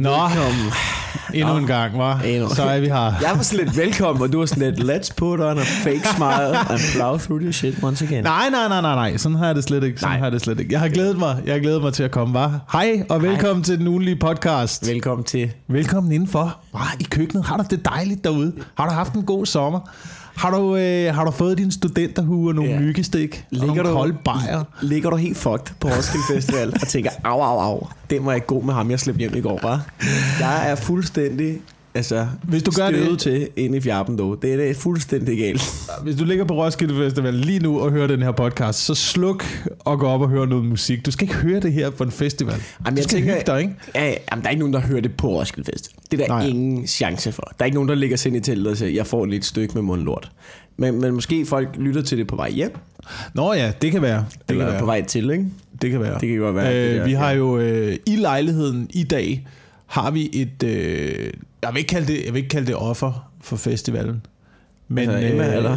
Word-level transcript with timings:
Nå, 0.00 0.10
Velkommen. 0.10 0.72
endnu 1.34 1.56
en 1.56 1.66
gang, 1.66 1.98
var. 1.98 2.20
Så 2.54 2.62
er 2.62 2.80
vi 2.80 2.86
her. 2.86 2.94
Jeg 3.22 3.32
var 3.36 3.42
sådan 3.42 3.64
lidt 3.64 3.76
velkommen, 3.76 4.22
og 4.22 4.32
du 4.32 4.38
var 4.38 4.46
sådan 4.46 4.74
lidt, 4.74 4.90
let's 4.90 5.14
put 5.16 5.40
on 5.40 5.58
a 5.58 5.62
fake 5.62 6.08
smile 6.16 6.58
and 6.70 6.80
plow 6.94 7.16
through 7.18 7.42
your 7.42 7.52
shit 7.52 7.74
once 7.82 8.04
again. 8.04 8.24
Nej, 8.24 8.50
nej, 8.50 8.68
nej, 8.68 8.80
nej, 8.80 8.94
nej. 8.94 9.16
Sådan 9.16 9.36
har 9.38 9.46
jeg 9.46 9.54
det 9.54 9.64
slet 9.64 9.84
ikke. 9.84 10.00
Sådan 10.00 10.10
Nej. 10.12 10.18
har 10.18 10.26
jeg 10.26 10.32
det 10.32 10.40
slet 10.40 10.60
ikke. 10.60 10.72
Jeg 10.72 10.80
har 10.80 10.88
glædet 10.88 11.18
mig. 11.18 11.42
Jeg 11.46 11.54
har 11.54 11.60
glædet 11.60 11.82
mig 11.82 11.92
til 11.92 12.02
at 12.02 12.10
komme, 12.10 12.34
var. 12.34 12.60
Hej, 12.72 13.02
og 13.08 13.22
velkommen 13.22 13.64
til 13.64 13.78
den 13.78 13.86
ugenlige 13.88 14.16
podcast. 14.16 14.88
Velkommen 14.88 15.24
til. 15.24 15.52
Velkommen 15.68 16.12
indenfor. 16.12 16.56
Var 16.72 16.96
i 17.00 17.02
køkkenet. 17.10 17.44
Har 17.44 17.56
du 17.56 17.64
det 17.70 17.84
dejligt 17.84 18.24
derude? 18.24 18.52
Har 18.76 18.86
du 18.88 18.92
haft 18.92 19.12
en 19.12 19.22
god 19.22 19.46
sommer? 19.46 19.80
Har 20.36 20.50
du, 20.50 20.76
øh, 20.76 21.14
har 21.14 21.24
du 21.24 21.30
fået 21.30 21.58
din 21.58 21.70
studenterhue 21.70 22.50
og 22.50 22.54
nogle 22.54 22.70
yeah. 22.70 22.82
myggestik? 22.82 23.44
Og 23.50 23.56
Ligger 23.58 23.66
nogle 23.74 23.88
du- 23.90 23.94
kolde 23.94 24.16
bajer? 24.24 24.64
Ligger 24.82 25.10
du 25.10 25.16
helt 25.16 25.36
fucked 25.36 25.74
på 25.80 25.88
Roskilde 25.88 26.24
Festival 26.34 26.72
og 26.82 26.88
tænker, 26.88 27.10
au, 27.24 27.40
au, 27.40 27.58
au, 27.58 27.86
det 28.10 28.24
var 28.24 28.32
ikke 28.32 28.46
god 28.46 28.62
med 28.62 28.74
ham, 28.74 28.90
jeg 28.90 29.00
slæbte 29.00 29.18
hjem 29.18 29.36
i 29.36 29.40
går, 29.40 29.58
var. 29.62 29.86
Jeg 30.40 30.70
er 30.70 30.74
fuldstændig 30.74 31.58
altså, 31.94 32.26
Hvis 32.42 32.62
du 32.62 32.70
gør 32.76 32.90
det- 32.90 33.18
til 33.18 33.48
ind 33.56 33.74
i 33.74 33.80
fjerpen, 33.80 34.18
dog. 34.18 34.38
Det 34.42 34.52
er 34.52 34.56
det 34.56 34.76
fuldstændig 34.76 35.38
galt. 35.38 35.62
Hvis 36.02 36.16
du 36.16 36.24
ligger 36.24 36.44
på 36.44 36.54
Roskilde 36.64 36.94
Festival 36.94 37.34
lige 37.34 37.58
nu 37.58 37.80
og 37.80 37.90
hører 37.90 38.06
den 38.06 38.22
her 38.22 38.32
podcast, 38.32 38.78
så 38.78 38.94
sluk 38.94 39.44
og 39.78 39.98
gå 39.98 40.06
op 40.06 40.20
og 40.20 40.28
høre 40.28 40.46
noget 40.46 40.64
musik. 40.64 41.06
Du 41.06 41.10
skal 41.10 41.24
ikke 41.24 41.34
høre 41.34 41.60
det 41.60 41.72
her 41.72 41.90
på 41.90 42.04
en 42.04 42.10
festival. 42.10 42.54
Jamen, 42.54 42.94
du 42.94 42.96
jeg 42.96 43.04
skal 43.04 43.16
tænker- 43.18 43.34
hygge 43.34 43.46
dig, 43.46 43.60
ikke? 43.60 43.74
Ja, 43.94 44.04
ja, 44.06 44.14
jamen, 44.30 44.42
der 44.42 44.46
er 44.48 44.50
ikke 44.50 44.58
nogen, 44.60 44.72
der 44.74 44.80
hører 44.80 45.00
det 45.00 45.12
på 45.16 45.28
Roskilde 45.28 45.70
Fest. 45.72 45.90
Det 46.10 46.20
er 46.20 46.26
der 46.26 46.34
Nej. 46.34 46.46
Ingen 46.46 46.86
chance 46.86 47.32
for. 47.32 47.42
Der 47.42 47.64
er 47.64 47.64
ikke 47.64 47.74
nogen, 47.74 47.88
der 47.88 47.94
ligger 47.94 48.16
sig 48.16 48.28
ind 48.28 48.36
i 48.36 48.40
teltet 48.40 48.66
og 48.66 48.76
siger, 48.76 48.90
jeg 48.90 49.06
får 49.06 49.26
et 49.26 49.44
stykke 49.44 49.74
med 49.74 49.82
mundlort. 49.82 50.30
Men, 50.76 51.00
men 51.00 51.14
måske 51.14 51.46
folk 51.46 51.68
lytter 51.78 52.02
til 52.02 52.18
det 52.18 52.26
på 52.26 52.36
vej 52.36 52.50
hjem, 52.50 52.76
Nå 53.34 53.52
ja, 53.52 53.72
det 53.82 53.92
kan 53.92 54.02
være. 54.02 54.24
Det 54.32 54.38
eller 54.48 54.64
kan 54.64 54.72
være. 54.72 54.80
på 54.80 54.86
vej 54.86 55.02
til, 55.04 55.30
ikke? 55.30 55.44
Det 55.82 55.90
kan 55.90 56.00
være. 56.00 56.18
Det 56.20 56.28
kan 56.28 56.38
godt 56.38 56.56
være, 56.56 56.72
det 56.74 56.90
Øh, 56.90 56.96
der, 56.98 57.04
vi 57.04 57.12
har 57.12 57.30
jo 57.30 57.58
øh, 57.58 57.96
i 58.06 58.16
lejligheden 58.16 58.86
i 58.90 59.02
dag, 59.04 59.46
har 59.90 60.10
vi 60.10 60.30
et, 60.32 60.62
øh, 60.62 61.30
jeg, 61.62 61.72
vil 61.72 61.78
ikke 61.78 61.88
kalde 61.88 62.06
det, 62.06 62.24
jeg 62.24 62.34
vil 62.34 62.38
ikke 62.38 62.48
kalde 62.48 62.66
det 62.66 62.76
offer 62.76 63.30
for 63.40 63.56
festivalen. 63.56 64.22
Men, 64.92 65.10
Altså, 65.10 65.28
Emma, 65.28 65.56
eller? 65.56 65.76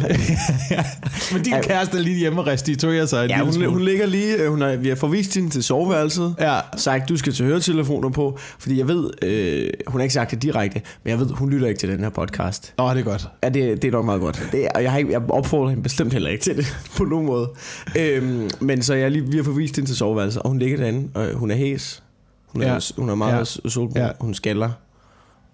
men 1.34 1.42
din 1.42 1.54
kæreste 1.62 1.98
er 1.98 2.02
lige 2.02 2.18
hjemme 2.18 2.40
og 2.40 2.46
restituerer 2.46 3.06
sig 3.06 3.28
Ja, 3.28 3.42
hun, 3.42 3.64
hun 3.64 3.82
ligger 3.82 4.06
lige, 4.06 4.36
øh, 4.36 4.50
hun 4.50 4.60
har, 4.60 4.76
vi 4.76 4.88
har 4.88 4.96
forvist 4.96 5.34
hende 5.34 5.50
til 5.50 5.62
soveværelset. 5.62 6.34
Ja. 6.40 6.60
Sagt, 6.76 7.08
du 7.08 7.16
skal 7.16 7.32
til 7.32 7.46
høretelefoner 7.46 8.10
på, 8.10 8.38
fordi 8.58 8.78
jeg 8.78 8.88
ved, 8.88 9.10
øh, 9.22 9.70
hun 9.86 10.00
har 10.00 10.02
ikke 10.02 10.14
sagt 10.14 10.30
det 10.30 10.42
direkte, 10.42 10.80
men 11.04 11.10
jeg 11.10 11.20
ved, 11.20 11.30
hun 11.30 11.50
lytter 11.50 11.66
ikke 11.68 11.78
til 11.78 11.88
den 11.88 12.00
her 12.00 12.10
podcast. 12.10 12.74
Nå, 12.78 12.90
det 12.90 12.98
er 12.98 13.02
godt. 13.02 13.28
Ja, 13.42 13.48
det, 13.48 13.82
det 13.82 13.88
er 13.88 13.92
nok 13.92 14.04
meget 14.04 14.20
godt. 14.20 14.48
Det 14.52 14.68
og 14.74 14.82
jeg, 14.82 14.90
har 14.90 14.98
ikke, 14.98 15.12
jeg 15.12 15.22
opfordrer 15.28 15.68
hende 15.68 15.82
bestemt 15.82 16.12
heller 16.12 16.30
ikke 16.30 16.42
til 16.44 16.56
det, 16.56 16.76
på 16.98 17.04
nogen 17.04 17.26
måde. 17.26 17.50
Øhm, 17.98 18.50
men 18.60 18.82
så 18.82 18.94
jeg 18.94 19.10
lige, 19.10 19.30
vi 19.30 19.36
har 19.36 19.44
forvist 19.44 19.76
hende 19.76 19.90
til 19.90 19.96
soveværelset, 19.96 20.42
og 20.42 20.48
hun 20.48 20.58
ligger 20.58 20.76
derinde, 20.76 21.08
og 21.14 21.32
hun 21.34 21.50
er 21.50 21.56
hæs. 21.56 22.03
Hun 22.54 22.62
er, 22.62 22.72
Ja. 22.72 22.78
hun 22.96 23.08
er 23.08 23.14
meget 23.14 23.60
Ja. 23.64 23.68
solbrun, 23.68 23.96
Ja. 24.02 24.08
hun 24.20 24.34
skaller, 24.34 24.70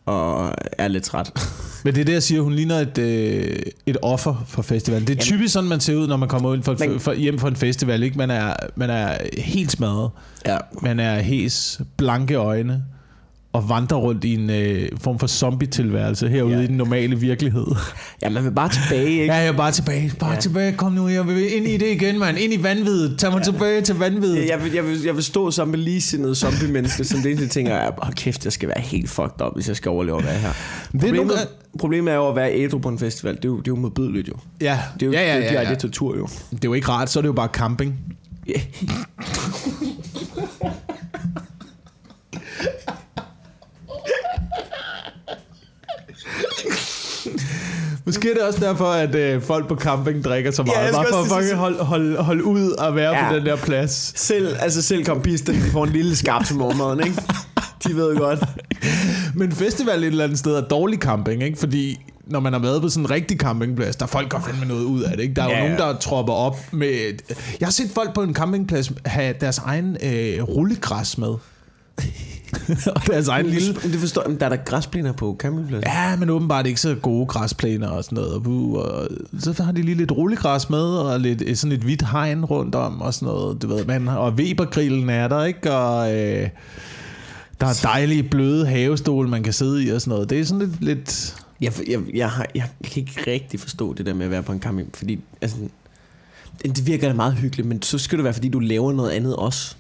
og 0.07 0.53
er 0.79 0.89
lidt 0.89 1.05
træt. 1.05 1.33
Men 1.85 1.95
det 1.95 2.01
er 2.01 2.05
det, 2.05 2.13
jeg 2.13 2.23
siger, 2.23 2.41
hun 2.41 2.53
ligner 2.53 2.77
et, 2.79 2.99
øh, 2.99 3.57
et 3.87 3.97
offer 4.03 4.45
for 4.49 4.63
festivalen. 4.63 5.07
Det 5.07 5.11
er 5.13 5.15
Jamen. 5.15 5.39
typisk 5.39 5.53
sådan, 5.53 5.69
man 5.69 5.81
ser 5.81 5.97
ud, 5.97 6.07
når 6.09 6.17
man 6.17 6.29
kommer 6.29 6.49
ud 6.51 6.63
for, 6.63 6.77
Men- 6.79 7.01
for, 7.01 7.13
hjem 7.13 7.39
fra 7.39 7.49
en 7.49 7.57
festival. 7.57 8.03
Ikke? 8.03 8.19
Man, 8.19 8.31
er, 8.31 8.55
man 8.77 8.91
er 8.91 9.19
helt 9.39 9.73
smadret. 9.73 10.11
ja. 10.47 10.57
Man 10.83 11.01
er 11.01 11.21
hæs, 11.23 11.81
blanke 11.97 12.35
øjne 12.35 12.85
og 13.53 13.69
vandrer 13.69 13.99
rundt 13.99 14.25
i 14.25 14.35
en 14.35 14.51
øh, 14.51 14.89
form 15.01 15.19
for 15.19 15.27
zombie-tilværelse 15.27 16.29
herude 16.29 16.55
Ja. 16.57 16.61
i 16.61 16.67
den 16.67 16.77
normale 16.77 17.21
virkelighed. 17.21 17.67
ja, 18.23 18.29
man 18.31 18.45
vil 18.45 18.51
bare 18.51 18.69
tilbage, 18.69 19.09
ikke? 19.11 19.25
Ja, 19.25 19.35
jeg 19.35 19.47
er 19.47 19.53
bare 19.53 19.73
tilbage. 19.73 20.13
Bare 20.19 20.31
ja. 20.31 20.35
Ja. 20.35 20.41
tilbage. 20.41 20.73
Kom 20.73 20.93
nu, 20.93 21.09
jeg 21.09 21.27
vil 21.27 21.57
ind 21.57 21.67
i 21.67 21.77
det 21.77 21.87
igen, 21.87 22.19
mand. 22.19 22.39
Ind 22.39 22.53
i 22.53 22.63
vanvittet. 22.63 23.19
Tag 23.19 23.31
mig 23.31 23.39
ja. 23.39 23.45
tilbage 23.45 23.81
til 23.81 23.95
vanvittet. 23.95 24.49
Jeg 24.49 24.63
vil, 24.65 24.73
jeg, 24.73 24.85
vil, 24.87 25.03
jeg 25.03 25.15
vil 25.17 25.25
stå 25.25 25.51
sammen 25.51 25.71
med 25.73 25.79
ligesindede 25.79 26.35
zombie-mennesker, 26.35 27.05
som 27.05 27.21
det 27.21 27.31
eneste 27.31 27.49
tænker, 27.49 27.73
er, 27.75 27.91
hold 27.99 28.15
kæft, 28.15 28.45
jeg 28.45 28.53
skal 28.53 28.69
være 28.69 28.81
helt 28.81 29.11
fucked 29.11 29.47
up, 29.47 29.55
hvis 29.55 29.69
jeg 29.69 29.77
skal 29.77 29.89
overleve 29.91 30.19
at 30.19 30.25
være 30.25 30.39
her. 30.39 30.53
Det 30.93 30.95
er 30.95 30.99
Problemet, 31.01 31.27
nogle 31.27 31.41
problemet 31.79 32.13
er 32.13 32.17
jo 32.17 32.29
at 32.29 32.37
være 32.37 32.55
ædru 32.55 32.79
på 32.79 32.89
en 32.89 32.99
festival. 32.99 33.37
Det 33.37 33.45
er 33.45 33.49
jo, 33.49 33.57
det 33.59 33.69
er 33.69 33.73
jo 33.73 33.77
modbydeligt 33.77 34.29
jo. 34.29 34.35
Ja, 34.61 34.79
Det 34.95 35.03
er 35.03 35.07
jo, 35.07 35.13
ja, 35.13 35.21
ja, 35.21 35.27
det 35.27 35.33
er 35.33 35.37
jo 35.37 35.43
ja, 35.45 35.51
direkte 35.51 35.71
ja. 35.73 35.75
tortur 35.79 36.17
jo. 36.17 36.27
Det 36.51 36.55
er 36.65 36.69
jo 36.69 36.75
ikke 36.75 36.89
rart, 36.89 37.11
så 37.11 37.19
er 37.19 37.21
det 37.21 37.29
jo 37.29 37.33
bare 37.33 37.49
camping. 37.53 37.95
Måske 48.11 48.31
er 48.31 48.35
det 48.35 48.43
også 48.43 48.61
derfor, 48.61 48.85
at 48.85 49.15
øh, 49.15 49.43
folk 49.43 49.69
på 49.69 49.77
camping 49.77 50.25
drikker 50.25 50.51
så 50.51 50.63
Ja, 50.63 50.73
meget. 50.73 50.85
jeg 50.87 50.93
bare 50.95 51.07
for 51.11 51.37
at 51.37 51.43
fucking 51.43 51.59
holde, 51.59 52.17
holde, 52.17 52.45
ud 52.45 52.71
og 52.71 52.95
være 52.97 53.11
ja. 53.17 53.25
Ja. 53.25 53.31
på 53.31 53.37
den 53.37 53.47
der 53.47 53.57
plads. 53.57 54.13
Selv, 54.17 54.57
altså 54.61 54.83
selv 54.83 55.05
kompisten, 55.05 55.55
de 55.55 55.71
får 55.73 55.85
en 55.85 55.91
lille 55.93 56.17
skarp 56.17 56.45
til 56.45 56.57
morgenmaden, 56.57 57.01
ikke? 57.07 57.23
De 57.89 57.97
ved 57.97 58.17
godt. 58.17 58.41
Men 59.35 59.53
festival 59.53 59.99
et 60.03 60.07
eller 60.07 60.25
andet 60.25 60.39
sted 60.39 60.55
er 60.55 60.61
dårlig 60.61 60.99
camping, 60.99 61.43
ikke? 61.43 61.59
Fordi 61.59 62.01
når 62.27 62.41
man 62.41 62.53
har 62.53 62.61
været 62.61 62.83
på 62.83 62.89
sådan 62.89 63.05
en 63.05 63.11
rigtig 63.11 63.39
campingplads, 63.39 63.97
der 63.97 64.03
er 64.05 64.09
folk 64.09 64.29
godt 64.31 64.45
fandme 64.45 64.67
noget 64.67 64.85
ud 64.85 65.03
af 65.03 65.17
det, 65.17 65.23
ikke? 65.23 65.35
Der 65.35 65.43
er 65.43 65.47
jo 65.47 65.53
Ja, 65.53 65.61
nogen, 65.61 65.79
ja. 65.79 65.85
der 65.85 65.97
tropper 65.99 66.33
op 66.33 66.57
med... 66.73 67.13
Jeg 67.61 67.67
har 67.67 67.73
set 67.73 67.91
folk 67.95 68.15
på 68.15 68.23
en 68.23 68.35
campingplads 68.35 68.93
have 69.07 69.35
deres 69.41 69.59
egen 69.59 69.97
øh, 70.03 70.43
rullegræs 70.43 71.19
med. 71.19 71.35
og 72.97 73.03
deres 73.07 73.29
egen 73.29 73.47
lille... 73.47 73.75
Det 73.75 74.01
forstår 74.01 74.23
jeg, 74.23 74.31
men 74.31 74.41
der 74.41 74.47
er 74.47 74.49
der 74.49 74.57
græsplæner 74.57 75.13
på 75.13 75.37
campingpladsen. 75.39 75.91
Ja, 75.91 76.17
men 76.17 76.31
åbenbart 76.31 76.67
ikke 76.67 76.81
så 76.81 76.95
gode 76.95 77.27
græsplæner 77.27 77.89
og 77.89 78.05
sådan 78.05 78.17
noget. 78.17 78.33
Og, 78.33 78.47
og 78.77 79.09
så 79.39 79.63
har 79.63 79.73
de 79.73 79.83
lige 79.83 79.95
lidt 79.95 80.13
rullegræs 80.13 80.71
med, 80.71 80.83
og 80.83 81.21
lidt, 81.21 81.59
sådan 81.59 81.73
et 81.73 81.81
hvidt 81.81 82.03
hegn 82.11 82.45
rundt 82.45 82.75
om, 82.75 83.01
og 83.01 83.15
sådan 83.15 83.27
noget. 83.27 83.63
Du 83.63 83.69
ved, 83.69 83.85
man, 83.85 84.09
og 84.09 84.33
Webergrillen 84.33 85.11
er 85.11 85.29
der, 85.29 85.45
ikke? 85.45 85.73
Og 85.73 86.15
øh, 86.15 86.49
der 87.61 87.67
er 87.67 87.81
dejlige 87.83 88.23
bløde 88.23 88.67
havestole, 88.67 89.29
man 89.29 89.43
kan 89.43 89.53
sidde 89.53 89.85
i 89.85 89.91
og 89.91 90.01
sådan 90.01 90.11
noget. 90.11 90.31
Det 90.31 90.41
er 90.41 90.45
sådan 90.45 90.69
lidt... 90.69 90.81
lidt 90.81 91.37
Jeg, 91.61 91.73
jeg, 91.89 92.01
jeg, 92.15 92.31
har, 92.31 92.47
jeg 92.55 92.69
kan 92.85 93.01
ikke 93.01 93.31
rigtig 93.31 93.61
forstå 93.61 93.95
det 93.95 94.07
der 94.07 94.15
med 94.15 94.25
at 94.25 94.31
være 94.31 94.43
på 94.43 94.53
en 94.53 94.61
camping, 94.61 94.89
fordi 94.95 95.21
altså, 95.41 95.57
det 96.63 96.87
virker 96.87 97.09
da 97.09 97.15
meget 97.15 97.35
hyggeligt, 97.35 97.69
men 97.69 97.83
så 97.83 97.99
skal 97.99 98.19
det 98.19 98.25
være, 98.25 98.35
fordi 98.35 98.49
du 98.49 98.59
laver 98.59 98.93
noget 98.93 99.11
andet 99.11 99.37
også. 99.37 99.77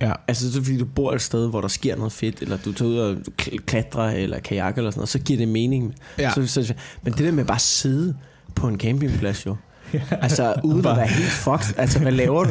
Ja. 0.00 0.12
Altså 0.28 0.52
så 0.52 0.62
fordi 0.62 0.78
du 0.78 0.84
bor 0.84 1.12
et 1.12 1.22
sted, 1.22 1.48
hvor 1.48 1.60
der 1.60 1.68
sker 1.68 1.96
noget 1.96 2.12
fedt, 2.12 2.42
eller 2.42 2.56
du 2.56 2.72
tager 2.72 2.90
ud 2.90 2.98
og 2.98 3.16
kl- 3.42 3.56
klatrer 3.66 4.10
eller 4.10 4.38
kajak 4.40 4.78
eller 4.78 4.90
sådan 4.90 4.98
noget, 4.98 5.08
så 5.08 5.18
giver 5.18 5.38
det 5.38 5.48
mening. 5.48 5.94
Ja. 6.18 6.30
Så, 6.34 6.46
så, 6.46 6.74
men 7.02 7.12
det 7.12 7.24
der 7.26 7.32
med 7.32 7.44
bare 7.44 7.54
at 7.54 7.60
sidde 7.60 8.16
på 8.54 8.68
en 8.68 8.80
campingplads 8.80 9.46
jo, 9.46 9.56
altså 10.22 10.54
uden 10.64 10.86
at 10.86 10.96
være 10.96 11.06
helt 11.06 11.28
fucked, 11.30 11.74
altså 11.78 11.98
hvad 11.98 12.12
laver 12.12 12.44
du? 12.44 12.50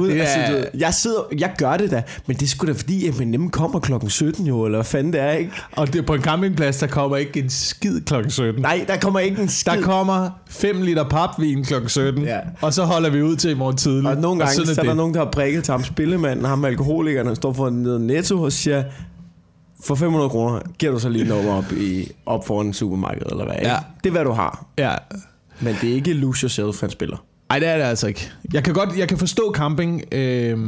Uden, 0.00 0.16
Ja. 0.16 0.22
altså, 0.22 0.56
du 0.72 0.78
jeg, 0.78 0.94
sidder, 0.94 1.20
jeg 1.38 1.52
gør 1.58 1.76
det 1.76 1.90
da, 1.90 2.02
men 2.26 2.36
det 2.36 2.48
sgu 2.48 2.66
da 2.66 2.72
fordi, 2.72 3.08
at 3.08 3.18
man 3.18 3.28
nemt 3.28 3.52
kommer 3.52 3.80
klokken 3.80 4.10
17 4.10 4.46
jo, 4.46 4.64
eller 4.64 4.78
hvad 4.78 4.84
fanden 4.84 5.12
det 5.12 5.20
er, 5.20 5.30
ikke? 5.32 5.52
Og 5.72 5.92
det, 5.92 6.06
på 6.06 6.14
en 6.14 6.22
campingplads, 6.22 6.76
der 6.78 6.86
kommer 6.86 7.16
ikke 7.16 7.40
en 7.42 7.50
skid 7.50 8.00
klokken 8.00 8.30
17. 8.30 8.62
Nej, 8.62 8.84
der 8.88 8.96
kommer 8.96 9.20
ikke 9.20 9.42
en 9.42 9.48
skid. 9.48 9.72
Der 9.72 9.82
kommer 9.82 10.30
5 10.50 10.82
liter 10.82 11.08
papvin 11.08 11.64
klokken 11.64 11.88
17, 11.88 12.22
Ja. 12.24 12.38
og 12.60 12.74
så 12.74 12.84
holder 12.84 13.10
vi 13.10 13.22
ud 13.22 13.36
til 13.36 13.50
i 13.50 13.54
morgen 13.54 13.76
tidlig. 13.76 14.10
Og 14.10 14.16
nogle 14.16 14.38
gange, 14.38 14.54
sådan 14.54 14.66
så 14.74 14.80
er 14.80 14.84
der 14.84 14.90
det. 14.90 14.96
nogen, 14.96 15.14
der 15.14 15.24
har 15.24 15.30
prikket 15.30 15.64
til 15.64 15.72
ham 15.72 15.84
spillemanden, 15.84 16.44
ham 16.44 16.64
alkoholikeren, 16.64 17.26
der 17.26 17.34
står 17.34 17.52
for 17.52 17.68
en 17.68 17.82
netto 18.06 18.42
og 18.42 18.52
siger, 18.52 18.82
for 19.84 19.94
500 19.94 20.30
kroner 20.30 20.60
giver 20.78 20.92
du 20.92 20.98
så 20.98 21.08
lige 21.08 21.24
nummer 21.24 21.52
op, 21.52 21.72
i, 21.72 22.12
op 22.26 22.46
foran 22.46 22.72
supermarkedet, 22.72 23.30
eller 23.30 23.44
hvad? 23.44 23.54
ikke? 23.54 23.68
Ja. 23.68 23.76
Det 24.04 24.08
er, 24.10 24.12
hvad 24.12 24.24
du 24.24 24.32
har. 24.32 24.66
Ja. 24.78 24.94
Men 25.62 25.74
det 25.80 25.90
er 25.90 25.94
ikke 25.94 26.12
lose 26.12 26.42
yourself, 26.42 26.80
han 26.80 26.90
spiller. 26.90 27.24
Nej, 27.48 27.58
det 27.58 27.68
er 27.68 27.76
det 27.76 27.84
altså 27.84 28.06
ikke. 28.06 28.30
Jeg 28.52 28.64
kan 28.64 28.74
godt, 28.74 28.98
jeg 28.98 29.08
kan 29.08 29.18
forstå 29.18 29.52
camping, 29.56 30.14
øh, 30.14 30.58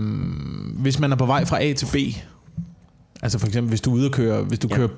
hvis 0.78 0.98
man 0.98 1.12
er 1.12 1.16
på 1.16 1.26
vej 1.26 1.44
fra 1.44 1.62
A 1.62 1.72
til 1.72 1.86
B. 1.92 1.96
Altså 3.22 3.38
for 3.38 3.46
eksempel, 3.46 3.68
hvis 3.68 3.80
du 3.80 3.90
er 3.90 3.94
ude 3.94 4.06
og 4.06 4.12
køre, 4.12 4.42
hvis 4.42 4.58
du 4.58 4.68
ja. 4.70 4.76
Kører, 4.76 4.88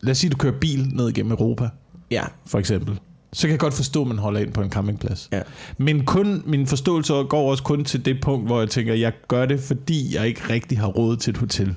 lad 0.00 0.10
os 0.10 0.18
sige, 0.18 0.30
du 0.30 0.36
kører 0.36 0.52
bil 0.60 0.88
ned 0.92 1.08
igennem 1.08 1.32
Europa, 1.32 1.68
Ja, 2.10 2.22
for 2.46 2.58
eksempel. 2.58 2.98
Så 3.32 3.42
kan 3.42 3.50
jeg 3.50 3.58
godt 3.58 3.74
forstå, 3.74 4.02
at 4.02 4.08
man 4.08 4.18
holder 4.18 4.40
ind 4.40 4.52
på 4.52 4.62
en 4.62 4.70
campingplads. 4.70 5.28
ja. 5.32 5.40
Men 5.78 6.04
kun, 6.04 6.42
min 6.46 6.66
forståelse 6.66 7.12
går 7.12 7.50
også 7.50 7.62
kun 7.62 7.84
til 7.84 8.04
det 8.04 8.16
punkt, 8.22 8.46
hvor 8.46 8.60
jeg 8.60 8.70
tænker, 8.70 8.94
jeg 8.94 9.12
gør 9.28 9.46
det, 9.46 9.60
fordi 9.60 10.14
jeg 10.16 10.26
ikke 10.28 10.40
rigtig 10.50 10.78
har 10.78 10.86
råd 10.86 11.16
til 11.16 11.30
et 11.30 11.36
hotel. 11.36 11.74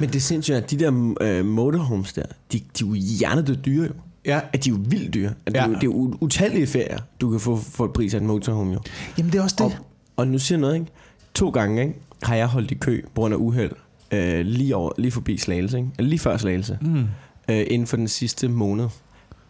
Men 0.00 0.08
det 0.08 0.16
er 0.16 0.20
sindssygt, 0.20 0.56
at 0.56 0.70
de 0.70 0.78
der 0.78 1.14
øh, 1.20 1.44
motorhomes 1.44 2.12
der, 2.12 2.22
de, 2.52 2.58
de 2.58 2.62
er 2.84 2.88
jo 2.88 2.94
hjernedødt 2.94 3.64
dyre 3.64 3.86
jo. 3.86 3.92
Ja. 4.26 4.40
At 4.52 4.64
de 4.64 4.70
er 4.70 4.74
jo 4.74 4.80
vildt 4.88 5.14
dyre. 5.14 5.32
At 5.46 5.54
Ja. 5.54 5.62
ja. 5.62 5.68
det, 5.68 5.74
er 5.82 5.86
jo, 5.86 5.94
det 5.94 6.02
er 6.04 6.10
jo 6.10 6.16
utallige 6.20 6.66
ferier, 6.66 6.98
du 7.20 7.30
kan 7.30 7.40
få 7.40 7.56
for 7.56 7.84
et 7.84 7.92
pris 7.92 8.14
af 8.14 8.18
en 8.20 8.26
motorhome 8.26 8.72
jo. 8.72 8.80
Jamen 9.18 9.32
det 9.32 9.38
er 9.38 9.42
også 9.42 9.56
det. 9.58 9.66
Og, 9.66 9.72
og 10.16 10.28
nu 10.28 10.38
siger 10.38 10.56
jeg 10.58 10.60
noget, 10.60 10.74
ikke? 10.74 10.86
To 11.34 11.50
gange 11.50 11.82
ikke, 11.82 11.94
har 12.22 12.34
jeg 12.34 12.46
holdt 12.46 12.70
i 12.70 12.74
kø 12.74 13.02
på 13.14 13.20
grund 13.20 13.34
af 13.34 13.38
uheld. 13.38 13.72
Øh, 14.12 14.46
lige, 14.46 14.76
over, 14.76 14.90
lige 14.98 15.12
forbi 15.12 15.38
Slagelse, 15.38 15.78
ikke? 15.78 15.90
Eller 15.98 16.08
lige 16.08 16.18
før 16.18 16.36
Slagelse. 16.36 16.78
Mm. 16.80 17.04
Øh, 17.48 17.66
inden 17.70 17.86
for 17.86 17.96
den 17.96 18.08
sidste 18.08 18.48
måned. 18.48 18.88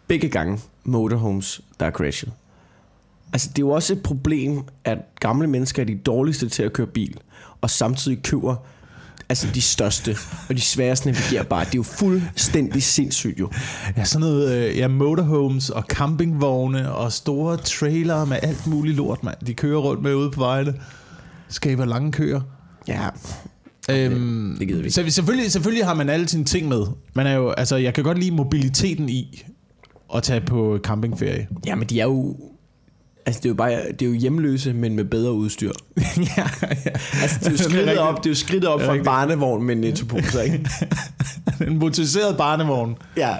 Begge 0.07 0.29
gange 0.29 0.59
motorhomes, 0.83 1.61
der 1.79 1.85
er 1.85 1.91
crashet. 1.91 2.31
Altså, 3.33 3.49
det 3.49 3.57
er 3.57 3.65
jo 3.65 3.69
også 3.69 3.93
et 3.93 4.03
problem, 4.03 4.63
at 4.83 4.97
gamle 5.19 5.47
mennesker 5.47 5.81
er 5.81 5.85
de 5.85 5.95
dårligste 5.95 6.49
til 6.49 6.63
at 6.63 6.73
køre 6.73 6.87
bil, 6.87 7.17
og 7.61 7.69
samtidig 7.69 8.23
køber 8.23 8.55
altså 9.33 9.47
de 9.53 9.61
største 9.61 10.17
og 10.49 10.55
de 10.55 10.61
sværeste 10.61 11.11
navigerbare. 11.11 11.65
Det 11.65 11.73
er 11.73 11.75
jo 11.75 11.83
fuldstændig 11.83 12.83
sindssygt 12.83 13.39
jo. 13.39 13.49
Ja, 13.97 14.05
sådan 14.05 14.27
noget, 14.27 14.51
øh, 14.55 14.77
ja, 14.77 14.87
motorhomes 14.87 15.69
og 15.69 15.83
campingvogne 15.83 16.91
og 16.91 17.13
store 17.13 17.57
trailere 17.57 18.25
med 18.25 18.37
alt 18.41 18.67
muligt 18.67 18.97
lort, 18.97 19.23
mand. 19.23 19.37
De 19.45 19.53
kører 19.53 19.79
rundt 19.79 20.03
med 20.03 20.15
ude 20.15 20.31
på 20.31 20.39
vejene. 20.39 20.73
Skaber 21.49 21.85
lange 21.85 22.11
køer. 22.11 22.41
Ja, 22.87 23.09
Øhm, 23.89 24.55
det 24.59 24.67
gider 24.67 24.79
vi 24.81 24.85
ikke. 24.85 24.95
Så 24.95 25.09
selvfølgelig, 25.09 25.51
selvfølgelig 25.51 25.85
har 25.85 25.93
man 25.93 26.09
alle 26.09 26.27
sine 26.27 26.45
ting 26.45 26.67
med. 26.67 26.85
Man 27.13 27.27
er 27.27 27.33
jo, 27.33 27.49
altså, 27.49 27.75
jeg 27.75 27.93
kan 27.93 28.03
godt 28.03 28.19
lide 28.19 28.31
mobiliteten 28.31 29.09
i 29.09 29.43
at 30.15 30.23
tage 30.23 30.41
på 30.41 30.79
campingferie. 30.83 31.47
Ja, 31.65 31.75
men 31.75 31.87
de 31.87 31.99
er 31.99 32.05
jo... 32.05 32.37
Altså, 33.25 33.39
det 33.39 33.45
er 33.45 33.49
jo 33.49 33.55
bare 33.55 33.81
det 33.91 34.01
er 34.01 34.05
jo 34.05 34.13
hjemløse, 34.13 34.73
men 34.73 34.95
med 34.95 35.05
bedre 35.05 35.31
udstyr. 35.33 35.71
ja, 36.37 36.47
ja. 36.61 36.75
Altså, 37.21 37.39
det 37.39 37.47
er 37.47 37.51
jo 37.51 37.57
skridtet 37.57 37.97
op, 37.97 38.17
det 38.17 38.25
er 38.25 38.29
jo 38.29 38.35
skridtet 38.35 38.69
op 38.69 38.81
fra 38.81 38.95
en 38.95 39.03
barnevogn 39.03 39.63
med 39.63 39.75
en 39.75 39.81
nettopose, 39.81 40.43
ikke? 40.43 40.69
En 41.67 41.77
motoriseret 41.79 42.37
barnevogn. 42.37 42.95
ja, 43.17 43.35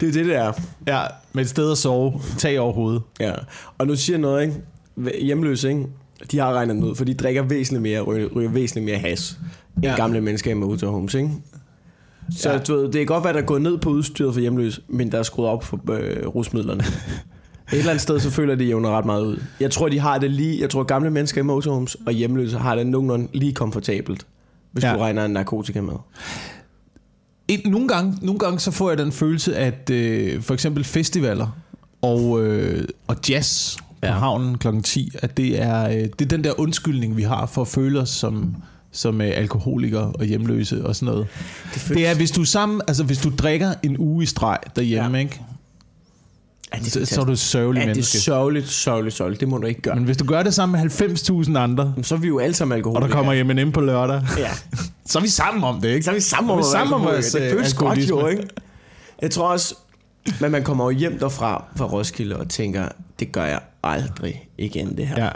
det 0.00 0.08
er 0.08 0.12
det, 0.12 0.26
det 0.26 0.36
er. 0.36 0.52
Ja, 0.86 1.02
med 1.32 1.42
et 1.44 1.50
sted 1.50 1.70
at 1.72 1.78
sove. 1.78 2.20
Tag 2.38 2.60
over 2.60 2.72
hovedet. 2.72 3.02
Ja, 3.20 3.32
og 3.78 3.86
nu 3.86 3.96
siger 3.96 4.14
jeg 4.16 4.20
noget, 4.20 4.42
ikke? 4.42 5.20
Hjemløse, 5.24 5.68
ikke? 5.68 5.86
De 6.30 6.38
har 6.38 6.52
regnet 6.52 6.84
ud, 6.84 6.94
for 6.94 7.04
de 7.04 7.14
drikker 7.14 7.42
væsentligt 7.42 7.82
mere, 7.82 8.00
ryger, 8.00 8.28
ryger 8.28 8.50
væsentligt 8.50 8.84
mere 8.84 8.98
has, 8.98 9.38
end 9.76 9.84
Ja. 9.84 9.96
gamle 9.96 10.20
mennesker 10.20 10.50
i 10.50 10.54
motorhomes, 10.54 11.14
ikke? 11.14 11.30
Så 12.36 12.50
ja. 12.50 12.58
du 12.58 12.74
ved, 12.76 12.84
det 12.84 12.92
kan 12.94 13.06
godt 13.06 13.24
være, 13.24 13.32
der 13.32 13.40
er 13.40 13.46
gået 13.46 13.62
ned 13.62 13.78
på 13.78 13.90
udstyret 13.90 14.34
for 14.34 14.40
hjemløse, 14.40 14.80
men 14.88 15.12
der 15.12 15.18
er 15.18 15.22
skruet 15.22 15.48
op 15.48 15.64
for 15.64 15.80
øh, 15.92 16.26
rusmidlerne. 16.26 16.84
Et 17.72 17.78
eller 17.78 17.90
andet 17.90 18.02
sted, 18.02 18.20
så 18.20 18.30
føler 18.30 18.54
de 18.54 18.64
jævner 18.64 18.90
ret 18.98 19.04
meget 19.04 19.24
ud. 19.24 19.38
Jeg 19.60 19.70
tror, 19.70 19.88
de 19.88 19.98
har 19.98 20.18
det 20.18 20.30
lige... 20.30 20.60
Jeg 20.60 20.70
tror, 20.70 20.82
gamle 20.82 21.10
mennesker 21.10 21.40
i 21.40 21.44
motorhomes 21.44 21.96
og 22.06 22.12
hjemløse 22.12 22.58
har 22.58 22.74
det 22.74 22.86
nogenlunde 22.86 23.28
lige 23.34 23.52
komfortabelt, 23.52 24.26
hvis 24.72 24.84
Ja. 24.84 24.92
du 24.92 24.98
regner 24.98 25.24
en 25.24 25.30
narkotika 25.30 25.80
med. 25.80 25.94
Et, 27.48 27.60
nogle, 27.66 27.88
gange, 27.88 28.18
nogle 28.22 28.38
gange 28.38 28.58
så 28.60 28.70
får 28.70 28.88
jeg 28.88 28.98
den 28.98 29.12
følelse, 29.12 29.56
at 29.56 29.90
øh, 29.90 30.42
for 30.42 30.54
eksempel 30.54 30.84
festivaler 30.84 31.56
og, 32.02 32.42
øh, 32.44 32.84
og 33.06 33.16
jazz 33.28 33.76
på 33.76 33.82
Ja. 34.02 34.12
havnen 34.12 34.58
kl. 34.58 34.68
10, 34.84 35.10
at 35.22 35.36
det 35.36 35.62
er, 35.62 35.88
øh, 35.88 35.94
det 35.94 36.20
er 36.22 36.24
den 36.26 36.44
der 36.44 36.60
undskyldning, 36.60 37.16
vi 37.16 37.22
har 37.22 37.46
for 37.46 37.62
at 37.62 37.68
føle 37.68 38.00
os 38.00 38.08
som, 38.10 38.56
som 38.92 39.20
øh, 39.20 39.30
alkoholikere 39.34 40.12
og 40.12 40.24
hjemløse 40.24 40.86
og 40.86 40.96
sådan 40.96 41.06
noget. 41.06 41.26
Det, 41.74 41.88
Det 41.88 42.06
er, 42.06 42.14
hvis 42.14 42.30
du 42.30 42.44
sammen, 42.44 42.80
altså 42.88 43.04
hvis 43.04 43.18
du 43.18 43.30
drikker 43.38 43.74
en 43.82 43.96
uge 43.98 44.22
i 44.22 44.26
streg 44.26 44.58
derhjemme, 44.76 45.16
ja. 45.18 45.22
ikke? 45.24 45.40
Ja, 46.74 46.78
det 46.84 46.96
er, 46.96 47.06
Så, 47.06 47.14
så 47.14 47.20
er 47.20 47.24
du 47.24 47.32
et 47.32 47.38
sørgelig 47.38 47.78
ja, 47.80 47.84
det 47.84 47.90
er 47.90 47.94
menneske. 47.94 48.18
sørgeligt, 48.18 48.68
sørgeligt, 48.68 49.16
sørgeligt. 49.16 49.40
Det 49.40 49.48
må 49.48 49.58
du 49.58 49.66
ikke 49.66 49.80
gøre. 49.80 49.94
Men 49.94 50.04
hvis 50.04 50.16
du 50.16 50.24
gør 50.24 50.42
det 50.42 50.54
sammen 50.54 50.82
med 50.82 50.90
90.000 50.90 51.58
andre, 51.58 51.94
så 52.02 52.14
er 52.14 52.18
vi 52.18 52.28
jo 52.28 52.38
alle 52.38 52.54
sammen 52.54 52.72
og 52.72 52.76
alkoholikere. 52.76 53.08
der 53.08 53.14
kommer 53.14 53.64
M&M 53.64 53.72
på 53.72 53.80
lørdag, 53.80 54.22
Ja. 54.38 54.50
så 55.06 55.18
er 55.18 55.22
vi 55.22 55.28
sammen 55.28 55.64
om 55.64 55.80
det, 55.80 55.88
ikke? 55.88 56.02
Så 56.02 56.10
er 56.10 56.14
vi 56.14 56.20
sammen 56.20 56.50
om 56.50 56.58
vi 56.58 56.64
sammen 56.72 56.94
om 56.94 57.02
vores. 57.04 57.32
Det 57.32 57.52
føles 57.52 57.74
godt 57.74 57.98
jo, 58.10 58.26
ikke? 58.26 58.48
Jeg 59.22 59.30
tror 59.30 59.48
også, 59.48 59.74
men 60.40 60.50
man 60.50 60.62
kommer 60.62 60.84
jo 60.84 60.90
hjem 60.90 61.18
derfra 61.18 61.64
fra 61.76 61.84
Roskilde 61.84 62.36
og 62.36 62.48
tænker, 62.48 62.88
det 63.20 63.32
gør 63.32 63.44
jeg 63.44 63.60
aldrig 63.82 64.48
igen 64.58 64.96
det 64.96 65.06
her. 65.06 65.24
Ja. 65.24 65.30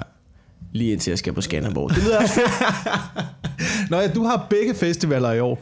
Lige 0.73 0.93
indtil 0.93 1.11
jeg 1.11 1.19
skal 1.19 1.33
på 1.33 1.41
Skanderborg. 1.41 1.91
Det 1.91 2.03
lyder 2.05 2.27
fedt. 2.27 2.51
Nå 3.91 3.97
ja, 3.97 4.09
du 4.09 4.25
har 4.25 4.47
begge 4.51 4.75
festivaler 4.75 5.33
i 5.33 5.41
år. 5.41 5.61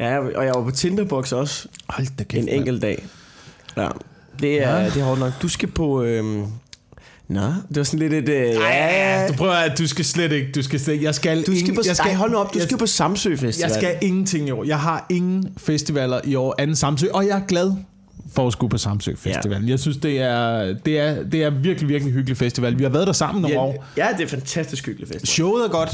Ja, 0.00 0.18
og 0.18 0.44
jeg 0.44 0.54
var 0.54 0.62
på 0.62 0.70
Tinderbox 0.70 1.32
også 1.32 1.68
Hold 1.88 2.06
da 2.18 2.24
kæft, 2.24 2.42
en 2.42 2.48
enkelt 2.48 2.82
dag. 2.82 3.06
Ja. 3.76 3.88
Det 4.40 4.62
er, 4.62 4.78
Ja. 4.78 4.84
det 4.84 4.96
er 4.96 5.04
hårdt 5.04 5.20
nok. 5.20 5.32
Du 5.42 5.48
skal 5.48 5.68
på... 5.70 6.02
Øhm... 6.02 6.44
Nå, 7.28 7.40
det 7.40 7.76
var 7.76 7.82
sådan 7.82 7.98
lidt 7.98 8.12
et... 8.12 8.28
Øh, 8.28 8.54
Ja, 8.54 9.26
du 9.28 9.32
prøver 9.32 9.52
at 9.52 9.78
du 9.78 9.86
skal 9.86 10.04
slet 10.04 10.32
ikke, 10.32 10.52
du 10.54 10.62
skal 10.62 10.80
slet 10.80 10.94
ikke, 10.94 11.04
jeg 11.04 11.14
skal, 11.14 11.38
Du 11.38 11.42
skal 11.42 11.56
ingen, 11.58 11.74
på, 11.74 11.82
jeg 11.86 11.96
skal, 11.96 12.10
ej, 12.10 12.14
hold 12.16 12.30
nu 12.30 12.36
op, 12.38 12.54
du 12.54 12.58
jeg, 12.58 12.66
skal 12.66 12.78
på 12.78 12.86
Samsø 12.86 13.36
Festival. 13.36 13.70
jeg 13.70 13.76
skal 13.80 13.96
ingenting 14.02 14.48
i 14.48 14.50
år. 14.50 14.64
Jeg 14.64 14.80
har 14.80 15.06
ingen 15.10 15.48
festivaler 15.56 16.20
i 16.24 16.34
år 16.34 16.54
anden 16.58 16.76
Samsø, 16.76 17.06
og 17.14 17.26
jeg 17.26 17.36
er 17.38 17.46
glad 17.48 17.72
for 18.34 18.46
at 18.46 18.52
skulle 18.52 18.70
på 18.70 18.78
Samsø 18.78 19.14
Festival. 19.16 19.62
Ja. 19.64 19.70
Jeg 19.70 19.78
synes, 19.80 19.96
det 19.96 20.20
er, 20.20 20.74
det, 20.84 21.00
er, 21.00 21.22
det 21.24 21.42
er 21.42 21.50
virkelig, 21.50 21.88
virkelig 21.88 22.14
hyggelig 22.14 22.36
festival. 22.36 22.78
Vi 22.78 22.82
har 22.82 22.90
været 22.90 23.06
der 23.06 23.12
sammen 23.12 23.42
nogle 23.42 23.56
ja, 23.56 23.62
år. 23.62 23.84
ja, 23.96 24.06
det 24.18 24.24
er 24.24 24.28
fantastisk 24.28 24.86
hyggelig 24.86 25.08
festival. 25.08 25.26
Showet 25.26 25.64
er 25.64 25.68
godt. 25.68 25.90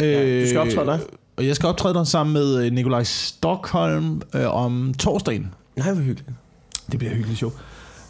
Ja, 0.00 0.40
du 0.42 0.46
skal 0.46 0.58
optræde 0.60 0.86
der. 0.86 0.98
Og 1.36 1.46
jeg 1.46 1.56
skal 1.56 1.66
optræde 1.68 1.94
der 1.94 2.04
sammen 2.04 2.32
med 2.32 2.64
øh, 2.66 2.72
Nikolaj 2.72 3.04
Stockholm 3.04 4.22
øh, 4.34 4.54
om 4.54 4.94
torsdagen. 4.98 5.54
Nej, 5.76 5.92
hvor 5.92 6.02
hyggeligt. 6.02 6.30
Det 6.90 6.98
bliver 6.98 7.14
hyggeligt 7.14 7.38
show. 7.38 7.50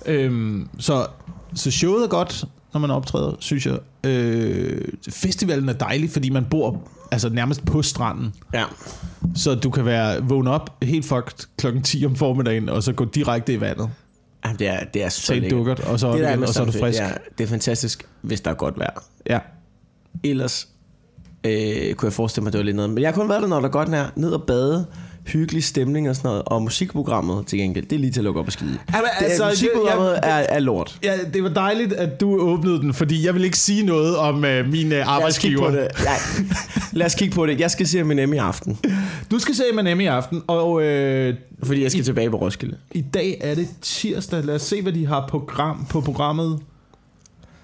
Øhm, 0.09 0.69
så, 0.79 1.07
så 1.55 1.71
showet 1.71 2.05
er 2.05 2.09
godt, 2.09 2.45
når 2.73 2.81
man 2.81 2.91
optræder, 2.91 3.33
synes 3.39 3.67
jeg. 3.67 3.79
Øh, 4.05 4.81
festivalen 5.11 5.69
er 5.69 5.73
dejlig, 5.73 6.11
fordi 6.11 6.31
man 6.31 6.45
bor 6.45 6.83
altså 7.11 7.29
nærmest 7.29 7.65
på 7.65 7.83
stranden. 7.83 8.35
Ja. 8.55 8.65
Så 9.35 9.55
du 9.55 9.71
kan 9.71 9.85
være 9.85 10.23
vågne 10.23 10.51
op 10.51 10.77
helt 10.83 11.07
fucked 11.07 11.47
klokken 11.57 11.83
10 11.83 12.07
om 12.07 12.17
formiddagen, 12.17 12.69
og 12.69 12.83
så 12.83 12.93
gå 12.93 13.05
direkte 13.05 13.53
i 13.53 13.61
vandet. 13.61 13.91
Jamen, 14.45 14.59
det 14.59 14.69
er, 14.69 14.85
det 14.95 15.05
er 15.05 15.09
så 15.09 15.33
lækkert. 15.35 15.51
dukkert, 15.51 15.81
og 15.81 16.01
så 16.01 16.13
det, 16.13 16.19
igen, 16.19 16.43
og 16.43 16.49
så 16.49 16.63
er 16.63 16.67
du 16.67 16.73
frisk. 16.73 16.99
Det 16.99 17.07
er, 17.09 17.15
det 17.39 17.45
er 17.45 17.49
fantastisk, 17.49 18.09
hvis 18.21 18.41
der 18.41 18.51
er 18.51 18.55
godt 18.55 18.79
vejr. 18.79 19.03
Ja. 19.27 19.39
Ellers 20.25 20.69
øh, 21.45 21.95
kunne 21.95 22.07
jeg 22.07 22.13
forestille 22.13 22.43
mig, 22.43 22.49
at 22.49 22.53
det 22.53 22.59
var 22.59 22.65
lidt 22.65 22.77
noget. 22.77 22.91
Men 22.91 23.03
jeg 23.03 23.09
har 23.09 23.15
kun 23.15 23.29
været 23.29 23.43
der, 23.43 23.49
når 23.49 23.61
der 23.61 23.69
er 23.69 23.73
godt 23.73 23.89
nær. 23.89 24.07
Ned 24.17 24.31
og 24.31 24.43
bade, 24.43 24.87
hyggelig 25.29 25.65
stemning 25.65 26.09
og 26.11 26.17
sådan 26.17 26.29
noget. 26.29 26.43
Og 26.47 26.63
musikprogrammet 26.63 27.47
til 27.47 27.59
gengæld, 27.59 27.85
det 27.87 27.97
er 27.97 28.01
lige 28.01 28.11
til 28.11 28.21
at 28.21 28.25
lukke 28.25 28.41
op 28.41 28.47
og 28.47 28.53
skide. 28.53 28.71
i. 28.75 28.79
Jamen, 28.95 29.05
Det, 29.19 29.25
altså, 29.27 29.45
altså, 29.45 29.65
musikprogrammet 29.65 30.11
jeg- 30.11 30.21
er, 30.41 30.47
er 30.57 30.59
lort. 30.61 30.99
Ja, 31.03 31.13
det 31.35 31.43
var 31.43 31.49
dejligt, 31.49 31.93
at 31.93 32.21
du 32.21 32.41
åbnede 32.41 32.79
den, 32.81 32.95
fordi 32.95 33.27
jeg 33.27 33.35
vil 33.35 33.45
ikke 33.45 33.59
sige 33.59 33.87
noget 33.87 34.17
om 34.17 34.35
uh, 34.35 34.43
min 34.43 34.45
uh, 34.53 34.63
Lad 34.63 34.67
os 34.67 34.89
kigge 34.89 35.05
arbejdsgiver. 35.05 35.71
på 35.71 35.77
det. 35.77 35.89
Ja. 36.05 36.15
Lad 36.93 37.07
os 37.07 37.15
kigge 37.15 37.35
på 37.35 37.47
det. 37.47 37.61
Jeg 37.61 37.71
skal 37.71 37.87
se 37.87 38.03
M&M 38.05 38.33
i 38.33 38.37
aften, 38.37 38.79
Du 39.31 39.39
skal 39.39 39.55
se 39.55 39.63
M&M 39.75 40.01
i 40.01 40.07
aften, 40.07 40.43
og 40.47 40.83
øh, 40.83 41.35
fordi 41.63 41.83
jeg 41.83 41.91
skal 41.91 42.05
tilbage 42.05 42.31
på 42.31 42.37
Roskilde. 42.37 42.77
i 42.93 43.01
dag 43.01 43.39
er 43.41 43.55
det 43.55 43.69
tirsdag. 43.83 44.45
Lad 44.45 44.55
os 44.55 44.63
se, 44.63 44.83
hvad 44.83 44.93
de 44.93 45.07
har 45.07 45.27
program 45.29 45.87
på 45.91 46.01
programmet. 46.01 46.59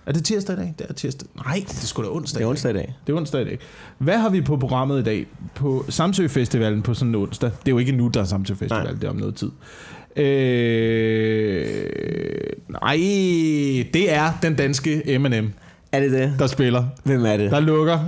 Er 0.06 0.12
det 0.12 0.24
tirsdag 0.24 0.54
i 0.54 0.58
dag? 0.58 0.74
Det 0.78 0.86
er 0.88 0.92
tirsdag. 0.94 1.28
Nej, 1.46 1.64
det 1.68 1.82
er 1.82 1.86
sgu 1.86 2.02
da 2.02 2.08
onsdag. 2.08 2.38
Det 2.38 2.44
er 2.44 2.50
onsdag 2.50 2.70
i 2.70 2.74
dag. 2.74 2.94
Det 3.06 3.12
er 3.12 3.16
onsdag 3.16 3.40
i 3.40 3.44
dag. 3.44 3.58
Hvad 3.98 4.18
har 4.18 4.28
vi 4.30 4.40
på 4.40 4.56
programmet 4.56 5.00
i 5.00 5.02
dag? 5.02 5.26
På 5.54 5.84
Samsø 5.88 6.28
Festivalen 6.28 6.82
på 6.82 6.94
sådan 6.94 7.08
en 7.08 7.14
onsdag. 7.14 7.50
Det 7.50 7.68
er 7.68 7.70
jo 7.72 7.78
ikke 7.78 7.92
nu, 7.92 8.08
der 8.08 8.20
er 8.20 8.24
Samsø 8.24 8.54
Festival. 8.54 8.82
Nej. 8.84 8.92
Det 8.92 9.04
er 9.04 9.08
om 9.10 9.16
noget 9.16 9.34
tid. 9.34 9.50
Øh, 10.16 11.66
nej, 12.68 12.96
det 13.94 14.12
er 14.12 14.32
den 14.42 14.54
danske 14.56 15.18
M&M, 15.18 15.52
Er 15.92 16.00
det 16.00 16.10
det? 16.10 16.34
der 16.38 16.46
spiller. 16.46 16.84
Hvem 17.04 17.24
er 17.24 17.36
det? 17.36 17.50
Der 17.50 17.60
lukker 17.60 17.98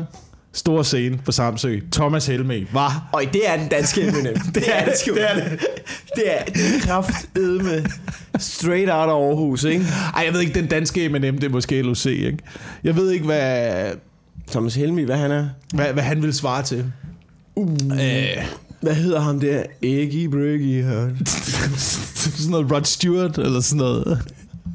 stor 0.57 0.83
scene 0.83 1.19
på 1.25 1.33
Samsø. 1.33 1.81
Thomas 1.93 2.27
Helme. 2.27 2.67
Var. 2.73 3.09
Og 3.13 3.23
det 3.33 3.49
er 3.49 3.57
den 3.57 3.69
danske 3.69 4.01
M&M. 4.11 4.53
Det 4.55 4.63
er 4.77 4.85
det 4.85 4.95
sgu. 5.05 5.15
Det 5.15 5.31
er 5.31 5.35
det. 5.35 5.61
Det 6.17 6.25
er 6.27 6.43
kraftedme 6.81 7.87
straight 8.39 8.91
out 8.93 9.09
of 9.09 9.29
Aarhus, 9.29 9.65
ikke? 9.65 9.85
Ej, 10.15 10.23
jeg 10.25 10.33
ved 10.33 10.41
ikke, 10.41 10.55
den 10.55 10.67
danske 10.67 11.09
M&M, 11.09 11.21
det 11.39 11.45
er 11.45 11.49
måske 11.49 11.83
LOC, 11.83 12.07
ikke? 12.07 12.39
Jeg 12.85 12.97
ved 12.97 13.11
ikke, 13.11 13.25
hvad, 13.25 13.73
Thomas 14.51 14.75
Helmi, 14.75 15.03
hvad 15.03 15.17
han 15.17 15.31
er? 15.31 15.49
hvad, 15.75 15.93
hvad 15.93 16.03
han 16.03 16.23
vil 16.23 16.35
svare 16.35 16.63
til. 16.63 16.85
Uh. 17.57 17.73
Øh, 17.93 18.45
Hvad 18.81 18.95
hedder 18.95 19.21
ham 19.21 19.41
der? 19.41 19.63
Iggy 19.83 20.29
Briggy 20.31 20.85
sådan 21.77 22.51
noget 22.51 22.73
Rod 22.73 22.85
Stewart, 22.85 23.39
eller 23.39 23.61
sådan 23.61 23.79
noget. 23.79 24.23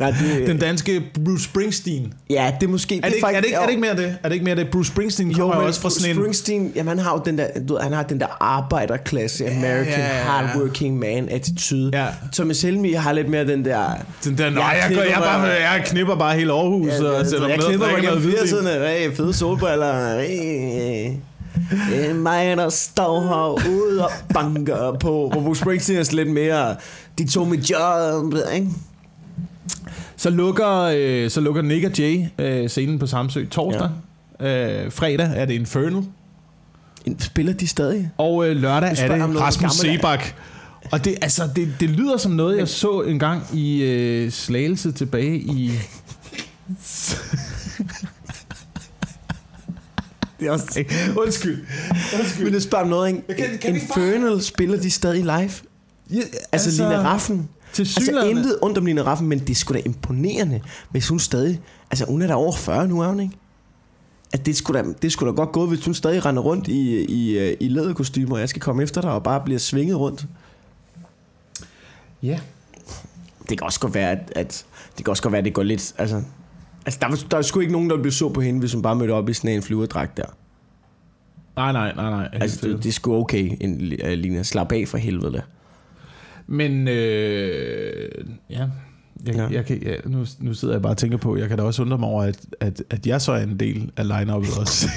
Nej, 0.02 0.38
det, 0.38 0.48
Den 0.48 0.58
danske 0.58 1.04
Bruce 1.26 1.44
Springsteen. 1.44 2.14
ja, 2.30 2.52
det 2.60 2.68
er 2.68 2.72
måske... 2.72 2.98
Er 2.98 3.02
det, 3.02 3.16
ikke, 3.16 3.28
er, 3.28 3.32
det 3.40 3.46
ikke, 3.46 3.56
er 3.56 3.62
det 3.62 3.70
ikke 3.70 3.82
mere 3.82 3.96
det? 3.96 4.18
Er 4.24 4.28
det 4.28 4.34
ikke 4.34 4.46
mere 4.46 4.56
det? 4.56 4.70
Bruce 4.72 4.92
Springsteen 4.92 5.34
kommer 5.34 5.56
jo, 5.56 5.60
men 5.60 5.68
også 5.68 5.82
fra 5.82 5.90
sådan 5.90 6.10
en... 6.10 6.16
Springsteen, 6.16 6.72
jamen 6.76 6.88
han 6.88 7.00
har 7.00 7.14
jo 7.14 7.22
den 7.26 7.38
der, 7.38 7.48
du 7.68 7.74
ved, 7.74 7.82
han 7.82 7.94
har 7.94 8.04
den 8.04 8.20
der 8.20 8.38
arbejderklasse, 8.40 9.46
American 9.46 9.86
ja, 9.88 10.00
ja, 10.00 10.18
ja. 10.18 10.24
hardworking 10.24 11.00
man 11.00 11.30
attitude. 11.30 11.92
Ja. 11.94 12.08
Thomas 12.34 12.62
Helmi 12.62 12.94
har 12.94 13.14
lidt 13.14 13.30
mere 13.30 13.48
den 13.48 13.66
der... 13.66 13.86
Den 14.24 14.38
der, 14.38 14.50
nej, 14.50 14.64
Jeg 14.64 14.90
jeg, 14.90 14.98
jeg, 14.98 15.08
jeg, 15.08 15.18
bare, 15.18 15.42
jeg 15.42 15.82
knipper 15.86 16.16
bare 16.16 16.36
hele 16.36 16.52
Aarhus 16.54 16.88
Ja, 16.88 17.10
og 17.10 17.18
jeg, 17.18 17.28
sætter 17.28 17.48
jeg 17.48 17.58
og 17.60 17.66
knipper 17.66 17.92
mig 17.92 18.02
gennem 18.02 18.20
hvidvin. 18.20 18.38
80'erne. 18.38 18.88
Hey, 18.88 19.12
fede 19.12 19.34
solbriller. 19.34 20.20
Hey, 20.22 21.12
det 21.90 22.10
er 22.10 22.14
mig, 22.14 22.58
der 22.58 22.70
står 22.70 23.22
herude 23.22 24.06
og 24.06 24.12
banker 24.34 24.98
på. 25.00 25.30
Hvor 25.34 25.42
Bruce 25.42 25.62
Springsteen 25.62 25.98
er 25.98 26.10
lidt 26.12 26.30
mere... 26.32 26.76
De 27.18 27.28
tog 27.30 27.48
mit 27.48 27.70
job, 27.70 28.34
ikke? 28.54 28.68
Så 30.22 30.30
lukker, 30.30 30.92
øh, 30.96 31.30
så 31.30 31.42
lukker 31.42 31.62
Nick 31.62 31.86
og 31.86 31.92
Jay 32.00 32.26
øh, 32.40 32.70
scenen 32.70 33.00
på 33.00 33.08
Samsø 33.08 33.46
torsdag. 33.46 33.90
Ja. 34.42 34.84
Øh, 34.86 34.92
fredag 34.92 35.32
er 35.36 35.46
det 35.46 35.54
Infernal. 35.54 36.04
Spiller 37.20 37.54
de 37.54 37.68
stadig? 37.68 38.10
Og 38.18 38.48
øh, 38.50 38.56
lørdag 38.56 38.90
er 39.00 39.28
det 39.28 39.40
Rasmus. 39.40 39.72
Sebak. 39.72 40.34
Og 40.92 41.06
det, 41.06 41.16
altså, 41.22 41.50
det, 41.56 41.74
det 41.80 41.90
lyder 41.90 42.18
som 42.18 42.32
noget, 42.32 42.58
jeg 42.58 42.68
så 42.68 43.02
en 43.02 43.20
gang 43.20 43.44
i 43.54 43.84
øh, 43.84 44.32
Slagelse 44.32 44.92
tilbage 44.92 45.38
i... 45.38 45.72
Det 50.40 50.48
er 50.48 50.52
også... 50.52 50.84
Undskyld. 51.18 51.66
Undskyld. 52.20 52.44
Men 52.46 52.54
det 52.54 52.64
spørger 52.64 52.84
om 52.84 52.90
noget, 52.90 53.08
ikke? 53.10 53.22
kan- 53.50 53.58
kan 53.62 53.76
Infernal 53.76 54.42
spiller 54.42 54.78
de 54.82 54.92
stadig 54.92 55.22
live? 55.22 55.32
Ja, 55.32 55.50
Altså, 56.20 56.38
altså 56.52 56.84
Lina 56.84 57.02
Raffen. 57.02 57.50
Til 57.74 57.82
Altså 57.82 58.24
intet 58.30 58.58
ondt 58.62 58.78
om 58.78 58.86
Lina 58.86 59.02
Raffen, 59.02 59.28
men 59.28 59.40
det 59.40 59.50
er 59.50 59.56
sgu 59.56 59.74
da 59.74 59.82
imponerende, 59.86 60.62
hvis 60.90 61.08
hun 61.08 61.20
stadig... 61.20 61.62
Altså 61.92 62.06
hun 62.06 62.22
er 62.22 62.28
da 62.28 62.34
over 62.34 62.52
40 62.56 62.88
nu, 62.88 63.02
er 63.02 63.08
hun 63.08 63.20
ikke? 63.20 63.36
At 64.34 64.46
det 64.46 64.56
skulle 64.56 64.84
da, 64.84 64.88
det 65.02 65.12
skulle 65.12 65.32
da 65.32 65.36
godt 65.36 65.52
gå, 65.52 65.66
hvis 65.66 65.86
hun 65.86 65.94
stadig 65.94 66.26
render 66.26 66.42
rundt 66.42 66.68
i, 66.68 67.06
i, 67.06 67.38
øh, 67.40 67.58
i 67.60 67.68
læderkostymer, 67.68 68.34
og 68.36 68.40
jeg 68.40 68.50
skal 68.50 68.62
komme 68.62 68.84
efter 68.84 69.02
dig 69.02 69.12
og 69.12 69.24
bare 69.24 69.42
bliver 69.46 69.60
svinget 69.60 70.00
rundt. 70.00 70.26
Ja. 72.24 72.40
Det 73.50 73.58
kan 73.58 73.64
også 73.64 73.80
godt 73.80 73.94
være, 73.94 74.12
at, 74.12 74.34
at 74.36 74.66
det 74.98 75.06
kan 75.06 75.10
også 75.12 75.24
godt 75.24 75.32
være, 75.32 75.40
at 75.40 75.46
det 75.46 75.54
går 75.54 75.64
lidt... 75.64 75.94
Altså, 75.98 76.22
altså 76.86 77.00
der, 77.02 77.08
var- 77.08 77.24
der 77.32 77.38
er 77.38 77.42
sgu 77.42 77.60
ikke 77.60 77.74
nogen, 77.74 77.90
der 77.90 77.96
ville 77.96 78.02
blive 78.04 78.14
så 78.14 78.30
på 78.30 78.42
hende, 78.42 78.60
hvis 78.60 78.74
hun 78.74 78.82
bare 78.82 78.96
mødte 78.96 79.12
op 79.12 79.30
i 79.30 79.34
sådan 79.34 79.52
en 79.52 79.62
flyverdragt 79.62 80.18
der. 80.18 80.26
Nej, 81.56 81.72
nej, 81.72 81.94
nej, 81.96 82.10
nej. 82.10 82.30
Altså, 82.34 82.68
det, 82.68 82.84
det 82.84 82.90
er 82.90 82.94
sgu 82.94 83.16
okay, 83.16 83.58
en, 83.62 83.94
uh, 84.06 84.10
Lina. 84.10 84.44
Slap 84.44 84.72
af 84.72 84.88
for 84.88 84.98
helvede. 84.98 85.34
da. 85.34 85.42
Men 86.52 86.88
øh, 86.88 88.10
ja, 88.50 88.66
jeg, 89.26 89.36
Ja. 89.36 89.48
Jeg 89.52 89.66
kan, 89.66 89.84
ja, 89.84 89.96
nu, 90.06 90.26
nu 90.40 90.54
sidder 90.54 90.74
jeg 90.74 90.82
bare 90.82 90.94
og 90.94 90.98
tænker 90.98 91.18
på, 91.18 91.38
jeg 91.38 91.50
kan 91.50 91.58
da 91.58 91.64
også 91.64 91.82
undre 91.82 91.98
mig 91.98 92.10
over, 92.10 92.24
at, 92.24 92.40
at, 92.60 92.84
at 92.90 93.08
jeg 93.08 93.22
så 93.22 93.32
er 93.32 93.44
en 93.44 93.60
del 93.60 93.92
af 93.98 94.04
line-up'et 94.04 94.60
også. 94.60 94.88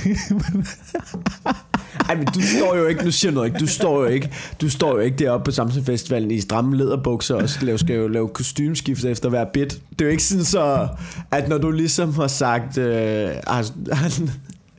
Ej, 2.08 2.16
men 2.16 2.26
du 2.26 2.40
står 2.40 2.76
jo 2.76 2.86
ikke, 2.86 3.04
nu 3.04 3.10
siger 3.10 3.30
jeg 3.30 3.34
noget 3.34 3.46
ikke, 3.46 3.58
du 3.58 3.66
står 3.66 4.00
jo 4.00 4.06
ikke, 4.06 4.30
du 4.60 4.70
står 4.70 4.92
jo 4.92 4.98
ikke 4.98 5.16
deroppe 5.16 5.44
på 5.44 5.50
Samsung 5.50 5.86
Festivalen 5.86 6.30
i 6.30 6.40
stramme 6.40 6.76
læderbukser 6.76 7.34
og 7.34 7.48
skal 7.48 7.66
lave, 7.66 7.78
skal 7.78 7.96
jo 7.96 8.08
lave 8.08 8.28
kostymskift 8.28 9.04
efter 9.04 9.28
hver 9.28 9.44
bit. 9.52 9.80
Det 9.90 10.00
er 10.00 10.04
jo 10.04 10.10
ikke 10.10 10.22
sådan 10.22 10.44
så, 10.44 10.88
at 11.30 11.48
når 11.48 11.58
du 11.58 11.70
ligesom 11.70 12.14
har 12.14 12.26
sagt, 12.26 12.78
øh, 12.78 13.28
har, 13.46 13.94
han, 13.94 14.30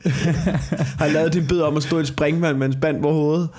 har 1.00 1.08
lavet 1.08 1.34
din 1.34 1.48
bid 1.48 1.62
om 1.62 1.78
at 1.78 1.84
stå 1.84 1.98
i 1.98 2.02
et 2.02 2.08
springvand 2.08 2.58
med 2.58 2.68
en 2.68 2.74
spand 2.74 3.02
på 3.02 3.12
hovedet, 3.12 3.50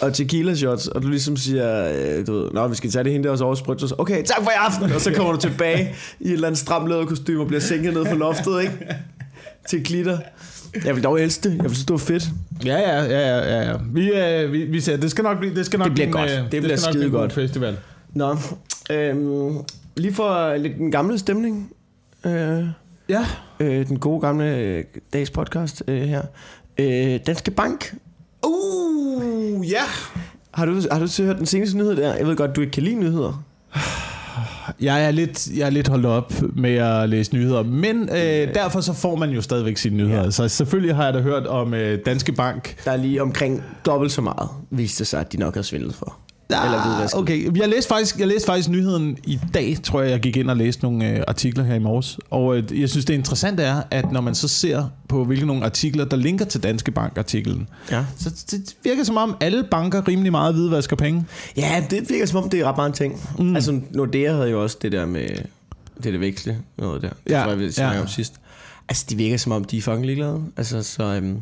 og 0.00 0.14
tequila 0.14 0.54
shots, 0.54 0.88
og 0.88 1.02
du 1.02 1.08
ligesom 1.08 1.36
siger, 1.36 1.88
øh, 2.18 2.26
du 2.26 2.32
ved, 2.32 2.50
nå, 2.52 2.68
vi 2.68 2.74
skal 2.74 2.90
tage 2.90 3.04
det 3.04 3.12
hende 3.12 3.24
der, 3.24 3.30
og 3.32 3.38
så 3.38 3.44
oversprøjt, 3.44 3.80
så 3.80 3.94
okay, 3.98 4.22
tak 4.24 4.42
for 4.42 4.50
i 4.50 4.54
aften, 4.56 4.92
og 4.92 5.00
så 5.00 5.12
kommer 5.12 5.32
du 5.32 5.38
tilbage 5.38 5.94
i 6.20 6.26
et 6.28 6.32
eller 6.32 6.46
andet 6.46 6.58
stram 6.58 6.86
læderkostyme 6.86 7.40
og 7.40 7.46
bliver 7.46 7.60
sænket 7.60 7.94
ned 7.94 8.06
fra 8.06 8.14
loftet, 8.14 8.62
ikke? 8.62 8.72
Til 9.68 9.84
glitter. 9.84 10.18
Jeg 10.84 10.94
vil 10.94 11.04
dog 11.04 11.20
elske 11.20 11.48
det. 11.48 11.56
Jeg 11.56 11.64
vil 11.64 11.70
synes, 11.74 11.84
det 11.86 11.92
var 11.92 11.98
fedt. 11.98 12.28
ja, 12.64 12.78
ja, 12.78 13.04
ja, 13.04 13.38
ja, 13.38 13.70
ja. 13.70 13.76
Vi, 13.92 14.12
øh, 14.12 14.52
vi, 14.52 14.64
vi 14.64 14.80
ser, 14.80 14.96
det 14.96 15.10
skal 15.10 15.24
nok 15.24 15.38
blive, 15.38 15.54
det 15.54 15.66
skal 15.66 15.78
nok 15.78 15.86
Det 15.86 15.94
bliver 15.94 16.06
blive 16.10 16.20
godt. 16.20 16.30
øh, 16.30 16.52
Det 16.52 16.62
bliver 16.62 16.76
skal 16.76 16.88
nok 16.88 16.94
skide 17.02 17.10
godt. 17.10 17.32
festival. 17.32 17.76
Nå, 18.14 18.36
øhm, 18.90 19.56
lige 19.96 20.14
for 20.14 20.56
lidt 20.56 20.76
den 20.78 20.90
gamle 20.90 21.18
stemning. 21.18 21.70
Øh, 22.26 22.64
Ja. 23.08 23.26
øh, 23.60 23.88
den 23.88 23.98
gode 23.98 24.20
gamle 24.20 24.56
øh, 24.56 24.84
dags 25.12 25.30
podcast 25.30 25.82
øh, 25.88 26.02
her. 26.02 26.22
Øh, 26.78 27.20
Danske 27.26 27.50
Bank. 27.50 27.94
Uh, 28.46 29.70
ja. 29.70 29.82
Har 30.54 30.66
du, 30.66 30.80
har 30.92 30.98
du 30.98 31.22
hørt 31.22 31.38
den 31.38 31.46
seneste 31.46 31.78
nyhed 31.78 31.96
der? 31.96 32.14
Jeg 32.14 32.26
ved 32.26 32.36
godt, 32.36 32.56
du 32.56 32.60
ikke 32.60 32.72
kan 32.72 32.82
lide 32.82 32.96
nyheder. 32.96 33.42
Jeg 34.80 35.04
er 35.04 35.10
lidt, 35.10 35.48
jeg 35.56 35.66
er 35.66 35.70
lidt 35.70 35.88
holdt 35.88 36.06
op 36.06 36.32
med 36.56 36.74
at 36.74 37.08
læse 37.08 37.34
nyheder, 37.34 37.62
men 37.62 38.08
øh, 38.08 38.54
derfor 38.54 38.80
så 38.80 38.92
får 38.92 39.16
man 39.16 39.30
jo 39.30 39.42
stadigvæk 39.42 39.76
sine 39.76 39.96
nyheder. 39.96 40.24
Ja. 40.24 40.30
Så 40.30 40.48
selvfølgelig 40.48 40.96
har 40.96 41.04
jeg 41.04 41.14
da 41.14 41.20
hørt 41.20 41.46
om 41.46 41.74
øh, 41.74 41.98
Danske 42.06 42.32
Bank. 42.32 42.84
Der 42.84 42.90
er 42.90 42.96
lige 42.96 43.22
omkring 43.22 43.64
dobbelt 43.86 44.12
så 44.12 44.20
meget, 44.20 44.48
viste 44.70 45.04
sig, 45.04 45.20
at 45.20 45.32
de 45.32 45.36
nok 45.36 45.54
havde 45.54 45.66
svindlet 45.66 45.94
for. 45.94 46.18
Eller 46.50 46.86
hvidvasket. 46.88 47.20
okay. 47.20 47.58
Jeg 47.58 47.68
læste, 47.68 47.88
faktisk, 47.88 48.18
jeg 48.18 48.26
læste 48.28 48.46
faktisk 48.46 48.68
nyheden 48.68 49.18
i 49.24 49.38
dag, 49.54 49.76
tror 49.82 50.00
jeg, 50.02 50.10
jeg 50.10 50.20
gik 50.20 50.36
ind 50.36 50.50
og 50.50 50.56
læste 50.56 50.82
nogle 50.82 51.10
øh, 51.10 51.22
artikler 51.28 51.64
her 51.64 51.74
i 51.74 51.78
morges. 51.78 52.18
Og 52.30 52.56
øh, 52.56 52.80
jeg 52.80 52.88
synes, 52.88 53.04
det 53.04 53.14
interessante 53.14 53.62
er, 53.62 53.82
at 53.90 54.12
når 54.12 54.20
man 54.20 54.34
så 54.34 54.48
ser 54.48 54.84
på, 55.08 55.24
hvilke 55.24 55.46
nogle 55.46 55.64
artikler, 55.64 56.04
der 56.04 56.16
linker 56.16 56.44
til 56.44 56.62
Danske 56.62 56.90
Bank-artiklen, 56.90 57.68
Ja. 57.90 58.04
så 58.18 58.30
det 58.50 58.76
virker 58.84 59.04
som 59.04 59.16
om, 59.16 59.36
alle 59.40 59.64
banker 59.70 60.08
rimelig 60.08 60.32
meget 60.32 60.54
hvidvasker 60.54 60.96
penge. 60.96 61.24
ja, 61.56 61.84
det 61.90 62.10
virker 62.10 62.26
som 62.26 62.42
om, 62.44 62.50
det 62.50 62.60
er 62.60 62.64
ret 62.64 62.76
meget 62.76 62.88
en 62.88 62.94
ting. 62.94 63.20
Mm. 63.38 63.56
Altså, 63.56 63.80
Nordea 63.90 64.32
havde 64.32 64.50
jo 64.50 64.62
også 64.62 64.76
det 64.82 64.92
der 64.92 65.06
med 65.06 65.28
det 66.04 66.12
der 66.12 66.18
veksle, 66.18 66.58
noget 66.78 67.02
der. 67.02 67.08
Det 67.08 67.32
Ja, 67.32 67.42
tror 67.42 67.50
jeg, 67.50 67.58
vi 67.58 67.64
ja. 67.64 67.70
snakkede 67.70 68.02
om 68.02 68.08
sidst. 68.08 68.34
Altså, 68.88 69.06
det 69.08 69.18
virker 69.18 69.36
som 69.36 69.52
om, 69.52 69.64
de 69.64 69.78
er 69.78 69.82
fucking 69.82 70.06
ligeglade. 70.06 70.40
Altså, 70.56 70.82
så... 70.82 71.02
Øhm, 71.04 71.38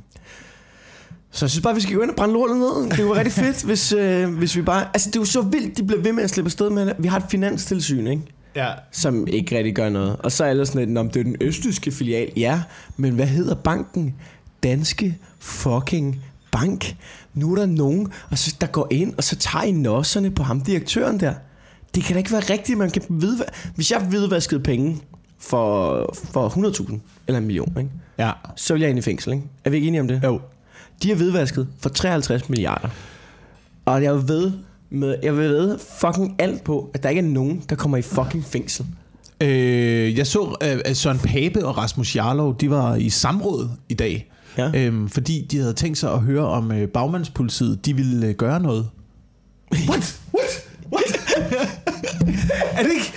så 1.34 1.44
jeg 1.44 1.50
synes 1.50 1.62
bare, 1.62 1.74
vi 1.74 1.80
skal 1.80 1.94
gå 1.94 2.02
ind 2.02 2.10
og 2.10 2.16
brænde 2.16 2.34
lortet 2.34 2.56
ned. 2.56 2.90
Det 2.90 2.98
er 2.98 3.02
jo 3.02 3.14
rigtig 3.14 3.32
fedt, 3.32 3.62
hvis, 3.68 3.92
øh, 3.92 4.34
hvis 4.34 4.56
vi 4.56 4.62
bare... 4.62 4.86
Altså, 4.94 5.10
det 5.10 5.16
er 5.16 5.20
jo 5.20 5.24
så 5.24 5.42
vildt, 5.42 5.78
de 5.78 5.82
bliver 5.82 6.02
ved 6.02 6.12
med 6.12 6.24
at 6.24 6.30
slippe 6.30 6.46
afsted 6.46 6.70
med 6.70 6.86
det. 6.86 6.94
Vi 6.98 7.08
har 7.08 7.16
et 7.18 7.24
finanstilsyn, 7.28 8.06
ikke? 8.06 8.22
Ja. 8.56 8.68
som 8.90 9.26
ikke 9.26 9.56
rigtig 9.56 9.74
gør 9.74 9.88
noget. 9.88 10.16
Og 10.18 10.32
så 10.32 10.44
er 10.44 10.48
alle 10.48 10.66
sådan 10.66 10.88
lidt, 10.88 10.98
om 10.98 11.10
det 11.10 11.20
er 11.20 11.24
den 11.24 11.36
østtyske 11.40 11.92
filial. 11.92 12.32
Ja, 12.36 12.62
men 12.96 13.14
hvad 13.14 13.26
hedder 13.26 13.54
banken? 13.54 14.14
Danske 14.62 15.18
fucking 15.38 16.20
bank. 16.52 16.96
Nu 17.34 17.52
er 17.52 17.56
der 17.56 17.66
nogen, 17.66 18.12
og 18.30 18.38
så, 18.38 18.56
der 18.60 18.66
går 18.66 18.88
ind, 18.90 19.14
og 19.16 19.24
så 19.24 19.36
tager 19.36 19.62
I 19.62 19.72
nosserne 19.72 20.30
på 20.30 20.42
ham, 20.42 20.60
direktøren 20.60 21.20
der. 21.20 21.34
Det 21.94 22.04
kan 22.04 22.14
da 22.14 22.18
ikke 22.18 22.32
være 22.32 22.40
rigtigt, 22.50 22.78
man 22.78 22.90
kan 22.90 23.02
vide... 23.08 23.44
Hvis 23.74 23.90
jeg 23.90 24.00
hvidvaskede 24.00 24.60
penge 24.60 25.00
for, 25.38 26.14
for 26.32 26.48
100.000 26.48 26.98
eller 27.26 27.38
en 27.38 27.46
million, 27.46 27.74
ikke? 27.78 27.90
Ja. 28.18 28.30
så 28.56 28.74
vil 28.74 28.80
jeg 28.80 28.90
ind 28.90 28.98
i 28.98 29.02
fængsel. 29.02 29.32
Ikke? 29.32 29.44
Er 29.64 29.70
vi 29.70 29.76
ikke 29.76 29.88
enige 29.88 30.00
om 30.00 30.08
det? 30.08 30.20
Jo. 30.24 30.40
De 31.04 31.08
har 31.08 31.16
hvidvasket 31.16 31.68
for 31.78 31.88
53 31.88 32.48
milliarder. 32.48 32.88
Og 33.84 34.02
jeg 34.02 34.28
ved, 34.28 34.52
med, 34.90 35.16
jeg 35.22 35.36
vil 35.36 35.48
ved 35.48 35.78
fucking 36.00 36.34
alt 36.38 36.64
på, 36.64 36.90
at 36.94 37.02
der 37.02 37.08
ikke 37.08 37.18
er 37.18 37.26
nogen, 37.26 37.62
der 37.68 37.76
kommer 37.76 37.96
i 37.96 38.02
fucking 38.02 38.44
fængsel. 38.44 38.86
Øh, 39.40 40.18
jeg 40.18 40.26
så, 40.26 40.56
øh, 40.62 40.80
at 40.84 40.96
Søren 40.96 41.18
Pape 41.18 41.66
og 41.66 41.78
Rasmus 41.78 42.16
Jarlov, 42.16 42.56
de 42.60 42.70
var 42.70 42.94
i 42.94 43.10
samråd 43.10 43.68
i 43.88 43.94
dag. 43.94 44.32
Ja. 44.58 44.70
Øhm, 44.74 45.08
fordi 45.08 45.46
de 45.50 45.58
havde 45.58 45.72
tænkt 45.72 45.98
sig 45.98 46.12
at 46.12 46.20
høre, 46.20 46.46
om 46.46 46.72
øh, 46.72 46.88
bagmandspolitiet, 46.88 47.86
de 47.86 47.96
ville 47.96 48.26
øh, 48.26 48.34
gøre 48.34 48.60
noget. 48.60 48.88
What? 49.72 50.20
What? 50.34 50.68
What? 50.92 51.20
er 52.78 52.82
det 52.82 52.92
ikke... 52.92 53.12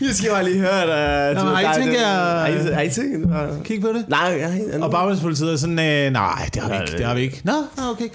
Jeg 0.06 0.14
skal 0.14 0.30
bare 0.30 0.44
lige 0.44 0.58
høre, 0.58 0.82
at... 1.28 1.36
Nå, 1.36 1.44
men 1.44 1.54
har 1.54 1.74
I 1.74 1.80
tænkt 1.80 1.94
jer- 1.94 2.74
Har 2.74 2.80
I, 2.82 2.90
tænkt... 2.90 3.28
Kig 3.64 3.80
på 3.80 3.88
det. 3.88 4.04
Nej, 4.08 4.36
jeg 4.40 4.52
har 4.72 4.78
Og 4.84 4.90
bagmandspolitiet 4.90 5.52
er 5.52 5.56
sådan, 5.56 5.78
øh, 5.78 6.12
nej, 6.12 6.48
det 6.54 6.62
har 6.62 6.68
vi 6.68 6.74
ikke, 6.82 6.96
det 6.98 7.06
har 7.06 7.14
vi 7.14 7.20
ikke. 7.20 7.40
Nå, 7.44 7.52
nå, 7.76 7.82
okay. 7.90 8.08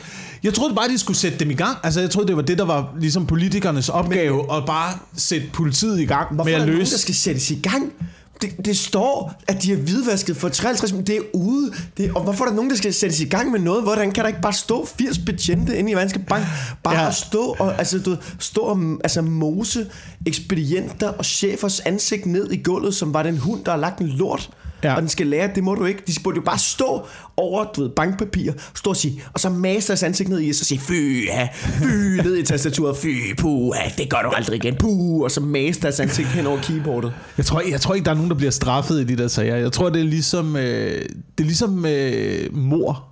Jeg 0.44 0.54
troede 0.54 0.76
bare, 0.76 0.88
de 0.88 0.98
skulle 0.98 1.18
sætte 1.18 1.38
dem 1.40 1.52
i 1.52 1.54
gang. 1.54 1.78
Altså, 1.84 2.00
jeg 2.02 2.10
troede, 2.10 2.28
det 2.28 2.36
var 2.36 2.42
det, 2.42 2.58
der 2.58 2.66
var 2.66 2.94
ligesom 3.00 3.26
politikernes 3.28 3.90
opgave, 3.90 4.56
at 4.58 4.64
bare 4.66 4.94
sætte 5.18 5.48
politiet 5.54 6.00
i 6.00 6.06
gang 6.06 6.36
Hvorfor 6.36 6.50
med 6.50 6.58
er 6.58 6.62
at 6.62 6.68
løse... 6.70 6.92
der 6.92 6.98
skal 6.98 7.16
sættes 7.16 7.52
i 7.52 7.60
gang? 7.64 7.94
Det, 8.42 8.66
det 8.66 8.78
står, 8.78 9.34
at 9.48 9.64
de 9.64 9.70
har 9.70 9.78
hvidvasket 9.78 10.38
for 10.38 10.50
53 10.50 10.94
men 10.94 11.08
det 11.08 11.16
er 11.16 11.22
ude. 11.34 11.72
Det, 11.98 12.12
og 12.16 12.24
hvorfor 12.24 12.46
er 12.46 12.50
der 12.50 12.56
nogen, 12.56 12.70
der 12.70 12.76
skal 12.78 12.94
sættes 12.94 13.20
i 13.20 13.26
gang 13.26 13.52
med 13.52 13.60
noget? 13.60 13.84
Hvordan 13.84 14.12
kan 14.12 14.22
der 14.24 14.28
ikke 14.28 14.42
bare 14.42 14.54
stå 14.54 14.86
80 14.86 15.18
betjente 15.18 15.78
inde 15.78 15.92
i 15.92 15.96
Vanske 15.96 16.20
Bank? 16.20 16.46
Bare 16.84 16.94
Ja. 17.02 17.08
at 17.08 17.16
stå 17.16 17.56
og, 17.60 17.78
altså, 17.78 18.00
du, 18.00 18.18
stå 18.40 18.62
og 18.62 18.78
altså, 19.04 19.22
mose 19.22 19.88
ekspedienter 20.26 21.08
og 21.10 21.26
chefers 21.26 21.80
ansigt 21.80 22.26
ned 22.26 22.52
i 22.52 22.58
gulvet, 22.64 22.96
som 22.96 23.14
var 23.14 23.24
den 23.24 23.38
hund, 23.38 23.64
der 23.66 23.72
har 23.72 23.78
lagt 23.80 24.00
en 24.00 24.08
lort. 24.08 24.50
Ja. 24.86 24.96
Og 24.96 25.02
den 25.02 25.10
skal 25.10 25.28
lære, 25.28 25.44
at 25.44 25.56
det 25.56 25.64
må 25.64 25.76
du 25.76 25.86
ikke. 25.86 26.04
De 26.08 26.14
burde 26.24 26.36
jo 26.36 26.42
bare 26.42 26.60
stå 26.60 27.06
over 27.38 27.64
du 27.64 27.82
ved, 27.82 27.90
bankpapir, 27.90 28.52
stå 28.76 28.90
og 28.90 28.98
sige, 28.98 29.24
og 29.34 29.40
så 29.40 29.50
mase 29.50 29.88
deres 29.88 30.04
ansigt 30.04 30.30
ned 30.30 30.42
i, 30.42 30.50
og 30.50 30.56
så 30.56 30.66
sige, 30.66 30.80
fy, 30.80 31.26
ja, 31.28 31.48
fy, 31.54 32.22
ned 32.24 32.38
i 32.38 32.44
tastaturet, 32.44 32.98
fy, 32.98 33.36
puh, 33.38 33.76
ja, 33.76 33.92
det 34.04 34.10
gør 34.10 34.22
du 34.22 34.30
aldrig 34.30 34.56
igen, 34.56 34.76
puh, 34.76 35.22
og 35.22 35.32
så 35.32 35.42
mase 35.42 35.82
deres 35.82 36.00
ansigt 36.00 36.28
hen 36.28 36.48
over 36.48 36.62
keyboardet. 36.62 37.14
Jeg 37.38 37.46
tror, 37.46 37.62
jeg 37.70 37.82
tror 37.82 37.94
ikke, 37.94 38.06
der 38.06 38.12
er 38.12 38.16
nogen, 38.16 38.30
der 38.30 38.38
bliver 38.38 38.52
straffet 38.52 39.02
i 39.02 39.04
de 39.04 39.18
der 39.18 39.28
sager. 39.28 39.56
Jeg 39.56 39.72
tror, 39.72 39.90
det 39.90 40.02
er 40.02 40.06
ligesom, 40.06 40.56
øh, 40.56 41.02
det 41.38 41.40
er 41.40 41.44
ligesom 41.44 41.86
øh, 41.86 42.56
mor. 42.56 43.08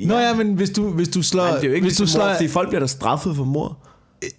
Ja. 0.00 0.06
Nå 0.06 0.18
ja, 0.18 0.34
men 0.34 0.54
hvis 0.54 0.70
du, 0.70 0.90
hvis 0.90 1.08
du 1.08 1.22
slår... 1.22 1.44
Nej, 1.44 1.54
det 1.54 1.64
er 1.64 1.68
jo 1.68 1.74
ikke 1.74 1.86
hvis 1.86 1.96
du 1.96 2.02
ligesom 2.02 2.20
mor, 2.20 2.26
slår, 2.26 2.34
fordi 2.34 2.48
folk 2.48 2.68
bliver 2.68 2.80
der 2.80 2.86
straffet 2.86 3.36
for 3.36 3.44
mor. 3.44 3.78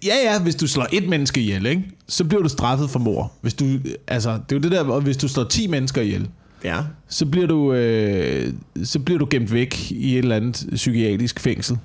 Ja, 0.06 0.14
ja, 0.24 0.40
hvis 0.40 0.54
du 0.54 0.66
slår 0.66 0.86
et 0.92 1.08
menneske 1.08 1.40
ihjel, 1.40 1.66
ikke? 1.66 1.82
så 2.08 2.24
bliver 2.24 2.42
du 2.42 2.48
straffet 2.48 2.90
for 2.90 2.98
mor. 2.98 3.32
Hvis 3.40 3.54
du, 3.54 3.64
altså, 4.08 4.30
det 4.32 4.52
er 4.52 4.56
jo 4.56 4.62
det 4.62 4.72
der, 4.72 4.84
og 4.84 5.00
hvis 5.00 5.16
du 5.16 5.28
slår 5.28 5.44
10 5.44 5.66
mennesker 5.66 6.02
ihjel, 6.02 6.28
Ja. 6.64 6.80
så 7.08 7.26
bliver 7.26 7.46
du, 7.46 7.72
øh, 7.72 8.52
så 8.84 8.98
bliver 8.98 9.18
du 9.18 9.26
gemt 9.30 9.52
væk 9.52 9.90
i 9.90 10.12
et 10.12 10.18
eller 10.18 10.36
andet 10.36 10.66
psykiatrisk 10.74 11.40
fængsel. 11.40 11.78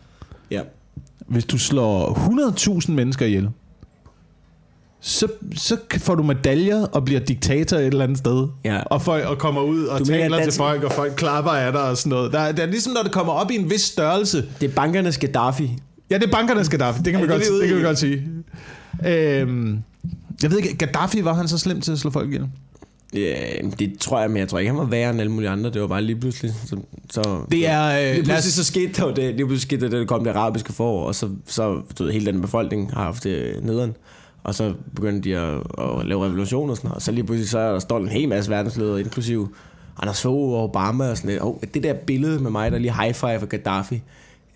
Ja. 0.51 0.61
Hvis 1.27 1.45
du 1.45 1.57
slår 1.57 2.13
100.000 2.85 2.91
mennesker 2.91 3.25
ihjel, 3.25 3.49
så, 5.01 5.27
så 5.55 5.77
får 5.97 6.15
du 6.15 6.23
medaljer 6.23 6.85
og 6.85 7.05
bliver 7.05 7.19
diktator 7.19 7.77
et 7.77 7.85
eller 7.85 8.03
andet 8.03 8.17
sted. 8.17 8.47
Ja. 8.63 8.79
Og, 8.83 9.01
folk, 9.01 9.25
og 9.25 9.37
kommer 9.37 9.61
ud 9.61 9.83
og 9.85 9.99
Du 9.99 10.05
mener, 10.05 10.17
taler 10.17 10.37
til 10.37 10.43
dansk- 10.45 10.57
folk, 10.57 10.83
og 10.83 10.91
folk 10.91 11.13
klapper 11.15 11.51
af 11.51 11.71
dig 11.71 11.81
og 11.89 11.97
sådan 11.97 12.09
noget. 12.09 12.31
Der, 12.33 12.39
er- 12.39 12.51
det 12.51 12.63
er 12.63 12.65
ligesom, 12.67 12.93
når 12.93 13.03
det 13.03 13.11
kommer 13.11 13.33
op 13.33 13.51
i 13.51 13.55
en 13.55 13.69
vis 13.69 13.81
størrelse. 13.81 14.45
Det 14.61 14.69
er 14.69 14.75
bankernes 14.75 15.17
Gaddafi. 15.17 15.69
Ja, 16.09 16.15
det 16.17 16.23
er 16.23 16.31
bankernes 16.31 16.69
Gaddafi. 16.69 17.01
Det 17.01 17.11
kan, 17.13 17.21
man 17.21 17.29
Er 17.29 17.33
godt, 17.33 17.43
det, 17.51 17.61
det 17.61 17.69
kan 17.69 17.77
i? 17.79 17.81
godt 17.81 17.99
sige. 17.99 18.23
Øhm, 19.07 19.79
jeg 20.43 20.51
ved 20.51 20.57
ikke, 20.57 20.77
Gaddafi 20.77 21.23
var 21.25 21.33
han 21.33 21.47
så 21.47 21.57
slem 21.57 21.81
til 21.81 21.91
at 21.91 21.99
slå 21.99 22.11
folk 22.11 22.27
ihjel? 22.27 22.47
Ja, 23.13 23.35
det 23.79 23.99
tror 23.99 24.19
jeg, 24.19 24.29
men 24.29 24.37
jeg 24.37 24.47
tror 24.47 24.59
ikke, 24.59 24.71
han 24.71 24.77
var 24.79 24.85
værre 24.85 25.09
end 25.09 25.19
alle 25.19 25.31
mulige 25.31 25.49
andre. 25.49 25.69
Det 25.69 25.81
var 25.81 25.87
bare 25.87 26.01
lige 26.01 26.19
pludselig. 26.19 26.53
Så, 26.65 26.77
så 27.09 27.41
Det 27.51 27.67
er... 27.67 27.89
Lige 27.99 28.09
Øh, 28.09 28.15
lad 28.15 28.23
pludselig 28.23 28.37
os, 28.37 28.43
så 28.43 28.63
skete 28.63 28.93
der 28.93 29.03
jo 29.07 29.13
det, 29.13 29.35
lige 29.35 29.45
pludselig 29.45 29.61
skete 29.61 29.81
der, 29.81 29.89
det, 29.89 29.99
der 29.99 30.05
kom 30.05 30.23
det 30.23 30.31
arabiske 30.31 30.73
forår, 30.73 31.07
og 31.07 31.15
så, 31.15 31.29
så 31.45 31.81
du 31.99 32.03
ved, 32.03 32.11
hele 32.11 32.25
den 32.31 32.41
befolkning 32.41 32.93
har 32.93 33.03
haft 33.03 33.23
det 33.23 33.59
nederen. 33.63 33.95
Og 34.43 34.55
så 34.55 34.73
begyndte 34.95 35.29
de 35.29 35.37
at, 35.37 35.53
at 35.79 36.05
lave 36.07 36.25
revolution 36.25 36.69
og 36.69 36.77
sådan 36.77 36.87
noget. 36.87 36.95
Og 36.95 37.01
så 37.01 37.11
lige 37.11 37.23
pludselig 37.23 37.49
så 37.49 37.59
er 37.59 37.71
der 37.71 37.79
står 37.79 37.97
en 37.97 38.07
hel 38.07 38.29
masse 38.29 38.51
verdensledere, 38.51 38.99
inklusive 38.99 39.49
Anders 40.01 40.21
Fogh 40.21 40.53
og 40.53 40.63
Obama 40.63 41.09
og 41.09 41.17
sådan 41.17 41.35
noget. 41.35 41.41
Oh, 41.55 41.61
det 41.73 41.83
der 41.83 41.93
billede 41.93 42.39
med 42.39 42.51
mig, 42.51 42.71
der 42.71 42.77
lige 42.77 42.93
high 43.01 43.13
five 43.13 43.39
for 43.39 43.45
Gaddafi, 43.45 44.01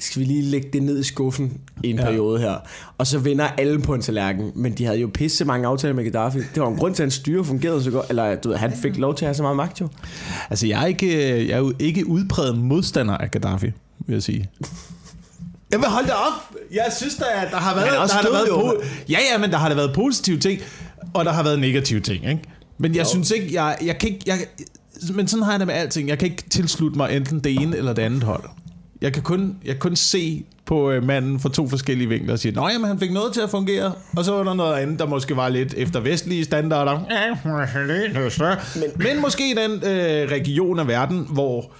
skal 0.01 0.19
vi 0.19 0.25
lige 0.25 0.41
lægge 0.41 0.69
det 0.73 0.83
ned 0.83 0.99
i 0.99 1.03
skuffen 1.03 1.57
i 1.83 1.89
en 1.89 1.95
Ja. 1.95 2.03
periode 2.05 2.39
her. 2.39 2.55
Og 2.97 3.07
så 3.07 3.19
vinder 3.19 3.45
alle 3.47 3.79
på 3.81 3.93
en 3.93 4.01
tallerken. 4.01 4.51
Men 4.55 4.73
de 4.73 4.85
havde 4.85 4.99
jo 4.99 5.09
pisse 5.13 5.45
mange 5.45 5.67
aftaler 5.67 5.93
med 5.95 6.03
Gaddafi. 6.03 6.37
Det 6.39 6.61
var 6.61 6.67
en 6.67 6.75
grund 6.77 6.95
til, 6.95 7.03
at 7.03 7.05
hans 7.05 7.13
styre 7.13 7.43
fungerede 7.45 7.83
så 7.83 7.91
godt. 7.91 8.05
Eller 8.09 8.35
du 8.35 8.49
ved, 8.49 8.57
han 8.57 8.71
fik 8.73 8.97
lov 8.97 9.15
til 9.15 9.25
at 9.25 9.27
have 9.27 9.35
så 9.35 9.43
meget 9.43 9.57
magt 9.57 9.81
jo. 9.81 9.87
altså, 10.49 10.67
jeg 10.67 10.81
er, 10.81 10.85
ikke, 10.85 11.47
jeg 11.47 11.53
er 11.53 11.59
jo 11.59 11.73
ikke 11.79 12.07
udpræget 12.07 12.57
modstander 12.57 13.17
af 13.17 13.31
Gaddafi, 13.31 13.71
vil 14.07 14.13
jeg 14.13 14.23
sige. 14.23 14.49
Jamen 15.73 15.89
hold 15.89 16.05
da 16.05 16.11
op. 16.13 16.57
Jeg 16.73 16.85
synes 16.97 17.15
da, 17.15 17.25
at 17.45 17.51
der 17.51 17.57
har 17.57 17.75
været, 17.75 17.91
der 17.91 18.13
har 18.13 18.21
der 18.21 18.31
været 18.31 18.47
jo. 18.47 18.71
po- 18.71 18.85
Ja, 19.09 19.17
ja, 19.33 19.37
men 19.37 19.51
der 19.51 19.57
har 19.57 19.69
der 19.69 19.75
været 19.75 19.91
positive 19.95 20.37
ting, 20.39 20.61
og 21.13 21.25
der 21.25 21.31
har 21.31 21.43
været 21.43 21.59
negative 21.59 21.99
ting, 21.99 22.29
ikke? 22.29 22.41
Men 22.77 22.91
jeg 22.91 22.97
ja. 22.99 23.09
synes 23.09 23.31
ikke, 23.31 23.53
jeg, 23.63 23.77
jeg 23.85 23.97
kan 23.97 24.09
ikke, 24.09 24.21
jeg, 24.25 24.39
men 25.13 25.27
sådan 25.27 25.43
har 25.43 25.51
jeg 25.51 25.59
det 25.59 25.67
med 25.67 25.75
alting. 25.75 26.09
Jeg 26.09 26.19
kan 26.19 26.27
ikke 26.31 26.43
tilslutte 26.49 26.97
mig 26.97 27.15
enten 27.15 27.39
det 27.39 27.53
ene 27.61 27.77
eller 27.77 27.93
det 27.93 28.01
andet 28.01 28.23
hold. 28.23 28.43
Jeg 29.01 29.13
kan 29.13 29.23
kun, 29.23 29.55
jeg 29.65 29.73
kan 29.73 29.79
kun 29.79 29.95
se 29.95 30.43
på 30.65 30.91
øh, 30.91 31.03
manden 31.03 31.39
fra 31.39 31.49
to 31.49 31.67
forskellige 31.67 32.09
vinkler 32.09 32.33
og 32.33 32.39
sige, 32.39 32.51
Nå 32.51 32.67
jamen, 32.73 32.87
han 32.87 32.99
fik 32.99 33.11
noget 33.11 33.33
til 33.33 33.41
at 33.41 33.49
fungere, 33.49 33.93
og 34.17 34.25
så 34.25 34.31
var 34.31 34.43
der 34.43 34.53
noget 34.53 34.75
andet, 34.75 34.99
der 34.99 35.05
måske 35.05 35.35
var 35.35 35.49
lidt 35.49 35.73
efter 35.77 35.99
vestlige 35.99 36.43
standarder. 36.43 36.99
Men, 38.75 38.83
men 38.97 39.21
måske 39.21 39.51
i 39.51 39.55
den 39.55 39.71
øh, 39.71 40.31
region 40.31 40.79
af 40.79 40.87
verden, 40.87 41.27
hvor 41.33 41.71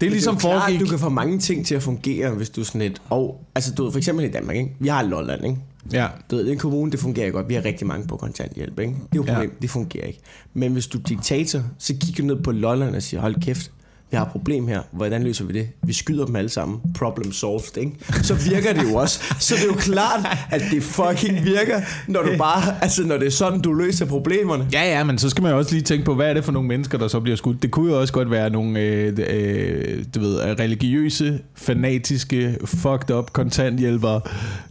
det 0.00 0.06
er 0.06 0.10
ligesom 0.10 0.36
det 0.36 0.44
er 0.44 0.48
jo 0.48 0.52
klart, 0.54 0.62
foregik... 0.62 0.80
du 0.80 0.86
kan 0.86 0.98
få 0.98 1.08
mange 1.08 1.38
ting 1.38 1.66
til 1.66 1.74
at 1.74 1.82
fungere, 1.82 2.30
hvis 2.30 2.50
du 2.50 2.64
sådan 2.64 2.80
et... 2.82 3.02
Og, 3.10 3.44
altså, 3.54 3.74
du 3.74 3.84
ved, 3.84 3.92
for 3.92 3.98
eksempel 3.98 4.24
i 4.24 4.30
Danmark, 4.30 4.56
ikke? 4.56 4.76
Vi 4.80 4.88
har 4.88 5.02
Lolland, 5.02 5.44
ikke? 5.46 5.56
Ja, 5.92 6.06
Du 6.30 6.36
ved, 6.36 6.50
en 6.50 6.58
kommune, 6.58 6.92
det 6.92 7.00
fungerer 7.00 7.30
godt. 7.30 7.48
Vi 7.48 7.54
har 7.54 7.64
rigtig 7.64 7.86
mange 7.86 8.06
på 8.06 8.16
kontanthjælp, 8.16 8.78
ikke? 8.80 8.92
Det 8.92 8.98
er 9.02 9.06
jo 9.16 9.22
et 9.22 9.26
Ja. 9.28 9.32
problem, 9.34 9.52
det 9.62 9.70
fungerer 9.70 10.06
ikke. 10.06 10.20
Men 10.54 10.72
hvis 10.72 10.86
du 10.86 10.98
er 10.98 11.02
diktator, 11.02 11.60
så 11.78 11.94
kigger 12.00 12.22
du 12.22 12.34
ned 12.34 12.42
på 12.42 12.52
Lolland 12.52 12.96
og 12.96 13.02
siger, 13.02 13.20
hold 13.20 13.34
kæft, 13.42 13.70
vi 14.12 14.16
har 14.16 14.24
et 14.24 14.32
problem 14.32 14.68
her. 14.68 14.80
Hvordan 14.90 15.22
løser 15.22 15.44
vi 15.44 15.52
det? 15.52 15.68
Vi 15.82 15.92
skyder 15.92 16.26
dem 16.26 16.36
alle 16.36 16.48
sammen. 16.48 16.80
Problem 16.98 17.32
solved, 17.32 17.76
ikke? 17.76 17.92
Så 18.22 18.34
virker 18.34 18.72
det 18.72 18.82
jo 18.82 18.94
også. 18.94 19.22
Så 19.38 19.54
det 19.54 19.62
er 19.62 19.66
jo 19.66 19.74
klart, 19.74 20.38
at 20.50 20.62
det 20.70 20.82
fucking 20.82 21.44
virker, 21.44 21.80
når 22.08 22.22
du 22.22 22.30
bare, 22.38 22.82
altså 22.82 23.06
når 23.06 23.16
det 23.16 23.26
er 23.26 23.30
sådan, 23.30 23.60
du 23.60 23.72
løser 23.72 24.06
problemerne. 24.06 24.68
Ja, 24.72 24.82
ja, 24.82 25.04
men 25.04 25.18
så 25.18 25.30
skal 25.30 25.42
man 25.42 25.52
jo 25.52 25.58
også 25.58 25.72
lige 25.72 25.82
tænke 25.82 26.04
på, 26.04 26.14
hvad 26.14 26.30
er 26.30 26.34
det 26.34 26.44
for 26.44 26.52
nogle 26.52 26.68
mennesker, 26.68 26.98
der 26.98 27.08
så 27.08 27.20
bliver 27.20 27.36
skudt. 27.36 27.62
Det 27.62 27.70
kunne 27.70 27.92
jo 27.92 28.00
også 28.00 28.12
godt 28.12 28.30
være 28.30 28.50
nogle, 28.50 28.80
øh, 28.80 29.18
øh, 29.28 30.04
du 30.14 30.20
ved, 30.20 30.60
religiøse, 30.60 31.40
fanatiske, 31.54 32.56
fucked 32.64 33.16
up 33.16 33.32
kontanthjælpere, 33.32 34.20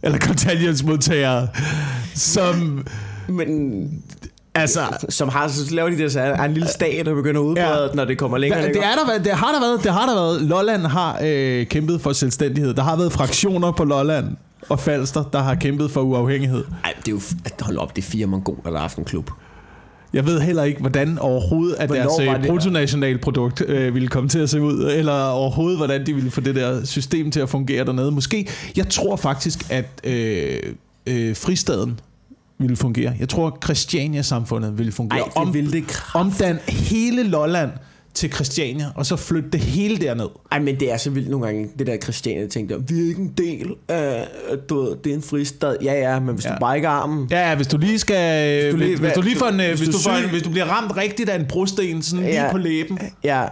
eller 0.02 0.18
kontanthjælpsmodtagere, 0.18 1.48
som, 2.14 2.86
Men 3.28 4.02
altså... 4.54 4.80
som 5.08 5.28
har, 5.28 5.48
så 5.48 5.74
laver 5.74 5.88
de 5.90 5.98
det, 5.98 6.12
så 6.12 6.20
er 6.20 6.34
en 6.44 6.54
lille 6.54 6.68
stat, 6.68 7.06
der 7.06 7.14
begynder 7.14 7.40
at 7.40 7.44
udbrede, 7.44 7.82
Ja. 7.82 7.94
når 7.94 8.04
det 8.04 8.18
kommer 8.18 8.38
længere. 8.38 8.62
Der, 8.62 8.68
det, 8.68 8.76
er 8.76 8.80
der, 8.94 9.06
været- 9.06 9.24
det 9.24 9.32
har 9.32 9.52
der 9.52 9.60
været, 9.60 9.84
det 9.84 9.92
har 9.92 10.06
der 10.06 10.14
været. 10.14 10.42
Lolland 10.42 10.86
har 10.86 11.18
øh, 11.24 11.66
kæmpet 11.66 12.00
for 12.00 12.12
selvstændighed. 12.12 12.74
Der 12.74 12.82
har 12.82 12.96
været 12.96 13.12
fraktioner 13.12 13.72
på 13.72 13.84
Lolland 13.84 14.26
og 14.68 14.80
Falster, 14.80 15.22
der 15.22 15.38
har 15.42 15.54
kæmpet 15.54 15.90
for 15.90 16.00
uafhængighed. 16.00 16.64
Ej, 16.84 16.92
det 16.98 17.08
er 17.08 17.12
jo, 17.12 17.20
hold 17.60 17.76
op, 17.78 17.96
det 17.96 18.02
er 18.02 18.06
fire 18.06 18.26
mongoler, 18.26 18.62
der 18.64 18.72
har 18.72 18.78
haft 18.78 18.96
en 18.96 19.04
klub. 19.04 19.30
Jeg 20.12 20.26
ved 20.26 20.40
heller 20.40 20.62
ikke, 20.62 20.80
hvordan 20.80 21.18
overhovedet 21.18 21.74
at 21.78 21.86
Hvornår 21.88 22.18
deres 22.18 22.38
øh, 22.40 22.46
bruttonationalprodukt 22.46 23.62
øh, 23.68 23.94
ville 23.94 24.08
komme 24.08 24.28
til 24.28 24.38
at 24.38 24.50
se 24.50 24.60
ud, 24.60 24.90
eller 24.92 25.24
overhovedet, 25.24 25.78
hvordan 25.78 26.06
de 26.06 26.14
ville 26.14 26.30
få 26.30 26.40
det 26.40 26.54
der 26.54 26.84
system 26.84 27.30
til 27.30 27.40
at 27.40 27.48
fungere 27.48 27.84
dernede. 27.84 28.10
Måske, 28.10 28.48
jeg 28.76 28.88
tror 28.88 29.16
faktisk, 29.16 29.58
at 29.70 29.84
øh, 30.04 30.56
øh, 31.06 31.36
fristaden 31.36 32.00
ville 32.58 32.76
fungere. 32.76 33.12
Jeg 33.20 33.28
tror, 33.28 33.58
Christiania-samfundet 33.64 34.78
ville 34.78 34.92
fungere. 34.92 35.20
Ej, 35.36 35.44
det 35.44 35.54
ville 35.54 35.72
det 35.72 35.86
kraft. 35.86 36.26
Omdan 36.26 36.58
hele 36.68 37.22
Lolland 37.22 37.70
til 38.14 38.32
Christiania, 38.32 38.86
og 38.94 39.06
så 39.06 39.16
flytte 39.16 39.50
det 39.50 39.60
hele 39.60 39.96
derned. 39.96 40.26
Ej, 40.52 40.58
men 40.58 40.80
det 40.80 40.92
er 40.92 40.96
så 40.96 41.10
vildt 41.10 41.30
nogle 41.30 41.46
gange, 41.46 41.68
det 41.78 41.86
der 41.86 41.96
Christiane 41.96 42.48
ting 42.48 42.68
der, 42.68 42.78
vi 42.78 43.00
er 43.04 43.08
ikke 43.08 43.20
en 43.20 43.32
del 43.38 43.70
af, 43.88 44.26
du 44.68 44.82
ved, 44.82 44.96
det 45.04 45.10
er 45.12 45.16
en 45.16 45.22
fristad. 45.22 45.76
Ja, 45.82 45.92
ja, 46.12 46.20
men 46.20 46.34
hvis 46.34 46.44
ja. 46.44 46.50
Du 46.50 46.56
bare 46.60 46.76
ikke 46.76 46.88
armen, 46.88 47.28
Ja, 47.30 47.48
ja, 47.48 47.54
hvis 47.56 47.66
du 47.66 47.78
lige 47.78 47.98
skal... 47.98 48.62
Hvis 48.62 48.72
du 48.72 48.76
lige- 48.78 48.88
hvis, 48.88 48.98
hvis 49.00 49.12
du 49.12 49.20
lige 49.22 49.36
får 49.36 49.46
en, 49.46 49.54
hvis 49.56 49.80
hvis, 49.80 49.88
du 49.88 49.92
du 49.92 50.02
får 50.02 50.10
en, 50.24 50.30
hvis 50.30 50.42
du 50.42 50.50
bliver 50.50 50.64
ramt 50.66 50.96
rigtigt 50.96 51.28
af 51.28 51.38
en 51.40 51.46
brosten, 51.48 52.02
sådan. 52.02 52.24
Ja. 52.24 52.30
lige 52.42 52.50
på 52.52 52.58
læben. 52.58 52.98
ja, 53.24 53.44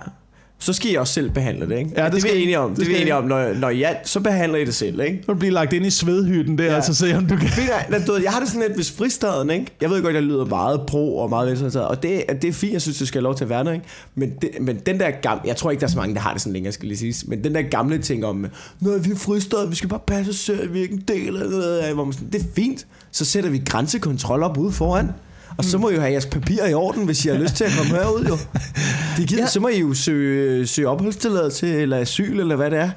så 0.60 0.72
skal 0.72 0.90
I 0.90 0.94
også 0.94 1.12
selv 1.12 1.30
behandle 1.30 1.68
det, 1.68 1.78
ikke? 1.78 1.90
Ja, 1.96 2.04
det 2.04 2.12
det, 2.12 2.20
skal 2.20 2.32
er 2.32 2.36
vi 2.36 2.42
enige 2.42 2.58
om. 2.58 2.70
Det 2.70 2.76
Det, 2.76 2.82
er 2.82 2.84
skal 2.84 2.96
vi 2.96 3.00
enige 3.00 3.14
om. 3.14 3.24
Når, 3.24 3.54
når 3.54 3.68
ja, 3.68 3.94
så 4.04 4.20
behandler 4.20 4.58
I 4.58 4.64
det 4.64 4.74
selv, 4.74 5.00
ikke? 5.00 5.24
Du 5.26 5.34
bliver 5.34 5.52
lagt 5.52 5.72
ind 5.72 5.86
i 5.86 5.90
svedhytten 5.90 6.58
der, 6.58 6.64
ja. 6.64 6.76
Og 6.76 6.84
så 6.84 6.94
se 6.94 7.16
om 7.16 7.26
du 7.26 7.36
kan... 7.36 7.48
Ved 7.90 8.06
du 8.06 8.16
jeg 8.22 8.32
har 8.32 8.40
det 8.40 8.48
sådan 8.48 8.62
lidt, 8.66 8.76
hvis 8.76 8.92
fristaden, 8.92 9.50
ikke? 9.50 9.66
Jeg 9.80 9.90
ved 9.90 10.02
godt, 10.02 10.14
jeg 10.14 10.22
lyder 10.22 10.44
meget 10.44 10.80
pro 10.86 11.18
og 11.18 11.28
meget 11.28 11.48
venstreorienteret, 11.48 11.88
og 11.88 12.02
det, 12.02 12.22
det 12.42 12.48
er 12.48 12.52
fint, 12.52 12.72
jeg 12.72 12.82
synes, 12.82 12.98
det 12.98 13.08
skal 13.08 13.18
have 13.18 13.24
lov 13.24 13.34
til 13.34 13.44
at 13.44 13.50
være 13.50 13.64
der, 13.64 13.72
ikke? 13.72 13.84
Men, 14.14 14.32
det, 14.42 14.50
men 14.60 14.76
den 14.86 15.00
der 15.00 15.10
gamle, 15.10 15.42
jeg 15.46 15.56
tror 15.56 15.70
ikke, 15.70 15.80
der 15.80 15.86
er 15.86 15.90
så 15.90 15.98
mange, 15.98 16.14
der 16.14 16.20
har 16.20 16.32
det 16.32 16.40
sådan 16.40 16.52
længere, 16.52 16.72
skal 16.72 16.88
lige 16.88 16.98
siges, 16.98 17.24
men 17.26 17.44
den 17.44 17.54
der 17.54 17.62
gamle 17.62 17.98
ting 17.98 18.26
om, 18.26 18.46
når 18.80 18.98
vi 18.98 19.10
er 19.10 19.16
fristad, 19.16 19.68
vi 19.68 19.76
skal 19.76 19.88
bare 19.88 20.00
passe 20.06 20.30
os 20.30 20.36
selv, 20.36 20.72
vi 20.72 20.78
er 20.78 20.82
ikke 20.82 20.94
en 20.94 21.04
del 21.08 21.36
af 21.36 21.48
det, 21.48 21.94
hvor 21.94 22.04
man 22.04 22.12
sådan, 22.12 22.28
det 22.32 22.40
er 22.40 22.46
fint, 22.56 22.86
så 23.12 23.24
sætter 23.24 23.50
vi 23.50 23.62
grænsekontrol 23.66 24.42
op 24.42 24.58
ude 24.58 24.72
foran. 24.72 25.10
Og 25.56 25.64
så 25.64 25.78
må 25.78 25.88
I 25.90 25.94
jo 25.94 26.00
have 26.00 26.12
jeres 26.12 26.26
papirer 26.26 26.66
i 26.66 26.74
orden, 26.74 27.04
hvis 27.04 27.24
I 27.24 27.28
har 27.28 27.38
lyst 27.38 27.54
til 27.54 27.64
at 27.64 27.70
komme 27.78 27.94
herud, 27.94 28.24
jo. 28.24 28.36
Det 29.16 29.28
gider, 29.28 29.42
Ja. 29.42 29.46
Så 29.46 29.60
må 29.60 29.68
I 29.68 29.80
jo 29.80 29.94
søge, 29.94 30.66
søge 30.66 30.88
opholdstilladelse, 30.88 31.68
eller 31.68 31.96
asyl, 31.96 32.40
eller 32.40 32.56
hvad 32.56 32.70
det 32.70 32.78
er. 32.78 32.90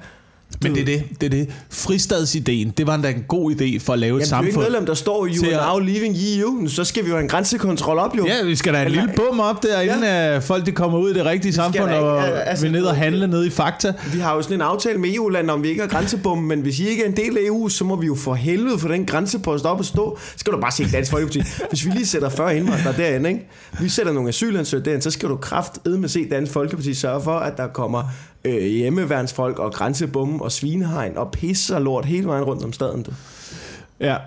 Men 0.61 0.75
det 0.75 0.81
er 0.81 0.85
det, 0.85 1.03
det 1.21 1.25
er 1.25 1.29
det. 1.29 1.49
Fristadsideen, 1.69 2.69
det 2.77 2.87
var 2.87 2.95
endda 2.95 3.09
en 3.09 3.23
god 3.27 3.51
idé 3.51 3.79
for 3.79 3.93
at 3.93 3.99
lave 3.99 4.21
et 4.21 4.31
Jamen, 4.31 4.45
det 4.45 4.49
er 4.49 4.53
samfund. 4.53 4.65
medlem, 4.65 4.85
der 4.85 4.93
står 4.93 5.25
you 5.27 5.43
til 5.43 5.53
are 5.53 5.79
now 5.79 5.79
leaving 5.87 6.15
EU. 6.19 6.67
Så 6.67 6.83
skal 6.83 7.03
vi 7.03 7.09
jo 7.09 7.15
have 7.15 7.23
en 7.23 7.29
grænsekontrol 7.29 7.99
op, 7.99 8.17
jo. 8.17 8.25
Ja, 8.27 8.43
vi 8.45 8.55
skal 8.55 8.73
da 8.73 8.77
have 8.77 8.85
en 8.87 8.91
Eller- 8.91 9.05
lille 9.07 9.21
bum 9.29 9.39
op 9.39 9.63
der, 9.63 9.81
inden 9.81 10.03
ja. 10.03 10.37
folk 10.37 10.65
de 10.65 10.71
kommer 10.71 10.99
ud 10.99 11.09
i 11.11 11.13
det 11.13 11.25
rigtige 11.25 11.53
samfund, 11.53 11.91
ikke, 11.91 11.95
og 12.05 12.47
altså, 12.47 12.65
vi 12.65 12.71
ned 12.71 12.83
og 12.83 12.95
handle 12.95 13.27
nede 13.27 13.47
i 13.47 13.49
Fakta. 13.49 13.93
Vi 14.13 14.19
har 14.19 14.35
jo 14.35 14.41
sådan 14.41 14.57
en 14.57 14.61
aftale 14.61 14.97
med 14.99 15.13
EU-land 15.15 15.49
om, 15.49 15.63
vi 15.63 15.69
ikke 15.69 15.81
har 15.81 15.87
grænsebom, 15.89 16.37
men 16.37 16.61
hvis 16.61 16.79
I 16.79 16.87
ikke 16.87 17.03
er 17.03 17.07
en 17.09 17.17
del 17.17 17.37
af 17.37 17.41
EU, 17.47 17.69
så 17.69 17.83
må 17.83 17.95
vi 17.95 18.05
jo 18.05 18.15
for 18.15 18.33
helvede 18.33 18.79
få 18.79 18.87
den 18.87 19.05
grænsepost 19.05 19.65
op 19.65 19.79
at 19.79 19.85
stå. 19.85 20.17
Så 20.21 20.33
skal 20.37 20.53
du 20.53 20.59
bare 20.61 20.71
se 20.71 20.91
Dansk 20.91 21.11
Folkeparti. 21.11 21.41
Hvis 21.69 21.85
vi 21.85 21.91
lige 21.91 22.05
sætter 22.05 22.29
40 22.29 22.57
indvandrere 22.57 22.93
derinde, 22.97 23.29
ikke? 23.29 23.47
vi 23.79 23.89
sætter 23.89 24.13
nogle 24.13 24.29
asylansøgere 24.29 24.85
derinde, 24.85 25.03
så 25.03 25.11
skal 25.11 25.29
du 25.29 25.35
kraftedme 25.35 25.97
med 25.97 26.09
se 26.09 26.29
Dansk 26.29 26.51
Folkeparti 26.53 26.93
sørge 26.93 27.21
for, 27.23 27.35
at 27.35 27.57
der 27.57 27.67
kommer 27.67 28.03
øh, 28.45 28.65
hjemmeværnsfolk 28.65 29.59
og 29.59 29.73
grænsebom 29.73 30.41
og 30.41 30.51
svinehegn 30.51 31.17
og 31.17 31.31
pisse 31.31 31.75
og 31.75 31.81
lort 31.81 32.05
hele 32.05 32.27
vejen 32.27 32.43
rundt 32.43 32.63
om 32.63 32.73
staden. 32.73 33.03
Du. 33.03 33.11
Ja. 33.99 34.17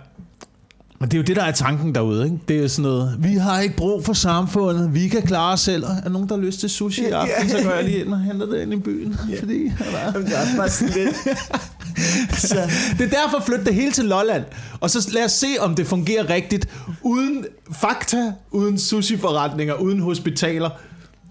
Men 0.98 1.08
det 1.08 1.14
er 1.14 1.18
jo 1.18 1.24
det, 1.24 1.36
der 1.36 1.42
er 1.42 1.52
tanken 1.52 1.94
derude, 1.94 2.24
ikke? 2.24 2.38
Det 2.48 2.56
er 2.56 2.62
jo 2.62 2.68
sådan 2.68 2.90
noget, 2.90 3.16
vi 3.18 3.34
har 3.34 3.60
ikke 3.60 3.76
brug 3.76 4.04
for 4.04 4.12
samfundet, 4.12 4.94
vi 4.94 5.08
kan 5.08 5.22
klare 5.22 5.52
os 5.52 5.60
selv. 5.60 5.84
Er 5.84 6.08
nogen, 6.08 6.28
der 6.28 6.36
har 6.36 6.42
lyst 6.42 6.60
til 6.60 6.70
sushi 6.70 7.02
i 7.02 7.10
aften, 7.10 7.48
så 7.48 7.62
går 7.62 7.70
jeg 7.70 7.84
lige 7.84 7.98
ind 8.00 8.12
og 8.12 8.20
henter 8.20 8.46
det 8.46 8.62
ind 8.62 8.72
i 8.72 8.76
byen. 8.76 9.18
Fordi, 9.38 9.64
ja. 9.64 10.06
Jamen, 10.06 10.26
det 10.26 10.32
er 10.32 10.56
bare 10.56 10.70
sådan 10.70 10.94
lidt... 10.94 11.16
Så 12.38 12.70
det 12.98 13.12
er 13.12 13.22
derfor 13.22 13.42
flytte 13.46 13.64
det 13.64 13.74
hele 13.74 13.92
til 13.92 14.04
Lolland. 14.04 14.44
Og 14.80 14.90
så 14.90 15.10
lad 15.12 15.24
os 15.24 15.32
se, 15.32 15.46
om 15.60 15.74
det 15.74 15.86
fungerer 15.86 16.30
rigtigt. 16.30 16.68
Uden 17.02 17.44
fakta, 17.72 18.32
uden 18.50 18.78
sushi-forretninger, 18.78 19.74
uden 19.74 20.00
hospitaler 20.00 20.70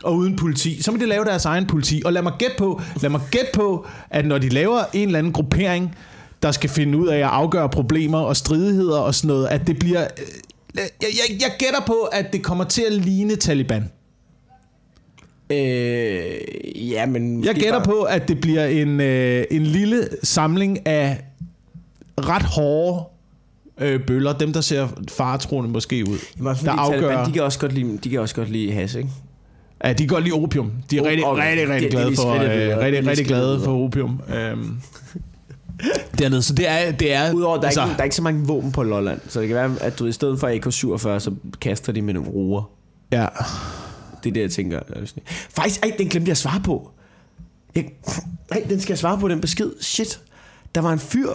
og 0.05 0.15
uden 0.15 0.35
politi. 0.35 0.81
Så 0.81 0.91
må 0.91 0.97
de 0.97 1.05
lave 1.05 1.25
deres 1.25 1.45
egen 1.45 1.65
politi. 1.65 2.01
Og 2.05 2.13
lad 2.13 2.21
mig 2.21 2.33
gætte 2.39 2.55
på, 2.57 2.81
lad 3.01 3.09
mig 3.09 3.21
gætte 3.31 3.47
på, 3.53 3.85
at 4.09 4.25
når 4.25 4.37
de 4.37 4.49
laver 4.49 4.79
en 4.93 5.07
eller 5.07 5.19
anden 5.19 5.33
gruppering, 5.33 5.95
der 6.43 6.51
skal 6.51 6.69
finde 6.69 6.97
ud 6.97 7.07
af 7.07 7.17
at 7.17 7.23
afgøre 7.23 7.69
problemer 7.69 8.19
og 8.19 8.37
stridigheder 8.37 8.99
og 8.99 9.15
sådan 9.15 9.27
noget, 9.27 9.47
at 9.47 9.67
det 9.67 9.79
bliver... 9.79 10.01
øh, 10.01 10.25
Jeg, 10.75 10.83
jeg, 11.01 11.41
jeg 11.41 11.51
gætter 11.59 11.79
på, 11.85 11.93
at 12.11 12.33
det 12.33 12.43
kommer 12.43 12.63
til 12.63 12.81
at 12.87 12.93
ligne 12.93 13.35
Taliban. 13.35 13.83
Øh, 15.49 16.89
ja, 16.91 17.05
men... 17.05 17.43
Jeg 17.45 17.55
gætter 17.55 17.71
bare- 17.79 17.83
på, 17.85 18.01
at 18.01 18.27
det 18.27 18.41
bliver 18.41 18.65
en, 18.65 19.01
øh, 19.01 19.43
en 19.51 19.63
lille 19.63 20.07
samling 20.23 20.87
af 20.87 21.23
ret 22.17 22.43
hårde 22.43 23.03
øh, 23.81 24.05
bøller. 24.07 24.33
Dem, 24.37 24.53
der 24.53 24.61
ser 24.61 24.87
faretroende 25.11 25.69
måske 25.71 26.03
ud. 26.09 26.17
Jamen, 26.37 26.55
der 26.65 26.71
afgør- 26.71 26.99
Taliban, 27.01 27.25
de 27.25 27.31
kan 27.31 27.43
også 27.43 27.59
godt 27.59 27.73
lide, 27.73 27.97
de 28.03 28.09
kan 28.09 28.19
også 28.19 28.35
godt 28.35 28.49
lide 28.49 28.71
has, 28.71 28.95
ikke? 28.95 29.09
Ja, 29.83 29.93
de 29.93 29.97
kan 29.97 30.07
godt 30.07 30.23
lide 30.23 30.33
opium. 30.35 30.71
De 30.91 30.97
er 30.97 31.01
Oh, 31.01 31.07
rigtig, 31.07 31.25
okay. 31.25 31.49
rigtig, 31.49 31.69
rigtig 31.69 31.88
er 31.88 31.91
glade 31.91 32.09
lige 32.09 32.15
for, 32.17 32.33
øh, 32.33 32.39
er 32.39 32.79
rigtig, 32.79 33.01
lige 33.01 33.09
rigtig 33.09 33.25
glade 33.25 33.61
for 33.63 33.83
opium. 33.85 34.21
Øhm, 34.35 34.81
dernede. 36.19 36.41
Så 36.41 36.53
det 36.53 36.69
er... 36.69 36.91
Det 36.91 37.13
er 37.13 37.33
Udover, 37.33 37.55
der, 37.55 37.63
er 37.63 37.65
altså, 37.65 37.81
ikke, 37.83 37.93
der 37.93 37.99
er 37.99 38.03
ikke 38.03 38.15
så 38.15 38.21
mange 38.21 38.47
våben 38.47 38.71
på 38.71 38.83
Lolland, 38.83 39.19
så 39.27 39.39
det 39.39 39.47
kan 39.47 39.55
være, 39.55 39.75
at 39.81 39.99
du 39.99 40.05
i 40.05 40.11
stedet 40.11 40.39
for 40.39 40.47
AK-47, 40.47 41.19
så 41.19 41.31
kaster 41.61 41.93
de 41.93 42.01
med 42.01 42.13
nogle 42.13 42.29
roer. 42.29 42.63
Ja. 43.11 43.27
Det 44.23 44.29
er 44.29 44.33
det, 44.33 44.41
jeg 44.41 44.51
tænker. 44.51 44.77
er. 44.77 45.05
Faktisk, 45.49 45.85
ej, 45.85 45.91
den 45.97 46.07
glemte 46.07 46.29
jeg 46.29 46.33
at 46.33 46.38
svare 46.38 46.61
på. 46.65 46.91
Jeg, 47.75 47.85
ej, 48.51 48.65
den 48.69 48.79
skal 48.79 48.93
jeg 48.93 48.97
svare 48.97 49.19
på, 49.19 49.27
den 49.27 49.41
besked. 49.41 49.71
Shit. 49.81 50.19
Der 50.75 50.81
var 50.81 50.93
en 50.93 50.99
fyr, 50.99 51.29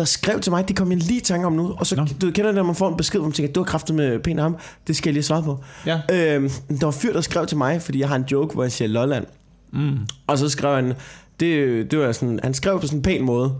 der 0.00 0.06
skrev 0.06 0.40
til 0.40 0.52
mig, 0.52 0.68
det 0.68 0.76
kom 0.76 0.90
jeg 0.90 0.98
lige 0.98 1.20
i 1.20 1.22
tanke 1.22 1.46
om 1.46 1.52
nu, 1.52 1.74
og 1.78 1.86
så, 1.86 1.96
Nå. 1.96 2.06
du 2.20 2.30
kender 2.30 2.46
det, 2.46 2.54
når 2.54 2.62
man 2.62 2.74
får 2.74 2.88
en 2.88 2.96
besked, 2.96 3.20
hvor 3.20 3.28
man 3.28 3.32
tænker, 3.32 3.52
du 3.52 3.60
har 3.60 3.64
kraftet 3.64 3.94
med 3.96 4.18
pæn 4.18 4.38
ham, 4.38 4.56
det 4.86 4.96
skal 4.96 5.08
jeg 5.10 5.14
lige 5.14 5.22
svare 5.22 5.42
på. 5.42 5.58
Ja. 5.86 6.00
Øhm, 6.12 6.50
der 6.80 6.86
var 6.86 6.90
fyr, 6.90 7.12
der 7.12 7.20
skrev 7.20 7.46
til 7.46 7.56
mig, 7.58 7.82
fordi 7.82 8.00
jeg 8.00 8.08
har 8.08 8.16
en 8.16 8.24
joke, 8.32 8.54
hvor 8.54 8.62
jeg 8.62 8.72
siger 8.72 8.88
Lolland. 8.88 9.24
Mm. 9.72 9.98
Og 10.26 10.38
så 10.38 10.48
skrev 10.48 10.74
han, 10.74 10.92
det, 11.40 11.90
det 11.90 11.98
var 11.98 12.12
sådan, 12.12 12.40
han 12.42 12.54
skrev 12.54 12.80
på 12.80 12.86
sådan 12.86 12.98
en 12.98 13.02
pæn 13.02 13.24
måde, 13.24 13.52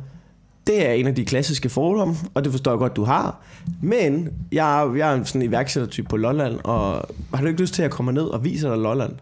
det 0.67 0.89
er 0.89 0.93
en 0.93 1.07
af 1.07 1.15
de 1.15 1.25
klassiske 1.25 1.69
fordomme, 1.69 2.15
og 2.35 2.45
det 2.45 2.53
forstår 2.53 2.71
jeg 2.73 2.79
godt, 2.79 2.97
du 2.97 3.05
har. 3.05 3.41
Men 3.83 4.29
jeg, 4.53 4.83
er- 4.83 4.95
jeg 4.95 5.13
er 5.17 5.25
sådan 5.25 5.43
en 5.43 5.49
iværksættertype 5.49 6.09
på 6.09 6.17
Lolland, 6.17 6.55
og 6.65 7.09
har 7.35 7.41
du 7.43 7.47
ikke 7.49 7.61
lyst 7.61 7.75
til 7.75 7.83
at 7.83 7.91
komme 7.91 8.13
ned 8.13 8.23
og 8.23 8.45
vise 8.45 8.69
dig 8.69 8.77
Lolland? 8.79 9.13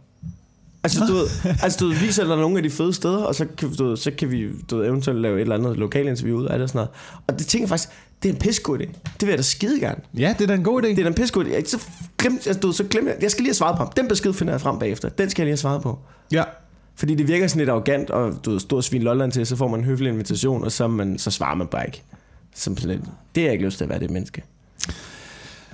Altså, 0.85 1.05
du 1.09 1.13
ved, 1.13 1.27
altså, 1.63 1.79
du 1.81 1.89
ved, 1.89 1.97
viser 1.97 2.25
dig 2.25 2.37
nogle 2.37 2.57
af 2.57 2.63
de 2.63 2.71
fede 2.71 2.93
steder, 2.93 3.19
og 3.19 3.35
så 3.35 3.47
kan, 3.59 3.75
du 3.75 3.85
ved, 3.89 3.97
så 3.97 4.11
kan 4.11 4.31
vi 4.31 4.49
du 4.71 4.77
ved, 4.77 4.87
eventuelt 4.87 5.21
lave 5.21 5.37
et 5.37 5.41
eller 5.41 5.55
andet 5.55 5.77
lokalinterview 5.77 6.39
ud 6.39 6.47
af 6.47 6.59
det 6.59 6.63
og 6.63 6.69
sådan 6.69 6.79
noget. 6.79 6.91
Og 7.27 7.39
det 7.39 7.47
tænker 7.47 7.63
jeg 7.63 7.69
faktisk, 7.69 7.89
det 8.23 8.29
er 8.29 8.33
en 8.33 8.39
pissegod 8.39 8.79
idé. 8.79 8.87
Det 9.05 9.21
vil 9.21 9.29
jeg 9.29 9.39
da 9.39 9.43
skide 9.43 9.81
gerne. 9.81 10.01
ja, 10.19 10.35
det 10.39 10.45
er 10.45 10.47
da 10.47 10.55
en 10.55 10.63
god 10.63 10.83
idé. 10.83 10.87
Det 10.87 10.99
er 10.99 11.03
da 11.03 11.09
en 11.09 11.15
pissegod 11.15 11.45
idé. 11.45 11.67
Så 11.67 11.79
glem, 12.19 12.35
altså, 12.35 12.61
du 12.61 12.67
ved, 12.67 12.75
så 12.75 12.85
glem, 12.85 13.07
jeg 13.07 13.17
jeg 13.21 13.31
skal 13.31 13.43
lige 13.43 13.51
have 13.51 13.55
svaret 13.55 13.77
på 13.77 13.83
ham. 13.83 13.93
Den 13.97 14.09
besked 14.09 14.33
finder 14.33 14.53
jeg 14.53 14.61
frem 14.61 14.79
bagefter. 14.79 15.09
Den 15.09 15.31
skal 15.31 15.43
jeg 15.43 15.47
lige 15.47 15.53
have 15.53 15.57
svaret 15.57 15.83
på. 15.83 15.99
Ja. 16.33 16.45
Fordi 16.97 17.15
det 17.15 17.29
virker 17.29 17.47
sådan 17.47 17.59
lidt 17.59 17.71
arrogant, 17.71 18.11
og 18.11 18.45
du 18.45 18.51
ved, 18.51 18.61
stor 18.61 18.81
svin 18.81 19.03
Lolland 19.03 19.33
til, 19.33 19.47
så 19.47 19.57
får 19.57 19.69
man 19.69 19.81
en 19.81 19.87
høflig 19.87 20.13
invitation, 20.13 20.65
og 20.65 20.73
så, 20.73 20.85
er 20.85 20.89
man, 20.89 21.19
så 21.19 21.31
svarer 21.31 21.55
man 21.55 21.67
bare 21.67 21.87
ikke. 21.87 22.03
Som 22.55 22.77
sådan 22.77 22.97
lidt, 22.97 23.09
det 23.35 23.43
har 23.43 23.47
jeg 23.47 23.53
ikke 23.53 23.65
lyst 23.65 23.77
til 23.77 23.85
at 23.85 23.91
være 23.91 24.01
det 24.01 24.11
menneske. 24.11 24.43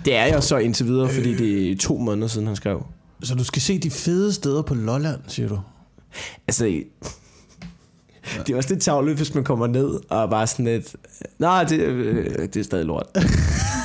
Det 0.04 0.16
er 0.16 0.24
jeg 0.24 0.42
så 0.42 0.56
indtil 0.56 0.86
videre, 0.86 1.08
fordi 1.08 1.34
det 1.34 1.72
er 1.72 1.76
to 1.76 1.98
måneder 1.98 2.28
siden, 2.28 2.46
han 2.46 2.56
skrev. 2.56 2.86
Så 3.24 3.34
du 3.34 3.44
skal 3.44 3.62
se 3.62 3.78
de 3.78 3.90
fede 3.90 4.32
steder 4.32 4.62
på 4.62 4.74
Lolland, 4.74 5.20
siger 5.28 5.48
du? 5.48 5.60
Altså, 6.48 6.64
det 8.46 8.52
er 8.52 8.56
også 8.56 8.68
lidt 8.68 8.82
tavligt, 8.82 9.16
hvis 9.16 9.34
man 9.34 9.44
kommer 9.44 9.66
ned 9.66 10.00
og 10.10 10.30
bare 10.30 10.46
sådan 10.46 10.64
lidt, 10.64 10.96
nej, 11.38 11.64
det, 11.64 11.80
øh, 11.80 12.38
det 12.42 12.56
er 12.56 12.64
stadig 12.64 12.84
lort. 12.84 13.06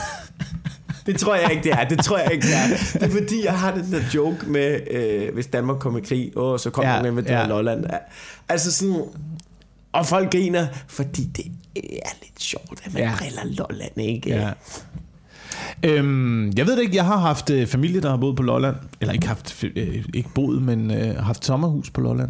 det 1.05 1.19
tror 1.19 1.35
jeg 1.35 1.51
ikke, 1.51 1.63
det 1.63 1.71
er. 1.71 1.87
Det 1.87 2.03
tror 2.03 2.17
jeg 2.17 2.33
ikke, 2.33 2.47
det 2.47 2.55
er. 2.55 2.67
Det 2.93 3.03
er 3.03 3.09
fordi, 3.09 3.45
jeg 3.45 3.59
har 3.59 3.73
den 3.73 3.91
der 3.91 4.01
joke 4.13 4.49
med, 4.49 4.79
øh, 4.91 5.33
hvis 5.33 5.47
Danmark 5.47 5.79
kommer 5.79 5.99
i 5.99 6.03
krig, 6.03 6.37
åh, 6.37 6.59
så 6.59 6.69
kommer 6.69 6.95
Ja, 6.95 7.01
man 7.01 7.13
med 7.13 7.23
det 7.23 7.29
ja. 7.29 7.47
Lolland. 7.47 7.85
Altså 8.49 8.71
sådan, 8.71 9.03
og 9.91 10.05
folk 10.05 10.31
griner, 10.31 10.67
fordi 10.87 11.23
det 11.23 11.45
er 11.75 12.09
lidt 12.21 12.41
sjovt, 12.41 12.81
at 12.83 12.93
man 12.93 13.03
ja. 13.03 13.13
driller 13.19 13.43
Lolland, 13.45 14.01
ikke? 14.01 14.29
Ja. 14.29 14.51
Øhm, 15.83 16.51
jeg 16.57 16.65
ved 16.67 16.75
det 16.75 16.81
ikke, 16.81 16.95
jeg 16.95 17.05
har 17.05 17.17
haft 17.17 17.49
øh, 17.49 17.67
familie, 17.67 18.01
der 18.01 18.09
har 18.09 18.17
boet 18.17 18.35
på 18.35 18.43
Lolland. 18.43 18.75
Eller 19.01 19.13
ikke 19.13 19.27
haft, 19.27 19.63
øh, 19.75 20.03
ikke 20.13 20.29
boet, 20.35 20.61
men 20.61 20.91
øh, 20.91 21.15
haft 21.15 21.45
sommerhus 21.45 21.89
på 21.89 22.01
Lolland. 22.01 22.29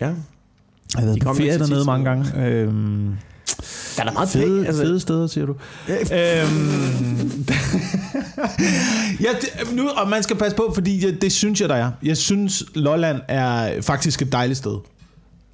ja. 0.00 0.06
Jeg 0.06 1.00
har 1.00 1.04
været 1.06 1.20
De 1.20 1.26
på 1.26 1.34
ferie 1.34 1.58
dernede 1.58 1.84
mange 1.84 2.04
gange. 2.04 2.46
Øhm, 2.46 3.16
Der 3.96 4.02
er 4.02 4.06
da 4.06 4.12
meget 4.12 4.28
fede, 4.28 4.66
altså. 4.66 4.82
fede 4.82 5.00
steder, 5.00 5.26
siger 5.26 5.46
du. 5.46 5.54
øhm, 5.88 7.44
ja, 9.20 9.28
det, 9.40 9.76
nu, 9.76 9.88
og 9.88 10.08
man 10.08 10.22
skal 10.22 10.36
passe 10.36 10.56
på, 10.56 10.72
fordi 10.74 11.00
det, 11.00 11.22
det 11.22 11.32
synes 11.32 11.60
jeg, 11.60 11.68
der 11.68 11.74
er. 11.74 11.90
Jeg 12.02 12.16
synes, 12.16 12.64
Lolland 12.74 13.20
er 13.28 13.82
faktisk 13.82 14.22
et 14.22 14.32
dejligt 14.32 14.58
sted. 14.58 14.76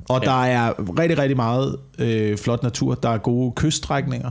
Og. 0.08 0.20
Ja. 0.22 0.30
der 0.30 0.42
er 0.44 0.72
rigtig, 0.98 1.18
rigtig 1.18 1.36
meget 1.36 1.76
øh, 1.98 2.38
flot 2.38 2.62
natur. 2.62 2.94
Der 2.94 3.08
er 3.08 3.18
gode 3.18 3.52
kyststrækninger. 3.56 4.30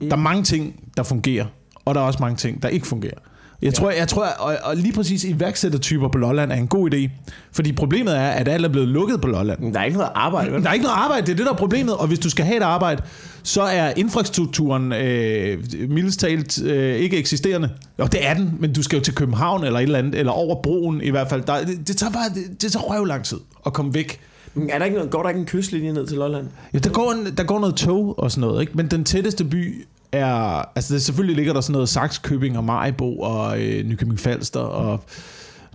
Mm. 0.00 0.08
Der 0.08 0.16
er 0.16 0.20
mange 0.20 0.42
ting, 0.42 0.80
der 0.96 1.02
fungerer. 1.02 1.46
Og 1.86 1.94
der 1.94 2.00
er 2.00 2.04
også 2.04 2.18
mange 2.20 2.36
ting, 2.36 2.62
der 2.62 2.68
ikke 2.68 2.86
fungerer. 2.86 3.18
Jeg 3.62 3.74
tror, 3.74 3.90
jeg 3.90 4.08
tror 4.08 4.24
og, 4.24 4.56
og 4.62 4.76
lige 4.76 4.92
præcis 4.92 5.24
iværksættertyper 5.24 6.08
på 6.08 6.18
Lolland 6.18 6.52
er 6.52 6.56
en 6.56 6.68
god 6.68 6.94
idé. 6.94 7.10
Fordi 7.52 7.72
problemet 7.72 8.16
er, 8.16 8.28
at 8.28 8.48
alt 8.48 8.64
er 8.64 8.68
blevet 8.68 8.88
lukket 8.88 9.20
på 9.20 9.28
Lolland. 9.28 9.72
Der 9.74 9.80
er 9.80 9.84
ikke 9.84 9.96
noget 9.96 10.12
arbejde, 10.14 10.52
vel? 10.52 10.62
Der 10.62 10.68
er 10.68 10.72
ikke 10.72 10.82
noget 10.82 10.96
arbejde, 10.98 11.26
det 11.26 11.32
er 11.32 11.36
det, 11.36 11.46
der 11.46 11.52
er 11.52 11.56
problemet. 11.56 11.96
Og 11.96 12.06
hvis 12.06 12.18
du 12.18 12.30
skal 12.30 12.44
have 12.44 12.56
et 12.56 12.62
arbejde, 12.62 13.02
så 13.42 13.62
er 13.62 13.92
infrastrukturen 13.96 14.92
øh, 14.92 15.58
mildest 15.88 16.20
talt 16.20 16.62
øh, 16.62 16.96
ikke 16.96 17.16
eksisterende. 17.16 17.70
Jo, 17.98 18.04
det 18.04 18.26
er 18.26 18.34
den, 18.34 18.54
men 18.60 18.72
du 18.72 18.82
skal 18.82 18.96
jo 18.96 19.02
til 19.02 19.14
København 19.14 19.64
eller 19.64 19.78
et 19.78 19.82
eller 19.82 19.98
andet, 19.98 20.14
eller 20.14 20.32
over 20.32 20.62
broen 20.62 21.00
i 21.00 21.10
hvert 21.10 21.28
fald. 21.28 21.42
Der, 21.42 21.64
det, 21.64 21.88
det 21.88 21.96
tager 21.96 22.12
bare 22.12 22.28
det, 22.34 22.62
det 22.62 22.72
tager 22.72 22.82
røv 22.82 23.04
lang 23.04 23.24
tid 23.24 23.38
at 23.66 23.72
komme 23.72 23.94
væk. 23.94 24.20
Men 24.54 24.70
Er 24.70 24.78
der 24.78 24.84
ikke 24.84 24.96
noget, 24.96 25.10
går 25.10 25.22
der 25.22 25.28
ikke 25.28 25.40
en 25.40 25.46
kystlinje 25.46 25.92
ned 25.92 26.06
til 26.06 26.16
Lolland? 26.16 26.46
Ja, 26.74 26.78
der, 26.78 26.90
går 26.90 27.12
en, 27.12 27.36
der 27.36 27.44
går 27.44 27.60
noget 27.60 27.74
tog 27.74 28.18
og 28.18 28.30
sådan 28.30 28.40
noget, 28.40 28.60
ikke? 28.60 28.72
men 28.74 28.86
den 28.86 29.04
tætteste 29.04 29.44
by 29.44 29.86
er... 30.18 30.64
Altså, 30.74 30.94
det, 30.94 31.02
selvfølgelig 31.02 31.36
ligger 31.36 31.52
der 31.52 31.60
sådan 31.60 31.72
noget 31.72 31.88
Saxkøbing 31.88 32.58
og 32.58 32.64
Majbo 32.64 33.18
og 33.18 33.62
øh, 33.62 33.84
Nykøbing 33.86 34.20
Falster 34.20 34.60
og 34.60 35.04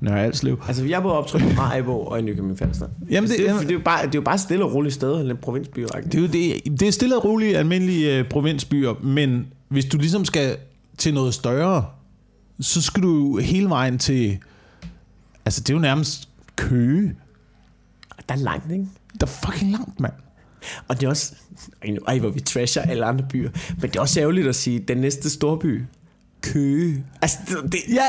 Nørre 0.02 0.24
Alslev. 0.26 0.64
Altså, 0.68 0.84
jeg 0.86 1.02
både 1.02 1.14
optrykt 1.18 1.44
i 1.46 1.56
Maribo 1.56 2.02
og 2.06 2.20
i 2.20 2.22
Nykøbing 2.22 2.58
Falster. 2.58 2.88
Jamen, 3.10 3.30
det, 3.30 3.38
det- 3.40 3.46
det, 3.48 3.56
er, 3.56 3.60
det, 3.60 3.70
er 3.70 3.74
jo 3.74 3.80
bare, 3.86 4.02
det 4.06 4.16
er 4.16 4.20
jo 4.20 4.22
bare 4.22 4.38
stille 4.38 4.66
og 4.66 4.74
roligt 4.74 4.94
sted, 4.96 5.30
en 5.32 5.38
provinsby 5.38 5.80
Det 5.80 6.16
er 6.16 6.22
jo 6.22 6.28
det, 6.28 6.80
det 6.80 6.88
er 6.88 6.92
stille 6.92 7.18
og 7.18 7.26
roligt 7.26 7.58
almindelige 7.58 8.18
øh, 8.18 8.30
provinsbyer, 8.30 8.94
men 9.04 9.48
hvis 9.70 9.86
du 9.86 9.98
ligesom 9.98 10.26
skal 10.26 10.58
til 10.98 11.14
noget 11.14 11.34
større, 11.34 11.86
så 12.60 12.82
skal 12.82 13.04
du 13.04 13.38
hele 13.38 13.70
vejen 13.70 13.98
til... 14.00 14.38
Altså, 15.46 15.62
det 15.62 15.70
er 15.70 15.74
jo 15.74 15.80
nærmest 15.80 16.30
Køge. 16.56 17.16
Der 18.30 18.36
er 18.36 18.40
langt, 18.40 18.72
ikke? 18.72 18.86
Der 19.20 19.26
er 19.26 19.32
fucking 19.46 19.72
langt, 19.72 20.00
mand. 20.00 20.14
Og 20.88 21.00
det 21.00 21.06
er 21.06 21.10
også... 21.10 21.34
Ej, 21.84 21.96
Ej, 22.08 22.20
hvor 22.20 22.30
vi 22.30 22.40
trasher 22.40 22.82
alle 22.82 23.06
andre 23.06 23.26
byer. 23.30 23.50
Men 23.82 23.90
det 23.90 23.96
er 23.96 24.00
også 24.02 24.20
ærgerligt 24.20 24.48
at 24.48 24.56
sige, 24.56 24.80
den 24.80 24.98
næste 24.98 25.30
storby. 25.30 25.82
Køge. 26.42 27.04
Altså, 27.22 27.38
det... 27.64 27.72
det 27.72 27.80
Ja, 27.90 28.06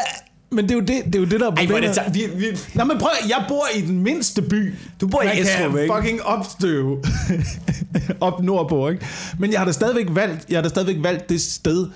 men 0.51 0.65
det 0.65 0.71
er 0.71 0.75
jo 0.75 0.81
det, 0.81 1.05
det, 1.07 1.15
er 1.15 1.19
jo 1.19 1.25
det 1.25 1.41
der 1.41 1.47
er 1.47 1.51
ej, 1.51 1.67
problemet. 1.67 1.83
det... 1.83 1.95
så- 1.95 2.11
Vi, 2.13 2.27
vi, 2.37 2.47
Nå, 2.75 2.85
men 2.85 2.99
prøv 2.99 3.11
jeg 3.29 3.45
bor 3.49 3.65
i 3.77 3.81
den 3.81 4.03
mindste 4.03 4.43
by. 4.43 4.75
Du 5.01 5.07
bor 5.07 5.23
i 5.23 5.41
Estrup, 5.41 5.77
ikke? 5.77 5.95
fucking 5.97 6.23
opstøve 6.23 7.05
op 8.21 8.43
nordpå, 8.43 8.89
ikke? 8.89 9.07
Men 9.39 9.53
jeg 9.53 9.61
har 9.61 9.65
da 9.65 9.73
stadigvæk 9.73 10.07
valgt, 10.11 10.51
jeg 10.51 10.57
har 10.57 10.63
da 10.63 10.69
stadigvæk 10.69 10.97
valgt 11.03 11.29
det 11.29 11.41
sted, 11.41 11.87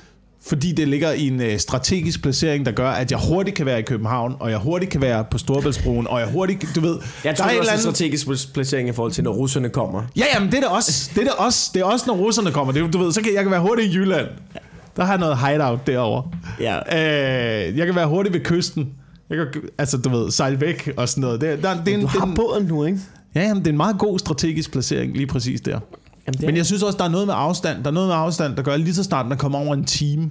fordi 0.48 0.72
det 0.72 0.88
ligger 0.88 1.12
i 1.12 1.26
en 1.28 1.40
øh, 1.42 1.59
strategisk 1.59 2.22
placering, 2.22 2.66
der 2.66 2.72
gør, 2.72 2.90
at 2.90 3.11
jeg 3.11 3.18
hurtigt 3.28 3.56
kan 3.56 3.66
være 3.66 3.78
i 3.78 3.82
København, 3.82 4.35
og 4.40 4.50
jeg 4.50 4.59
hurtigt 4.59 4.90
kan 4.90 5.00
være 5.00 5.24
på 5.30 5.38
Storebæltsbroen, 5.38 6.06
og 6.06 6.20
jeg 6.20 6.28
hurtigt, 6.28 6.64
du 6.74 6.80
ved... 6.80 6.98
jeg 7.24 7.37
der 7.37 7.42
tror, 7.42 7.44
er 7.44 7.48
det 7.48 7.54
et 7.54 7.56
er 7.56 7.61
også 7.61 7.70
en 7.72 7.78
andet- 7.88 7.96
strategisk 7.96 8.52
placering 8.54 8.88
i 8.88 8.92
forhold 8.92 9.12
til, 9.12 9.24
når 9.24 9.32
russerne 9.32 9.68
kommer. 9.68 10.02
Ja, 10.16 10.24
jamen 10.35 10.48
det 10.48 10.56
er 10.56 10.61
det 10.61 10.68
også. 10.70 11.11
Det 11.14 11.20
er 11.20 11.24
det 11.24 11.32
også, 11.38 11.70
det 11.74 11.80
er 11.80 11.85
også 11.85 12.04
når 12.09 12.14
russerne 12.14 12.50
kommer. 12.52 12.72
Det, 12.72 12.82
er- 12.82 12.90
du 12.90 12.98
ved, 12.98 13.12
så 13.12 13.22
kan 13.22 13.35
jeg 13.35 13.42
kan 13.42 13.50
være 13.50 13.61
hurtigt 13.61 13.92
i 13.92 13.96
Jylland. 13.96 14.26
Der 14.96 15.04
har 15.04 15.12
jeg 15.12 15.20
noget 15.20 15.38
hideout 15.38 15.87
derovre. 15.87 16.30
Ja. 16.61 16.76
Øh, 17.68 17.78
jeg 17.78 17.87
kan 17.87 17.94
være 17.94 18.06
hurtigt 18.06 18.32
ved 18.35 18.40
kysten. 18.40 18.88
Jeg 19.30 19.37
kan, 19.38 19.62
altså, 19.78 19.96
du 19.96 20.09
ved, 20.09 20.30
sejle 20.30 20.61
væk 20.61 20.90
og 20.96 21.09
sådan 21.09 21.20
noget. 21.20 21.40
Det, 21.40 21.62
der, 21.62 21.74
det, 21.85 21.92
er 21.94 21.96
en, 21.98 22.00
Du 22.00 22.06
har 22.06 22.26
en- 22.26 22.35
båden 22.35 22.66
nu, 22.66 22.85
ikke? 22.85 22.98
Ja, 23.35 23.40
jamen, 23.42 23.59
det 23.62 23.66
er 23.66 23.72
en 23.72 23.76
meget 23.76 23.98
god 23.98 24.18
strategisk 24.18 24.72
placering, 24.72 25.16
lige 25.16 25.26
præcis 25.26 25.61
der. 25.61 25.78
Jamen, 26.26 26.38
det 26.38 26.46
Men 26.46 26.56
jeg 26.56 26.66
synes 26.66 26.82
også, 26.82 26.98
der 26.98 27.04
er 27.04 27.08
noget 27.08 27.26
med 27.26 27.34
afstand. 27.36 27.82
Der 27.84 27.90
er 27.90 27.94
noget 27.94 28.08
med 28.08 28.16
afstand, 28.16 28.56
der 28.56 28.62
gør 28.62 28.76
lige 28.76 28.94
så 28.94 29.02
snart, 29.04 29.26
der 29.26 29.36
kommer 29.36 29.58
over 29.58 29.74
en 29.74 29.84
time. 29.84 30.30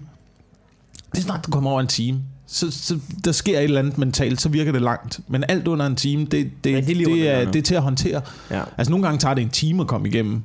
Lige 1.14 1.24
snart 1.24 1.46
du 1.46 1.52
kommer 1.52 1.70
over 1.72 1.82
en 1.82 1.88
time, 1.88 2.20
så, 2.48 2.72
så 2.72 3.00
der 3.26 3.32
sker 3.32 3.58
et 3.60 3.64
eller 3.64 3.80
andet 3.80 3.98
mentalt, 3.98 4.42
så 4.42 4.50
virker 4.50 4.72
det 4.72 4.82
langt. 4.82 5.20
Men 5.28 5.44
alt 5.50 5.68
under 5.68 5.86
en 5.86 5.96
time, 5.96 6.26
det, 6.26 6.52
det, 6.64 6.72
Ja, 6.72 6.78
det, 6.80 6.88
det 6.88 7.02
er 7.02 7.06
det, 7.06 7.30
er, 7.30 7.52
det 7.52 7.60
er 7.60 7.64
til 7.64 7.76
at 7.76 7.82
håndtere. 7.82 8.22
Ja. 8.52 8.64
Altså 8.78 8.92
nogle 8.92 9.06
gange 9.06 9.20
tager 9.20 9.34
det 9.36 9.42
en 9.42 9.50
time 9.50 9.82
at 9.82 9.88
komme 9.88 10.08
igennem 10.10 10.44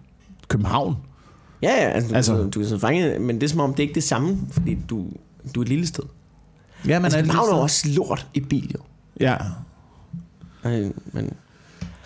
København. 0.48 0.96
Ja, 1.62 1.68
ja, 1.68 1.90
altså, 1.90 2.14
Altså- 2.14 2.34
du, 2.34 2.48
du 2.48 2.60
er 2.60 2.64
sådan 2.64 2.80
fanget, 2.80 3.20
men 3.20 3.36
det 3.36 3.42
er 3.42 3.48
som 3.48 3.60
om, 3.60 3.70
det 3.74 3.78
er 3.78 3.82
ikke 3.82 3.94
det 3.94 4.04
samme, 4.04 4.38
fordi 4.50 4.78
du, 4.90 5.06
du 5.54 5.60
er 5.60 5.64
et 5.64 5.68
lille 5.68 5.86
sted. 5.86 6.04
Ja, 6.88 6.98
men 6.98 7.04
Altså, 7.04 7.18
er 7.18 7.22
København 7.22 7.48
er 7.50 7.54
også 7.54 7.88
lort 7.88 8.26
i 8.34 8.40
bil, 8.40 8.70
jo. 8.74 8.80
Ja, 9.20 9.36
Ej, 10.64 10.92
men 11.12 11.32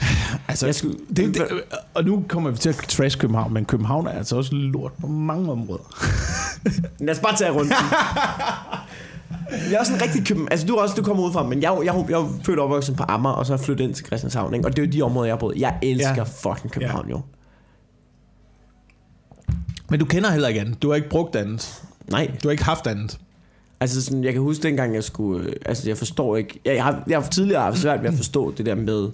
altså, 0.48 0.66
Jeg 0.66 0.74
skulle- 0.74 0.98
det, 1.16 1.34
det, 1.34 1.46
og 1.94 2.04
nu 2.04 2.24
kommer 2.28 2.50
vi 2.50 2.56
til 2.58 2.68
at 2.68 2.74
trash 2.76 3.18
København, 3.18 3.52
men 3.54 3.64
København 3.64 4.06
er 4.06 4.10
altså 4.10 4.36
også 4.36 4.54
lort 4.54 4.92
på 5.00 5.06
mange 5.06 5.52
områder. 5.52 5.82
lad 7.04 7.14
os 7.14 7.20
bare 7.20 7.36
tage 7.36 7.50
rundt. 7.50 7.72
Jeg 9.50 9.72
er 9.72 9.78
også 9.80 9.94
en 9.94 10.02
rigtig 10.02 10.26
køben. 10.26 10.48
Altså, 10.50 10.66
du 10.66 10.74
er 10.74 10.82
også, 10.82 10.94
du 10.94 11.02
kommer 11.02 11.22
ud 11.22 11.32
fra, 11.32 11.42
men 11.46 11.62
jeg, 11.62 11.78
jeg, 11.84 11.94
jo- 11.94 12.06
jeg 12.08 12.18
er 12.18 12.28
født 12.44 12.58
og 12.58 12.64
opvokset 12.64 12.96
på 12.96 13.04
Amager, 13.08 13.34
og 13.34 13.46
så 13.46 13.52
er 13.52 13.56
jeg 13.56 13.64
flyttet 13.64 13.84
ind 13.84 13.94
til 13.94 14.06
Christianshavn, 14.06 14.54
ikke? 14.54 14.66
Og 14.66 14.76
det 14.76 14.82
er 14.82 14.86
jo 14.86 14.92
de 14.92 15.02
områder, 15.02 15.26
jeg 15.26 15.32
har 15.34 15.38
boet. 15.38 15.56
Jeg 15.56 15.78
elsker 15.82 16.08
Ja. 16.10 16.14
ja. 16.16 16.22
fucking 16.50 16.72
København, 16.72 17.08
jo. 17.10 17.20
Men 19.90 20.00
du 20.00 20.04
kender 20.06 20.30
heller 20.30 20.48
ikke 20.48 20.60
andet. 20.60 20.82
Du 20.82 20.88
har 20.88 20.94
ikke 20.96 21.08
brugt 21.08 21.36
andet. 21.36 21.82
Nej, 22.10 22.30
Du 22.42 22.48
har 22.48 22.50
ikke 22.50 22.64
haft 22.64 22.86
andet. 22.86 23.18
altså 23.80 24.02
sådan, 24.04 24.24
jeg 24.24 24.32
kan 24.32 24.42
huske 24.42 24.62
dengang, 24.62 24.94
jeg 24.94 25.04
skulle... 25.04 25.46
øh, 25.48 25.52
Altså, 25.66 25.88
jeg 25.90 25.98
forstår 25.98 26.36
ikke... 26.36 26.60
Jeg, 26.64 26.74
jeg, 26.74 26.84
har, 26.84 27.02
jeg 27.06 27.18
har 27.22 27.28
tidligere 27.28 27.62
haft 27.62 27.78
svært 27.78 28.02
ved 28.02 28.08
at 28.08 28.14
forstå 28.16 28.54
det 28.56 28.66
der 28.66 28.74
med, 28.74 29.08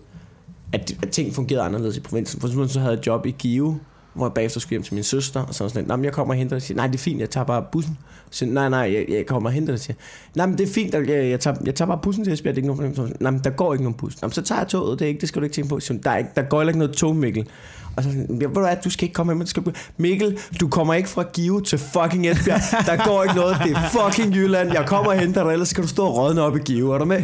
at, 0.73 0.95
at 1.03 1.11
ting 1.11 1.35
fungerede 1.35 1.65
anderledes 1.65 1.97
i 1.97 2.01
provinsen. 2.01 2.41
For 2.41 2.49
eksempel 2.49 2.71
så 2.71 2.81
havde 2.81 2.93
jeg 2.93 2.99
et 2.99 3.07
job 3.07 3.27
i 3.27 3.31
Give, 3.39 3.81
hvor 4.15 4.27
jeg 4.27 4.33
bagefter 4.33 4.61
skulle 4.61 4.71
hjem 4.71 4.83
til 4.83 4.95
min 4.95 5.05
søster, 5.05 5.41
og 5.41 5.55
så 5.55 5.65
var 5.65 5.69
sådan, 5.69 5.85
nej, 5.85 6.05
jeg 6.05 6.13
kommer 6.13 6.35
og 6.35 6.39
henter 6.39 6.57
dig. 6.57 6.63
Siger, 6.63 6.77
nej, 6.77 6.87
det 6.87 6.95
er 6.95 6.99
fint, 6.99 7.21
jeg 7.21 7.31
tager 7.31 7.45
bare 7.45 7.65
bussen. 7.73 7.99
Så 8.31 8.47
nej, 8.47 8.69
nej, 8.69 8.79
jeg, 8.79 9.05
jeg 9.09 9.27
kommer 9.27 9.49
og 9.49 9.55
henter 9.55 9.73
dig. 9.73 9.81
Siger, 9.81 9.97
nej, 10.35 10.47
men 10.47 10.59
det 10.59 10.69
er 10.69 10.73
fint, 10.73 10.95
jeg, 10.95 11.09
jeg, 11.09 11.41
tager, 11.41 11.57
jeg 11.65 11.75
tager 11.75 11.87
bare 11.87 11.99
bussen 12.03 12.25
til 12.25 12.33
Esbjerg, 12.33 12.55
det 12.55 12.63
er 12.63 12.67
ikke 12.67 12.77
nogen 12.77 12.95
problem. 12.95 13.09
Så, 13.09 13.17
nej, 13.21 13.31
men 13.31 13.41
der 13.45 13.51
går 13.51 13.73
ikke 13.73 13.85
nogen 13.85 13.95
bus. 13.95 14.17
Jamen, 14.23 14.33
så 14.33 14.43
tager 14.43 14.61
jeg 14.61 14.69
toget, 14.69 14.99
det, 14.99 15.05
er 15.05 15.09
ikke, 15.09 15.21
det 15.21 15.29
skal 15.29 15.41
du 15.41 15.45
ikke 15.45 15.55
tænke 15.55 15.69
på. 15.69 15.81
Så, 15.81 15.99
der, 16.05 16.11
er 16.11 16.17
ikke, 16.17 16.31
der 16.37 16.43
går 16.43 16.63
ikke 16.63 16.79
noget 16.79 16.95
tog, 16.95 17.17
Mikkel. 17.17 17.49
Og 17.97 18.03
så 18.03 18.11
sådan, 18.11 18.41
ved 18.41 18.49
du 18.49 18.61
hvad, 18.61 18.77
du 18.85 18.91
skal 18.91 19.05
ikke 19.05 19.15
komme 19.15 19.35
hjem, 19.35 19.47
skal... 19.47 19.63
Mikkel, 19.97 20.39
du 20.61 20.69
kommer 20.69 20.95
ikke 20.95 21.09
fra 21.09 21.23
Give 21.23 21.63
til 21.63 21.79
fucking 21.79 22.27
Esbjerg. 22.27 22.87
Der 22.87 23.05
går 23.05 23.23
ikke 23.23 23.35
noget, 23.35 23.57
det 23.65 23.73
er 23.73 23.81
fucking 23.89 24.35
Jylland. 24.35 24.73
Jeg 24.73 24.87
kommer 24.87 25.13
og 25.13 25.19
henter 25.19 25.45
dig, 25.45 25.53
ellers 25.53 25.69
skal 25.69 25.83
du 25.83 25.89
stå 25.89 26.07
og 26.07 26.17
rådne 26.17 26.43
op 26.43 26.57
i 26.57 26.61
Give. 26.61 26.95
Er 26.95 26.99
du 26.99 27.05
med? 27.05 27.23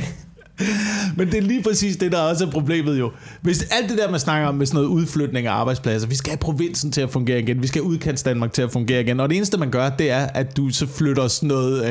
Men 1.16 1.26
det 1.26 1.34
er 1.38 1.42
lige 1.42 1.62
præcis 1.62 1.96
det, 1.96 2.12
der 2.12 2.18
også 2.18 2.46
er 2.46 2.50
problemet 2.50 2.98
jo. 2.98 3.10
Hvis 3.40 3.62
alt 3.62 3.90
det 3.90 3.98
der, 3.98 4.10
man 4.10 4.20
snakker 4.20 4.48
om 4.48 4.54
med 4.54 4.66
sådan 4.66 4.76
noget 4.76 4.88
udflytning 4.88 5.46
af 5.46 5.52
arbejdspladser, 5.52 6.08
vi 6.08 6.14
skal 6.14 6.30
have 6.30 6.38
provinsen 6.38 6.92
til 6.92 7.00
at 7.00 7.10
fungere 7.10 7.38
igen, 7.40 7.62
vi 7.62 7.66
skal 7.66 7.82
have 7.82 7.88
udkants 7.90 8.22
Danmark 8.22 8.52
til 8.52 8.62
at 8.62 8.72
fungere 8.72 9.00
igen, 9.00 9.20
og 9.20 9.28
det 9.28 9.36
eneste, 9.36 9.58
man 9.58 9.70
gør, 9.70 9.88
det 9.88 10.10
er, 10.10 10.26
at 10.34 10.56
du 10.56 10.70
så 10.70 10.86
flytter 10.86 11.28
sådan 11.28 11.46
noget 11.48 11.90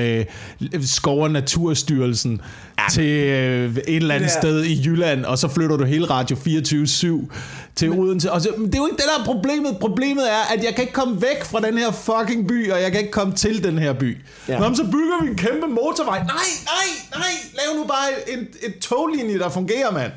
øh, 0.71 0.82
Skov- 0.82 1.21
og 1.23 1.32
Naturstyrelsen 1.32 2.41
ja. 2.80 2.84
til 2.91 3.06
øh, 3.06 3.75
et 3.78 3.84
eller 3.88 4.15
andet 4.15 4.28
Ja. 4.28 4.39
sted 4.41 4.63
i 4.63 4.82
Jylland, 4.86 5.25
og 5.25 5.38
så 5.38 5.47
flytter 5.47 5.78
du 5.78 5.84
hele 5.84 6.06
Radio 6.06 6.36
24-7 6.36 7.28
til 7.76 7.92
Odense. 7.92 8.32
Og 8.32 8.42
så, 8.42 8.50
men 8.58 8.68
det 8.68 8.76
er 8.76 8.80
jo 8.80 8.86
ikke 8.86 8.98
det, 8.98 9.06
der 9.16 9.22
er 9.22 9.26
problemet. 9.26 9.78
Problemet 9.80 10.32
er, 10.32 10.54
at 10.54 10.64
jeg 10.64 10.76
kan 10.76 10.82
ikke 10.82 10.94
komme 10.94 11.22
væk 11.22 11.44
fra 11.44 11.60
den 11.60 11.78
her 11.78 11.92
fucking 11.92 12.48
by, 12.48 12.72
og 12.72 12.82
jeg 12.82 12.92
kan 12.92 13.00
ikke 13.00 13.12
komme 13.12 13.34
til 13.34 13.64
den 13.64 13.78
her 13.78 13.94
by. 13.94 14.18
Ja. 14.48 14.60
Nå, 14.60 14.76
så 14.76 14.84
bygger 14.84 15.24
vi 15.24 15.30
en 15.30 15.36
kæmpe 15.36 15.68
motorvej. 15.68 16.18
Nej, 16.18 16.28
nej, 16.66 17.20
nej, 17.20 17.32
lav 17.54 17.82
nu 17.82 17.88
bare 17.88 18.34
en, 18.34 18.40
et 18.40 18.80
toglinje, 18.80 19.40
der 19.40 19.50
fungerer, 19.50 19.92
mand. 19.92 20.12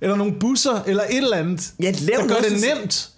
Eller 0.00 0.16
nogle 0.16 0.32
busser, 0.40 0.82
eller 0.86 1.02
et 1.10 1.16
eller 1.16 1.36
andet. 1.36 1.72
Ja, 1.80 1.92
lav 2.00 2.16
der 2.18 2.28
gør 2.28 2.40
det 2.48 2.76
nemt. 2.76 3.10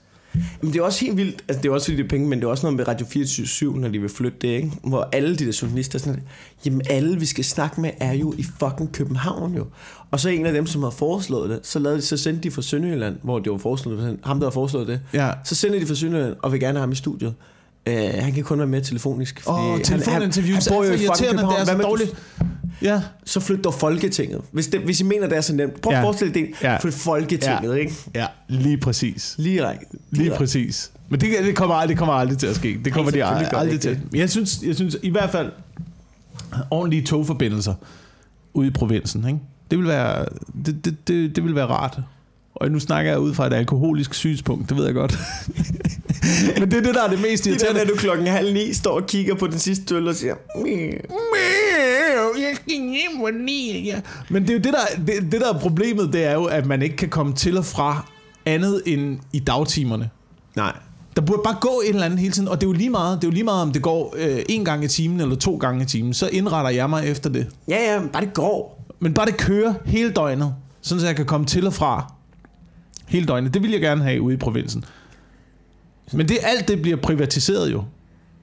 Men 0.61 0.73
det 0.73 0.79
er 0.79 0.83
også 0.83 1.05
helt 1.05 1.17
vildt, 1.17 1.45
altså 1.49 1.63
det 1.63 1.69
er 1.69 1.73
også 1.73 1.85
fordi 1.85 1.97
det 1.97 2.05
er 2.05 2.09
penge, 2.09 2.29
men 2.29 2.39
det 2.39 2.45
er 2.45 2.51
også 2.51 2.67
noget 2.67 2.77
med 2.77 2.89
Radio 2.89 3.07
24 3.07 3.79
når 3.79 3.89
de 3.89 3.99
vil 4.01 4.11
flytte 4.11 4.39
det, 4.43 4.49
ikke? 4.49 4.73
Hvor 4.85 5.09
alle 5.13 5.37
de 5.37 5.47
der 5.47 5.59
journalister 5.63 5.99
er 5.99 6.03
sådan, 6.03 6.23
jamen 6.65 6.83
alle 6.91 7.21
vi 7.21 7.27
skal 7.27 7.45
snakke 7.45 7.81
med 7.81 7.91
er 8.01 8.13
jo 8.13 8.35
i 8.39 8.47
fucking 8.59 8.93
København 8.93 9.55
jo. 9.55 9.67
Og 10.12 10.20
så 10.20 10.29
en 10.29 10.46
af 10.46 10.53
dem, 10.53 10.66
som 10.66 10.83
har 10.83 10.90
foreslået 10.90 11.51
det, 11.51 11.61
så, 11.62 11.79
lavede 11.79 11.98
de, 11.98 12.03
så 12.03 12.16
sendte 12.16 12.42
de 12.42 12.51
fra 12.51 12.62
Sønderjylland, 12.62 13.16
hvor 13.22 13.38
det 13.38 13.53
var 13.53 13.59
foreslået, 13.59 14.18
ham 14.25 14.38
der 14.40 14.46
har 14.46 14.51
foreslået 14.51 14.87
det. 14.88 15.01
Ja. 15.14 15.31
Så 15.44 15.55
sender 15.55 15.79
de 15.81 15.87
fra 15.87 15.94
Sønderjylland, 15.94 16.37
og 16.42 16.53
vil 16.53 16.61
gerne 16.61 16.79
have 16.79 16.81
ham 16.81 16.92
i 16.92 16.94
studiet. 16.94 17.35
Uh, 17.90 17.94
han 17.96 18.33
kan 18.33 18.44
kun 18.44 18.59
være 18.59 18.66
med 18.68 18.83
telefonisk. 18.83 19.40
fordi 19.44 19.59
han- 19.70 19.83
telefoninterviews 19.85 20.66
han, 20.66 20.72
han 20.75 20.79
bor 20.79 20.85
jo 20.85 20.90
er 20.90 20.94
i 20.94 20.98
så 20.98 21.07
fucking 21.07 21.31
København. 21.31 21.53
det 21.61 21.68
er 21.68 21.77
så 21.77 21.83
dårligt. 21.83 22.14
Ja. 22.83 23.03
så 23.25 23.40
flyt 23.40 23.64
dog 23.64 23.75
Folketinget. 23.75 24.40
Hvis, 24.53 24.66
det, 24.66 24.81
hvis 24.81 25.01
I 25.01 25.05
mener, 25.05 25.29
det 25.29 25.37
er 25.37 25.40
så 25.40 25.55
nemt. 25.55 25.81
Prøv 25.81 25.92
at 25.92 25.98
Ja. 25.98 26.05
forestille 26.05 26.35
dig. 26.35 26.46
Ja. 26.62 26.77
Flyt 26.77 26.94
Folketinget, 26.94 27.70
Ja. 27.75 27.81
ikke? 27.81 27.94
Ja, 28.14 28.27
lige 28.48 28.77
præcis. 28.79 29.35
Lige 29.38 29.66
række. 29.66 29.85
Lige 30.11 30.31
præcis. 30.37 30.90
Men 31.09 31.20
det, 31.20 31.29
det, 31.44 31.57
kommer 31.57 31.75
aldrig, 31.75 31.88
det 31.88 31.98
kommer 31.98 32.14
aldrig 32.14 32.38
til 32.38 32.46
at 32.46 32.57
ske. 32.57 32.81
Det 32.85 32.92
kommer 32.92 33.11
de 33.11 33.25
aldrig, 33.25 33.55
aldrig 33.55 33.81
til. 33.81 34.01
Men 34.11 34.20
jeg 34.20 34.31
synes, 34.31 34.62
jeg 34.66 34.75
synes 34.75 34.96
i 35.03 35.11
hvert 35.11 35.31
fald, 35.31 35.53
ordentlige 36.70 37.03
togforbindelser 37.03 37.75
ude 38.55 38.66
i 38.66 38.70
provinsen, 38.70 39.27
ikke? 39.27 39.38
Det 39.73 39.79
vil 39.81 39.89
være, 39.89 40.25
det, 40.67 40.85
det, 40.85 41.09
det, 41.09 41.37
det 41.37 41.45
vil 41.45 41.55
være 41.55 41.67
rart. 41.67 41.99
Og 42.55 42.71
nu 42.71 42.79
snakker 42.81 43.11
jeg 43.11 43.21
ud 43.21 43.35
fra 43.35 43.47
et 43.47 43.53
alkoholisk 43.53 44.15
synspunkt, 44.15 44.69
det 44.69 44.77
ved 44.77 44.85
jeg 44.85 44.95
godt. 44.95 45.19
Men 46.59 46.71
det 46.71 46.79
er 46.79 46.83
det, 46.83 46.95
der 46.95 47.03
er 47.03 47.11
det 47.11 47.21
mest 47.21 47.45
Det 47.45 47.51
irriterende. 47.51 47.75
med, 47.75 47.83
at 47.83 47.89
du 47.89 47.95
klokken 47.95 48.27
halv 48.27 48.53
ni 48.53 48.73
står 48.73 49.01
og 49.01 49.07
kigger 49.07 49.35
på 49.35 49.47
den 49.47 49.59
sidste 49.59 49.95
øl 49.95 50.09
og 50.09 50.15
siger... 50.15 50.35
Jeg 52.39 52.57
skal 52.57 52.75
hjem 52.75 53.21
og 53.23 53.31
ja. 53.85 54.01
Men 54.31 54.43
det 54.43 54.51
er 54.51 54.55
jo 54.55 54.61
det 54.61 54.73
der, 54.73 55.03
det, 55.07 55.33
det 55.33 55.41
der 55.41 55.55
er 55.55 55.59
problemet, 55.59 56.13
det 56.13 56.25
er 56.25 56.33
jo, 56.35 56.45
at 56.45 56.67
man 56.67 56.83
ikke 56.83 56.97
kan 56.97 57.09
komme 57.09 57.35
til 57.35 57.59
og 57.59 57.65
fra 57.65 58.07
andet 58.47 58.83
end 58.87 59.19
i 59.33 59.39
dagtimerne. 59.39 60.11
Nej. 60.57 60.73
Der 61.17 61.23
burde 61.23 61.41
bare 61.45 61.57
gå 61.61 61.83
et 61.85 61.89
eller 61.89 62.05
andet 62.05 62.19
hele 62.19 62.33
tiden, 62.33 62.49
og 62.49 62.61
det 62.61 62.67
er 62.67 62.69
jo 62.69 62.73
lige 62.73 62.91
meget, 62.91 63.17
det 63.17 63.25
er 63.25 63.29
jo 63.29 63.33
lige 63.33 63.45
meget 63.45 63.63
om 63.63 63.73
det 63.73 63.83
går 63.83 64.15
øh, 64.19 64.39
en 64.49 64.65
gang 64.65 64.85
i 64.85 64.89
timen 64.89 65.21
eller 65.21 65.37
to 65.37 65.57
gange 65.57 65.83
i 65.83 65.87
timen, 65.87 66.15
så 66.15 66.29
indretter 66.29 66.71
jeg 66.71 66.91
mig 66.91 67.07
efter 67.09 67.31
det. 67.31 67.47
Ja, 67.69 67.93
ja, 67.93 68.01
bare 68.13 68.25
det 68.25 68.35
går. 68.35 68.82
Men 69.03 69.15
bare 69.15 69.27
det 69.27 69.37
kører 69.37 69.75
hele 69.85 70.11
døgnet, 70.12 70.55
sådan 70.81 71.01
så 71.01 71.07
jeg 71.07 71.17
kan 71.17 71.27
komme 71.27 71.47
til 71.47 71.67
og 71.67 71.73
fra 71.75 72.12
hele 73.07 73.27
døgnet. 73.27 73.55
Det 73.55 73.62
vil 73.62 73.71
jeg 73.71 73.81
gerne 73.81 74.03
have 74.03 74.23
ude 74.23 74.35
i 74.35 74.37
provinsen. 74.37 74.85
Men 76.12 76.29
det 76.29 76.38
alt 76.43 76.69
det 76.69 76.83
bliver 76.83 76.97
privatiseret 76.97 77.73
jo. 77.73 77.85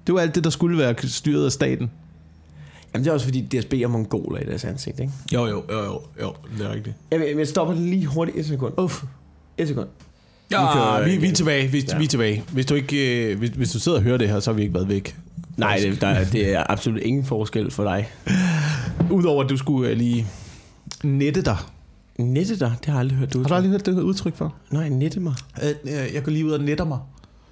Det 0.07 0.15
var 0.15 0.21
alt 0.21 0.35
det, 0.35 0.43
der 0.43 0.49
skulle 0.49 0.77
være 0.77 0.95
styret 1.07 1.45
af 1.45 1.51
staten. 1.51 1.91
Jamen, 2.93 3.03
det 3.03 3.09
er 3.09 3.13
også 3.13 3.25
fordi 3.25 3.41
DSB 3.41 3.73
er 3.73 3.87
mongoler 3.87 4.39
i 4.39 4.45
deres 4.45 4.65
ansigt, 4.65 4.99
ikke? 4.99 5.11
Jo, 5.33 5.45
jo, 5.45 5.63
jo, 5.71 5.83
jo, 5.83 6.01
jo 6.21 6.33
det 6.57 6.65
er 6.65 6.73
rigtigt. 6.73 6.95
Jeg, 7.11 7.33
jeg 7.37 7.47
stopper 7.47 7.73
lige 7.73 8.05
hurtigt. 8.05 8.37
Et 8.37 8.45
sekund. 8.45 8.73
Uff. 8.77 9.03
Et 9.57 9.67
sekund. 9.67 9.87
Ja, 10.51 10.61
Vi 10.61 10.67
kører 10.73 11.05
vi, 11.05 11.17
vi, 11.17 11.27
er 11.29 11.33
tilbage. 11.33 11.67
Vi, 11.67 11.85
Ja. 11.91 11.97
vi 11.97 12.03
er 12.03 12.07
tilbage. 12.07 12.43
Hvis 12.51 12.65
du, 12.65 12.75
ikke, 12.75 13.25
øh, 13.31 13.37
hvis, 13.37 13.49
hvis 13.49 13.71
du 13.71 13.79
sidder 13.79 13.97
og 13.97 14.03
hører 14.03 14.17
det 14.17 14.29
her, 14.29 14.39
så 14.39 14.51
har 14.51 14.55
vi 14.55 14.61
ikke 14.61 14.73
været 14.73 14.89
væk. 14.89 15.15
Nej, 15.57 15.79
det, 15.83 16.01
der, 16.01 16.07
er- 16.07 16.23
det 16.29 16.53
er 16.55 16.63
absolut 16.69 17.01
ingen 17.01 17.25
forskel 17.25 17.71
for 17.71 17.83
dig. 17.83 18.09
Udover 19.11 19.43
at 19.43 19.49
du 19.49 19.57
skulle 19.57 19.89
øh, 19.89 19.97
lige 19.97 20.27
nette 21.03 21.41
dig. 21.41 21.57
Nette 22.19 22.59
dig, 22.59 22.71
det 22.79 22.85
har 22.85 22.93
jeg 22.93 22.99
aldrig 22.99 23.17
hørt 23.17 23.33
du 23.33 23.41
Har 23.41 23.47
du 23.47 23.53
aldrig 23.53 23.71
hørt 23.71 23.85
det 23.85 24.01
udtryk 24.01 24.35
for? 24.35 24.55
Nej, 24.71 24.89
nette 24.89 25.19
mig. 25.19 25.33
Øh, 25.63 25.69
øh, 25.83 26.13
Jeg 26.13 26.23
går 26.23 26.31
lige 26.31 26.45
ud 26.45 26.51
og 26.51 26.63
netter 26.63 26.85
mig. 26.85 26.99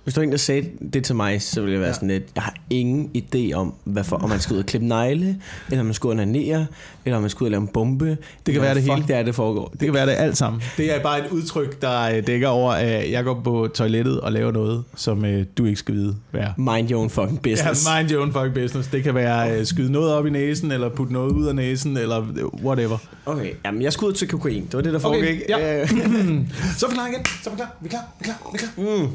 Hvis 0.08 0.14
du 0.14 0.20
var 0.20 0.24
en, 0.24 0.32
der 0.32 0.38
sagde 0.38 0.66
det 0.94 1.04
til 1.04 1.16
mig, 1.16 1.42
så 1.42 1.62
ville 1.62 1.72
jeg 1.74 1.80
være 1.80 1.88
Ja. 1.88 1.94
sådan 1.94 2.08
lidt, 2.08 2.24
jeg 2.36 2.44
har 2.44 2.54
ingen 2.70 3.10
idé 3.18 3.54
om, 3.54 3.74
hvad 3.84 4.04
for, 4.04 4.16
om 4.16 4.30
man 4.30 4.40
skal 4.40 4.54
ud 4.54 4.60
og 4.60 4.66
klippe 4.66 4.88
negle, 4.88 5.38
eller 5.70 5.80
om 5.80 5.86
man 5.86 5.94
skal 5.94 6.08
ud 6.08 6.12
og 6.14 6.18
onanere, 6.22 6.68
eller 7.06 7.16
om 7.18 7.22
man 7.24 7.30
skal 7.30 7.44
ud 7.44 7.48
og 7.48 7.52
lave 7.52 7.62
en 7.62 7.68
bombe. 7.68 8.18
Det 8.46 8.54
kan 8.54 8.62
være 8.62 8.76
det 8.76 8.84
hele. 8.84 9.04
det 9.08 9.16
er, 9.16 9.24
det 9.24 9.36
foregår. 9.36 9.70
Det 9.72 9.80
kan 9.80 9.94
være 9.94 10.06
det 10.06 10.12
alt 10.12 10.38
sammen. 10.38 10.62
Det 10.78 10.96
er 10.96 11.02
bare 11.04 11.26
et 11.26 11.32
udtryk, 11.32 11.82
der 11.82 12.02
øh, 12.18 12.28
dækker 12.28 12.48
over, 12.48 12.72
at 12.72 13.12
jeg 13.12 13.24
går 13.24 13.42
på 13.44 13.68
toilettet 13.74 14.22
og 14.22 14.32
laver 14.32 14.52
noget, 14.52 14.84
som 14.96 15.26
øh, 15.26 15.46
du 15.58 15.66
ikke 15.66 15.80
skal 15.80 15.94
vide, 15.96 16.16
hvad. 16.32 16.44
Mind 16.58 16.92
your 16.92 17.02
own 17.02 17.10
fucking 17.10 17.42
business. 17.42 17.88
Ja, 17.88 17.98
mind 18.00 18.12
your 18.12 18.22
own 18.22 18.34
fucking 18.34 18.54
business. 18.54 18.88
Det 18.90 19.04
kan 19.04 19.16
være 19.16 19.60
øh, 19.60 19.66
skyde 19.66 19.92
noget 19.92 20.14
op 20.14 20.26
i 20.28 20.30
næsen, 20.30 20.72
eller 20.72 20.90
putte 20.90 21.14
noget 21.14 21.32
ud 21.32 21.48
af 21.48 21.56
næsen, 21.56 21.98
eller 21.98 22.20
øh, 22.36 22.46
whatever. 22.66 22.98
Okay, 23.26 23.52
jamen 23.66 23.82
jeg 23.82 23.94
skal 23.94 24.06
ud 24.06 24.14
til 24.14 24.28
kokain. 24.28 24.64
Det 24.66 24.74
var 24.74 24.82
det, 24.82 24.94
der 24.94 25.00
foregik. 25.00 25.42
Okay, 25.54 25.60
ja. 25.60 25.82
Øh, 25.82 25.90
Så 26.78 26.86
er 26.86 26.90
vi 26.90 26.94
klar 26.94 27.08
igen. 27.08 27.26
Så 27.44 27.50
er 27.50 27.54
vi 27.54 27.56
klar. 27.58 27.76
Vi 27.82 27.86
er 27.86 27.90
klar. 27.90 28.02
Vi 28.20 28.30
er 28.30 28.34
klar. 28.34 28.52
Vi 28.52 28.58
er 28.58 28.86
klar. 28.96 29.06
mm. 29.06 29.10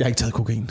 Jeg 0.00 0.06
har 0.06 0.08
ikke 0.08 0.18
taget 0.18 0.32
kokain. 0.34 0.70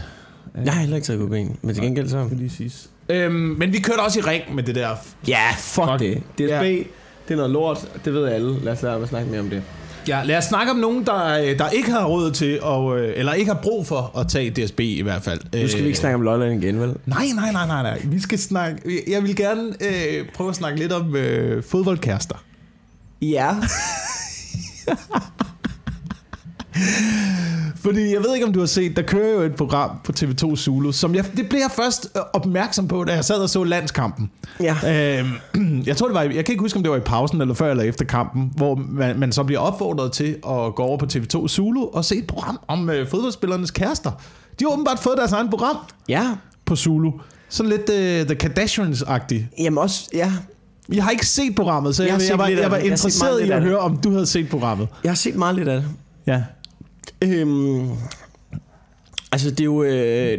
Jeg 0.65 0.73
har 0.73 0.79
heller 0.79 0.95
ikke 0.95 1.05
taget 1.05 1.19
kokain, 1.19 1.57
men 1.61 1.75
til 1.75 1.83
gengæld 1.83 2.09
så... 2.09 2.25
Skal 2.25 2.37
lige 2.37 2.49
siges. 2.49 2.89
Øhm, 3.09 3.33
men 3.33 3.73
vi 3.73 3.79
kørte 3.79 3.99
også 3.99 4.19
i 4.19 4.21
ring 4.21 4.55
med 4.55 4.63
det 4.63 4.75
der. 4.75 4.89
Ja, 5.27 5.41
fuck, 5.57 5.87
Fuck. 5.89 5.99
det. 5.99 6.17
DSB, 6.17 6.39
Ja. 6.39 6.63
det 6.63 6.85
er 7.29 7.35
noget 7.35 7.51
lort. 7.51 7.77
Det 8.05 8.13
ved 8.13 8.25
alle. 8.27 8.59
Lad 8.63 8.73
os 8.73 8.81
lade 8.81 8.99
være 8.99 9.07
snakke 9.07 9.29
mere 9.31 9.39
om 9.39 9.49
det. 9.49 9.63
Ja, 10.07 10.23
lad 10.23 10.37
os 10.37 10.43
snakke 10.43 10.71
om 10.71 10.77
nogen, 10.77 11.05
der, 11.05 11.39
øh, 11.39 11.59
der 11.59 11.69
ikke 11.69 11.91
har 11.91 12.05
råd 12.05 12.31
til, 12.31 12.61
og, 12.61 12.99
øh, 12.99 13.13
eller 13.15 13.33
ikke 13.33 13.51
har 13.51 13.59
brug 13.63 13.87
for 13.87 14.17
at 14.19 14.27
tage 14.27 14.49
DSB 14.65 14.79
i 14.79 15.01
hvert 15.01 15.21
fald. 15.23 15.39
Nu 15.61 15.67
skal 15.67 15.81
vi 15.81 15.87
ikke 15.87 15.99
snakke 15.99 16.15
om 16.15 16.21
Lolland 16.21 16.63
igen, 16.63 16.79
vel? 16.79 16.95
Nej, 17.05 17.25
nej, 17.35 17.51
nej, 17.51 17.67
nej, 17.67 17.81
nej. 17.83 18.01
Vi 18.03 18.19
skal 18.19 18.39
snakke... 18.39 19.03
Jeg 19.07 19.23
vil 19.23 19.35
gerne 19.35 19.73
øh, 19.81 20.25
prøve 20.35 20.49
at 20.49 20.55
snakke 20.55 20.79
lidt 20.79 20.91
om 20.91 21.15
øh, 21.15 21.63
fodboldkærester. 21.63 22.35
Ja. 23.21 23.55
Fordi 27.75 28.13
jeg 28.13 28.23
ved 28.23 28.33
ikke, 28.35 28.47
om 28.47 28.53
du 28.53 28.59
har 28.59 28.67
set, 28.67 28.95
der 28.95 29.01
kører 29.01 29.33
jo 29.33 29.41
et 29.41 29.55
program 29.55 29.89
på 30.03 30.13
TV2 30.19 30.55
Zulu, 30.55 30.91
som 30.91 31.15
jeg, 31.15 31.25
det 31.37 31.49
blev 31.49 31.59
jeg 31.59 31.71
først 31.75 32.09
øh, 32.15 32.21
opmærksom 32.33 32.87
på, 32.87 33.03
da 33.03 33.13
jeg 33.13 33.25
sad 33.25 33.35
og 33.35 33.49
så 33.49 33.63
landskampen. 33.63 34.31
Ja. 34.59 35.19
Øhm, 35.19 35.83
jeg 35.85 35.97
tror, 35.97 36.07
det 36.07 36.15
var, 36.15 36.21
jeg 36.21 36.45
kan 36.45 36.53
ikke 36.53 36.61
huske, 36.61 36.77
om 36.77 36.83
det 36.83 36.91
var 36.91 36.97
i 36.97 37.01
pausen 37.01 37.41
eller 37.41 37.53
før 37.53 37.71
eller 37.71 37.83
efter 37.83 38.05
kampen, 38.05 38.51
hvor 38.55 38.75
man, 38.89 39.19
man 39.19 39.31
så 39.31 39.43
bliver 39.43 39.59
opfordret 39.59 40.11
til 40.11 40.29
at 40.49 40.75
gå 40.75 40.83
over 40.83 40.97
på 40.97 41.05
TV2 41.13 41.47
Zulu 41.47 41.85
og 41.93 42.05
se 42.05 42.15
et 42.15 42.27
program 42.27 42.59
om 42.67 42.89
øh, 42.89 43.07
fodboldspillernes 43.07 43.71
kærester. 43.71 44.11
De 44.59 44.65
har 44.65 44.71
åbenbart 44.73 44.99
fået 44.99 45.17
deres 45.17 45.31
egen 45.31 45.49
program 45.49 45.75
Ja. 46.09 46.23
på 46.65 46.75
Zulu. 46.75 47.11
Sådan 47.49 47.69
lidt 47.69 47.89
uh, 47.89 48.35
The 48.35 48.49
Kardashians-agtigt. 48.49 49.43
Jamen 49.63 49.77
også, 49.77 50.09
ja. 50.13 50.31
Jeg 50.93 51.03
har 51.03 51.11
ikke 51.11 51.27
set 51.27 51.55
programmet, 51.55 51.95
så 51.95 52.03
Jeg 52.03 52.11
jeg, 52.11 52.21
jeg, 52.29 52.37
var, 52.37 52.47
jeg 52.47 52.71
var 52.71 52.77
interesseret 52.77 53.41
i 53.45 53.49
at 53.49 53.61
høre, 53.63 53.77
om 53.77 53.97
du 53.97 54.11
havde 54.11 54.25
set 54.25 54.49
programmet. 54.49 54.87
Jeg 55.03 55.11
har 55.11 55.15
set 55.15 55.35
meget 55.35 55.55
lidt 55.55 55.67
af 55.67 55.81
det. 55.81 55.89
Ja. 56.27 56.43
Øhm, 57.21 57.89
altså, 59.31 59.49
det 59.51 59.59
er, 59.59 59.63
jo, 59.65 59.83
øh, 59.83 59.91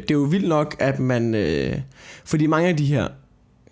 det 0.03 0.11
er 0.11 0.15
jo 0.15 0.21
vildt 0.23 0.49
nok, 0.49 0.77
at 0.79 0.99
man... 0.99 1.35
Øh, 1.35 1.77
fordi 2.25 2.47
mange 2.47 2.69
af 2.69 2.77
de 2.77 2.85
her, 2.87 3.09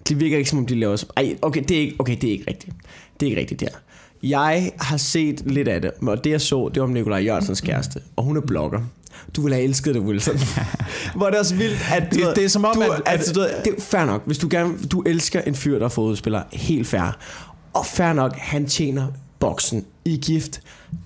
de 0.08 0.14
virker 0.18 0.38
ikke 0.38 0.50
som 0.50 0.58
om 0.58 0.66
de 0.66 0.74
laver... 0.74 1.04
Ej, 1.16 1.37
okay, 1.42 1.62
det 1.68 1.76
er 1.76 1.80
ikke, 1.80 1.96
okay, 1.98 2.16
det 2.20 2.28
er 2.28 2.32
ikke 2.32 2.44
rigtigt. 2.48 2.72
Det 3.20 3.26
er 3.26 3.30
ikke 3.30 3.40
rigtigt 3.40 3.61
der. 3.61 3.68
Jeg 4.22 4.72
har 4.80 4.96
set 4.96 5.42
lidt 5.46 5.68
af 5.68 5.82
det, 5.82 5.90
og 6.02 6.24
det 6.24 6.30
jeg 6.30 6.40
så, 6.40 6.70
det 6.74 6.80
var 6.80 6.87
om 6.88 6.92
Nikolaj 6.92 7.18
Jørgensens 7.24 7.61
kæreste, 7.61 8.00
og 8.16 8.24
hun 8.24 8.37
er 8.37 8.40
blogger. 8.40 8.80
Du 9.37 9.42
ville 9.42 9.54
have 9.54 9.64
elsket 9.64 9.94
det, 9.94 10.02
Wilson. 10.02 10.37
Hvor 11.16 11.26
det 11.26 11.34
er 11.34 11.38
også 11.38 11.54
vildt, 11.54 11.78
at... 11.92 12.02
du 12.12 12.16
Det- 12.18 12.26
ved, 12.26 12.34
det 12.34 12.44
er 12.44 12.48
som 12.48 12.64
om, 12.64 12.74
du, 12.74 12.80
at- 12.82 12.90
at, 12.90 13.02
altså, 13.06 13.32
du 13.32 13.40
ved, 13.40 13.48
det 13.64 13.74
er 13.76 13.80
fair 13.80 14.04
nok. 14.04 14.26
Hvis 14.26 14.38
du, 14.38 14.48
gerne, 14.50 14.78
du 14.92 15.02
elsker 15.02 15.40
en 15.40 15.54
fyr, 15.54 15.78
der 15.78 15.84
er 15.84 15.88
fodboldspiller, 15.88 16.42
helt 16.52 16.87
fair. 16.87 17.16
Og 17.72 17.87
fair 17.87 18.12
nok, 18.12 18.37
han 18.37 18.66
tjener 18.66 19.06
boksen 19.38 19.85
i 20.05 20.16
gift. 20.16 20.61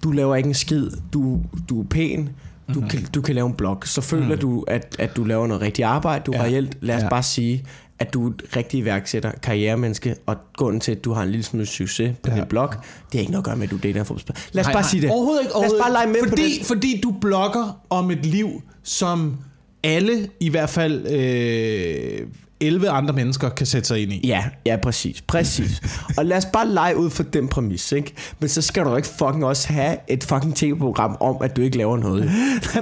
Du 0.05 0.11
laver 0.11 0.37
ikke 0.37 0.47
en 0.47 0.55
skid. 0.55 0.91
Du, 1.13 1.41
du 1.69 1.81
er 1.81 1.85
pæn. 1.85 2.29
Du, 2.69 2.75
mm-hmm. 2.75 2.89
kan, 2.89 3.05
du 3.15 3.21
kan 3.23 3.35
lave 3.35 3.47
en 3.47 3.55
blog. 3.55 3.83
Så 3.85 4.01
føler 4.01 4.35
mm. 4.35 4.41
du, 4.41 4.65
at, 4.69 4.97
at 4.99 5.17
du 5.17 5.25
laver 5.25 5.47
noget 5.47 5.63
rigtigt 5.63 5.87
arbejde. 5.87 6.25
Du 6.27 6.33
Ja. 6.33 6.39
ja. 6.43 6.45
reelt, 6.49 6.77
lad 6.81 6.97
os 6.97 7.03
Ja. 7.03 7.09
bare 7.09 7.23
sige, 7.23 7.65
at 7.99 8.13
du 8.15 8.27
er 8.27 8.31
et 8.31 8.43
rigtig 8.57 8.79
iværksætter, 8.79 9.33
karrieremenneske, 9.43 10.15
og 10.27 10.37
grunden 10.57 10.81
til, 10.81 10.93
at 10.93 11.05
du 11.05 11.13
har 11.13 11.23
en 11.23 11.29
lille 11.31 11.45
smule 11.45 11.67
succes 11.67 12.15
på 12.23 12.31
Ja. 12.31 12.37
din 12.37 12.45
blog, 12.49 12.69
det 13.13 13.19
er 13.19 13.21
ikke 13.21 13.33
noget 13.33 13.43
at 13.43 13.45
gøre 13.45 13.57
med, 13.57 13.65
at 13.65 13.71
du 13.71 13.77
dater 13.83 14.05
fodboldspiller. 14.05 14.41
Lad 14.53 14.61
os 14.61 14.67
Nej, 14.67 14.73
bare 14.73 14.83
nej, 14.83 14.91
sige 14.91 15.03
det. 15.03 15.11
Overhovedet 15.11 15.41
ikke. 15.43 15.49
Lad 15.49 15.57
os 15.57 15.57
Overhovedet 15.57 15.83
bare 15.85 15.93
lege 15.93 16.07
med 16.07 16.15
ikke. 16.17 16.25
på 16.27 16.31
fordi, 16.31 16.59
det. 16.59 16.67
Fordi 16.67 17.01
du 17.03 17.15
blogger 17.21 17.81
om 17.91 18.11
et 18.11 18.27
liv, 18.27 18.63
som 18.83 19.37
alle, 19.85 20.29
i 20.41 20.49
hvert 20.49 20.71
fald 20.71 21.07
øh, 21.13 22.27
11 22.63 22.89
andre 22.91 23.15
mennesker, 23.15 23.49
kan 23.49 23.67
sætte 23.67 23.89
sig 23.89 24.03
ind 24.03 24.13
i. 24.13 24.27
Ja, 24.27 24.45
ja, 24.67 24.77
præcis. 24.77 25.23
Præcis. 25.23 25.83
og 26.19 26.25
lad 26.27 26.37
os 26.37 26.47
bare 26.53 26.69
lege 26.69 26.97
ud 26.97 27.11
for 27.11 27.23
den 27.23 27.49
præmis, 27.49 27.93
ikke? 27.93 28.13
Men 28.41 28.49
så 28.49 28.63
skal 28.63 28.85
du 28.85 28.97
ikke 28.97 29.09
fucking 29.09 29.45
også 29.45 29.69
have 29.73 29.97
et 30.09 30.25
fucking 30.25 30.57
tv-program 30.57 31.17
om, 31.21 31.37
at 31.41 31.57
du 31.57 31.63
ikke 31.63 31.77
laver 31.79 31.97
noget. 31.97 32.25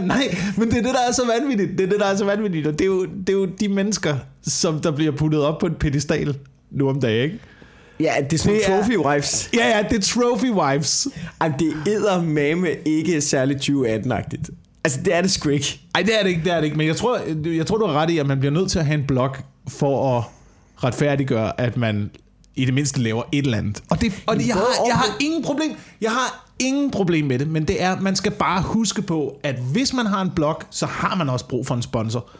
Nej, 0.01 0.37
men 0.57 0.71
det 0.71 0.79
er 0.79 0.83
det, 0.83 0.95
der 0.95 1.09
er 1.09 1.13
så 1.13 1.23
vanvittigt. 1.41 1.71
Det 1.79 1.85
er 1.85 1.89
det, 1.91 2.01
der 2.01 2.07
er 2.07 2.17
så 2.17 2.25
vanvittigt. 2.25 2.67
Og 2.67 2.73
det 2.73 2.81
er 2.81 2.87
jo, 2.87 3.05
det 3.05 3.29
er 3.29 3.33
jo 3.33 3.47
de 3.47 3.69
mennesker, 3.69 4.17
som 4.43 4.81
der 4.81 4.91
bliver 4.91 5.13
puttet 5.13 5.41
op 5.43 5.59
på 5.59 5.67
en 5.67 5.75
pedestal 5.75 6.37
nu 6.71 6.89
om 6.89 7.01
dagen, 7.01 7.23
ikke? 7.25 7.39
Ja, 8.01 8.13
det 8.25 8.33
er 8.33 8.39
sådan 8.39 8.55
Det 8.55 8.69
er- 8.69 8.77
trophy 8.79 8.97
wives. 8.97 9.51
Ja, 9.55 9.69
ja, 9.77 9.83
det 9.91 9.97
er 9.99 10.03
trophy 10.03 10.51
wives. 10.51 11.09
Ej, 11.41 11.53
det 11.59 11.69
er 11.87 12.23
mame 12.23 12.69
ikke 12.85 13.21
særlig 13.21 13.57
2018-agtigt. 13.57 14.51
Altså, 14.85 15.01
det 15.05 15.15
er 15.15 15.21
det 15.21 15.31
sgu 15.31 15.49
ikke. 15.49 15.81
Nej, 15.95 16.03
det 16.03 16.19
er 16.19 16.23
det 16.23 16.31
ikke, 16.31 16.45
det 16.45 16.53
er 16.53 16.57
det 16.57 16.65
ikke. 16.65 16.77
Men 16.77 16.87
jeg 16.87 16.97
tror, 16.97 17.21
jeg 17.47 17.67
tror, 17.67 17.77
du 17.79 17.87
har 17.87 17.93
ret 17.93 18.11
i, 18.11 18.19
at 18.19 18.27
man 18.27 18.39
bliver 18.41 18.53
nødt 18.53 18.71
til 18.71 18.79
at 18.79 18.87
have 18.87 18.99
en 18.99 19.05
blog 19.07 19.37
for 19.69 20.19
at 20.19 20.25
retfærdiggøre, 20.85 21.61
at 21.61 21.77
man 21.77 22.11
i 22.55 22.65
det 22.65 22.75
mindste 22.75 23.01
laver 23.01 23.23
et 23.33 23.45
eller 23.45 23.59
andet. 23.59 23.83
Og, 23.91 24.01
det, 24.01 24.23
og 24.27 24.37
det, 24.37 24.49
jeg, 24.49 24.55
har, 24.55 24.87
jeg 24.87 24.97
har 24.97 25.17
ingen 25.21 25.45
problem. 25.45 25.73
Jeg 26.01 26.11
har 26.11 26.47
ingen 26.59 26.91
problem 26.91 27.27
med 27.27 27.39
det, 27.39 27.49
men 27.49 27.65
det 27.65 27.83
er, 27.83 28.01
man 28.01 28.17
skal 28.17 28.33
bare 28.33 28.63
huske 28.63 29.03
på, 29.03 29.41
at 29.43 29.55
hvis 29.73 29.93
man 29.93 30.07
har 30.07 30.23
en 30.23 30.31
blog, 30.31 30.63
så 30.71 30.87
har 30.87 31.15
man 31.15 31.29
også 31.29 31.49
brug 31.49 31.67
for 31.67 31.75
en 31.75 31.83
sponsor. 31.83 32.31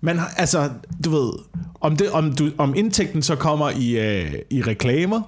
Man 0.00 0.18
har, 0.18 0.32
altså, 0.36 0.70
du 1.04 1.10
ved, 1.10 1.32
om, 1.80 1.96
det, 1.96 2.10
om, 2.10 2.32
du, 2.32 2.50
om 2.58 2.74
indtægten 2.76 3.22
så 3.22 3.36
kommer 3.36 3.70
i, 3.70 3.98
øh, 3.98 4.34
i 4.50 4.62
reklamer, 4.62 5.22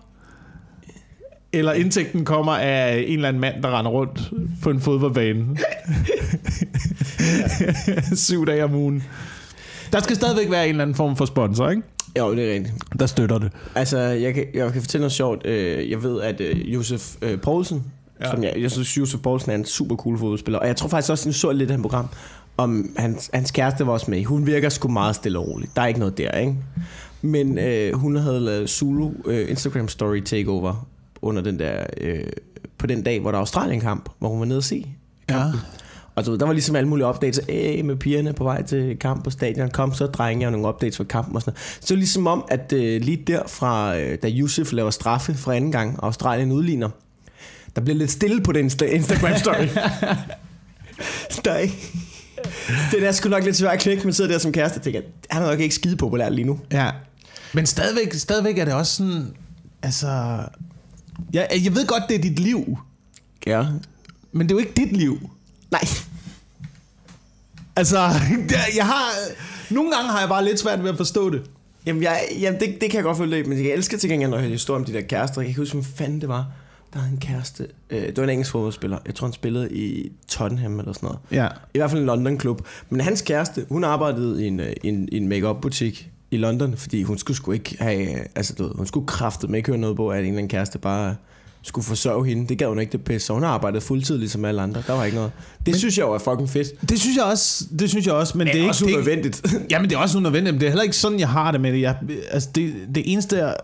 eller 1.52 1.72
indtægten 1.72 2.24
kommer 2.24 2.52
af 2.52 3.04
en 3.06 3.14
eller 3.14 3.28
anden 3.28 3.40
mand, 3.40 3.62
der 3.62 3.78
render 3.78 3.90
rundt 3.90 4.32
på 4.62 4.70
en 4.70 4.80
fodboldbane. 4.80 5.46
Syv 8.16 8.46
dage 8.46 8.64
om 8.64 8.74
ugen. 8.74 9.02
Der 9.92 10.00
skal 10.00 10.16
stadigvæk 10.16 10.50
være 10.50 10.64
en 10.64 10.70
eller 10.70 10.82
anden 10.82 10.94
form 10.94 11.16
for 11.16 11.24
sponsor, 11.24 11.68
ikke? 11.70 11.82
Jo, 12.18 12.34
det 12.34 12.50
er 12.50 12.54
rigtigt. 12.54 12.74
Der 12.98 13.06
støtter 13.06 13.38
det. 13.38 13.52
Altså, 13.74 13.98
jeg 13.98 14.34
kan, 14.34 14.46
jeg 14.54 14.72
kan 14.72 14.82
fortælle 14.82 15.02
noget 15.02 15.12
sjovt. 15.12 15.46
Øh, 15.46 15.90
Jeg 15.90 16.02
ved, 16.02 16.20
at 16.20 16.40
øh, 16.40 16.74
Josef 16.74 17.14
øh, 17.22 17.40
Poulsen, 17.40 17.84
Ja. 18.24 18.30
som 18.30 18.44
jeg, 18.44 18.54
jeg 18.58 18.70
synes, 18.70 18.98
Josef 18.98 19.20
Poulsen 19.20 19.50
er 19.50 19.54
en 19.54 19.64
super 19.64 19.96
cool 19.96 20.18
fodboldspiller. 20.18 20.58
Og 20.58 20.66
jeg 20.66 20.76
tror 20.76 20.88
faktisk 20.88 21.10
også, 21.10 21.22
at 21.22 21.26
jeg 21.26 21.34
så 21.34 21.52
lidt 21.52 21.70
af 21.70 21.76
det 21.76 21.82
program, 21.82 22.08
om 22.56 22.90
hans, 22.96 23.30
hans 23.34 23.50
kæreste 23.50 23.86
var 23.86 23.92
også 23.92 24.10
med. 24.10 24.24
Hun 24.24 24.46
virker 24.46 24.68
sgu 24.68 24.88
meget 24.88 25.16
stille 25.16 25.38
og 25.38 25.48
roligt. 25.48 25.76
Der 25.76 25.82
er 25.82 25.86
ikke 25.86 26.00
noget 26.00 26.18
der, 26.18 26.30
ikke? 26.30 26.56
Men 27.22 27.58
øh, 27.58 27.94
hun 27.94 28.16
havde 28.16 28.40
lavet 28.40 28.70
Zulu 28.70 29.10
øh, 29.26 29.50
Instagram 29.50 29.88
Story 29.88 30.20
Takeover 30.20 30.86
under 31.22 31.42
den 31.42 31.58
der, 31.58 31.84
øh, 32.00 32.20
på 32.78 32.86
den 32.86 33.02
dag, 33.02 33.20
hvor 33.20 33.30
der 33.30 33.36
var 33.38 33.40
Australien-kamp, 33.40 34.08
hvor 34.18 34.28
hun 34.28 34.38
var 34.40 34.46
nede 34.46 34.58
at 34.58 34.64
se. 34.64 34.86
Ja. 35.30 35.44
Og 36.14 36.24
så, 36.24 36.36
der 36.36 36.46
var 36.46 36.52
ligesom 36.52 36.76
alle 36.76 36.88
mulige 36.88 37.06
updates. 37.06 37.40
Æh, 37.48 37.84
med 37.84 37.96
pigerne 37.96 38.32
på 38.32 38.44
vej 38.44 38.62
til 38.62 38.98
kamp 38.98 39.24
på 39.24 39.30
stadion. 39.30 39.70
Kom 39.70 39.94
så, 39.94 40.06
drenge, 40.06 40.46
og 40.46 40.52
nogle 40.52 40.68
updates 40.68 40.96
for 40.96 41.04
kampen 41.04 41.36
og 41.36 41.42
sådan 41.42 41.52
noget. 41.52 41.78
Så 41.88 41.94
ligesom 41.96 42.26
om, 42.26 42.44
at 42.48 42.72
øh, 42.72 43.00
lige 43.02 43.16
der 43.26 43.42
fra, 43.48 43.98
øh, 43.98 44.18
da 44.22 44.28
Yusuf 44.30 44.72
laver 44.72 44.90
straffe 44.90 45.34
fra 45.34 45.54
anden 45.54 45.72
gang, 45.72 46.00
og 46.00 46.06
Australien 46.06 46.52
udligner, 46.52 46.88
der 47.76 47.82
bliver 47.82 47.96
lidt 47.98 48.10
stille 48.10 48.42
på 48.42 48.52
den 48.52 48.66
Insta- 48.66 48.84
Instagram 48.94 49.36
story. 49.38 49.66
der 51.44 51.52
er 51.56 51.58
ikke... 51.58 51.92
Det 52.90 53.06
er 53.06 53.12
sgu 53.12 53.28
nok 53.28 53.44
lidt 53.44 53.56
svært 53.56 53.72
at 53.72 53.80
knække, 53.80 54.04
men 54.04 54.12
sidder 54.12 54.30
der 54.30 54.38
som 54.38 54.52
kæreste 54.52 54.76
og 54.78 54.82
tænker, 54.82 55.00
han 55.30 55.42
er 55.42 55.46
nok 55.50 55.60
ikke 55.60 55.74
skide 55.74 55.96
populær 55.96 56.28
lige 56.28 56.44
nu. 56.46 56.60
Ja. 56.72 56.90
Men 57.54 57.66
stadigvæk, 57.66 58.12
stadigvæk 58.14 58.58
er 58.58 58.64
det 58.64 58.74
også 58.74 58.96
sådan, 58.96 59.26
altså... 59.82 60.08
Jeg, 61.32 61.48
jeg 61.64 61.74
ved 61.74 61.86
godt, 61.86 62.02
det 62.08 62.16
er 62.16 62.22
dit 62.22 62.38
liv, 62.38 62.78
Ja. 63.46 63.66
men 64.32 64.46
det 64.48 64.54
er 64.54 64.54
jo 64.54 64.58
ikke 64.58 64.72
dit 64.76 64.96
liv. 64.96 65.30
Nej. 65.72 65.84
Altså, 67.76 67.98
jeg 68.78 68.86
har... 68.86 69.04
Nogle 69.70 69.92
gange 69.92 70.10
har 70.10 70.20
jeg 70.20 70.28
bare 70.28 70.44
lidt 70.44 70.60
svært 70.60 70.82
ved 70.82 70.90
at 70.90 70.96
forstå 70.96 71.30
det. 71.30 71.42
Jamen, 71.86 72.02
jeg, 72.02 72.20
jamen 72.40 72.60
det, 72.60 72.68
det 72.80 72.90
kan 72.90 72.94
jeg 72.94 73.04
godt 73.04 73.16
følge 73.16 73.36
lidt, 73.36 73.46
men 73.46 73.58
jeg 73.58 73.72
elsker 73.72 73.98
til 73.98 74.10
gengæld, 74.10 74.30
når 74.30 74.36
jeg 74.36 74.42
hører 74.42 74.52
historier 74.52 74.80
om 74.80 74.84
de 74.84 74.92
der 74.92 75.00
kærester. 75.00 75.40
Jeg 75.40 75.46
kan 75.46 75.50
ikke 75.50 75.60
huske, 75.60 75.74
hvad 75.74 75.84
fanden 75.84 76.20
det 76.20 76.28
var. 76.28 76.46
Der 76.92 76.98
havde 76.98 77.12
en 77.12 77.20
kæreste. 77.20 77.68
Øh, 77.90 78.06
det 78.06 78.16
var 78.16 78.24
en 78.24 78.30
engelsk 78.30 78.50
fodboldspiller. 78.50 78.98
Jeg 79.06 79.14
tror, 79.14 79.26
han 79.26 79.32
spillede 79.32 79.72
i 79.72 80.12
Tottenham 80.28 80.78
eller 80.78 80.92
sådan 80.92 81.06
noget. 81.06 81.18
Ja. 81.30 81.48
I 81.74 81.78
hvert 81.78 81.90
fald 81.90 82.00
en 82.00 82.06
London-klub. 82.06 82.66
Men 82.90 83.00
hans 83.00 83.22
kæreste, 83.22 83.66
hun 83.68 83.84
arbejdede 83.84 84.44
i 84.44 84.46
en, 84.46 84.60
øh, 84.60 84.72
i 84.82 84.88
en, 84.88 85.08
i 85.12 85.16
en 85.16 85.28
make-up-butik 85.28 86.10
i 86.30 86.36
London, 86.36 86.76
fordi 86.76 87.02
hun 87.02 87.18
skulle 87.18 87.36
sgu 87.36 87.52
ikke 87.52 87.76
have... 87.80 88.08
Altså, 88.34 88.54
du 88.54 88.62
ved, 88.62 88.72
hun 88.74 88.86
skulle 88.86 89.06
kraftet 89.06 89.50
med 89.50 89.58
ikke 89.58 89.70
høre 89.70 89.78
noget 89.78 89.96
på, 89.96 90.08
at 90.08 90.18
en 90.18 90.24
eller 90.24 90.38
anden 90.38 90.48
kæreste 90.48 90.78
bare 90.78 91.16
skulle 91.62 91.84
forsørge 91.84 92.26
hende. 92.26 92.48
Det 92.48 92.58
gav 92.58 92.68
hun 92.68 92.78
ikke 92.78 92.92
det 92.92 93.04
pisse, 93.04 93.26
så 93.26 93.32
hun 93.32 93.42
har 93.42 93.50
arbejdet 93.50 93.82
fuldtid 93.82 94.18
ligesom 94.18 94.44
alle 94.44 94.62
andre. 94.62 94.82
Der 94.86 94.92
var 94.92 95.04
ikke 95.04 95.16
noget. 95.16 95.32
Det 95.58 95.66
men, 95.66 95.78
synes 95.78 95.98
jeg 95.98 96.04
jo 96.04 96.12
er 96.12 96.18
fucking 96.18 96.50
fedt. 96.50 96.90
Det 96.90 97.00
synes 97.00 97.16
jeg 97.16 97.24
også, 97.24 97.64
det 97.78 97.90
synes 97.90 98.06
jeg 98.06 98.14
også 98.14 98.38
men 98.38 98.46
det 98.46 98.50
er, 98.50 98.52
Det 98.52 98.58
er 98.60 98.62
ikke 98.62 98.70
også 98.70 98.84
det 98.84 98.94
er 98.94 98.98
ikke- 98.98 99.10
unødvendigt. 99.10 99.54
Jamen 99.70 99.90
det 99.90 99.96
er 99.96 100.00
også 100.00 100.18
unødvendigt, 100.18 100.54
men 100.54 100.60
det 100.60 100.66
er 100.66 100.70
heller 100.70 100.82
ikke 100.82 100.96
sådan, 100.96 101.18
jeg 101.20 101.28
har 101.28 101.50
det 101.52 101.60
med 101.60 101.72
det. 101.72 101.80
Jeg, 101.80 101.96
altså 102.30 102.48
det, 102.54 102.74
det 102.94 103.12
eneste, 103.12 103.36
jeg, 103.36 103.56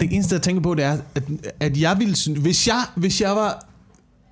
det 0.00 0.08
eneste, 0.12 0.34
jeg 0.34 0.42
tænker 0.42 0.62
på, 0.62 0.74
det 0.74 0.84
er, 0.84 0.96
at, 1.14 1.22
at 1.60 1.80
jeg 1.80 1.96
ville 1.98 2.16
synes, 2.16 2.38
hvis 2.38 2.66
jeg, 2.68 2.82
hvis 2.96 3.20
jeg 3.20 3.30
var, 3.30 3.66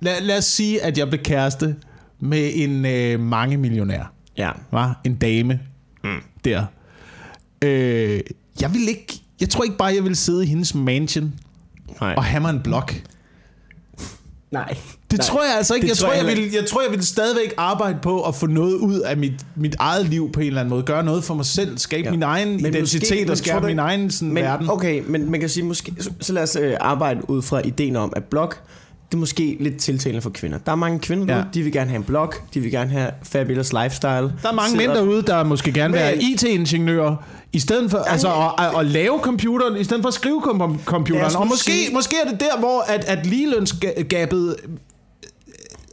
lad, 0.01 0.21
lad 0.21 0.37
os 0.37 0.45
sige, 0.45 0.83
at 0.83 0.97
jeg 0.97 1.09
blev 1.09 1.21
kæreste 1.23 1.75
med 2.19 2.51
en 2.53 2.85
øh, 2.85 3.19
mange 3.19 3.57
millionær, 3.57 4.13
ja. 4.37 4.49
var 4.71 5.01
en 5.03 5.15
dame 5.15 5.59
mm. 6.03 6.09
der. 6.45 6.65
Øh, 7.61 8.19
jeg 8.61 8.73
vil 8.73 8.87
ikke, 8.89 9.21
jeg 9.41 9.49
tror 9.49 9.63
ikke 9.63 9.77
bare, 9.77 9.93
jeg 9.95 10.03
vil 10.03 10.15
sidde 10.15 10.43
i 10.43 10.47
hendes 10.47 10.75
mansion 10.75 11.33
Nej. 12.01 12.13
og 12.17 12.23
have 12.23 12.41
mig 12.41 12.49
en 12.49 12.59
blog. 12.63 12.83
Nej. 14.51 14.75
Det 15.11 15.19
Nej. 15.19 15.27
tror 15.27 15.43
jeg 15.43 15.57
altså 15.57 15.75
ikke. 15.75 15.87
Jeg 15.87 15.97
tror 15.97 16.05
tror, 16.07 16.13
jeg 16.13 16.23
jeg, 16.25 16.27
heller 16.29 16.43
vil, 16.43 16.53
jeg 16.53 16.65
tror, 16.69 16.81
jeg 16.81 16.91
vil 16.91 17.05
stadigvæk 17.05 17.53
arbejde 17.57 17.97
på 18.01 18.21
at 18.21 18.35
få 18.35 18.47
noget 18.47 18.73
ud 18.73 18.99
af 18.99 19.17
mit, 19.17 19.33
mit 19.55 19.75
eget 19.79 20.05
liv 20.05 20.31
på 20.31 20.39
en 20.39 20.47
eller 20.47 20.61
anden 20.61 20.69
måde. 20.69 20.83
Gøre 20.83 21.03
noget 21.03 21.23
for 21.23 21.33
mig 21.33 21.45
selv. 21.45 21.77
Skabe 21.77 22.03
Ja. 22.05 22.11
min 22.11 22.23
egen 22.23 22.49
Men 22.49 22.59
identitet 22.59 23.01
måske- 23.11 23.31
og 23.31 23.37
skabe 23.37 23.65
min 23.65 23.79
egen 23.79 24.11
sådan, 24.11 24.33
men, 24.33 24.43
verden. 24.43 24.69
Okay, 24.69 25.03
men 25.07 25.31
man 25.31 25.39
kan 25.39 25.49
sige, 25.49 25.63
måske, 25.65 25.93
så, 25.99 26.11
så 26.19 26.33
lad 26.33 26.43
os 26.43 26.55
øh, 26.55 26.73
arbejde 26.79 27.29
ud 27.29 27.41
fra 27.41 27.61
ideen 27.65 27.95
om, 27.95 28.13
at 28.15 28.23
blog, 28.23 28.53
det 29.11 29.17
er 29.17 29.19
måske 29.19 29.57
lidt 29.59 29.77
tiltalende 29.77 30.21
for 30.21 30.29
kvinder. 30.29 30.57
Der 30.57 30.71
er 30.71 30.75
mange 30.75 30.99
kvinder 30.99 31.25
Ja. 31.25 31.33
derude, 31.33 31.49
de 31.53 31.63
vil 31.63 31.71
gerne 31.71 31.89
have 31.89 31.97
en 31.97 32.03
blog, 32.03 32.33
de 32.53 32.59
vil 32.59 32.71
gerne 32.71 32.89
have 32.91 33.11
fabulous 33.23 33.73
lifestyle. 33.73 34.11
Der 34.11 34.49
er 34.49 34.51
mange 34.53 34.77
mænd 34.77 34.91
derude, 34.91 35.21
der 35.21 35.43
måske 35.43 35.71
gerne 35.73 35.93
vil 35.93 36.01
være 36.01 36.17
IT-ingeniører, 36.23 37.15
i 37.53 37.59
stedet 37.59 37.91
for 37.91 37.97
altså, 37.97 38.27
at, 38.27 38.65
at, 38.65 38.79
at, 38.79 38.85
lave 38.85 39.19
computeren, 39.19 39.77
i 39.77 39.83
stedet 39.83 40.01
for 40.03 40.07
at 40.07 40.13
skrive 40.13 40.41
kom- 40.41 40.79
computeren. 40.85 41.35
Og 41.35 41.47
måske, 41.47 41.71
sige- 41.71 41.93
måske 41.93 42.15
er 42.25 42.29
det 42.31 42.39
der, 42.39 42.59
hvor 42.59 42.81
at, 42.87 43.05
at 43.05 43.25
ligelønsgabet... 43.25 44.55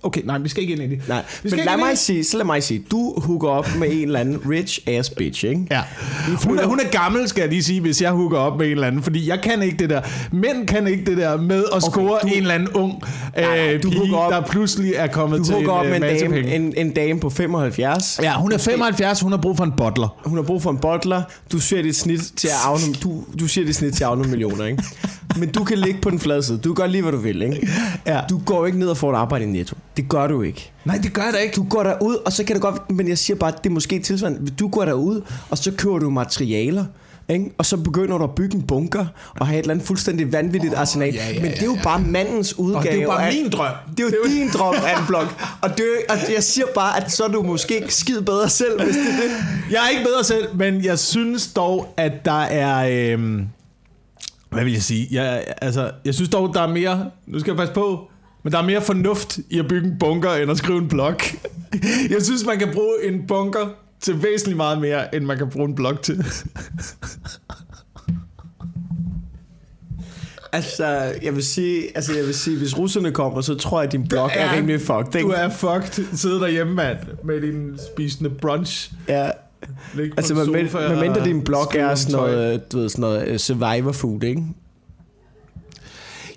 Okay, 0.02 0.20
nej, 0.24 0.38
vi 0.38 0.48
skal 0.48 0.62
ikke 0.62 0.72
ind 0.74 0.82
i 0.92 0.96
det. 0.96 1.08
Nej, 1.08 1.22
vi 1.42 1.50
men 1.50 1.58
lad 1.64 1.72
ind 1.72 1.80
mig 1.82 1.98
sige, 1.98 2.24
så 2.24 2.36
lad 2.36 2.44
mig 2.44 2.62
sige, 2.62 2.84
du 2.90 3.20
hooker 3.20 3.48
op 3.48 3.68
med 3.78 3.88
en 3.92 4.02
eller 4.02 4.20
anden 4.20 4.40
rich 4.50 4.78
ass 4.86 5.10
bitch, 5.10 5.44
ikke? 5.44 5.66
Ja. 5.70 5.80
Hun 6.44 6.58
er, 6.58 6.66
hun 6.66 6.80
er 6.80 6.88
gammel, 6.90 7.28
skal 7.28 7.40
jeg 7.40 7.50
lige 7.50 7.62
sige, 7.62 7.80
hvis 7.80 8.02
jeg 8.02 8.10
hooker 8.10 8.38
op 8.38 8.58
med 8.58 8.66
en 8.66 8.72
eller 8.72 8.86
anden. 8.86 9.02
Fordi 9.02 9.28
jeg 9.28 9.40
kan 9.42 9.62
ikke 9.62 9.76
det 9.78 9.90
der. 9.90 10.00
Mænd 10.32 10.66
kan 10.66 10.86
ikke 10.86 11.04
det 11.04 11.16
der 11.16 11.36
med 11.36 11.64
at 11.76 11.82
score 11.82 12.18
du- 12.22 12.26
en 12.28 12.32
eller 12.42 12.54
anden 12.54 12.68
ung 12.68 13.02
nej, 13.36 13.74
øh, 13.74 13.82
du 13.82 13.90
pige, 13.90 14.16
op- 14.16 14.32
der 14.32 14.40
pludselig 14.40 14.92
er 14.96 15.06
kommet 15.06 15.38
Du 15.38 15.44
til 15.44 15.54
hooker 15.54 15.72
op 15.72 15.84
en, 15.86 15.90
med 15.90 16.02
øh, 16.10 16.16
en 16.22 16.30
dame, 16.30 16.54
en, 16.54 16.74
en 16.76 16.90
dame 16.90 17.20
på 17.20 17.30
75. 17.30 18.20
Ja, 18.22 18.34
hun 18.34 18.52
er 18.52 18.58
75, 18.58 19.20
hun 19.20 19.32
har 19.32 19.38
brug 19.38 19.56
for 19.56 19.64
en 19.64 19.72
bottler. 19.76 20.16
Hun 20.24 20.38
har 20.38 20.42
brug 20.42 20.62
for 20.62 20.70
en 20.70 20.78
bottler. 20.78 21.22
Du 21.52 21.58
ser 21.60 21.82
dit 21.82 21.96
snit 21.96 22.20
til 22.36 22.48
at 22.48 22.54
afne, 22.66 22.94
du, 23.02 23.24
du 23.40 23.46
ser 23.48 23.64
dit 23.64 23.76
snit 23.76 23.94
til 23.94 24.04
at 24.04 24.10
afne 24.10 24.28
millioner, 24.28 24.64
ikke? 24.64 24.82
Men 25.38 25.48
du 25.48 25.64
kan 25.64 25.78
ligge 25.78 26.00
på 26.00 26.10
den 26.10 26.18
flade 26.20 26.42
side. 26.42 26.58
Du 26.58 26.74
gør 26.74 26.86
lige, 26.86 27.02
hvad 27.02 27.12
du 27.12 27.18
vil, 27.18 27.42
ikke? 27.42 27.68
Ja. 28.06 28.20
Du 28.30 28.38
går 28.46 28.66
ikke 28.66 28.78
ned 28.78 28.88
og 28.88 28.96
får 28.96 29.12
et 29.12 29.16
arbejde 29.16 29.44
i 29.44 29.48
Netto. 29.48 29.76
Det 29.98 30.08
gør 30.08 30.26
du 30.26 30.42
ikke. 30.42 30.70
Nej, 30.84 30.98
det 31.02 31.12
gør 31.12 31.22
jeg 31.22 31.32
da 31.32 31.38
ikke. 31.38 31.54
Du 31.54 31.66
går 31.70 31.82
derud, 31.82 32.16
og 32.26 32.32
så 32.32 32.44
kan 32.44 32.54
det 32.54 32.62
godt... 32.62 32.90
Men 32.90 33.08
jeg 33.08 33.18
siger 33.18 33.36
bare, 33.36 33.52
at 33.52 33.64
det 33.64 33.70
er 33.70 33.74
måske 33.74 33.98
tilsvarende. 33.98 34.50
Du 34.50 34.68
går 34.68 34.84
derud, 34.84 35.20
og 35.50 35.58
så 35.58 35.72
køber 35.72 35.98
du 35.98 36.10
materialer. 36.10 36.84
Ikke? 37.28 37.50
Og 37.58 37.66
så 37.66 37.76
begynder 37.76 38.18
du 38.18 38.24
at 38.24 38.34
bygge 38.34 38.56
en 38.56 38.62
bunker 38.62 39.06
og 39.40 39.46
have 39.46 39.58
et 39.58 39.62
eller 39.62 39.74
andet 39.74 39.86
fuldstændig 39.86 40.32
vanvittigt 40.32 40.74
oh, 40.74 40.80
arsenal. 40.80 41.14
ja, 41.14 41.30
ja, 41.30 41.40
Men 41.42 41.50
det 41.50 41.60
er 41.60 41.64
jo 41.64 41.72
ja, 41.72 41.76
ja. 41.78 41.82
bare 41.84 42.00
mandens 42.00 42.58
udgave. 42.58 42.76
Og 42.78 42.82
det 42.84 42.94
er 42.98 43.02
jo 43.02 43.08
bare 43.08 43.26
af- 43.26 43.34
min 43.42 43.50
drøm. 43.50 43.72
Det 43.96 44.00
er 44.00 44.08
jo 44.24 44.30
din 44.30 44.48
drøm 44.48 44.74
af 44.74 44.98
en 45.00 45.06
blog. 45.06 45.22
Og, 45.60 45.70
det, 45.78 45.84
og 46.08 46.16
jeg 46.34 46.42
siger 46.42 46.66
bare, 46.74 46.96
at 47.04 47.12
så 47.12 47.24
er 47.24 47.28
du 47.28 47.42
måske 47.42 47.84
skid 47.88 48.20
bedre 48.20 48.48
selv, 48.48 48.82
hvis 48.84 48.96
det 48.96 49.06
er 49.06 49.16
det. 49.22 49.30
Jeg 49.70 49.84
er 49.84 49.88
ikke 49.88 50.04
bedre 50.04 50.24
selv, 50.24 50.56
men 50.56 50.84
jeg 50.84 50.98
synes 50.98 51.46
dog, 51.52 51.94
at 51.96 52.12
der 52.24 52.42
er... 52.42 53.14
Øh, 53.16 53.40
hvad 54.50 54.64
vil 54.64 54.72
jeg 54.72 54.82
sige? 54.82 55.08
Jeg, 55.10 55.44
altså, 55.62 55.90
jeg 56.04 56.14
synes 56.14 56.30
dog, 56.30 56.54
der 56.54 56.60
er 56.62 56.66
mere... 56.68 57.10
Nu 57.26 57.38
skal 57.40 57.50
jeg 57.50 57.56
passe 57.56 57.74
på. 57.74 58.08
Men 58.48 58.52
der 58.52 58.58
er 58.58 58.66
mere 58.66 58.82
fornuft 58.82 59.38
i 59.50 59.58
at 59.58 59.68
bygge 59.68 59.88
en 59.88 59.98
bunker, 59.98 60.30
end 60.30 60.50
at 60.50 60.58
skrive 60.58 60.78
en 60.78 60.88
blog. 60.88 61.14
Jeg 62.10 62.22
synes, 62.22 62.46
man 62.46 62.58
kan 62.58 62.68
bruge 62.72 62.94
en 63.02 63.26
bunker 63.26 63.66
til 64.00 64.22
væsentligt 64.22 64.56
meget 64.56 64.80
mere, 64.80 65.14
end 65.14 65.24
man 65.24 65.38
kan 65.38 65.50
bruge 65.50 65.68
en 65.68 65.74
blog 65.74 66.02
til. 66.02 66.24
Altså, 70.52 70.86
jeg 71.22 71.34
vil 71.34 71.44
sige, 71.44 71.82
altså, 71.94 72.16
jeg 72.16 72.26
vil 72.26 72.34
sige, 72.34 72.58
hvis 72.58 72.78
russerne 72.78 73.12
kommer, 73.12 73.40
så 73.40 73.54
tror 73.54 73.80
jeg, 73.80 73.86
at 73.86 73.92
din 73.92 74.08
blog 74.08 74.30
er, 74.34 74.40
er 74.40 74.56
rimelig 74.56 74.80
fucked. 74.80 75.14
Ikke? 75.14 75.28
Du 75.28 75.34
er 75.36 75.48
fucked. 75.48 76.16
Sidde 76.16 76.40
derhjemme, 76.40 76.74
mand, 76.74 76.98
med 77.24 77.40
din 77.40 77.78
spisende 77.92 78.30
brunch. 78.30 78.92
Ja, 79.08 79.30
Ligge 79.94 80.14
altså, 80.16 80.34
en 80.34 80.52
med, 80.52 81.00
mindre 81.00 81.24
din 81.24 81.44
blog 81.44 81.76
er 81.76 81.94
sådan 81.94 82.20
noget, 82.20 82.72
du 82.72 82.78
ved, 82.78 82.88
sådan 82.88 83.00
noget 83.00 83.28
øh, 83.28 83.38
survivor 83.38 83.92
food, 83.92 84.22
ikke? 84.22 84.42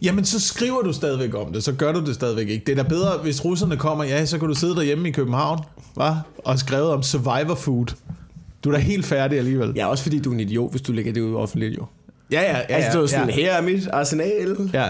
Jamen, 0.02 0.26
så 0.26 0.40
skriver 0.40 0.82
du 0.82 0.94
stadigvæk 0.94 1.36
om 1.36 1.54
det, 1.54 1.64
så 1.64 1.74
gør 1.74 1.92
du 1.92 2.06
det 2.06 2.16
stadigvæk 2.16 2.50
ikke. 2.50 2.66
Det 2.66 2.80
er 2.80 2.84
da 2.84 2.90
bedre, 2.90 3.18
hvis 3.18 3.46
russerne 3.46 3.78
kommer, 3.78 4.04
ja, 4.04 4.26
så 4.26 4.38
kan 4.38 4.48
du 4.48 4.54
sidde 4.54 4.76
derhjemme 4.76 5.08
i 5.08 5.12
København, 5.12 5.60
hva? 5.96 6.16
og 6.38 6.60
skrevet 6.60 6.90
om 6.90 7.04
survivor 7.04 7.56
food. 7.56 7.86
Du 8.64 8.70
er 8.70 8.74
da 8.74 8.80
helt 8.80 9.06
færdig 9.06 9.38
alligevel. 9.38 9.74
Ja, 9.76 9.88
også 9.88 10.04
fordi 10.04 10.20
du 10.20 10.30
er 10.30 10.34
en 10.34 10.40
idiot, 10.40 10.72
hvis 10.72 10.82
du 10.82 10.92
lægger 10.92 11.14
det 11.14 11.22
ud 11.22 11.36
offentligt, 11.36 11.78
jo. 11.78 11.86
ja, 12.32 12.42
ja. 12.42 12.58
ja, 12.58 12.76
altså, 12.76 12.98
du 12.98 13.04
er 13.04 13.08
sådan, 13.08 13.30
ja. 13.30 13.36
her 13.36 13.54
er 13.54 13.62
mit 13.62 13.88
arsenal, 13.88 14.70
ja. 14.74 14.90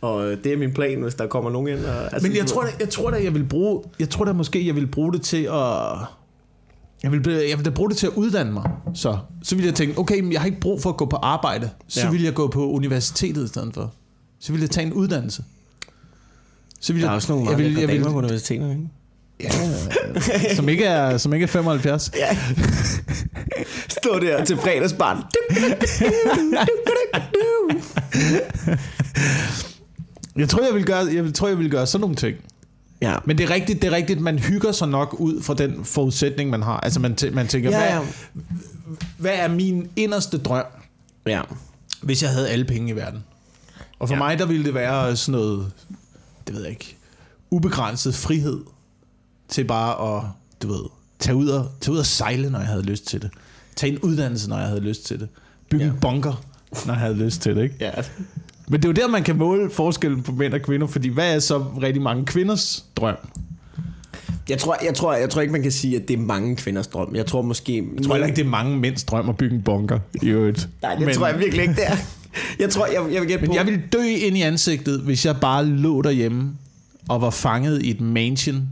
og 0.00 0.24
det 0.44 0.52
er 0.52 0.56
min 0.56 0.72
plan, 0.72 1.02
hvis 1.02 1.14
der 1.14 1.26
kommer 1.26 1.50
nogen 1.50 1.68
ind. 1.68 1.84
Og, 1.84 2.12
altså, 2.12 2.28
Men 2.28 2.36
jeg 2.36 2.46
tror, 2.46 2.62
da, 2.62 2.68
jeg 2.80 2.88
tror 2.88 3.10
da, 3.10 3.24
jeg 3.24 3.34
vil 3.34 3.44
bruge, 3.44 3.82
jeg 3.98 4.10
tror 4.10 4.24
da 4.24 4.32
måske, 4.32 4.66
jeg 4.66 4.74
vil 4.74 4.86
bruge 4.86 5.12
det 5.12 5.22
til 5.22 5.42
at, 5.42 5.96
jeg 7.02 7.12
vil, 7.12 7.22
jeg 7.48 7.58
vil 7.58 7.64
da 7.64 7.70
bruge 7.70 7.90
det 7.90 7.96
til 7.96 8.06
at 8.06 8.12
uddanne 8.12 8.52
mig. 8.52 8.70
Så, 8.94 9.18
så 9.42 9.56
vil 9.56 9.64
jeg 9.64 9.74
tænke, 9.74 9.98
okay, 9.98 10.20
men 10.20 10.32
jeg 10.32 10.40
har 10.40 10.46
ikke 10.46 10.60
brug 10.60 10.82
for 10.82 10.90
at 10.90 10.96
gå 10.96 11.06
på 11.06 11.16
arbejde. 11.16 11.70
Så 11.88 12.00
ja. 12.00 12.10
vil 12.10 12.22
jeg 12.22 12.34
gå 12.34 12.48
på 12.48 12.70
universitetet 12.70 13.44
i 13.44 13.48
stedet 13.48 13.74
for. 13.74 13.92
Så 14.42 14.52
vil 14.52 14.60
jeg 14.60 14.70
tage 14.70 14.86
en 14.86 14.92
uddannelse. 14.92 15.44
Så 16.80 16.92
vil 16.92 17.02
Der 17.02 17.08
jeg, 17.08 17.12
er 17.12 17.16
også 17.16 17.32
nogle 17.32 17.50
jeg 17.50 17.58
meget 17.58 17.74
vil, 17.74 17.80
jeg 17.80 17.88
vil, 17.88 18.02
på 18.02 18.08
universitetet, 18.18 18.70
ikke? 18.70 18.88
Ja, 19.40 20.54
som 20.54 20.68
ikke 20.68 20.84
er, 20.84 21.16
som 21.18 21.34
ikke 21.34 21.44
er 21.44 21.48
75. 21.48 22.10
Ja. 22.16 22.38
Stå 23.88 24.18
der 24.20 24.44
til 24.44 24.56
fredagsbarn. 24.56 25.22
Jeg 30.36 30.48
tror, 30.48 30.64
jeg 30.66 30.74
vil 30.74 30.84
gøre, 30.84 31.06
jeg 31.14 31.34
tror, 31.34 31.48
jeg 31.48 31.58
vil 31.58 31.70
gøre 31.70 31.86
sådan 31.86 32.00
nogle 32.00 32.16
ting. 32.16 32.36
Ja. 33.02 33.14
Men 33.24 33.38
det 33.38 33.44
er 33.44 33.50
rigtigt, 33.54 33.82
det 33.82 33.88
er 33.92 33.96
rigtigt, 33.96 34.20
man 34.20 34.38
hygger 34.38 34.72
sig 34.72 34.88
nok 34.88 35.16
ud 35.18 35.42
fra 35.42 35.54
den 35.54 35.84
forudsætning, 35.84 36.50
man 36.50 36.62
har. 36.62 36.80
Altså 36.80 37.00
man, 37.00 37.16
man 37.32 37.46
tænker, 37.48 37.70
ja, 37.70 37.94
ja. 37.94 37.98
Hvad, 38.00 38.08
hvad 39.18 39.32
er 39.34 39.48
min 39.48 39.90
inderste 39.96 40.38
drøm, 40.38 40.64
Ja. 41.26 41.40
hvis 42.02 42.22
jeg 42.22 42.30
havde 42.30 42.48
alle 42.48 42.64
penge 42.64 42.92
i 42.92 42.96
verden? 42.96 43.24
Og 44.02 44.08
for 44.08 44.14
Ja. 44.14 44.18
mig, 44.18 44.38
der 44.38 44.46
ville 44.46 44.64
det 44.64 44.74
være 44.74 45.16
sådan 45.16 45.40
noget, 45.40 45.72
det 46.46 46.54
ved 46.54 46.62
jeg 46.62 46.70
ikke, 46.70 46.96
ubegrænset 47.50 48.14
frihed 48.14 48.60
til 49.48 49.64
bare 49.64 50.16
at, 50.16 50.22
du 50.62 50.68
ved, 50.68 50.84
tage 51.18 51.36
ud 51.36 51.48
og, 51.48 51.68
tage 51.80 51.92
ud 51.92 51.98
og 51.98 52.06
sejle, 52.06 52.50
når 52.50 52.58
jeg 52.58 52.68
havde 52.68 52.82
lyst 52.82 53.06
til 53.06 53.22
det. 53.22 53.30
Tage 53.76 53.92
en 53.92 53.98
uddannelse, 53.98 54.48
når 54.48 54.58
jeg 54.58 54.66
havde 54.66 54.80
lyst 54.80 55.06
til 55.06 55.20
det. 55.20 55.28
Bygge 55.70 55.84
Ja. 55.84 55.92
bunker, 56.00 56.42
når 56.86 56.92
jeg 56.94 57.00
havde 57.00 57.14
lyst 57.14 57.42
til 57.42 57.56
det, 57.56 57.62
ikke? 57.62 57.74
Ja. 57.80 57.90
Men 58.68 58.82
det 58.82 58.84
er 58.84 58.88
jo 58.88 58.92
der, 58.92 59.08
man 59.08 59.22
kan 59.22 59.36
måle 59.36 59.70
forskellen 59.70 60.22
på 60.22 60.32
mænd 60.32 60.54
og 60.54 60.60
kvinder, 60.62 60.86
fordi 60.86 61.08
hvad 61.08 61.34
er 61.34 61.38
så 61.38 61.58
rigtig 61.82 62.02
mange 62.02 62.26
kvinders 62.26 62.84
drøm? 62.96 63.16
Jeg 64.48 64.58
tror, 64.58 64.76
jeg, 64.84 64.94
tror, 64.94 65.14
jeg 65.14 65.30
tror 65.30 65.40
ikke, 65.40 65.52
man 65.52 65.62
kan 65.62 65.72
sige, 65.72 65.96
at 65.96 66.08
det 66.08 66.14
er 66.14 66.22
mange 66.22 66.56
kvinders 66.56 66.86
drøm. 66.86 67.14
Jeg 67.14 67.26
tror 67.26 67.42
måske... 67.42 67.76
Jeg 67.96 68.04
tror 68.04 68.14
heller 68.14 68.26
ikke, 68.26 68.36
det 68.36 68.44
er 68.44 68.50
mange 68.50 68.78
mænds 68.78 69.04
drøm 69.04 69.28
at 69.28 69.36
bygge 69.36 69.56
en 69.56 69.62
bunker. 69.62 69.98
I 70.22 70.28
øvrigt. 70.28 70.68
Nej, 70.82 70.94
det 70.94 71.06
men, 71.06 71.14
tror 71.14 71.26
jeg 71.26 71.38
virkelig 71.38 71.62
ikke, 71.62 71.74
det 71.74 71.86
er. 71.86 71.96
Jeg 72.58 72.70
tror, 72.70 72.86
jeg, 72.86 73.12
jeg 73.12 73.20
vil 73.20 73.28
gætte 73.28 73.42
Men 73.42 73.50
på... 73.50 73.54
jeg 73.56 73.66
ville 73.66 73.82
dø 73.92 74.02
ind 74.02 74.36
i 74.36 74.42
ansigtet, 74.42 75.00
hvis 75.00 75.26
jeg 75.26 75.36
bare 75.40 75.66
lå 75.66 76.02
derhjemme 76.02 76.52
og 77.08 77.20
var 77.20 77.30
fanget 77.30 77.82
i 77.82 77.90
et 77.90 78.00
mansion, 78.00 78.68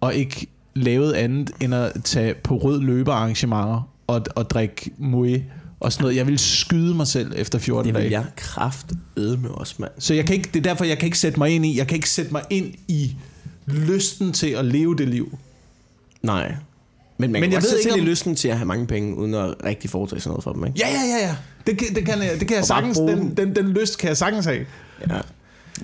og 0.00 0.14
ikke 0.14 0.46
lavede 0.74 1.16
andet 1.16 1.50
end 1.60 1.74
at 1.74 1.92
tage 2.04 2.34
på 2.34 2.56
rød 2.56 2.80
løbearrangementer 2.80 3.88
og, 4.06 4.22
og 4.36 4.50
drikke 4.50 4.90
moe 4.98 5.44
og 5.80 5.92
sådan 5.92 6.02
noget. 6.02 6.16
Jeg 6.16 6.26
ville 6.26 6.38
skyde 6.38 6.94
mig 6.94 7.06
selv 7.06 7.32
efter 7.36 7.58
14 7.58 7.86
det 7.86 7.94
vil 7.94 8.02
dage. 8.02 8.12
jeg 8.12 8.26
kraft 8.36 8.86
med 9.16 9.50
os, 9.50 9.78
mand. 9.78 9.92
Så 9.98 10.14
jeg 10.14 10.26
kan 10.26 10.36
ikke, 10.36 10.48
det 10.54 10.58
er 10.58 10.62
derfor, 10.62 10.84
jeg 10.84 10.98
kan 10.98 11.06
ikke 11.06 11.18
sætte 11.18 11.38
mig 11.38 11.50
ind 11.50 11.66
i, 11.66 11.78
jeg 11.78 11.86
kan 11.86 11.96
ikke 11.96 12.10
sætte 12.10 12.32
mig 12.32 12.42
ind 12.50 12.74
i 12.88 13.16
lysten 13.66 14.32
til 14.32 14.46
at 14.46 14.64
leve 14.64 14.96
det 14.96 15.08
liv. 15.08 15.38
Nej. 16.22 16.54
Men 17.18 17.32
man 17.32 17.40
Men 17.40 17.52
jeg 17.52 17.62
ved 17.62 17.78
ikke, 17.78 17.90
sig 17.92 18.00
om- 18.00 18.06
lysten 18.06 18.34
til 18.36 18.48
at 18.48 18.56
have 18.56 18.66
mange 18.66 18.86
penge, 18.86 19.16
uden 19.16 19.34
at 19.34 19.54
rigtig 19.64 19.90
foretage 19.90 20.20
sådan 20.20 20.30
noget 20.30 20.44
for 20.44 20.52
dem, 20.52 20.66
ikke? 20.66 20.78
Ja, 20.78 20.88
ja, 20.88 21.18
ja, 21.18 21.26
ja. 21.28 21.36
Det, 21.66 21.78
kan- 21.78 21.94
det 21.94 22.04
kan 22.06 22.18
jeg, 22.22 22.30
det 22.40 22.48
kan 22.48 22.50
jeg 22.50 22.62
Og 22.62 22.68
bare 22.68 22.80
sagtens, 22.80 22.98
bruge 22.98 23.12
den, 23.12 23.36
den, 23.36 23.56
den 23.56 23.68
lyst 23.68 23.98
kan 23.98 24.08
jeg 24.08 24.16
sagtens 24.16 24.46
have. 24.46 24.66
Ja. 25.10 25.18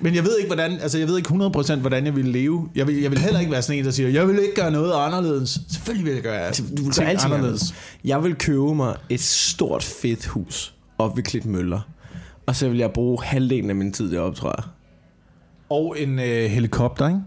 Men 0.01 0.15
jeg 0.15 0.25
ved 0.25 0.37
ikke, 0.39 0.49
hvordan, 0.55 0.73
altså 0.81 0.99
jeg 0.99 1.09
ved 1.09 1.17
ikke 1.17 1.29
100% 1.29 1.75
hvordan 1.81 2.07
jeg 2.07 2.17
vil 2.17 2.25
leve. 2.25 2.69
Jeg 2.75 2.87
vil, 2.87 3.01
jeg 3.01 3.11
vil 3.11 3.19
heller 3.19 3.41
ikke 3.41 3.53
være 3.53 3.63
sådan 3.63 3.79
en, 3.79 3.85
der 3.85 3.91
siger, 3.91 4.09
jeg 4.09 4.29
vil 4.29 4.39
ikke 4.39 4.55
gøre 4.55 4.71
noget 4.71 4.93
anderledes. 4.97 5.61
Selvfølgelig 5.71 6.05
vil 6.07 6.15
jeg 6.15 6.23
gøre 6.23 6.51
Du 6.51 6.63
vil 6.63 6.77
ting 6.77 6.95
gøre 6.97 7.07
alting 7.09 7.35
anderledes. 7.35 7.63
anderledes. 7.63 7.75
Jeg 8.05 8.25
vil 8.25 8.35
købe 8.35 8.75
mig 8.75 8.97
et 9.09 9.21
stort 9.21 9.83
fedt 9.83 10.27
hus 10.27 10.75
op 10.99 11.17
ved 11.17 11.23
Klitmøller. 11.25 11.81
Og 12.47 12.57
så 12.57 12.69
vil 12.69 12.79
jeg 12.79 12.91
bruge 12.91 13.23
halvdelen 13.25 13.71
af 13.71 13.77
min 13.77 13.93
tid 13.93 14.13
deroppe, 14.13 14.39
tror 14.39 14.55
jeg. 14.59 14.65
Og 15.71 15.97
en 15.99 16.19
øh, 16.19 16.45
helikopter, 16.51 17.09
ikke? 17.09 17.21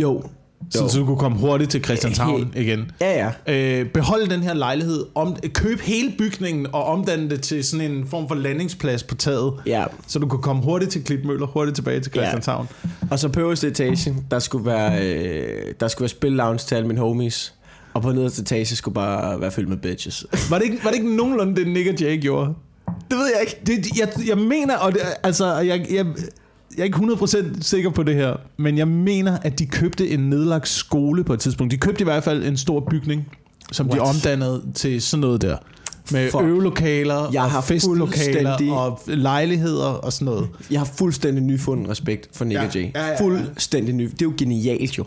Jo. 0.00 0.22
Så, 0.70 0.88
så 0.88 0.98
du 0.98 1.06
kunne 1.06 1.16
komme 1.16 1.38
hurtigt 1.38 1.70
til 1.70 1.84
Christianshavn 1.84 2.52
igen. 2.56 2.90
Ja, 3.00 3.30
ja. 3.46 3.80
Øh, 3.80 3.86
beholde 3.86 4.30
den 4.30 4.42
her 4.42 4.54
lejlighed, 4.54 5.06
om, 5.14 5.36
køb 5.54 5.80
hele 5.80 6.12
bygningen 6.18 6.66
og 6.72 6.84
omdanne 6.84 7.30
det 7.30 7.42
til 7.42 7.64
sådan 7.64 7.90
en 7.90 8.06
form 8.06 8.28
for 8.28 8.34
landingsplads 8.34 9.02
på 9.02 9.14
taget. 9.14 9.52
Ja. 9.66 9.84
Så 10.06 10.18
du 10.18 10.28
kunne 10.28 10.42
komme 10.42 10.62
hurtigt 10.62 10.92
til 10.92 11.04
Klitmøller, 11.04 11.46
hurtigt 11.46 11.74
tilbage 11.74 12.00
til 12.00 12.12
Christianshavn. 12.12 12.68
Og 13.10 13.18
så 13.18 13.28
på 13.28 13.40
øverste 13.40 13.68
etage, 13.68 14.14
der 14.30 14.38
skulle 14.38 14.66
være, 14.66 15.04
øh, 15.04 15.74
der 15.80 15.88
skulle 15.88 16.02
være 16.02 16.08
spil 16.08 16.32
lounge 16.32 16.58
til 16.58 16.74
alle 16.74 16.88
mine 16.88 17.00
homies. 17.00 17.54
Og 17.94 18.02
på 18.02 18.12
nederste 18.12 18.42
etage 18.42 18.76
skulle 18.76 18.94
bare 18.94 19.40
være 19.40 19.50
fyldt 19.50 19.68
med 19.68 19.76
bitches. 19.76 20.26
Var, 20.50 20.58
det 20.58 20.64
ikke, 20.64 20.84
var 20.84 20.90
det 20.90 20.98
ikke 20.98 21.16
nogenlunde 21.16 21.56
det, 21.56 21.68
Nick 21.68 21.88
og 21.88 22.00
Jay 22.00 22.20
gjorde? 22.20 22.54
det 23.10 23.18
ved 23.18 23.30
jeg 23.34 23.40
ikke. 23.40 23.60
Det, 23.66 23.98
jeg, 23.98 24.08
jeg 24.28 24.38
mener, 24.38 24.76
og 24.76 24.92
det, 24.92 25.00
altså, 25.22 25.58
jeg, 25.58 25.86
jeg, 25.90 26.06
jeg 26.80 26.84
er 26.84 26.84
ikke 26.84 26.98
100% 26.98 27.62
sikker 27.62 27.90
på 27.90 28.02
det 28.02 28.14
her, 28.14 28.36
men 28.56 28.78
jeg 28.78 28.88
mener, 28.88 29.38
at 29.42 29.58
de 29.58 29.66
købte 29.66 30.08
en 30.10 30.20
nedlagt 30.20 30.68
skole 30.68 31.24
på 31.24 31.32
et 31.34 31.40
tidspunkt. 31.40 31.70
De 31.70 31.76
købte 31.76 32.00
i 32.00 32.04
hvert 32.04 32.24
fald 32.24 32.44
en 32.44 32.56
stor 32.56 32.80
bygning, 32.90 33.28
som 33.72 33.86
What? 33.86 33.96
de 33.96 34.00
omdannede 34.02 34.62
til 34.74 35.02
sådan 35.02 35.20
noget 35.20 35.42
der. 35.42 35.56
Med 36.12 36.30
Fuck. 36.30 36.44
øvelokaler, 36.44 37.30
Jeg 37.32 37.42
og 37.42 37.50
har 37.50 37.60
festlokaler 37.60 38.72
og 38.72 39.00
lejligheder 39.06 39.86
og 39.86 40.12
sådan 40.12 40.24
noget. 40.24 40.48
Jeg 40.70 40.80
har 40.80 40.84
fuldstændig 40.96 41.42
nyfundet 41.44 41.88
respekt 41.90 42.28
for 42.36 42.44
Nick 42.44 42.60
Ja. 42.60 42.68
Jay. 42.74 42.92
Ja, 42.94 43.00
ja, 43.00 43.08
ja. 43.08 43.20
Fuldstændig 43.20 43.94
ny. 43.94 44.02
Det 44.04 44.12
er 44.22 44.26
jo 44.26 44.32
genialt 44.38 44.98
jo. 44.98 45.04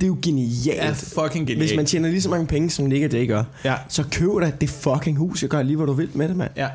Det 0.00 0.02
er 0.02 0.08
jo 0.08 0.16
genialt. 0.22 0.96
fucking 0.96 1.46
genialt. 1.46 1.58
Hvis 1.58 1.76
man 1.76 1.86
tjener 1.86 2.08
lige 2.08 2.22
så 2.22 2.30
mange 2.30 2.46
penge, 2.46 2.70
som 2.70 2.84
Nick 2.84 3.12
Jay 3.14 3.28
gør, 3.28 3.44
Ja. 3.64 3.74
så 3.88 4.04
køb 4.12 4.30
dig 4.40 4.52
det 4.60 4.68
fucking 4.70 5.16
hus. 5.18 5.42
Jeg 5.42 5.50
gør 5.50 5.62
lige, 5.62 5.76
hvad 5.76 5.86
du 5.86 5.92
vil 5.92 6.08
med 6.14 6.28
det, 6.28 6.36
mand. 6.36 6.50
Ja. 6.56 6.68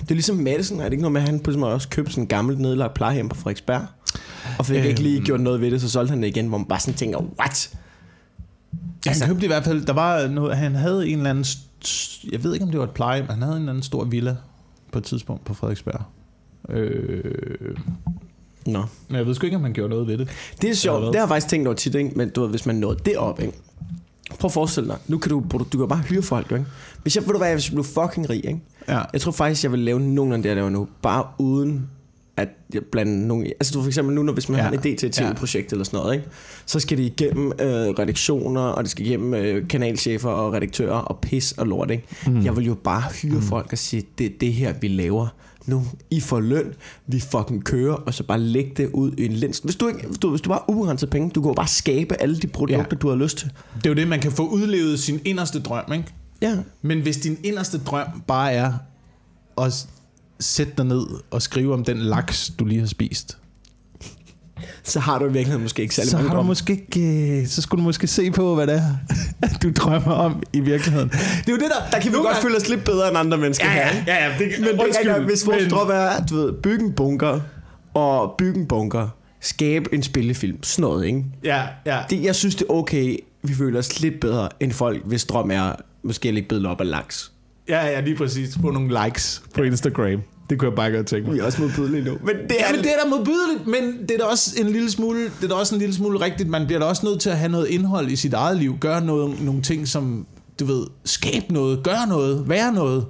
Det 0.00 0.10
er 0.10 0.14
ligesom 0.14 0.36
Madison. 0.36 0.80
Er 0.80 0.84
det 0.84 0.92
ikke 0.92 1.02
noget 1.02 1.12
med, 1.12 1.20
at 1.20 1.28
han 1.28 1.40
pludselig 1.40 1.66
også 1.66 1.88
købte 1.88 2.12
sådan 2.12 2.24
en 2.24 2.28
gammelt 2.28 2.60
nedlagt 2.60 2.94
plejehjem 2.94 3.28
på 3.28 3.36
Frederiksberg? 3.36 3.86
Og 4.58 4.66
fik 4.66 4.76
øhm. 4.76 4.86
ikke 4.86 5.02
lige 5.02 5.16
Øhm. 5.16 5.24
gjort 5.24 5.40
noget 5.40 5.60
ved 5.60 5.70
det, 5.70 5.80
så 5.80 5.88
solgte 5.88 6.10
han 6.10 6.22
det 6.22 6.28
igen, 6.28 6.46
hvor 6.46 6.58
man 6.58 6.66
bare 6.66 6.80
sådan 6.80 6.94
tænker, 6.94 7.18
what? 7.40 7.70
Ja, 9.06 9.10
Altså- 9.10 9.24
han 9.24 9.34
købte 9.34 9.46
i 9.46 9.48
hvert 9.48 9.64
fald, 9.64 9.84
der 9.86 9.92
var 9.92 10.28
noget, 10.28 10.56
han 10.56 10.74
havde 10.74 11.08
en 11.08 11.16
eller 11.18 11.30
anden, 11.30 11.44
jeg 12.32 12.44
ved 12.44 12.52
ikke 12.54 12.64
om 12.64 12.70
det 12.70 12.78
var 12.80 12.84
et 12.86 12.90
pleje, 12.90 13.20
men 13.20 13.30
han 13.30 13.42
havde 13.42 13.52
en 13.56 13.58
eller 13.62 13.72
anden 13.72 13.82
stor 13.82 14.04
villa 14.04 14.36
på 14.92 14.98
et 14.98 15.04
tidspunkt 15.04 15.44
på 15.44 15.54
Frederiksberg. 15.54 16.00
Øh, 16.68 17.76
Nå. 18.66 18.82
men 19.08 19.16
jeg 19.16 19.26
ved 19.26 19.34
sgu 19.34 19.44
ikke, 19.46 19.56
om 19.56 19.62
han 19.62 19.72
gjorde 19.72 19.90
noget 19.90 20.06
ved 20.06 20.18
det. 20.18 20.28
Det 20.62 20.70
er 20.70 20.74
sjovt. 20.74 21.02
Det 21.06 21.14
har 21.14 21.20
jeg 21.22 21.28
faktisk 21.28 21.48
tænkt 21.48 21.66
over 21.68 21.76
tit, 21.76 21.94
ikke? 21.94 22.10
Men 22.16 22.30
du 22.30 22.40
ved, 22.42 22.50
hvis 22.50 22.66
man 22.66 22.76
nåede 22.76 22.98
det 23.04 23.16
op, 23.16 23.40
ikke? 23.40 23.52
Prøv 24.38 24.48
at 24.48 24.52
forestille 24.52 24.88
dig. 24.88 24.96
Nu 25.08 25.18
kan 25.18 25.30
du, 25.30 25.44
du 25.72 25.78
kan 25.78 25.88
bare 25.88 25.98
hyre 25.98 26.22
folk, 26.22 26.52
ikke? 26.52 26.64
Hvis 27.02 27.16
jeg, 27.16 27.24
ved 27.26 27.32
du 27.32 27.38
hvad, 27.38 27.52
hvis 27.52 27.66
jeg 27.68 27.72
blev 27.74 27.84
fucking 27.84 28.30
rig, 28.30 28.46
ikke? 28.46 28.60
Ja. 28.90 29.00
Jeg 29.12 29.20
tror 29.20 29.32
faktisk, 29.32 29.62
jeg 29.64 29.72
vil 29.72 29.80
lave 29.80 30.00
nogen 30.00 30.32
af 30.32 30.38
det, 30.42 30.48
jeg 30.48 30.56
laver 30.56 30.70
nu. 30.70 30.88
Bare 31.02 31.24
uden 31.38 31.86
at 32.36 32.48
jeg 32.74 32.82
blande 32.92 33.26
nogen 33.26 33.46
i. 33.46 33.48
Altså 33.48 33.72
du 33.74 33.80
for 33.80 33.86
eksempel 33.88 34.14
nu, 34.14 34.22
når, 34.22 34.32
hvis 34.32 34.48
man 34.48 34.58
Ja. 34.58 34.64
ja. 34.64 34.68
har 34.68 34.72
en 34.76 34.78
idé 34.78 34.96
til 34.96 35.08
et 35.08 35.20
Ja. 35.20 35.26
tv-projekt 35.28 35.72
eller 35.72 35.84
sådan 35.84 35.98
noget, 36.00 36.14
ikke? 36.14 36.26
så 36.66 36.80
skal 36.80 36.98
det 36.98 37.04
igennem 37.04 37.52
øh, 37.60 37.68
redaktioner, 37.68 38.60
og 38.60 38.82
det 38.84 38.90
skal 38.90 39.06
igennem 39.06 39.34
øh, 39.34 39.68
kanalchefer 39.68 40.28
og 40.28 40.52
redaktører 40.52 40.94
og 40.96 41.18
pis 41.20 41.52
og 41.52 41.66
lort. 41.66 41.90
Ikke? 41.90 42.04
Mm. 42.26 42.44
Jeg 42.44 42.56
vil 42.56 42.66
jo 42.66 42.74
bare 42.74 43.02
hyre 43.22 43.34
mm. 43.34 43.42
folk 43.42 43.68
og 43.72 43.78
sige, 43.78 44.02
det 44.18 44.26
er 44.26 44.30
det 44.40 44.52
her, 44.52 44.74
vi 44.80 44.88
laver. 44.88 45.26
Nu, 45.66 45.82
I 46.10 46.20
får 46.20 46.40
løn, 46.40 46.72
vi 47.06 47.20
fucking 47.20 47.64
kører, 47.64 47.92
og 47.94 48.14
så 48.14 48.24
bare 48.24 48.40
lægge 48.40 48.70
det 48.76 48.90
ud 48.92 49.12
i 49.18 49.24
en 49.26 49.32
lens. 49.32 49.58
Hvis 49.58 49.76
du, 49.76 49.88
ikke, 49.88 50.06
hvis 50.06 50.18
du, 50.18 50.30
hvis 50.30 50.40
du 50.40 50.48
bare 50.48 50.60
ubegrænset 50.68 51.10
penge, 51.10 51.30
du 51.30 51.40
kan 51.40 51.48
jo 51.48 51.54
bare 51.54 51.68
skabe 51.68 52.22
alle 52.22 52.38
de 52.38 52.46
produkter, 52.46 52.84
Ja. 52.90 52.96
du 52.96 53.08
har 53.08 53.16
lyst 53.16 53.38
til. 53.38 53.50
Det 53.76 53.86
er 53.86 53.90
jo 53.90 53.94
det, 53.94 54.08
man 54.08 54.20
kan 54.20 54.32
få 54.32 54.46
udlevet 54.48 55.00
sin 55.00 55.20
inderste 55.24 55.60
drøm, 55.60 55.92
ikke? 55.92 56.04
Ja. 56.42 56.56
Men 56.82 57.00
hvis 57.00 57.16
din 57.16 57.38
inderste 57.44 57.78
drøm 57.78 58.06
bare 58.26 58.52
er 58.52 58.72
at 59.60 59.86
sætte 60.40 60.72
dig 60.76 60.84
ned 60.84 61.06
og 61.30 61.42
skrive 61.42 61.74
om 61.74 61.84
den 61.84 61.98
laks, 61.98 62.52
du 62.58 62.64
lige 62.64 62.80
har 62.80 62.86
spist, 62.86 63.36
Så 64.82 65.00
har 65.00 65.18
du 65.18 65.24
i 65.24 65.28
virkeligheden 65.28 65.62
måske 65.62 65.82
ikke 65.82 65.94
særlig 65.94 66.10
så 66.10 66.16
mange 66.16 66.28
har 66.28 66.34
du 66.34 66.38
drømme. 66.38 66.48
måske 66.48 66.72
ikke, 66.72 67.40
øh, 67.40 67.46
så 67.46 67.62
skulle 67.62 67.78
du 67.80 67.84
måske 67.84 68.06
se 68.06 68.30
på, 68.30 68.54
hvad 68.54 68.66
det 68.66 68.74
er, 68.74 68.96
du 69.62 69.72
drømmer 69.76 70.12
om 70.12 70.42
i 70.52 70.60
virkeligheden. 70.60 71.08
Det 71.08 71.18
er 71.48 71.52
jo 71.52 71.56
det, 71.58 71.64
der... 71.70 71.90
Der 71.92 72.00
kan 72.00 72.10
vi 72.12 72.16
godt 72.16 72.26
gange- 72.26 72.42
føle 72.42 72.56
os 72.56 72.68
lidt 72.68 72.84
bedre 72.84 73.08
end 73.08 73.18
andre 73.18 73.38
mennesker 73.38 73.66
Ja, 73.66 73.72
her. 73.72 73.80
ja, 73.86 73.98
ikke? 73.98 74.10
ja, 74.12 74.24
ja, 74.28 74.38
det, 74.38 74.52
Men 74.60 74.68
det 74.78 75.06
er 75.06 75.20
hvis 75.20 75.46
vores 75.46 75.62
men- 75.62 75.70
drøm 75.70 75.88
er, 75.90 75.94
at 75.94 76.30
du 76.30 76.36
ved, 76.36 76.52
bygge 76.52 76.84
en 76.84 76.92
bunker, 76.92 77.40
og 77.94 78.34
bygge 78.38 78.60
en 78.60 78.66
bunker, 78.66 79.08
skabe 79.40 79.94
en 79.94 80.02
spillefilm, 80.02 80.62
sådan 80.62 80.82
noget, 80.82 81.06
ikke? 81.06 81.24
Ja, 81.44 81.62
ja. 81.86 82.02
Det, 82.10 82.22
jeg 82.22 82.34
synes, 82.34 82.54
det 82.54 82.66
er 82.70 82.72
okay, 82.72 83.16
vi 83.42 83.54
føler 83.54 83.78
os 83.78 84.00
lidt 84.00 84.20
bedre, 84.20 84.48
end 84.60 84.72
folk, 84.72 85.06
hvis 85.06 85.24
drøm 85.24 85.50
er, 85.50 85.72
måske 86.02 86.32
lidt 86.32 86.48
bedre 86.48 86.70
op 86.70 86.80
af 86.80 86.90
laks. 86.90 87.32
Ja, 87.68 87.86
ja, 87.86 88.00
lige 88.00 88.16
præcis. 88.16 88.58
Få 88.60 88.70
nogle 88.70 89.04
likes 89.04 89.42
på 89.54 89.62
Instagram. 89.62 90.22
Det 90.50 90.58
kunne 90.58 90.68
jeg 90.68 90.76
bare 90.76 90.90
godt 90.90 91.06
tænke 91.06 91.26
mig. 91.26 91.34
Vi 91.34 91.40
er 91.40 91.44
også 91.44 91.62
modbydelige 91.62 92.04
nu. 92.04 92.18
Men 92.20 92.36
det 92.36 92.60
er, 92.60 92.66
Ja, 92.66 92.72
men 92.72 92.80
det 92.84 92.90
er 92.92 92.96
da 93.04 93.08
modbydeligt, 93.10 93.66
men 93.66 94.02
det 94.02 94.10
er 94.10 94.18
da 94.18 94.24
også 94.24 94.54
en 94.60 94.66
lille 94.66 94.90
smule, 94.90 95.24
det 95.24 95.44
er 95.44 95.48
da 95.48 95.54
også 95.54 95.74
en 95.74 95.78
lille 95.78 95.94
smule 95.94 96.20
rigtigt. 96.20 96.48
Man 96.48 96.66
bliver 96.66 96.78
da 96.78 96.86
også 96.86 97.06
nødt 97.06 97.20
til 97.20 97.30
at 97.30 97.38
have 97.38 97.52
noget 97.52 97.66
indhold 97.68 98.08
i 98.10 98.16
sit 98.16 98.32
eget 98.34 98.56
liv. 98.56 98.78
Gøre 98.78 99.04
noget, 99.04 99.42
nogle 99.42 99.62
ting, 99.62 99.88
som, 99.88 100.26
du 100.60 100.64
ved, 100.64 100.86
skabe 101.04 101.52
noget, 101.52 101.82
gøre 101.82 102.06
noget, 102.08 102.48
være 102.48 102.72
noget. 102.72 103.06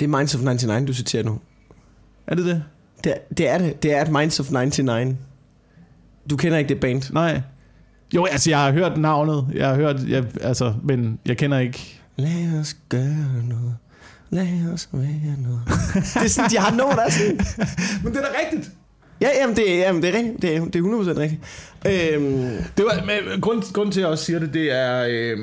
det 0.00 0.06
er 0.06 0.16
Minds 0.18 0.34
of 0.34 0.40
99, 0.40 0.86
du 0.86 0.94
citerer 0.94 1.22
nu. 1.22 1.38
Er 2.26 2.34
det 2.34 2.44
det? 2.44 2.62
Det 3.04 3.12
er, 3.12 3.16
det 3.36 3.48
er 3.48 3.58
det. 3.58 3.82
Det 3.82 3.92
er 3.92 4.02
et 4.02 4.10
Minds 4.10 4.40
of 4.40 4.50
99. 4.50 5.16
Du 6.30 6.36
kender 6.36 6.58
ikke 6.58 6.68
det 6.68 6.80
band. 6.80 7.12
Nej. 7.12 7.40
Jo, 8.14 8.24
altså, 8.24 8.50
jeg 8.50 8.58
har 8.58 8.72
hørt 8.72 8.96
navnet. 8.98 9.46
Jeg 9.54 9.68
har 9.68 9.74
hørt, 9.74 9.96
jeg, 10.08 10.24
altså, 10.40 10.74
men 10.84 11.18
jeg 11.26 11.36
kender 11.36 11.58
ikke... 11.58 12.00
Lad 12.16 12.60
os 12.60 12.76
gøre 12.88 13.42
noget. 13.48 13.74
Lad 14.30 14.72
os 14.74 14.88
være 14.92 15.36
noget. 15.42 15.60
det 16.14 16.24
er 16.24 16.28
sådan, 16.28 16.50
de 16.50 16.58
har 16.58 16.76
noget, 16.76 16.96
der 16.96 17.02
er 17.02 17.10
sådan. 17.10 17.40
Men 18.04 18.12
det 18.12 18.18
er 18.20 18.24
da 18.24 18.28
rigtigt. 18.44 18.70
Ja, 19.20 19.28
jamen 19.40 19.56
det, 19.56 19.62
jamen, 19.66 20.02
det 20.02 20.14
er 20.14 20.18
rigtigt. 20.18 20.42
Det 20.42 20.56
er, 20.56 20.64
det 20.64 20.76
er 20.76 20.82
100% 21.14 21.18
rigtigt. 21.18 21.40
Øhm, 21.86 22.64
Det 22.76 22.84
var, 22.84 23.04
men 23.06 23.40
grund, 23.40 23.72
grund 23.72 23.92
til, 23.92 24.00
at 24.00 24.02
jeg 24.02 24.10
også 24.10 24.24
siger 24.24 24.38
det, 24.38 24.54
det 24.54 24.72
er... 24.72 25.06
Øh, 25.10 25.38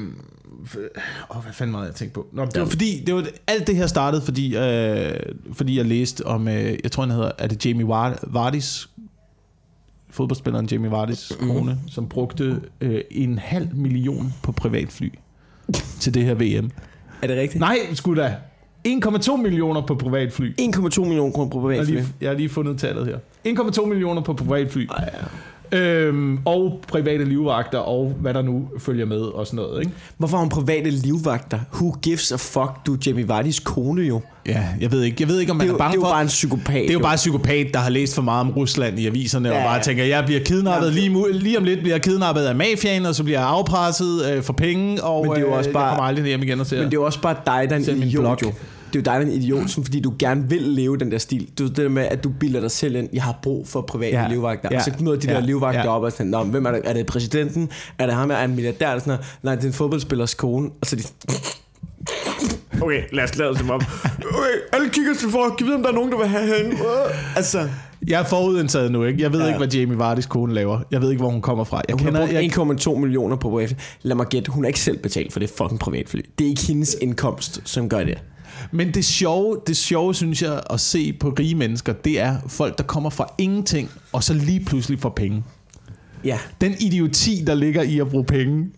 Åh, 1.36 1.44
hvad 1.44 1.54
fanden 1.54 1.76
var 1.76 1.84
jeg 1.84 1.96
tænkte 1.96 2.14
på? 2.14 2.28
Nå, 2.34 2.46
det 2.46 2.62
var 2.62 2.68
fordi, 2.68 3.04
det 3.08 3.16
var, 3.16 3.26
alt 3.48 3.68
det 3.68 3.76
her 3.76 3.88
startede, 3.88 4.22
fordi, 4.22 4.58
øh, 4.58 5.14
fordi 5.54 5.78
jeg 5.78 5.86
læste 5.86 6.26
om, 6.26 6.48
øh, 6.48 6.78
jeg 6.84 6.92
tror 6.92 7.04
han 7.04 7.12
hedder, 7.12 7.32
er 7.38 7.48
det 7.48 7.66
Jamie 7.66 7.88
Var- 7.88 8.20
Vardis, 8.24 8.90
fodboldspilleren 10.16 10.66
Jamie 10.72 10.92
Vardis 10.92 11.32
Mhm. 11.40 11.50
kone, 11.50 11.78
som 11.88 12.08
brugte 12.08 12.62
øh, 12.82 13.02
en 13.12 13.38
halv 13.38 13.68
million 13.76 14.34
på 14.44 14.52
privatfly 14.52 15.10
til 16.00 16.14
det 16.14 16.24
her 16.24 16.34
VM. 16.34 16.72
er 17.22 17.28
det 17.28 17.38
rigtigt? 17.38 17.60
Nej, 17.60 17.78
sgu 17.94 18.16
da. 18.16 18.36
1,2 18.88 19.36
millioner 19.38 19.82
på 19.82 19.96
privatfly. 19.96 20.54
1,2 20.62 21.02
millioner 21.04 21.32
kroner 21.32 21.50
på 21.50 21.70
Jeg 21.72 21.78
har, 21.80 21.84
privatfly. 21.86 21.94
lige, 21.96 22.08
jeg 22.22 22.30
har 22.30 22.36
lige 22.38 22.50
fundet 22.50 22.80
tallet 22.80 23.06
her. 23.06 23.18
1,2 23.48 23.86
millioner 23.86 24.22
på 24.22 24.34
privatfly. 24.34 24.88
Ej, 24.98 25.10
ja. 25.14 25.26
Øhm, 25.72 26.40
og 26.46 26.80
private 26.88 27.26
livvagter, 27.26 27.78
og 27.78 28.14
hvad 28.22 28.34
der 28.34 28.42
nu 28.42 28.68
følger 28.80 29.06
med, 29.06 29.18
og 29.22 29.46
sådan 29.48 29.58
noget, 29.58 29.80
ikke? 29.80 29.92
Hvorfor 30.18 30.38
har 30.38 30.42
hun 30.44 30.50
private 30.50 30.90
livvagter? 30.90 31.60
Who 31.74 31.92
gives 32.02 32.32
a 32.32 32.36
fuck, 32.36 32.72
du 32.86 32.94
er 32.94 32.98
Jamie 33.08 33.28
Vardis 33.28 33.60
kone 33.60 34.02
jo. 34.02 34.22
Ja, 34.48 34.64
jeg 34.82 34.92
ved 34.92 35.02
ikke, 35.04 35.16
jeg 35.20 35.28
ved 35.28 35.40
ikke 35.40 35.52
om 35.52 35.60
Det 35.60 35.68
man 35.68 35.68
er, 35.68 35.72
er, 35.72 35.74
jo, 35.74 35.78
bange 35.78 35.92
det 35.92 35.98
er 35.98 36.02
jo 36.02 36.06
for... 36.06 36.14
bare 36.14 36.22
en 36.22 36.28
psykopat. 36.28 36.76
det 36.76 36.90
er 36.90 36.94
jo 36.94 37.00
bare 37.00 37.14
en 37.14 37.18
psykopat, 37.18 37.68
der 37.74 37.80
har 37.80 37.90
læst 37.90 38.16
for 38.16 38.22
meget 38.22 38.42
om 38.42 38.52
Rusland 38.52 39.00
i 39.00 39.08
aviserne, 39.08 39.50
ja, 39.50 39.58
og 39.58 39.64
bare 39.64 39.82
tænker, 39.84 40.04
jeg 40.04 40.26
bliver 40.26 40.40
kidnappet 40.44 40.88
Ja, 40.88 40.94
lige, 40.94 41.34
lige 41.34 41.58
om 41.58 41.64
lidt, 41.64 41.80
bliver 41.80 41.94
jeg 41.96 42.02
kidnappet 42.02 42.42
af 42.42 42.56
mafiaen, 42.56 43.06
og 43.06 43.16
så 43.16 43.24
bliver 43.24 43.40
jeg 43.40 43.48
afpresset 43.50 44.26
øh, 44.36 44.44
for 44.44 44.54
penge, 44.54 45.04
og 45.04 45.22
Men 45.26 45.32
det 45.32 45.38
er 45.38 45.42
jo 45.42 45.48
øh, 45.52 45.58
også 45.58 45.72
bare- 45.72 45.84
jeg 45.84 45.90
kommer 45.90 46.04
aldrig 46.04 46.26
hjem 46.26 46.44
igen 46.44 46.60
og 46.60 46.66
ser. 46.66 46.78
Men 46.78 46.86
det 46.86 46.94
er 46.94 46.98
jo 47.02 47.06
også 47.06 47.22
bare 47.22 47.34
dig, 47.46 47.66
der 47.70 47.76
er 47.76 47.80
en 47.92 48.00
min 48.00 48.08
idiot 48.08 48.22
blog. 48.24 48.38
jo. 48.44 48.52
Det 48.96 49.08
er 49.08 49.12
jo 49.14 49.18
dig, 49.20 49.26
der 49.28 49.32
er 49.32 49.36
en 49.36 49.42
idiot, 49.42 49.70
som, 49.70 49.84
fordi 49.84 50.00
du 50.00 50.14
gerne 50.20 50.50
vil 50.50 50.62
leve 50.62 50.98
den 50.98 51.12
der 51.12 51.18
stil. 51.18 51.50
Du, 51.60 51.68
det 51.68 51.78
der 51.78 51.90
med, 51.90 52.04
at 52.04 52.24
du 52.24 52.30
bilder 52.40 52.60
dig 52.60 52.72
selv 52.72 52.96
ind, 52.96 53.10
jeg 53.14 53.24
har 53.24 53.40
brug 53.44 53.68
for 53.68 53.82
private 53.82 54.18
Ja. 54.18 54.28
livvagter. 54.30 54.70
Ja. 54.72 54.78
Og 54.78 54.84
så 54.84 54.92
møder 55.00 55.18
de 55.20 55.28
Ja. 55.28 55.34
der 55.34 55.40
livvagter 55.42 55.82
Ja. 55.82 55.90
op 55.96 56.04
og 56.04 56.12
sådan, 56.12 56.28
Nå, 56.28 56.44
men 56.44 56.52
hvem 56.52 56.66
er 56.66 56.72
det? 56.72 56.82
Er 56.86 56.94
det 56.94 57.06
præsidenten? 57.06 57.70
Er 58.00 58.06
det 58.06 58.16
ham? 58.16 58.32
Er 58.32 58.38
en 58.38 58.56
milliardær? 58.56 58.88
Eller 58.90 59.00
Sådan 59.00 59.12
noget. 59.12 59.26
Nej, 59.44 59.56
det 59.56 59.64
er 59.64 59.68
en 59.68 59.74
fodboldspillers 59.74 60.34
kone. 60.34 60.70
Og 60.82 60.88
så 60.88 60.96
de 60.96 61.02
Okay, 62.82 63.02
lad 63.12 63.24
os 63.24 63.38
lade 63.38 63.58
som 63.58 63.70
om. 63.70 63.82
Okay, 64.16 64.56
alle 64.74 64.90
kigger 64.90 65.14
til 65.20 65.30
for, 65.30 65.56
kan 65.58 65.66
vide, 65.68 65.76
om 65.76 65.82
der 65.82 65.90
er 65.90 65.94
nogen, 65.94 66.12
der 66.12 66.18
vil 66.18 66.28
have 66.28 66.58
hende. 66.64 66.78
Altså, 67.36 67.70
Jeg 68.08 68.22
er 68.22 68.26
forudindtaget 68.26 68.92
nu, 68.92 69.04
ikke? 69.04 69.22
Jeg 69.22 69.32
ved 69.34 69.40
ja. 69.42 69.48
Ikke, 69.48 69.58
hvad 69.58 69.68
Jamie 69.68 69.98
Vardis 70.00 70.26
kone 70.26 70.54
laver. 70.54 70.80
Jeg 70.92 71.02
ved 71.02 71.10
ikke, 71.10 71.22
hvor 71.22 71.32
hun 71.32 71.42
kommer 71.42 71.64
fra. 71.64 71.82
Jeg 71.88 71.94
hun 71.94 72.00
kender, 72.06 72.26
har 72.26 72.34
jeg, 72.42 72.52
brugt 72.56 72.88
1,2 72.88 72.96
millioner 72.96 73.36
på 73.36 73.50
privatfly. 73.50 73.76
Lad 74.02 74.16
mig 74.16 74.26
gætte, 74.28 74.52
hun 74.52 74.64
har 74.64 74.68
ikke 74.68 74.80
selv 74.80 74.98
betalt 74.98 75.34
for 75.34 75.40
det 75.40 75.50
fucking 75.50 75.80
privatfly. 75.80 76.20
Det 76.40 76.46
er 76.46 76.50
ikke 76.50 76.62
hendes 76.62 76.96
indkomst, 77.02 77.62
som 77.66 77.90
gør 77.90 78.04
det. 78.04 78.18
Men 78.72 78.94
det 78.94 79.06
sjove, 79.06 79.58
det 79.68 79.78
sjove, 79.78 80.14
synes 80.16 80.42
jeg, 80.42 80.64
at 80.70 80.80
se 80.80 81.14
på 81.14 81.30
rige 81.40 81.56
mennesker, 81.56 81.94
det 81.94 82.20
er 82.20 82.38
folk, 82.48 82.78
der 82.78 82.84
kommer 82.84 83.10
fra 83.10 83.34
ingenting, 83.38 83.92
og 84.12 84.24
så 84.24 84.34
lige 84.34 84.66
pludselig 84.66 85.00
får 85.00 85.10
penge. 85.10 85.44
Ja. 86.24 86.40
Den 86.62 86.76
idioti, 86.80 87.44
der 87.48 87.54
ligger 87.54 87.82
i 87.82 88.00
at 88.00 88.10
bruge 88.10 88.26
penge, 88.26 88.70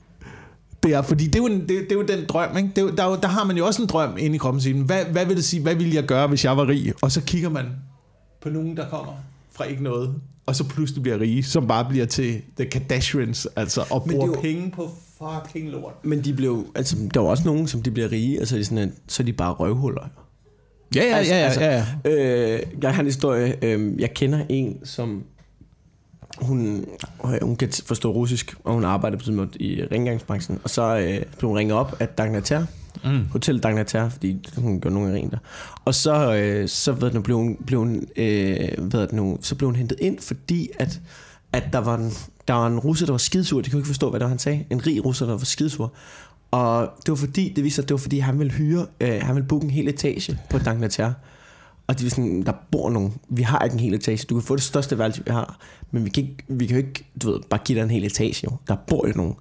det 0.83 0.93
er, 0.93 1.01
fordi 1.01 1.25
det 1.25 1.35
er 1.35 1.39
jo, 1.39 1.45
en, 1.45 1.61
det, 1.61 1.69
det 1.69 1.91
er 1.91 1.95
jo 1.95 2.01
den 2.01 2.25
drøm, 2.29 2.57
ikke? 2.57 2.69
Det 2.75 2.83
er, 2.83 2.95
der, 2.95 3.03
er 3.03 3.15
der 3.15 3.27
har 3.27 3.43
man 3.43 3.57
jo 3.57 3.65
også 3.65 3.81
en 3.81 3.87
drøm 3.87 4.17
inde 4.17 4.35
i 4.35 4.37
kroppen, 4.37 4.61
siger, 4.61 4.83
hvad, 4.83 5.05
hvad 5.05 5.25
vil 5.25 5.35
det 5.35 5.45
sige, 5.45 5.63
hvad 5.63 5.75
ville 5.75 5.95
jeg 5.95 6.03
gøre, 6.03 6.27
hvis 6.27 6.45
jeg 6.45 6.57
var 6.57 6.67
rig? 6.67 6.93
Og 7.01 7.11
så 7.11 7.21
kigger 7.21 7.49
man 7.49 7.65
på 8.41 8.49
nogen, 8.49 8.77
der 8.77 8.89
kommer 8.89 9.13
fra 9.57 9.63
ikke 9.63 9.83
noget, 9.83 10.13
og 10.45 10.55
så 10.55 10.63
pludselig 10.67 11.03
bliver 11.03 11.19
rige, 11.19 11.43
som 11.43 11.67
bare 11.67 11.85
bliver 11.89 12.05
til 12.05 12.41
The 12.59 12.65
Kardashians, 12.65 13.47
altså, 13.55 13.85
og 13.89 14.03
er 14.07 14.11
bruger 14.11 14.27
jo- 14.27 14.41
penge 14.41 14.71
på 14.71 14.89
fucking 15.17 15.69
lort. 15.69 15.93
Men 16.05 16.23
de 16.23 16.33
blev, 16.33 16.65
altså, 16.75 16.95
der 17.13 17.19
var 17.19 17.27
også 17.27 17.43
nogen, 17.45 17.67
som 17.67 17.81
de 17.83 17.91
bliver 17.91 18.11
rige, 18.11 18.41
og 18.41 18.47
så 18.47 18.57
de, 18.57 18.65
sådan, 18.65 18.77
at, 18.77 18.89
så 19.07 19.23
er 19.23 19.25
de 19.25 19.33
bare 19.33 19.53
røvhuller. 19.53 20.07
Ja, 20.95 21.03
ja, 21.03 21.15
Altså- 21.17 21.33
ja, 21.33 21.39
ja, 21.39 21.45
altså- 21.45 21.61
ja, 21.63 21.85
ja. 22.05 22.55
Øh, 22.55 22.59
jeg 22.81 22.93
har 22.95 22.99
en 23.01 23.05
historie. 23.07 23.55
Øh, 23.61 23.99
jeg 24.01 24.13
kender 24.13 24.45
en, 24.49 24.77
som... 24.83 25.23
Hun, 26.41 26.85
øh, 27.25 27.31
hun 27.41 27.55
kan 27.55 27.69
forstå 27.85 28.11
russisk, 28.11 28.55
og 28.63 28.73
hun 28.73 28.83
arbejder 28.83 29.17
på 29.17 29.23
sådan 29.23 29.35
måde 29.35 29.49
i 29.59 29.81
rengøringsbranchen. 29.91 30.59
Og 30.63 30.69
så 30.69 30.97
øh, 30.97 31.21
blev 31.37 31.49
hun 31.49 31.57
ringet 31.57 31.77
op 31.77 31.95
af 31.99 32.07
Dagnater, 32.07 32.65
Mm. 33.03 33.25
Hotel 33.31 33.59
Dagnater, 33.59 34.09
fordi 34.09 34.47
hun 34.57 34.81
gjorde 34.81 34.95
nogle 34.95 35.13
rent 35.13 35.31
der. 35.31 35.37
Og 35.85 35.95
så, 35.95 36.35
øh, 36.35 36.69
så 36.69 36.91
ved 36.91 37.11
nu, 37.11 37.21
blev 37.21 37.37
hun, 37.37 37.57
blev 37.65 37.79
hun, 37.79 38.07
øh, 38.15 38.69
ved 38.77 39.07
nu, 39.13 39.37
så 39.41 39.55
blev 39.55 39.67
hun 39.67 39.75
hentet 39.75 39.99
ind, 39.99 40.19
fordi 40.19 40.69
at, 40.79 41.01
at 41.53 41.63
der, 41.73 41.79
var 41.79 41.97
en, 41.97 42.11
der 42.47 42.53
var 42.53 42.67
en 42.67 42.79
russer, 42.79 43.05
der 43.05 43.13
var 43.13 43.17
skidsur. 43.17 43.61
De 43.61 43.69
kunne 43.69 43.79
ikke 43.79 43.87
forstå, 43.87 44.09
hvad 44.09 44.19
det 44.19 44.23
var, 44.23 44.29
han 44.29 44.39
sagde. 44.39 44.65
En 44.69 44.87
rig 44.87 45.05
russer, 45.05 45.25
der 45.25 45.33
var 45.33 45.45
skidsur. 45.45 45.93
Og 46.51 46.89
det 47.05 47.09
var 47.09 47.15
fordi, 47.15 47.53
det 47.55 47.63
viste 47.63 47.75
sig, 47.75 47.83
at 47.83 47.89
det 47.89 47.93
var 47.93 47.99
fordi, 47.99 48.19
han 48.19 48.39
ville 48.39 48.53
hyre, 48.53 48.85
øh, 48.99 49.21
han 49.21 49.35
ville 49.35 49.47
booke 49.47 49.63
en 49.63 49.69
hel 49.69 49.87
etage 49.87 50.39
på 50.49 50.57
Dagnater. 50.57 51.13
Og 51.87 51.99
de 51.99 52.03
var 52.03 52.09
sådan, 52.09 52.43
der 52.43 52.53
bor 52.71 52.89
nogen. 52.89 53.13
Vi 53.29 53.41
har 53.41 53.59
ikke 53.59 53.73
en 53.73 53.79
hel 53.79 53.93
etage. 53.93 54.25
Du 54.29 54.35
kan 54.35 54.43
få 54.43 54.55
det 54.55 54.63
største 54.63 54.97
værelse, 54.97 55.25
vi 55.25 55.31
har. 55.31 55.59
Men 55.91 56.05
vi 56.05 56.09
kan, 56.09 56.23
ikke, 56.23 56.43
vi 56.47 56.65
kan 56.65 56.75
jo 56.79 56.85
ikke, 56.87 57.05
du 57.21 57.31
ved, 57.31 57.39
bare 57.49 57.59
give 57.65 57.77
dig 57.77 57.83
en 57.83 57.89
hel 57.89 58.05
etage, 58.05 58.41
jo. 58.43 58.57
Der 58.67 58.75
bor 58.87 59.07
jo 59.07 59.13
nogen. 59.15 59.35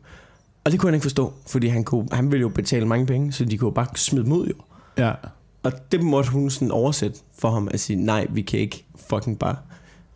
Og 0.66 0.72
det 0.72 0.80
kunne 0.80 0.88
han 0.88 0.94
ikke 0.94 1.04
forstå, 1.04 1.32
fordi 1.46 1.66
han, 1.66 1.84
kunne, 1.84 2.08
han 2.12 2.32
ville 2.32 2.40
jo 2.40 2.48
betale 2.48 2.86
mange 2.86 3.06
penge, 3.06 3.32
så 3.32 3.44
de 3.44 3.58
kunne 3.58 3.72
bare 3.72 3.86
smide 3.94 4.24
dem 4.24 4.32
ud, 4.32 4.46
jo. 4.46 4.54
ja. 4.98 5.12
Og 5.62 5.72
det 5.92 6.02
måtte 6.02 6.30
hun 6.30 6.50
sådan 6.50 6.70
oversætte 6.70 7.18
for 7.38 7.50
ham 7.50 7.68
at 7.70 7.80
sige, 7.80 7.96
nej, 7.96 8.26
vi 8.30 8.42
kan 8.42 8.60
ikke 8.60 8.84
fucking 9.08 9.38
bare. 9.38 9.56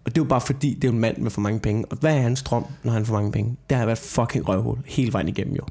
Og 0.05 0.15
det 0.15 0.19
er 0.19 0.25
jo 0.25 0.29
bare 0.29 0.41
fordi, 0.41 0.75
det 0.75 0.89
er 0.89 0.93
en 0.93 0.99
mand 0.99 1.19
med 1.19 1.31
for 1.31 1.41
mange 1.41 1.61
penge. 1.61 1.85
Og 1.91 1.97
hvad 1.97 2.17
er 2.17 2.21
hans 2.21 2.43
drøm, 2.43 2.65
når 2.83 2.93
han 2.93 3.07
får 3.07 3.15
mange 3.15 3.33
penge? 3.33 3.57
Det 3.71 3.79
har 3.79 3.87
været 3.87 3.99
fucking 3.99 4.49
røvhul 4.49 4.79
hele 4.87 5.13
vejen 5.13 5.29
igennem, 5.29 5.55
jo. 5.55 5.63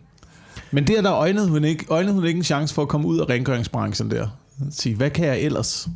Men 0.72 0.88
der, 0.88 1.02
der 1.02 1.14
øjnede 1.14 1.50
hun, 1.50 1.64
ikke, 1.64 1.86
øjnede 1.90 2.14
hun 2.14 2.26
ikke 2.26 2.38
en 2.38 2.44
chance 2.44 2.76
for 2.76 2.82
at 2.82 2.88
komme 2.88 3.08
ud 3.08 3.20
af 3.20 3.30
rengøringsbranchen 3.30 4.12
der. 4.12 4.28
Sige, 4.70 4.96
hvad 4.96 5.10
kan 5.10 5.26
jeg 5.26 5.40
ellers? 5.40 5.88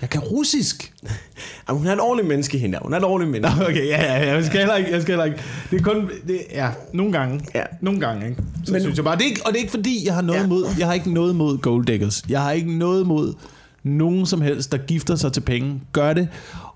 Jeg 0.00 0.10
kan 0.10 0.20
russisk. 0.20 0.92
Jamen, 1.68 1.78
hun 1.78 1.86
er 1.86 1.92
et 1.92 2.00
ordentligt 2.00 2.28
menneske, 2.28 2.58
hende 2.58 2.74
der. 2.76 2.82
Hun 2.82 2.92
er 2.92 2.98
et 2.98 3.04
ordentligt 3.04 3.30
menneske. 3.32 3.58
Nå, 3.58 3.64
okay, 3.64 3.86
ja, 3.86 4.02
ja, 4.02 4.24
ja, 4.24 4.34
jeg 4.34 4.44
skal 4.44 4.58
heller 4.58 4.76
ikke, 4.76 4.90
jeg 4.90 5.02
skal 5.02 5.12
heller 5.12 5.24
ikke. 5.24 5.38
Det 5.70 5.78
er 5.80 5.82
kun, 5.82 6.10
det, 6.26 6.40
ja, 6.52 6.70
nogle 6.92 7.12
gange. 7.12 7.40
Ja. 7.54 7.62
Nogle 7.80 8.00
gange, 8.00 8.28
ikke? 8.28 8.42
Så 8.64 8.72
Men, 8.72 8.80
synes 8.80 8.96
jeg 8.96 9.04
bare, 9.04 9.16
det 9.16 9.22
er 9.22 9.28
ikke, 9.28 9.40
og 9.46 9.52
det 9.52 9.56
er 9.56 9.60
ikke 9.60 9.70
fordi, 9.70 10.02
jeg 10.06 10.14
har 10.14 10.22
noget 10.22 10.40
Ja. 10.40 10.46
mod, 10.46 10.64
jeg 10.78 10.86
har 10.86 10.94
ikke 10.94 11.12
noget 11.12 11.36
mod 11.36 11.58
gold 11.58 11.86
diggers. 11.86 12.22
Jeg 12.28 12.42
har 12.42 12.52
ikke 12.52 12.72
noget 12.78 13.06
mod 13.06 13.34
nogen 13.82 14.26
som 14.26 14.40
helst, 14.40 14.72
der 14.72 14.78
gifter 14.78 15.16
sig 15.16 15.32
til 15.32 15.40
penge. 15.40 15.80
Gør 15.92 16.12
det, 16.12 16.28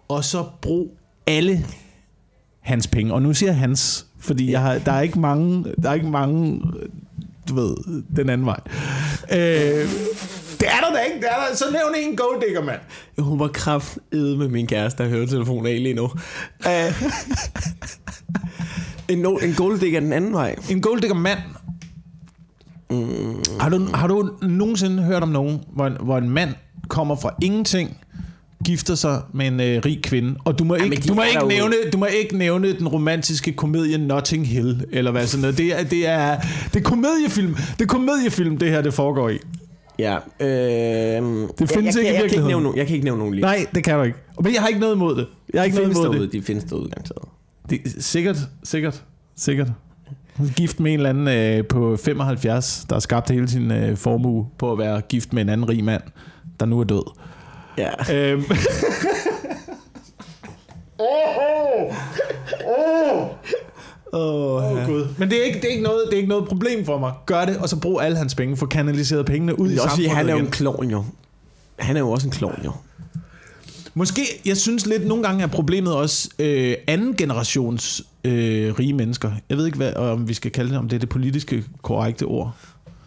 og 0.08 0.24
så 0.24 0.44
brug 0.62 0.96
alle 1.26 1.66
hans 2.60 2.86
penge. 2.86 3.14
Og 3.14 3.22
nu 3.22 3.34
siger 3.34 3.52
hans, 3.52 4.06
fordi 4.18 4.52
jeg 4.52 4.60
har, 4.60 4.78
der 4.78 4.92
er 4.92 5.00
ikke 5.00 5.20
mange, 5.20 5.64
der 5.82 5.90
er 5.90 5.94
ikke 5.94 6.10
mange, 6.10 6.62
du 7.48 7.54
ved, 7.54 7.74
den 8.16 8.28
anden 8.30 8.46
vej. 8.46 8.60
Øh, 9.32 9.88
det 10.64 10.72
er 10.72 10.80
der 10.80 10.92
da 10.94 11.00
ikke, 11.00 11.16
det 11.16 11.26
er 11.30 11.48
der. 11.48 11.56
Så 11.56 11.64
nævn 11.72 12.10
en 12.10 12.16
gold 12.16 12.46
digger, 12.46 12.62
mand. 12.64 12.80
Hun 13.18 13.38
var 13.38 13.48
kraftede 13.48 14.36
med 14.36 14.48
min 14.48 14.66
kæreste, 14.66 15.02
der 15.02 15.08
hører 15.08 15.26
telefonen 15.26 15.66
af 15.66 15.82
lige 15.82 15.94
nu. 15.94 16.04
Uh, 16.04 17.02
en, 19.08 19.18
no, 19.18 19.36
en 19.36 19.54
golddigger 19.54 20.00
den 20.00 20.12
anden 20.12 20.32
vej. 20.32 20.56
En 20.70 20.80
golddigger 20.80 21.16
mand. 21.16 21.38
Mm. 22.90 23.44
Har, 23.60 23.68
du, 23.68 23.88
har 23.94 24.06
du 24.06 24.30
nogensinde 24.42 25.02
hørt 25.02 25.22
om 25.22 25.28
nogen, 25.28 25.60
hvor 25.72 25.86
en, 25.86 25.96
hvor 26.00 26.18
en 26.18 26.30
mand 26.30 26.54
kommer 26.88 27.16
fra 27.16 27.34
ingenting, 27.42 27.96
gifter 28.64 28.94
sig 28.94 29.22
med 29.34 29.46
en 29.46 29.60
øh, 29.60 29.82
rig 29.84 30.02
kvinde, 30.02 30.34
og 30.44 30.58
du 30.58 30.64
må, 30.64 30.74
ikke, 30.74 30.96
de 30.96 31.08
du, 31.08 31.14
må 31.14 31.22
ikke 31.22 31.48
nævne, 31.48 31.74
du 31.92 31.98
må 31.98 32.06
ikke 32.06 32.36
nævne 32.36 32.78
den 32.78 32.88
romantiske 32.88 33.52
komedie 33.52 33.98
Notting 33.98 34.48
Hill, 34.48 34.84
eller 34.92 35.10
hvad 35.10 35.26
sådan 35.26 35.40
noget. 35.40 35.58
Det 35.58 35.80
er, 35.80 35.84
det 35.84 36.06
er, 36.06 36.36
det 36.74 36.80
er 36.80 36.84
komediefilm, 36.84 37.54
det 37.54 37.80
er 37.80 37.86
komediefilm, 37.86 38.58
det 38.58 38.70
her, 38.70 38.82
det 38.82 38.94
foregår 38.94 39.28
i. 39.28 39.38
Ja, 39.98 40.14
øh, 40.40 40.46
det 41.58 41.70
findes 41.70 41.96
jeg, 41.96 42.02
ikke 42.02 42.02
i 42.02 42.04
jeg, 42.06 42.12
jeg, 42.12 42.14
kan 42.16 42.24
ikke 42.24 42.46
nævne, 42.46 42.62
nogen- 42.62 42.78
jeg 42.78 42.86
kan 42.86 42.94
ikke 42.94 43.04
nævne 43.04 43.18
nogen 43.18 43.34
lige. 43.34 43.42
Nej, 43.42 43.66
det 43.74 43.84
kan 43.84 43.96
du 43.98 44.02
ikke. 44.02 44.18
Men 44.42 44.52
jeg 44.54 44.60
har 44.60 44.68
ikke 44.68 44.80
noget 44.80 44.94
imod 44.94 45.16
det. 45.16 45.26
Jeg 45.52 45.60
har 45.60 45.64
de 45.64 45.68
ikke 45.68 45.78
noget 45.78 45.94
imod 45.94 46.04
derude, 46.04 46.22
det. 46.26 46.32
de 46.32 46.42
findes 46.42 46.64
derude 46.64 46.88
garanteret. 46.88 47.28
det. 47.70 47.80
er 47.84 47.88
Sikkert, 48.00 48.36
sikkert, 48.64 49.04
sikkert. 49.36 49.68
Er 50.38 50.54
gift 50.56 50.80
med 50.80 50.92
en 50.92 50.98
eller 50.98 51.10
anden 51.10 51.28
øh, 51.58 51.66
på 51.66 51.96
75, 51.96 52.86
der 52.88 52.94
har 52.94 53.00
skabt 53.00 53.30
hele 53.30 53.48
sin 53.48 53.70
øh, 53.70 53.96
formue 53.96 54.46
på 54.58 54.72
at 54.72 54.78
være 54.78 55.00
gift 55.00 55.32
med 55.32 55.42
en 55.42 55.48
anden 55.48 55.68
rig 55.68 55.84
mand, 55.84 56.02
der 56.60 56.66
nu 56.66 56.80
er 56.80 56.84
død. 56.84 57.10
Ja. 57.78 58.14
Øhm. 58.14 58.44
Oh, 64.14 64.72
Åh, 64.72 64.86
Gud. 64.86 65.06
Men 65.18 65.30
det 65.30 65.40
er, 65.40 65.44
ikke, 65.44 65.60
det, 65.60 65.64
er 65.64 65.70
ikke 65.70 65.82
noget, 65.82 66.02
det 66.06 66.12
er 66.12 66.16
ikke 66.16 66.28
noget 66.28 66.48
problem 66.48 66.84
for 66.84 66.98
mig. 66.98 67.12
Gør 67.26 67.44
det, 67.44 67.56
og 67.56 67.68
så 67.68 67.76
brug 67.76 68.02
alle 68.02 68.16
hans 68.16 68.34
penge. 68.34 68.56
Få 68.56 68.66
kanaliseret 68.66 69.26
pengene 69.26 69.58
ud 69.60 69.70
i 69.70 69.74
er 69.74 69.78
samfundet 69.78 70.10
han 70.10 70.28
er 70.28 70.32
jo 70.32 70.38
en 70.38 70.50
klovn, 70.50 70.90
jo. 70.90 71.04
Han 71.78 71.96
er 71.96 72.00
jo 72.00 72.10
også 72.10 72.26
en 72.26 72.32
klovn, 72.32 72.60
jo. 72.64 72.72
Måske, 73.94 74.22
jeg 74.44 74.56
synes 74.56 74.86
lidt, 74.86 75.06
nogle 75.06 75.22
gange 75.24 75.42
er 75.42 75.46
problemet 75.46 75.94
også 75.94 76.28
øh, 76.38 76.74
anden 76.86 77.16
generations 77.16 78.02
øh, 78.24 78.74
rige 78.78 78.92
mennesker. 78.92 79.32
Jeg 79.48 79.56
ved 79.56 79.66
ikke, 79.66 79.76
hvad, 79.76 79.96
om 79.96 80.28
vi 80.28 80.34
skal 80.34 80.50
kalde 80.50 80.70
det, 80.70 80.78
om 80.78 80.88
det 80.88 80.96
er 80.96 81.00
det 81.00 81.08
politiske 81.08 81.64
korrekte 81.82 82.22
ord. 82.22 82.56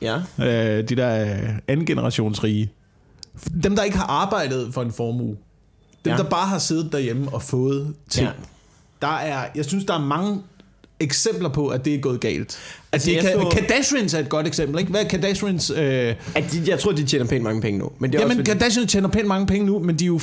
Ja. 0.01 0.17
Øh, 0.39 0.89
de 0.89 0.95
der 0.95 1.23
øh, 1.23 1.49
anden 1.67 1.85
generations 1.85 2.43
rige. 2.43 2.71
Dem, 3.63 3.75
der 3.75 3.83
ikke 3.83 3.97
har 3.97 4.07
arbejdet 4.07 4.73
for 4.73 4.81
en 4.81 4.91
formue. 4.91 5.37
Dem, 6.05 6.11
ja. 6.11 6.17
der 6.17 6.23
bare 6.23 6.47
har 6.47 6.59
siddet 6.59 6.91
derhjemme 6.91 7.33
og 7.33 7.41
fået 7.41 7.93
ting. 8.09 8.27
Ja. 8.27 8.33
Der 9.01 9.15
er, 9.15 9.45
jeg 9.55 9.65
synes, 9.65 9.85
der 9.85 9.93
er 9.93 10.05
mange 10.05 10.41
eksempler 10.99 11.49
på, 11.49 11.67
at 11.67 11.85
det 11.85 11.95
er 11.95 11.99
gået 11.99 12.19
galt. 12.19 12.39
Altså, 12.39 12.59
Altså, 12.91 13.09
det 13.09 13.15
jeg 13.15 13.23
kan, 13.23 13.31
så- 13.33 13.49
Kardashians 13.59 14.13
er 14.13 14.19
et 14.19 14.29
godt 14.29 14.47
eksempel, 14.47 14.79
ikke? 14.79 14.91
Hvad 14.91 15.03
er 15.03 15.07
Kardashians... 15.07 15.69
Øh, 15.69 16.15
At 16.35 16.51
de, 16.51 16.63
jeg 16.67 16.79
tror, 16.79 16.91
de 16.91 17.03
tjener 17.03 17.25
pænt 17.25 17.43
mange 17.43 17.61
penge 17.61 17.79
nu. 17.79 17.91
Men 17.99 18.11
det 18.11 18.17
er 18.17 18.21
jamen, 18.21 18.37
også, 18.37 18.37
fordi, 18.45 18.59
Kardashians 18.59 18.91
tjener 18.91 19.09
pænt 19.09 19.27
mange 19.27 19.47
penge 19.47 19.65
nu, 19.65 19.79
men 19.79 19.95
de 19.99 20.03
er 20.03 20.07
jo 20.07 20.17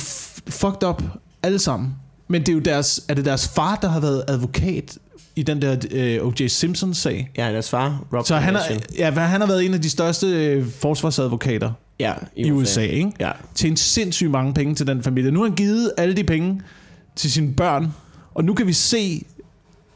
fucked 0.49 0.83
up 0.83 1.03
alle 1.43 1.59
sammen. 1.59 1.89
Men 2.27 2.41
det 2.41 2.49
er 2.49 2.53
jo 2.53 2.59
deres, 2.59 3.01
er 3.09 3.13
det 3.13 3.25
deres 3.25 3.47
far, 3.47 3.75
der 3.81 3.87
har 3.89 3.99
været 3.99 4.23
advokat 4.27 4.97
i 5.35 5.43
den 5.43 5.61
der 5.61 5.75
øh, 5.91 6.27
O.J. 6.27 6.47
Simpson-sag? 6.47 7.31
Ja, 7.37 7.51
deres 7.53 7.69
far, 7.69 8.03
Rob 8.13 8.25
Så 8.25 8.35
han 8.35 8.55
har, 8.55 8.63
ja, 8.97 9.11
han 9.11 9.41
har 9.41 9.47
været 9.47 9.65
en 9.65 9.73
af 9.73 9.81
de 9.81 9.89
største 9.89 10.27
øh, 10.27 10.65
forsvarsadvokater 10.79 11.71
ja, 11.99 12.13
i 12.35 12.51
USA, 12.51 12.81
ikke? 12.81 13.11
Ja. 13.19 13.31
Tjent 13.55 13.79
sindssygt 13.79 14.31
mange 14.31 14.53
penge 14.53 14.75
til 14.75 14.87
den 14.87 15.03
familie. 15.03 15.31
Nu 15.31 15.39
har 15.39 15.47
han 15.47 15.55
givet 15.55 15.91
alle 15.97 16.15
de 16.15 16.23
penge 16.23 16.61
til 17.15 17.31
sine 17.31 17.53
børn, 17.53 17.93
og 18.33 18.43
nu 18.45 18.53
kan 18.53 18.67
vi 18.67 18.73
se 18.73 19.25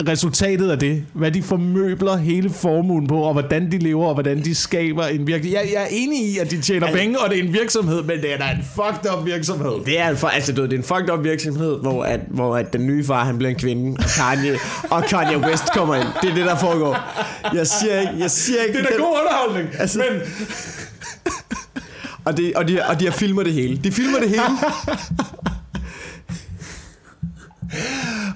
resultatet 0.08 0.72
af 0.72 0.80
det. 0.80 1.04
Hvad 1.14 1.32
de 1.32 1.44
formøbler 1.44 2.18
hele 2.18 2.50
formuen 2.50 3.08
på, 3.08 3.16
og 3.22 3.34
hvordan 3.34 3.72
de 3.72 3.78
lever, 3.78 4.06
og 4.08 4.14
hvordan 4.14 4.44
de 4.46 4.56
skaber 4.56 5.06
en 5.06 5.28
virksomhed. 5.28 5.52
Jeg, 5.58 5.70
jeg 5.74 5.82
er 5.84 5.88
enig 5.92 6.26
i, 6.34 6.38
at 6.38 6.52
de 6.52 6.62
tjener 6.62 6.88
Altså- 6.88 7.02
penge, 7.02 7.20
og 7.20 7.30
det 7.30 7.40
er 7.40 7.44
en 7.44 7.54
virksomhed, 7.54 8.04
men 8.04 8.22
det 8.22 8.34
er 8.34 8.38
da 8.38 8.44
en 8.44 8.64
fucked 8.76 9.12
up 9.18 9.26
virksomhed. 9.26 9.72
Det 9.86 10.00
er, 10.00 10.10
en 10.10 10.18
altså, 10.34 10.54
du 10.54 10.64
det 10.64 10.74
er 10.74 10.78
en 10.78 10.84
fucked 10.84 11.10
up 11.14 11.24
virksomhed, 11.24 11.80
hvor, 11.82 12.04
at, 12.04 12.20
hvor 12.28 12.58
at 12.58 12.74
den 12.74 12.88
nye 12.88 13.06
far, 13.06 13.24
han 13.26 13.38
bliver 13.38 13.50
en 13.52 13.60
kvinde, 13.60 13.98
og 14.00 14.06
Kanye, 14.18 14.56
og 14.90 15.04
Kanye 15.04 15.38
West 15.50 15.72
kommer 15.74 15.96
ind. 15.96 16.08
Det 16.22 16.30
er 16.30 16.36
det, 16.36 16.46
der 16.46 16.56
foregår. 16.56 16.98
Jeg 17.56 17.68
siger 17.68 18.00
ikke, 18.00 18.14
jeg 18.20 18.32
siger 18.32 18.62
ikke... 18.68 18.78
Det 18.80 18.86
er 18.86 18.90
da 18.90 18.96
god 19.04 19.18
underholdning, 19.22 19.70
Altså- 19.80 20.00
men 20.12 20.22
Og, 22.26 22.38
det, 22.38 22.54
og, 22.56 22.68
de, 22.68 22.80
og 22.90 23.00
de 23.00 23.06
har 23.06 23.12
filmer 23.12 23.44
det 23.44 23.54
hele. 23.54 23.78
De 23.84 23.92
filmer 23.92 24.20
det 24.20 24.30
hele. 24.30 24.42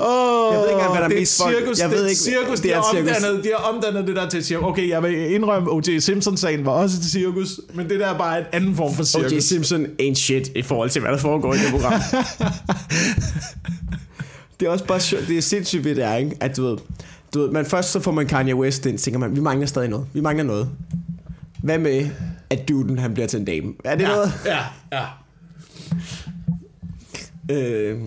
åh, 0.05 0.53
Jeg 0.53 0.59
ved 0.61 0.67
ikke 0.69 0.73
engang, 0.73 0.91
hvad 0.93 1.01
der 1.01 1.07
det 1.07 1.15
er 1.15 1.17
et 1.17 1.21
mest 1.21 1.41
folk- 1.41 1.55
cirkus, 1.57 1.79
jeg 1.79 1.89
ved 1.89 1.97
det 1.97 2.03
er 2.03 2.05
et 2.05 2.09
ikke, 2.09 2.21
cirkus, 2.21 2.59
det 2.59 2.63
de 2.69 2.71
er 2.71 2.75
har, 2.75 2.83
et 2.83 2.89
cirkus. 2.97 3.15
omdannet, 3.17 3.43
de 3.43 3.49
har 3.57 3.63
omdannet 3.73 4.07
det 4.07 4.15
der 4.15 4.29
til 4.29 4.43
cirkus. 4.45 4.65
Okay, 4.65 4.89
jeg 4.89 5.03
vil 5.03 5.31
indrømme, 5.35 5.71
O.J. 5.71 5.99
Simpson-sagen 5.99 6.65
var 6.65 6.71
også 6.71 6.97
et 6.97 7.03
cirkus, 7.05 7.59
men 7.73 7.89
det 7.89 7.99
der 7.99 8.07
er 8.07 8.17
bare 8.17 8.39
en 8.39 8.45
anden 8.53 8.75
form 8.75 8.93
for 8.93 9.03
cirkus. 9.03 9.31
O.J. 9.31 9.39
Simpson 9.39 9.85
ain't 10.01 10.13
shit 10.15 10.51
i 10.55 10.61
forhold 10.61 10.89
til, 10.89 11.01
hvad 11.01 11.11
der 11.11 11.17
foregår 11.17 11.53
i 11.53 11.57
det 11.57 11.71
program. 11.71 11.93
det 14.59 14.65
er 14.65 14.69
også 14.69 14.85
bare 14.85 14.99
sjovt, 14.99 15.27
det 15.27 15.37
er 15.37 15.41
sindssygt 15.41 15.83
ved 15.85 15.95
det 15.95 16.03
er, 16.03 16.15
ikke? 16.15 16.35
At 16.39 16.57
du 16.57 16.63
ved, 16.69 16.77
du 17.33 17.39
ved, 17.41 17.51
man 17.51 17.65
først 17.65 17.91
så 17.91 17.99
får 17.99 18.11
man 18.11 18.27
Kanye 18.27 18.55
West 18.55 18.85
ind, 18.85 18.97
tænker 18.97 19.19
man, 19.19 19.35
vi 19.35 19.41
mangler 19.41 19.67
stadig 19.67 19.89
noget. 19.89 20.05
Vi 20.13 20.21
mangler 20.21 20.43
noget. 20.43 20.69
Hvad 21.63 21.77
med, 21.79 22.09
at 22.49 22.67
duden 22.67 22.99
han 22.99 23.13
bliver 23.13 23.27
til 23.27 23.39
en 23.39 23.45
dame? 23.45 23.73
Er 23.83 23.95
det 23.95 24.03
ja, 24.03 24.07
noget? 24.09 24.31
ja, 24.45 24.57
ja. 24.91 25.03
Øh, 27.51 27.97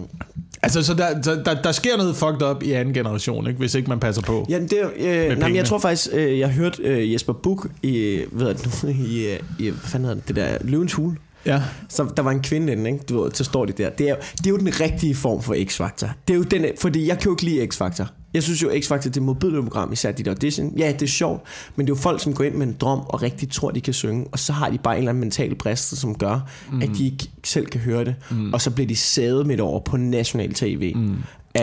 Altså, 0.67 0.83
så 0.83 0.95
der, 0.95 1.21
der, 1.21 1.43
der, 1.43 1.63
der 1.63 1.73
sker 1.73 1.97
noget 1.97 2.17
fucked 2.17 2.43
up 2.43 2.63
i 2.63 2.73
anden 2.73 2.95
generation, 2.95 3.47
ikke? 3.47 3.59
hvis 3.59 3.75
ikke 3.75 3.89
man 3.89 4.01
passer 4.01 4.23
på. 4.23 4.47
Ja, 4.49 4.59
det 4.59 4.73
øh, 4.97 5.39
nej, 5.39 5.49
men 5.49 5.57
jeg 5.57 5.65
tror 5.65 5.79
faktisk, 5.79 6.09
øh, 6.13 6.39
jeg 6.39 6.49
hørte 6.49 6.83
øh, 6.83 7.13
Jesper 7.13 7.33
Buch 7.33 7.67
i, 7.83 8.23
det, 8.39 8.83
nu, 8.85 8.89
i, 9.09 9.27
øh, 9.27 9.41
i, 9.59 9.69
hvad 9.69 9.81
fanden 9.81 10.09
hedder 10.09 10.21
det, 10.21 10.29
det 10.29 10.37
der, 10.37 10.59
Løvens 10.61 10.93
Hule. 10.93 11.17
Ja. 11.47 11.63
Så 11.89 12.07
der 12.17 12.23
var 12.23 12.31
en 12.31 12.43
kvinde 12.43 12.73
inde, 12.73 12.91
ikke? 12.91 13.05
Du 13.09 13.23
ved, 13.23 13.31
så 13.33 13.45
står 13.45 13.65
de 13.65 13.73
der. 13.73 13.91
Det 13.91 14.09
er, 14.09 14.15
det 14.39 14.47
er 14.47 14.51
jo 14.51 14.57
den 14.57 14.81
rigtige 14.81 15.15
form 15.15 15.43
for 15.43 15.55
X-Factor. 15.55 16.09
Det 16.29 16.35
er 16.35 16.39
jo 16.39 16.43
den, 16.43 16.65
fordi 16.81 17.09
jeg 17.09 17.19
kan 17.19 17.25
jo 17.25 17.33
ikke 17.33 17.43
lide 17.43 17.65
X-Factor. 17.65 18.07
Jeg 18.37 18.43
synes 18.43 18.63
jo, 18.63 18.71
X-Factor 18.71 19.09
det 19.09 19.17
er 19.17 19.21
modbydeligt 19.21 19.65
program, 19.65 19.93
især 19.93 20.13
der 20.13 20.31
audition. 20.31 20.79
Ja, 20.79 20.93
det 20.93 21.03
er 21.03 21.07
sjovt, 21.07 21.43
men 21.77 21.87
det 21.87 21.93
er 21.93 21.97
jo 21.97 22.01
folk, 22.03 22.23
som 22.23 22.35
går 22.35 22.45
ind 22.45 22.55
med 22.55 22.67
en 22.67 22.77
drøm 22.81 22.99
og 22.99 23.23
rigtig 23.23 23.51
tror, 23.51 23.71
de 23.71 23.81
kan 23.81 23.95
synge, 23.95 24.27
og 24.33 24.39
så 24.39 24.53
har 24.53 24.71
de 24.71 24.79
bare 24.79 24.95
en 24.95 24.99
eller 24.99 25.11
anden 25.11 25.21
mental 25.21 25.55
brist, 25.55 25.97
som 25.97 26.15
gør, 26.15 26.49
mm. 26.73 26.83
at 26.83 26.89
de 26.99 27.05
ikke 27.05 27.31
selv 27.45 27.67
kan 27.67 27.81
høre 27.81 28.05
det, 28.05 28.15
mm. 28.31 28.53
og 28.55 28.61
så 28.61 28.71
bliver 28.71 28.89
de 28.89 28.97
sædet 28.97 29.47
midt 29.47 29.61
over 29.61 29.81
på 29.81 29.97
national 29.97 30.55
tv. 30.55 30.93
Mm. 30.97 31.17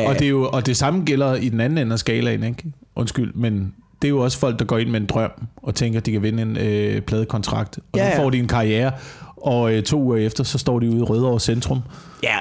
Og 0.07 0.13
det, 0.13 0.21
er 0.21 0.29
jo, 0.29 0.49
og 0.53 0.65
det 0.65 0.77
samme 0.77 1.03
gælder 1.03 1.35
i 1.35 1.49
den 1.49 1.59
anden 1.59 1.77
ende 1.77 1.93
af 1.93 1.99
skalaen, 1.99 2.43
ikke? 2.43 2.63
Undskyld, 2.95 3.33
men 3.33 3.73
det 4.01 4.07
er 4.07 4.09
jo 4.09 4.19
også 4.19 4.37
folk, 4.37 4.59
der 4.59 4.65
går 4.65 4.77
ind 4.77 4.89
med 4.89 4.99
en 4.99 5.05
drøm 5.05 5.31
og 5.57 5.75
tænker, 5.75 5.99
at 5.99 6.05
de 6.05 6.11
kan 6.11 6.21
vinde 6.21 6.41
en 6.41 6.57
øh, 6.57 7.01
pladekontrakt. 7.01 7.77
Og 7.77 7.99
Ja, 7.99 8.11
så 8.11 8.21
får 8.21 8.29
de 8.29 8.37
en 8.37 8.47
karriere, 8.47 8.91
og 9.37 9.73
øh, 9.73 9.83
to 9.83 10.01
uger 10.01 10.17
efter, 10.17 10.43
så 10.43 10.57
står 10.57 10.79
de 10.79 10.89
ude 10.89 10.99
i 10.99 11.01
Rødovre 11.01 11.39
Centrum. 11.39 11.79
Ja, 12.23 12.35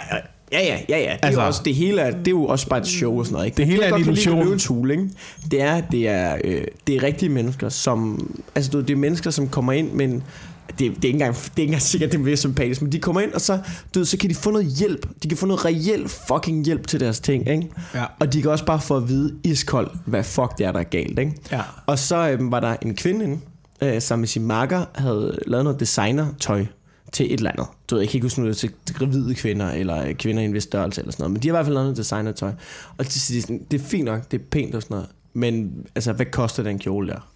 ja, 0.52 0.60
ja, 0.60 0.78
ja, 0.88 0.98
ja. 0.98 1.12
Det, 1.12 1.18
altså, 1.22 1.40
er 1.40 1.44
jo 1.44 1.48
også, 1.48 1.62
det 1.64 1.74
hele 1.74 2.00
er, 2.00 2.10
det 2.10 2.26
er 2.26 2.30
jo 2.30 2.44
også 2.44 2.68
bare 2.68 2.80
et 2.80 2.86
show 2.86 3.18
og 3.18 3.26
sådan 3.26 3.34
noget. 3.34 3.46
Ikke? 3.46 3.56
Det 3.56 3.66
hele 3.66 3.82
jeg 3.82 3.90
er 3.90 3.94
en 3.94 4.00
illusion. 4.00 4.44
Løvens 4.44 4.66
Hule, 4.66 4.94
ikke? 4.94 5.08
Det 5.50 5.62
er, 5.62 5.80
det 5.80 6.08
er, 6.08 6.36
øh, 6.44 6.64
det 6.86 6.96
er 6.96 7.02
rigtige 7.02 7.28
mennesker, 7.28 7.68
som... 7.68 8.30
Altså, 8.54 8.70
du 8.70 8.80
det 8.80 8.90
er 8.90 8.96
mennesker, 8.96 9.30
som 9.30 9.48
kommer 9.48 9.72
ind, 9.72 9.92
men... 9.92 10.22
Det, 10.68 10.78
det, 10.78 10.86
er 10.86 10.90
ikke 10.94 11.08
engang, 11.08 11.34
det 11.34 11.46
er 11.46 11.50
ikke 11.56 11.62
engang 11.62 11.82
sikkert, 11.82 12.12
det 12.12 12.18
er 12.18 12.22
mere 12.22 12.36
sympatisk, 12.36 12.82
men 12.82 12.92
de 12.92 12.98
kommer 12.98 13.20
ind, 13.20 13.32
og 13.32 13.40
så, 13.40 13.58
du 13.94 13.98
ved, 13.98 14.06
så 14.06 14.16
kan 14.16 14.30
de 14.30 14.34
få 14.34 14.50
noget 14.50 14.66
hjælp. 14.66 15.06
De 15.22 15.28
kan 15.28 15.38
få 15.38 15.46
noget 15.46 15.64
reelt 15.64 16.10
fucking 16.10 16.64
hjælp 16.64 16.86
til 16.86 17.00
deres 17.00 17.20
ting, 17.20 17.48
ikke? 17.48 17.68
Ja. 17.94 18.04
Og 18.20 18.32
de 18.32 18.42
kan 18.42 18.50
også 18.50 18.64
bare 18.64 18.80
få 18.80 18.96
at 18.96 19.08
vide 19.08 19.34
iskoldt, 19.44 19.92
hvad 20.06 20.24
fuck 20.24 20.58
det 20.58 20.66
er, 20.66 20.72
der 20.72 20.78
er 20.78 20.84
galt, 20.84 21.18
ikke? 21.18 21.32
Ja. 21.52 21.60
Og 21.86 21.98
så 21.98 22.28
øhm, 22.30 22.50
var 22.50 22.60
der 22.60 22.76
en 22.82 22.96
kvinde 22.96 23.24
inde, 23.24 23.40
øh, 23.82 24.00
som 24.00 24.18
med 24.18 24.28
sin 24.28 24.42
makker 24.42 24.84
havde 24.94 25.38
lavet 25.46 25.64
noget 25.64 25.80
designertøj 25.80 26.64
til 27.12 27.26
et 27.26 27.38
eller 27.38 27.50
andet. 27.50 27.66
Du 27.90 27.94
ved, 27.94 28.02
jeg 28.02 28.08
kan 28.08 28.16
ikke 28.16 28.24
huske 28.24 28.40
noget 28.40 28.56
til, 28.56 28.70
til 28.86 28.96
gravide 28.96 29.34
kvinder, 29.34 29.70
eller 29.70 30.12
kvinder 30.12 30.42
i 30.42 30.44
en 30.44 30.54
vis 30.54 30.62
størrelse, 30.62 31.00
eller 31.00 31.12
sådan 31.12 31.22
noget. 31.22 31.32
Men 31.32 31.42
de 31.42 31.48
har 31.48 31.54
i 31.54 31.56
hvert 31.56 31.66
fald 31.66 31.74
lavet 31.74 31.86
noget 31.86 31.96
designertøj. 31.96 32.52
Og 32.98 33.04
de 33.04 33.10
siger 33.10 33.42
sådan, 33.42 33.66
det 33.70 33.80
er 33.80 33.84
fint 33.84 34.04
nok, 34.04 34.30
det 34.30 34.40
er 34.40 34.44
pænt 34.50 34.74
og 34.74 34.82
sådan 34.82 34.94
noget. 34.94 35.08
Men 35.34 35.86
altså, 35.94 36.12
hvad 36.12 36.26
koster 36.26 36.62
den 36.62 36.78
kjole 36.78 37.08
der? 37.08 37.28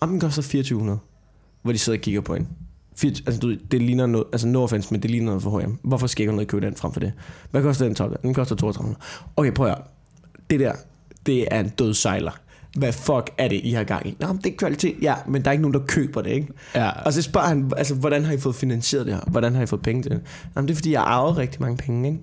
Om 0.00 0.08
den 0.08 0.20
koster 0.20 0.42
2400, 0.42 0.98
hvor 1.62 1.72
de 1.72 1.78
sidder 1.78 1.98
og 1.98 2.02
kigger 2.02 2.20
på 2.20 2.34
en. 2.34 2.48
Altså, 3.04 3.40
du, 3.42 3.56
det 3.70 3.82
ligner 3.82 4.06
noget, 4.06 4.26
altså 4.32 4.48
no 4.48 4.62
offense, 4.62 4.88
men 4.92 5.02
det 5.02 5.10
ligner 5.10 5.26
noget 5.26 5.42
for 5.42 5.60
H&M. 5.60 5.78
Hvorfor 5.82 6.06
skal 6.06 6.22
jeg 6.22 6.24
ikke 6.24 6.36
noget 6.36 6.48
købe 6.48 6.66
den 6.66 6.74
frem 6.74 6.92
for 6.92 7.00
det? 7.00 7.12
Hvad 7.50 7.62
koster 7.62 7.84
den 7.84 7.94
top? 7.94 8.22
Den 8.22 8.34
koster 8.34 8.56
3200. 8.56 9.00
Okay, 9.36 9.52
prøv 9.52 9.66
at 9.66 9.72
høre. 9.72 9.84
Det 10.50 10.60
der, 10.60 10.72
det 11.26 11.48
er 11.50 11.60
en 11.60 11.68
død 11.68 11.94
sejler. 11.94 12.32
Hvad 12.76 12.92
fuck 12.92 13.30
er 13.38 13.48
det, 13.48 13.60
I 13.64 13.72
har 13.72 13.84
gang 13.84 14.06
i? 14.06 14.16
Nå, 14.20 14.26
men 14.26 14.36
det 14.36 14.52
er 14.52 14.56
kvalitet. 14.56 14.94
Ja, 15.02 15.14
men 15.28 15.42
der 15.42 15.48
er 15.48 15.52
ikke 15.52 15.62
nogen, 15.62 15.74
der 15.74 15.86
køber 15.86 16.22
det, 16.22 16.30
ikke? 16.30 16.48
Ja. 16.74 16.90
Og 16.90 17.12
så 17.12 17.22
spørger 17.22 17.46
han, 17.48 17.70
altså, 17.76 17.94
hvordan 17.94 18.24
har 18.24 18.32
I 18.32 18.38
fået 18.38 18.54
finansieret 18.54 19.06
det 19.06 19.14
her? 19.14 19.20
Hvordan 19.26 19.54
har 19.54 19.62
I 19.62 19.66
fået 19.66 19.82
penge 19.82 20.02
til 20.02 20.10
det? 20.10 20.20
Jamen, 20.56 20.68
det 20.68 20.74
er, 20.74 20.76
fordi 20.76 20.92
jeg 20.92 21.00
har 21.00 21.06
arvet 21.06 21.36
rigtig 21.36 21.60
mange 21.60 21.76
penge, 21.76 22.08
ikke? 22.08 22.20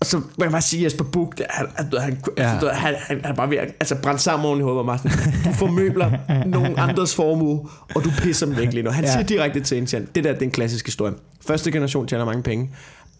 Og 0.00 0.06
så 0.06 0.16
må 0.18 0.44
jeg 0.44 0.50
bare 0.50 0.60
sige, 0.62 0.84
Jesper 0.84 1.04
Buch, 1.04 1.32
han, 1.50 1.66
han, 1.76 1.86
han, 2.00 2.18
Ja. 2.38 2.42
ja. 2.42 2.48
han, 2.48 2.68
han, 2.72 2.94
han, 2.98 3.20
han 3.24 3.32
er 3.32 3.34
bare 3.34 3.50
ved 3.50 3.56
at 3.56 3.68
altså, 3.80 3.94
brænde 4.02 4.18
sammen 4.18 4.46
oven 4.46 4.58
i 4.60 4.62
hovedet, 4.62 4.90
og 4.90 4.98
du 5.44 5.52
formøbler 5.52 6.10
nogen 6.46 6.74
andres 6.78 7.14
formue, 7.14 7.68
og 7.94 8.04
du 8.04 8.10
pisser 8.22 8.46
dem 8.46 8.56
væk 8.56 8.72
lige 8.72 8.82
nu. 8.82 8.90
Han 8.90 9.04
Ja. 9.04 9.12
siger 9.12 9.22
direkte 9.22 9.60
til 9.60 9.78
en, 9.78 9.88
han, 9.92 10.08
det 10.14 10.24
der 10.24 10.32
det 10.32 10.42
er 10.42 10.46
en 10.46 10.50
klassisk 10.50 10.86
historie. 10.86 11.12
Første 11.46 11.72
generation 11.72 12.06
tjener 12.06 12.24
mange 12.24 12.42
penge. 12.42 12.70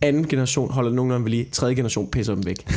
Anden 0.03 0.28
generation 0.28 0.72
holder 0.72 0.90
nogenlunde 0.90 1.24
ved 1.24 1.30
lige. 1.30 1.46
Tredje 1.53 1.74
generation 1.74 2.11
pisser 2.11 2.34
dem 2.34 2.46
væk. 2.46 2.70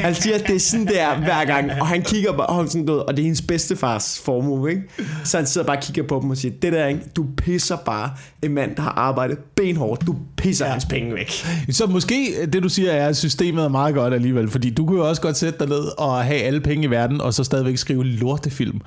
Han 0.00 0.14
siger, 0.14 0.34
at 0.34 0.46
det 0.46 0.56
er 0.56 0.60
sådan, 0.60 0.86
det 0.86 1.00
er 1.00 1.18
hver 1.18 1.44
gang. 1.44 1.70
Og 1.80 1.86
han 1.86 2.02
kigger 2.02 2.30
og 2.30 2.56
han 2.56 2.64
er 2.64 2.68
sådan 2.68 2.86
død, 2.86 2.98
og 2.98 3.16
det 3.16 3.22
er 3.22 3.24
hendes 3.24 3.42
bedstefars 3.42 4.20
formue, 4.24 4.70
ikke? 4.70 4.82
Så 5.24 5.36
han 5.36 5.46
sidder 5.46 5.66
bare 5.66 5.76
og 5.76 5.82
kigger 5.82 6.02
på 6.02 6.20
dem 6.22 6.30
og 6.30 6.36
siger, 6.36 6.54
det 6.62 6.72
der, 6.72 6.86
ikke? 6.86 7.00
du 7.16 7.26
pisser 7.36 7.76
bare 7.76 8.10
en 8.42 8.54
mand, 8.54 8.76
der 8.76 8.82
har 8.82 8.90
arbejdet 8.90 9.38
benhårdt. 9.38 10.06
Du 10.06 10.16
pisser 10.36 10.66
ja. 10.66 10.72
hans 10.72 10.84
penge 10.84 11.14
væk. 11.14 11.30
Så 11.70 11.86
måske 11.86 12.46
det, 12.52 12.62
du 12.62 12.68
siger, 12.68 12.92
er, 12.92 13.08
at 13.08 13.16
systemet 13.16 13.64
er 13.64 13.68
meget 13.68 13.94
godt 13.94 14.14
alligevel. 14.14 14.50
Fordi 14.50 14.70
du 14.70 14.86
kunne 14.86 14.98
jo 14.98 15.08
også 15.08 15.22
godt 15.22 15.36
sætte 15.36 15.58
dig 15.58 15.68
ned 15.68 15.98
og 15.98 16.24
have 16.24 16.40
alle 16.40 16.60
penge 16.60 16.84
i 16.84 16.90
verden, 16.90 17.20
og 17.20 17.34
så 17.34 17.44
stadigvæk 17.44 17.78
skrive 17.78 18.04
lortefilm. 18.04 18.80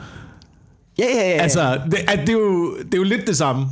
Ja, 1.00 1.06
ja. 1.16 1.30
ja. 1.30 1.42
Altså, 1.42 1.80
det, 1.92 2.00
at 2.08 2.20
det, 2.20 2.30
er 2.30 2.34
jo, 2.34 2.78
det 2.78 2.94
er 2.94 2.98
jo 2.98 3.04
lidt 3.04 3.28
det 3.28 3.38
samme. 3.38 3.66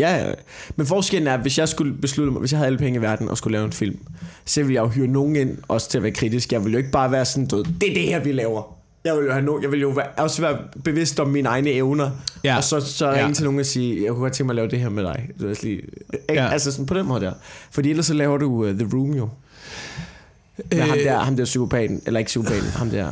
Ja, 0.00 0.16
ja. 0.26 0.32
Men 0.76 0.86
forskellen 0.86 1.26
er, 1.26 1.34
at 1.34 1.40
hvis 1.40 1.58
jeg 1.58 1.68
skulle 1.68 1.94
beslutte 1.94 2.32
mig, 2.32 2.40
hvis 2.40 2.52
jeg 2.52 2.58
havde 2.58 2.66
alle 2.66 2.78
penge 2.78 2.98
i 2.98 3.02
verden 3.02 3.28
og 3.28 3.38
skulle 3.38 3.52
lave 3.52 3.64
en 3.66 3.72
film, 3.72 3.98
så 4.44 4.60
ville 4.62 4.74
jeg 4.74 4.80
jo 4.82 4.88
hyre 4.88 5.06
nogen 5.06 5.36
ind, 5.36 5.58
også 5.68 5.90
til 5.90 5.98
at 5.98 6.02
være 6.02 6.12
kritisk. 6.12 6.52
Jeg 6.52 6.60
ville 6.64 6.72
jo 6.72 6.78
ikke 6.78 6.90
bare 6.90 7.12
være 7.12 7.24
sådan, 7.24 7.46
død. 7.46 7.64
det 7.80 7.90
er 7.90 7.94
det 7.94 8.02
her, 8.02 8.18
vi 8.20 8.32
laver. 8.32 8.76
Jeg 9.04 9.16
vil 9.16 9.24
jo, 9.24 9.32
have 9.32 9.44
no, 9.44 9.60
jeg 9.62 9.70
vil 9.72 9.80
jo 9.80 9.88
være, 9.88 10.06
også 10.06 10.42
være 10.42 10.58
bevidst 10.84 11.20
om 11.20 11.28
mine 11.28 11.48
egne 11.48 11.70
evner. 11.70 12.10
Ja. 12.44 12.56
Og 12.56 12.64
så, 12.64 12.80
så 12.80 13.10
ringe 13.10 13.26
Ja. 13.26 13.32
til 13.32 13.44
nogen 13.44 13.60
og 13.60 13.66
sige, 13.66 14.02
jeg 14.04 14.10
kunne 14.12 14.20
godt 14.20 14.32
tænke 14.32 14.46
mig 14.46 14.52
at 14.52 14.56
lave 14.56 14.68
det 14.68 14.80
her 14.80 14.88
med 14.88 15.02
dig. 15.04 15.28
Du 15.40 15.46
ved, 15.46 15.56
lige, 15.62 15.82
Ja. 16.28 16.34
ja. 16.34 16.48
Altså 16.52 16.72
sådan 16.72 16.86
på 16.86 16.94
den 16.94 17.06
måde 17.06 17.20
der. 17.20 17.32
Fordi 17.70 17.90
ellers 17.90 18.06
så 18.06 18.14
laver 18.14 18.38
du 18.38 18.46
uh, 18.52 18.70
The 18.70 18.88
Room 18.92 19.10
jo. 19.14 19.28
Med 20.70 20.78
øh, 20.78 20.88
ham, 20.88 20.98
der, 21.04 21.18
ham 21.18 21.36
der 21.36 21.44
psykopaten, 21.44 22.02
eller 22.06 22.18
ikke 22.18 22.28
psykopaten, 22.28 22.68
ham 22.68 22.90
der... 22.90 23.08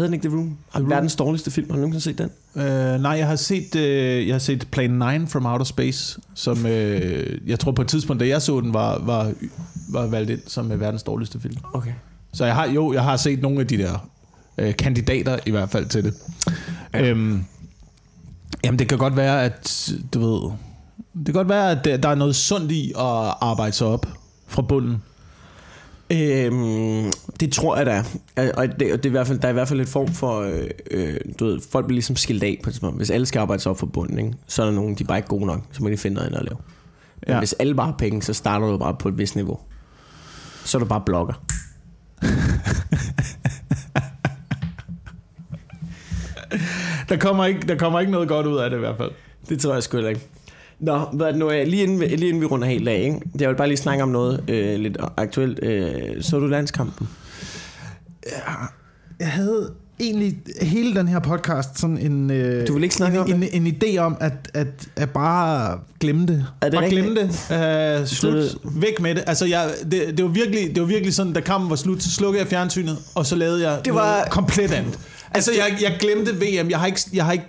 Hedder 0.00 0.08
den 0.08 0.14
ikke 0.14 0.28
The 0.28 0.36
Room? 0.36 0.58
The 0.70 0.80
Room. 0.80 0.90
Verdens 0.90 1.16
dårligste 1.16 1.50
film. 1.50 1.70
Har 1.70 1.76
du 1.76 1.80
nogensinde 1.80 2.18
set 2.18 2.18
den? 2.18 2.30
Uh, 2.54 3.02
nej, 3.02 3.12
jeg 3.12 3.26
har 3.26 3.36
set 3.36 3.74
uh, 3.74 4.26
jeg 4.26 4.34
har 4.34 4.38
set 4.38 4.68
Plan 4.70 4.90
9 4.90 5.26
from 5.26 5.46
Outer 5.46 5.64
Space, 5.64 6.20
som 6.34 6.64
uh, 6.64 6.70
jeg 7.48 7.58
tror 7.58 7.72
på 7.72 7.82
et 7.82 7.88
tidspunkt, 7.88 8.20
da 8.20 8.28
jeg 8.28 8.42
så 8.42 8.60
den, 8.60 8.74
var, 8.74 8.98
var, 8.98 9.32
var 9.88 10.06
valgt 10.06 10.30
ind 10.30 10.40
som 10.46 10.70
uh, 10.70 10.80
verdens 10.80 11.02
dårligste 11.02 11.40
film. 11.40 11.56
Okay. 11.72 11.92
Så 12.32 12.44
jeg 12.44 12.54
har 12.54 12.68
jo, 12.68 12.92
jeg 12.92 13.02
har 13.02 13.16
set 13.16 13.42
nogle 13.42 13.60
af 13.60 13.66
de 13.66 13.78
der 13.78 14.08
uh, 14.62 14.74
kandidater 14.78 15.38
i 15.46 15.50
hvert 15.50 15.70
fald 15.70 15.86
til 15.86 16.04
det. 16.04 16.14
Ja. 16.94 17.12
Um, 17.12 17.44
jamen, 18.64 18.78
det 18.78 18.88
kan 18.88 18.98
godt 18.98 19.16
være, 19.16 19.44
at 19.44 19.92
du 20.14 20.20
ved, 20.20 20.50
det 21.14 21.24
kan 21.24 21.34
godt 21.34 21.48
være, 21.48 21.70
at 21.70 21.84
der, 21.84 21.96
der 21.96 22.08
er 22.08 22.14
noget 22.14 22.36
sundt 22.36 22.72
i 22.72 22.92
at 22.96 23.34
arbejde 23.40 23.72
sig 23.72 23.86
op 23.86 24.06
fra 24.46 24.62
bunden. 24.62 25.02
Øhm, 26.12 27.12
det 27.40 27.52
tror 27.52 27.76
jeg, 27.76 27.86
der 27.86 27.92
er. 28.36 28.52
Og 28.56 28.80
det, 28.80 28.92
og 28.92 28.98
det 28.98 29.04
er 29.06 29.08
i 29.08 29.10
hvert 29.10 29.26
fald, 29.26 29.38
der 29.38 29.44
er 29.48 29.50
i 29.50 29.52
hvert 29.52 29.68
fald 29.68 29.80
et 29.80 29.88
form 29.88 30.08
for... 30.08 30.40
Øh, 30.40 30.70
øh, 30.90 31.16
du 31.40 31.44
ved, 31.44 31.60
folk 31.72 31.86
bliver 31.86 31.96
ligesom 31.96 32.16
skilt 32.16 32.42
af 32.42 32.60
på 32.62 32.70
et 32.70 32.74
tidspunkt. 32.74 32.96
Hvis 32.96 33.10
alle 33.10 33.26
skal 33.26 33.40
arbejde 33.40 33.62
sig 33.62 33.70
op 33.70 33.78
for 33.78 33.86
bunden, 33.86 34.18
ikke? 34.18 34.32
så 34.46 34.62
er 34.62 34.66
der 34.66 34.72
nogen, 34.72 34.94
de 34.94 35.02
er 35.02 35.06
bare 35.06 35.18
ikke 35.18 35.28
gode 35.28 35.46
nok. 35.46 35.60
Så 35.72 35.82
må 35.82 35.88
de 35.88 35.96
finde 35.96 36.14
noget 36.14 36.26
andet 36.26 36.38
at 36.38 36.44
lave. 36.44 36.56
Men 37.26 37.32
Ja. 37.34 37.38
hvis 37.38 37.52
alle 37.52 37.74
bare 37.74 37.86
har 37.86 37.96
penge, 37.98 38.22
så 38.22 38.32
starter 38.32 38.66
du 38.66 38.78
bare 38.78 38.94
på 38.98 39.08
et 39.08 39.18
vist 39.18 39.36
niveau. 39.36 39.58
Så 40.64 40.78
er 40.78 40.80
du 40.80 40.86
bare 40.86 41.02
blogger. 41.06 41.42
Der 47.08 47.16
kommer, 47.16 47.44
ikke, 47.44 47.60
der 47.68 47.76
kommer 47.76 48.00
ikke 48.00 48.12
noget 48.12 48.28
godt 48.28 48.46
ud 48.46 48.58
af 48.58 48.70
det 48.70 48.76
i 48.76 48.80
hvert 48.80 48.96
fald. 48.96 49.10
Det 49.48 49.60
tror 49.60 49.72
jeg 49.74 49.82
sgu 49.82 49.98
ikke. 49.98 50.20
Nå, 50.80 50.98
hvad 51.12 51.32
nu? 51.32 51.48
er- 51.48 51.64
Lige 51.64 51.82
inden, 51.82 52.00
vi- 52.00 52.06
lige 52.06 52.28
inden 52.28 52.40
vi 52.40 52.46
runder 52.46 52.68
helt 52.68 52.88
af, 52.88 53.00
ikke? 53.04 53.20
Jeg 53.40 53.48
vil 53.48 53.54
bare 53.56 53.68
lige 53.68 53.78
snakke 53.78 54.02
om 54.02 54.08
noget 54.08 54.44
øh, 54.48 54.78
lidt 54.80 54.96
aktuelt. 55.16 55.64
Øh, 55.64 56.22
så 56.22 56.38
du 56.38 56.46
landskampen? 56.46 57.08
Jeg 59.20 59.28
havde 59.28 59.70
egentlig 60.00 60.36
hele 60.62 60.94
den 60.94 61.08
her 61.08 61.18
podcast 61.18 61.78
sådan 61.80 61.98
en, 61.98 62.30
øh, 62.30 62.68
Du 62.68 62.74
vil 62.74 62.82
ikke 62.82 62.94
snakke 62.94 63.18
en, 63.18 63.24
om 63.34 63.42
en, 63.42 63.66
en, 63.66 63.76
idé 63.84 63.98
om, 63.98 64.16
at, 64.20 64.32
at, 64.54 64.66
at 64.96 65.10
bare 65.10 65.78
glemme 66.00 66.26
det. 66.26 66.46
Er 66.60 66.68
det 66.68 66.74
bare 66.74 66.84
rigtigt? 66.84 67.02
glemme 67.02 67.20
det. 67.20 68.00
Uh, 68.00 68.06
slut. 68.06 68.34
Det- 68.34 68.58
Væk 68.64 69.00
med 69.00 69.14
det. 69.14 69.24
Altså, 69.26 69.46
jeg, 69.46 69.70
det, 69.90 70.02
det, 70.16 70.24
var 70.24 70.30
virkelig, 70.30 70.74
det 70.74 70.80
var 70.80 70.86
virkelig 70.88 71.14
sådan, 71.14 71.32
da 71.32 71.40
kampen 71.40 71.70
var 71.70 71.76
slut, 71.76 72.02
så 72.02 72.10
slukkede 72.10 72.40
jeg 72.42 72.48
fjernsynet, 72.48 72.98
og 73.14 73.26
så 73.26 73.36
lavede 73.36 73.70
jeg 73.70 73.80
Det 73.84 73.94
var- 73.94 74.28
komplet 74.30 74.72
andet. 74.72 74.98
Altså, 75.34 75.52
jeg, 75.52 75.78
jeg 75.82 75.96
glemte 76.00 76.32
VM. 76.32 76.70
Jeg 76.70 76.78
har 76.78 76.86
ikke, 76.86 77.00
jeg 77.12 77.24
har 77.24 77.32
ikke, 77.32 77.44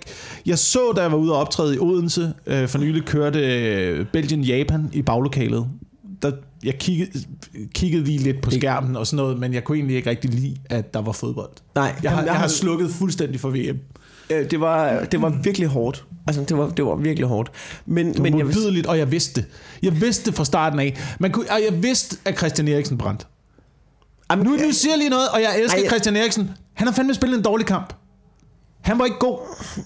jeg 0.46 0.58
så, 0.58 0.92
da 0.96 1.02
jeg 1.02 1.12
var 1.12 1.18
ude 1.18 1.32
og 1.32 1.38
optræde 1.38 1.74
i 1.74 1.78
Odense, 1.78 2.32
øh, 2.46 2.68
for 2.68 2.78
nylig 2.78 3.04
kørte 3.04 3.38
øh, 3.38 4.06
Belgien-Japan 4.12 4.90
i 4.92 5.02
baglokalet. 5.02 5.66
Der, 6.22 6.32
jeg 6.64 6.78
kiggede, 6.78 7.10
kiggede 7.74 8.04
lige 8.04 8.18
lidt 8.18 8.40
på 8.42 8.50
skærmen 8.50 8.96
og 8.96 9.06
sådan 9.06 9.16
noget, 9.24 9.38
men 9.38 9.54
jeg 9.54 9.64
kunne 9.64 9.76
egentlig 9.78 9.96
ikke 9.96 10.10
rigtig 10.10 10.30
lide, 10.30 10.56
at 10.70 10.94
der 10.94 11.00
var 11.02 11.12
fodbold. 11.12 11.50
Nej, 11.74 11.94
Jeg 12.02 12.10
har, 12.10 12.18
jamen, 12.18 12.26
jeg 12.26 12.34
har 12.40 12.48
slukket 12.48 12.90
fuldstændig 12.90 13.40
for 13.40 13.50
VM. 13.50 13.78
Øh, 14.30 14.50
det, 14.50 14.60
var, 14.60 15.04
det 15.04 15.22
var 15.22 15.28
virkelig 15.42 15.68
hårdt. 15.68 16.04
Altså, 16.26 16.44
det 16.48 16.56
var, 16.58 16.68
det 16.68 16.84
var 16.84 16.94
virkelig 16.96 17.28
hårdt. 17.28 17.50
Men, 17.86 18.06
Det 18.06 18.16
var 18.18 18.22
men 18.22 18.38
jeg 18.38 18.46
modbydeligt, 18.46 18.86
og 18.86 18.98
jeg 18.98 19.10
vidste 19.12 19.40
det. 19.40 19.48
Jeg 19.82 20.00
vidste 20.00 20.24
det 20.30 20.34
fra 20.34 20.44
starten 20.44 20.78
af. 20.78 20.98
Man 21.20 21.30
kunne, 21.30 21.44
og 21.50 21.60
jeg 21.70 21.82
vidste, 21.82 22.16
at 22.24 22.38
Christian 22.38 22.68
Eriksen 22.68 22.98
brændte. 22.98 23.24
Jamen, 24.30 24.44
nu, 24.46 24.50
nu 24.52 24.72
siger 24.72 24.92
jeg 24.92 24.98
lige 24.98 25.10
noget, 25.10 25.28
og 25.28 25.42
jeg 25.42 25.60
elsker 25.62 25.78
Ej, 25.78 25.82
jeg- 25.82 25.90
Christian 25.90 26.16
Eriksen. 26.16 26.50
Han 26.74 26.86
har 26.86 26.94
fandme 26.94 27.14
spillet 27.14 27.36
en 27.36 27.44
dårlig 27.44 27.66
kamp. 27.66 27.94
Han 28.82 28.98
var 28.98 29.04
ikke 29.04 29.18
god. 29.18 29.38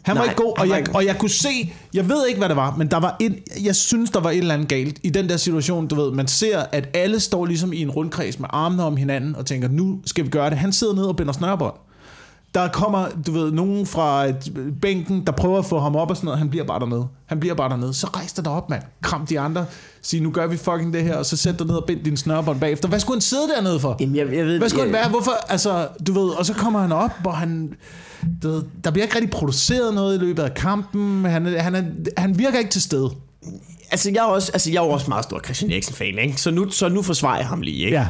Han 0.05 0.17
var 0.17 0.23
Nej, 0.23 0.31
ikke 0.31 0.43
god, 0.43 0.53
og 0.59 0.69
var 0.69 0.77
jeg, 0.77 0.95
og 0.95 1.05
jeg 1.05 1.19
kunne 1.19 1.31
se, 1.31 1.75
jeg 1.95 2.09
ved 2.09 2.27
ikke, 2.27 2.39
hvad 2.39 2.49
det 2.49 2.57
var, 2.57 2.77
men 2.77 2.91
der 2.91 3.01
var 3.01 3.17
et, 3.21 3.39
jeg 3.65 3.77
synes, 3.77 4.11
der 4.11 4.21
var 4.21 4.31
et 4.31 4.39
eller 4.39 4.55
andet 4.55 4.69
galt 4.69 4.99
i 5.03 5.11
den 5.11 5.29
der 5.29 5.37
situation, 5.37 5.87
du 5.87 5.95
ved, 5.95 6.13
man 6.13 6.27
ser, 6.27 6.59
at 6.73 6.89
alle 6.95 7.21
står 7.21 7.47
ligesom 7.47 7.73
i 7.73 7.83
en 7.83 7.91
rundkreds 7.91 8.39
med 8.39 8.49
armene 8.53 8.83
om 8.83 8.97
hinanden, 8.97 9.37
og 9.37 9.47
tænker, 9.47 9.69
nu 9.69 10.01
skal 10.07 10.25
vi 10.25 10.31
gøre 10.31 10.51
det. 10.51 10.59
Han 10.59 10.73
sidder 10.73 10.95
ned 10.95 11.05
og 11.05 11.17
binder 11.17 11.33
snørbånd. 11.33 11.75
Der 12.57 12.69
kommer, 12.69 13.07
du 13.27 13.33
ved, 13.33 13.53
nogen 13.53 13.87
fra 13.87 14.27
bænken, 14.83 15.27
der 15.27 15.33
prøver 15.33 15.59
at 15.59 15.65
få 15.65 15.79
ham 15.79 15.97
op 15.97 16.11
og 16.11 16.17
sådan 16.17 16.27
noget. 16.27 16.39
Han 16.39 16.51
bliver 16.51 16.65
bare 16.65 16.81
dernede. 16.81 17.07
Han 17.27 17.41
bliver 17.41 17.55
bare 17.55 17.69
dernede. 17.69 17.95
Så 17.95 18.07
rejs 18.07 18.33
dig 18.33 18.45
derop, 18.45 18.71
mand. 18.71 18.83
Kram 19.03 19.27
de 19.27 19.41
andre. 19.41 19.67
Sig, 20.03 20.23
nu 20.23 20.31
gør 20.31 20.47
vi 20.47 20.57
fucking 20.57 20.93
det 20.93 21.03
her, 21.03 21.17
og 21.17 21.27
så 21.27 21.37
sæt 21.37 21.59
dig 21.59 21.67
ned 21.67 21.75
og 21.75 21.85
bind 21.85 22.05
din 22.05 22.17
snørbånd 22.17 22.61
bagefter. 22.61 22.89
Hvad 22.89 23.01
skulle 23.01 23.15
han 23.15 23.21
sidde 23.21 23.49
dernede 23.57 23.81
for? 23.81 23.97
Jamen, 24.01 24.17
jeg, 24.17 24.35
jeg 24.35 24.47
ved, 24.47 24.59
Hvad 24.59 24.69
skulle 24.69 24.83
jeg, 24.83 24.95
han 24.97 25.03
være? 25.03 25.11
Hvorfor? 25.11 25.33
Altså, 25.49 25.89
du 26.07 26.13
ved, 26.13 26.29
og 26.29 26.47
så 26.47 26.55
kommer 26.55 26.81
han 26.81 26.93
op, 26.93 27.11
og 27.25 27.37
han... 27.37 27.73
Du 28.43 28.49
ved, 28.49 28.63
der 28.85 28.91
bliver 28.91 29.05
ikke 29.05 29.15
rigtig 29.15 29.31
produceret 29.31 29.95
noget 29.95 30.17
i 30.17 30.19
løbet 30.19 30.43
af 30.43 30.55
kampen. 30.55 31.25
Han, 31.25 31.47
han, 31.47 31.75
er, 31.75 31.83
han 32.17 32.39
virker 32.39 32.59
ikke 32.59 32.71
til 32.71 32.83
stede. 32.83 33.11
Altså, 33.91 34.11
jeg 34.11 34.19
er 34.19 34.27
også, 34.27 34.53
altså, 34.53 34.71
jeg 34.71 34.79
er 34.79 34.83
også 34.83 35.07
meget 35.09 35.25
stor 35.25 35.41
Christian 35.45 35.71
Eriksen-fan, 35.71 36.19
ikke? 36.19 36.41
Så 36.41 36.51
nu, 36.51 36.71
så 36.71 36.89
nu 36.89 37.03
forsvarer 37.03 37.37
jeg 37.37 37.47
ham 37.47 37.63
lige, 37.63 37.85
ikke? 37.85 37.97
Ja. 37.97 38.09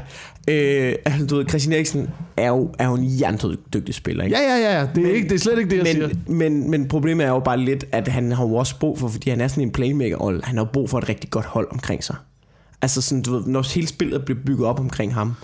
Øh, 0.49 0.95
altså, 1.05 1.27
du 1.27 1.37
ved, 1.37 1.49
Christian 1.49 1.72
Eriksen 1.72 2.11
er 2.37 2.49
jo, 2.49 2.74
er 2.79 2.87
jo 2.87 2.95
en 2.95 3.20
jerndygtig 3.20 3.95
spiller, 3.95 4.24
ikke? 4.24 4.37
Ja, 4.37 4.43
ja, 4.43 4.57
ja. 4.57 4.81
ja. 4.81 4.89
Det 4.95 5.07
er, 5.07 5.14
ikke, 5.14 5.29
det 5.29 5.35
er 5.35 5.39
slet 5.39 5.59
ikke 5.59 5.70
det, 5.70 5.79
jeg 5.79 5.87
siger. 5.87 6.09
men, 6.27 6.39
men, 6.39 6.70
men 6.70 6.89
problemet 6.89 7.27
er 7.27 7.31
jo 7.31 7.41
bare 7.41 7.61
lidt, 7.61 7.85
at 7.93 8.09
han 8.09 8.33
har 8.33 8.45
jo 8.45 8.55
også 8.55 8.79
brug 8.79 8.99
for, 8.99 9.09
fordi 9.09 9.31
han 9.31 9.41
er 9.41 9.49
sådan 9.49 9.62
en 9.62 9.72
playmaker, 9.72 10.41
han 10.45 10.57
har 10.57 10.64
brug 10.64 10.91
for 10.91 10.99
et 10.99 11.09
rigtig 11.09 11.31
godt 11.31 11.47
hold 11.47 11.68
omkring 11.70 12.05
sig. 12.05 12.16
Altså 12.83 13.03
sådan, 13.03 13.22
du 13.22 13.37
ved, 13.37 13.47
når 13.47 13.74
hele 13.74 13.87
spillet 13.87 14.24
bliver 14.24 14.41
bygget 14.47 14.68
op 14.68 14.81
omkring 14.81 15.14
ham. 15.14 15.35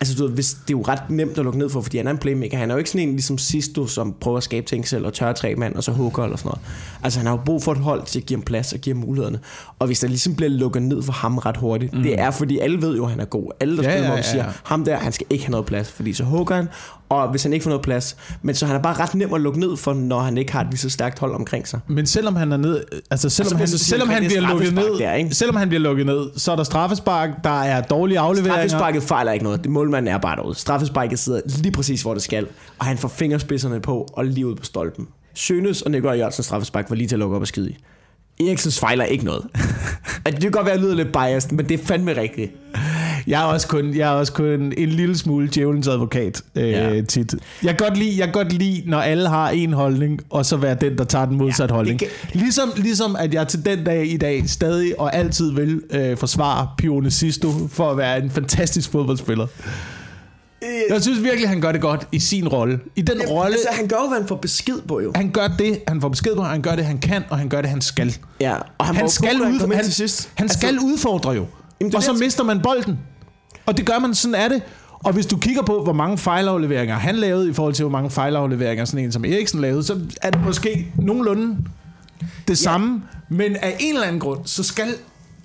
Altså 0.00 0.14
du 0.14 0.22
ved, 0.26 0.32
hvis, 0.32 0.52
det 0.52 0.74
er 0.74 0.78
jo 0.78 0.82
ret 0.82 1.10
nemt 1.10 1.38
at 1.38 1.44
lukke 1.44 1.58
ned 1.58 1.68
for, 1.70 1.80
fordi 1.80 1.96
han 1.96 2.06
er 2.06 2.10
en 2.10 2.18
playmaker. 2.18 2.58
Han 2.58 2.70
er 2.70 2.74
jo 2.74 2.78
ikke 2.78 2.90
sådan 2.90 3.08
en 3.08 3.14
ligesom 3.14 3.38
Sisto, 3.38 3.86
som 3.86 4.14
prøver 4.20 4.36
at 4.36 4.42
skabe 4.42 4.66
ting 4.66 4.88
selv 4.88 5.06
og 5.06 5.12
tørre 5.12 5.34
tre 5.34 5.54
mand, 5.54 5.74
og 5.74 5.84
så 5.84 5.92
hugger 5.92 6.24
eller 6.24 6.36
sådan 6.36 6.48
noget. 6.48 6.60
Altså 7.02 7.18
han 7.18 7.26
har 7.26 7.32
jo 7.32 7.40
brug 7.44 7.62
for 7.62 7.72
et 7.72 7.78
hold 7.78 8.06
til 8.06 8.20
at 8.20 8.26
give 8.26 8.36
ham 8.36 8.42
plads 8.44 8.72
og 8.72 8.78
give 8.78 8.94
ham 8.94 9.04
mulighederne. 9.04 9.38
Og 9.78 9.86
hvis 9.86 10.00
der 10.00 10.08
ligesom 10.08 10.34
bliver 10.34 10.50
lukket 10.50 10.82
ned 10.82 11.02
for 11.02 11.12
ham 11.12 11.38
ret 11.38 11.56
hurtigt, 11.56 11.94
mm. 11.94 12.02
det 12.02 12.20
er 12.20 12.30
fordi 12.30 12.58
alle 12.58 12.82
ved 12.82 12.96
jo, 12.96 13.04
at 13.04 13.10
han 13.10 13.20
er 13.20 13.24
god. 13.24 13.52
Alle 13.60 13.76
der 13.76 13.82
Ja, 13.82 13.90
spiller 13.90 14.10
ja. 14.10 14.16
ja. 14.16 14.22
siger, 14.22 14.44
ham 14.64 14.84
der, 14.84 14.96
han 14.96 15.12
skal 15.12 15.26
ikke 15.30 15.44
have 15.44 15.50
noget 15.50 15.66
plads, 15.66 15.92
fordi 15.92 16.12
så 16.12 16.24
hugger 16.24 16.54
han, 16.56 16.68
og 17.08 17.30
hvis 17.30 17.42
han 17.42 17.52
ikke 17.52 17.62
får 17.62 17.70
noget 17.70 17.82
plads, 17.82 18.16
men 18.42 18.54
så 18.54 18.66
han 18.66 18.76
er 18.76 18.80
bare 18.82 18.94
ret 18.94 19.14
nem 19.14 19.34
at 19.34 19.40
lukke 19.40 19.60
ned 19.60 19.76
for, 19.76 19.94
når 19.94 20.20
han 20.20 20.38
ikke 20.38 20.52
har 20.52 20.60
et 20.60 20.66
lige 20.70 20.78
så 20.78 20.90
stærkt 20.90 21.18
hold 21.18 21.34
omkring 21.34 21.68
sig. 21.68 21.80
Men 21.86 22.06
selvom 22.06 22.36
han 22.36 22.52
er 22.52 22.56
ned, 22.56 22.84
altså 23.10 23.28
selvom, 23.28 23.46
Altså, 23.46 23.56
han, 23.56 23.68
siger, 23.68 23.78
selvom 23.78 24.08
han 24.08 24.24
er 24.24 24.28
bliver 24.28 24.40
lukket 24.40 24.74
ned, 24.74 24.98
der, 24.98 25.14
ikke? 25.14 25.34
selvom 25.34 25.56
han 25.56 25.68
bliver 25.68 25.80
lukket 25.80 26.06
ned, 26.06 26.30
så 26.36 26.52
er 26.52 26.56
der 26.56 26.64
straffespark, 26.64 27.30
der 27.44 27.62
er 27.62 27.80
dårlige 27.80 28.18
afleveringer. 28.18 28.68
Straffesparket 28.68 29.02
fejler 29.02 29.32
ikke 29.32 29.44
noget. 29.44 29.64
Det 29.64 29.70
målmanden 29.72 30.14
er 30.14 30.18
bare 30.18 30.36
derude. 30.36 30.54
Straffesparket 30.54 31.18
sidder 31.18 31.40
lige 31.46 31.72
præcis, 31.72 32.02
hvor 32.02 32.14
det 32.14 32.22
skal, 32.22 32.46
og 32.78 32.86
han 32.86 32.98
får 32.98 33.08
fingerspidserne 33.08 33.80
på 33.80 34.06
og 34.12 34.24
lige 34.24 34.46
ud 34.46 34.54
på 34.54 34.64
stolpen. 34.64 35.08
Sønes 35.34 35.82
og 35.82 35.90
Nikolaj 35.90 36.16
Jørgensen 36.16 36.44
straffespark 36.44 36.90
var 36.90 36.96
lige 36.96 37.08
til 37.08 37.14
at 37.14 37.18
lukke 37.18 37.36
op 37.36 37.42
og 37.42 37.48
skide 37.48 37.70
i. 37.70 37.76
Eriksens 38.40 38.80
fejler 38.80 39.04
ikke 39.04 39.24
noget. 39.24 39.44
At 40.24 40.32
det 40.34 40.42
kan 40.42 40.50
godt 40.50 40.66
være, 40.66 40.74
at 40.74 40.80
jeg 40.80 40.84
lyder 40.86 40.96
lidt 40.96 41.12
biased, 41.12 41.50
men 41.50 41.68
det 41.68 41.80
er 41.80 41.84
fandme 41.84 42.16
rigtigt. 42.16 42.52
Jeg 43.28 43.40
er 43.40 43.44
også 43.44 43.68
kun, 43.68 43.94
jeg 43.94 44.08
er 44.08 44.12
også 44.14 44.32
kun 44.32 44.72
en 44.76 44.88
lille 44.88 45.18
smule 45.18 45.48
djævelens 45.54 45.88
advokat 45.88 46.42
øh, 46.54 46.70
ja. 46.70 47.00
Tit. 47.00 47.34
Jeg 47.62 47.76
kan, 47.78 47.86
godt 47.88 47.98
lide, 47.98 48.18
jeg 48.18 48.26
kan 48.26 48.32
godt 48.32 48.52
lide, 48.52 48.82
når 48.86 48.98
alle 48.98 49.28
har 49.28 49.50
en 49.50 49.72
holdning, 49.72 50.20
og 50.30 50.46
så 50.46 50.56
være 50.56 50.74
den, 50.80 50.98
der 50.98 51.04
tager 51.04 51.24
den 51.26 51.36
modsatte 51.36 51.72
Ja, 51.72 51.76
holdning. 51.76 52.00
det 52.00 52.08
Ligesom, 52.32 52.72
ligesom 52.76 53.16
at 53.16 53.34
jeg 53.34 53.48
til 53.48 53.64
den 53.64 53.84
dag 53.84 54.06
i 54.12 54.16
dag 54.16 54.48
stadig 54.48 55.00
og 55.00 55.16
altid 55.16 55.52
vil 55.52 55.82
øh, 55.90 56.16
forsvare 56.16 56.68
Pione 56.78 57.10
Sisto 57.10 57.48
for 57.70 57.90
at 57.90 57.96
være 57.96 58.22
en 58.22 58.30
fantastisk 58.30 58.90
fodboldspiller. 58.90 59.46
Jeg 60.90 61.02
synes 61.02 61.22
virkelig, 61.22 61.48
han 61.48 61.60
gør 61.60 61.72
det 61.72 61.80
godt 61.80 62.08
i 62.12 62.18
sin 62.18 62.48
rolle. 62.48 62.80
I 62.96 63.02
den 63.02 63.16
Jamen, 63.20 63.28
rolle, 63.28 63.52
altså, 63.52 63.68
han 63.72 63.86
gør 63.88 63.96
jo, 64.02 64.08
hvad 64.08 64.18
han 64.18 64.28
får 64.28 64.36
besked 64.36 64.74
på 64.88 65.00
jo. 65.00 65.12
han 65.14 65.30
gør 65.30 65.48
det, 65.58 65.78
han 65.88 66.00
får 66.00 66.08
besked 66.08 66.36
på, 66.36 66.42
han 66.42 66.62
gør 66.62 66.76
det, 66.76 66.84
han 66.84 66.98
kan, 66.98 67.22
og 67.30 67.38
han 67.38 67.48
gør 67.48 67.60
det, 67.60 67.70
han 67.70 67.80
skal. 67.80 68.16
Ja, 68.40 68.54
og 68.78 68.86
han, 68.86 68.96
Han 68.96 69.08
skal, 69.08 69.38
da 69.38 69.44
han 69.44 69.60
han, 69.60 69.70
han 69.70 69.78
Altså, 69.78 70.58
skal 70.58 70.78
udfordre 70.78 71.30
jo. 71.30 71.46
Jamen, 71.80 71.96
og 71.96 72.02
så 72.02 72.12
det, 72.12 72.20
mister 72.20 72.44
man 72.44 72.60
bolden. 72.62 72.98
Og 73.66 73.76
det 73.76 73.86
gør 73.86 73.98
man, 73.98 74.14
sådan 74.14 74.34
er 74.34 74.48
det. 74.48 74.62
Og 75.04 75.12
hvis 75.12 75.26
du 75.26 75.36
kigger 75.36 75.62
på, 75.62 75.82
hvor 75.82 75.92
mange 75.92 76.18
fejlafleveringer 76.18 76.94
han 76.96 77.16
lavede, 77.16 77.50
i 77.50 77.52
forhold 77.52 77.74
til, 77.74 77.82
hvor 77.82 77.92
mange 77.92 78.10
fejlafleveringer 78.10 78.84
sådan 78.84 79.04
en 79.04 79.12
som 79.12 79.24
Eriksen 79.24 79.60
lavede, 79.60 79.82
så 79.82 80.00
er 80.22 80.30
det 80.30 80.40
måske 80.44 80.92
nogenlunde 80.98 81.56
det 82.20 82.28
ja. 82.48 82.54
samme. 82.54 83.02
Men 83.28 83.56
af 83.56 83.76
en 83.80 83.94
eller 83.94 84.06
anden 84.06 84.20
grund, 84.20 84.40
så 84.44 84.62
skal, 84.62 84.86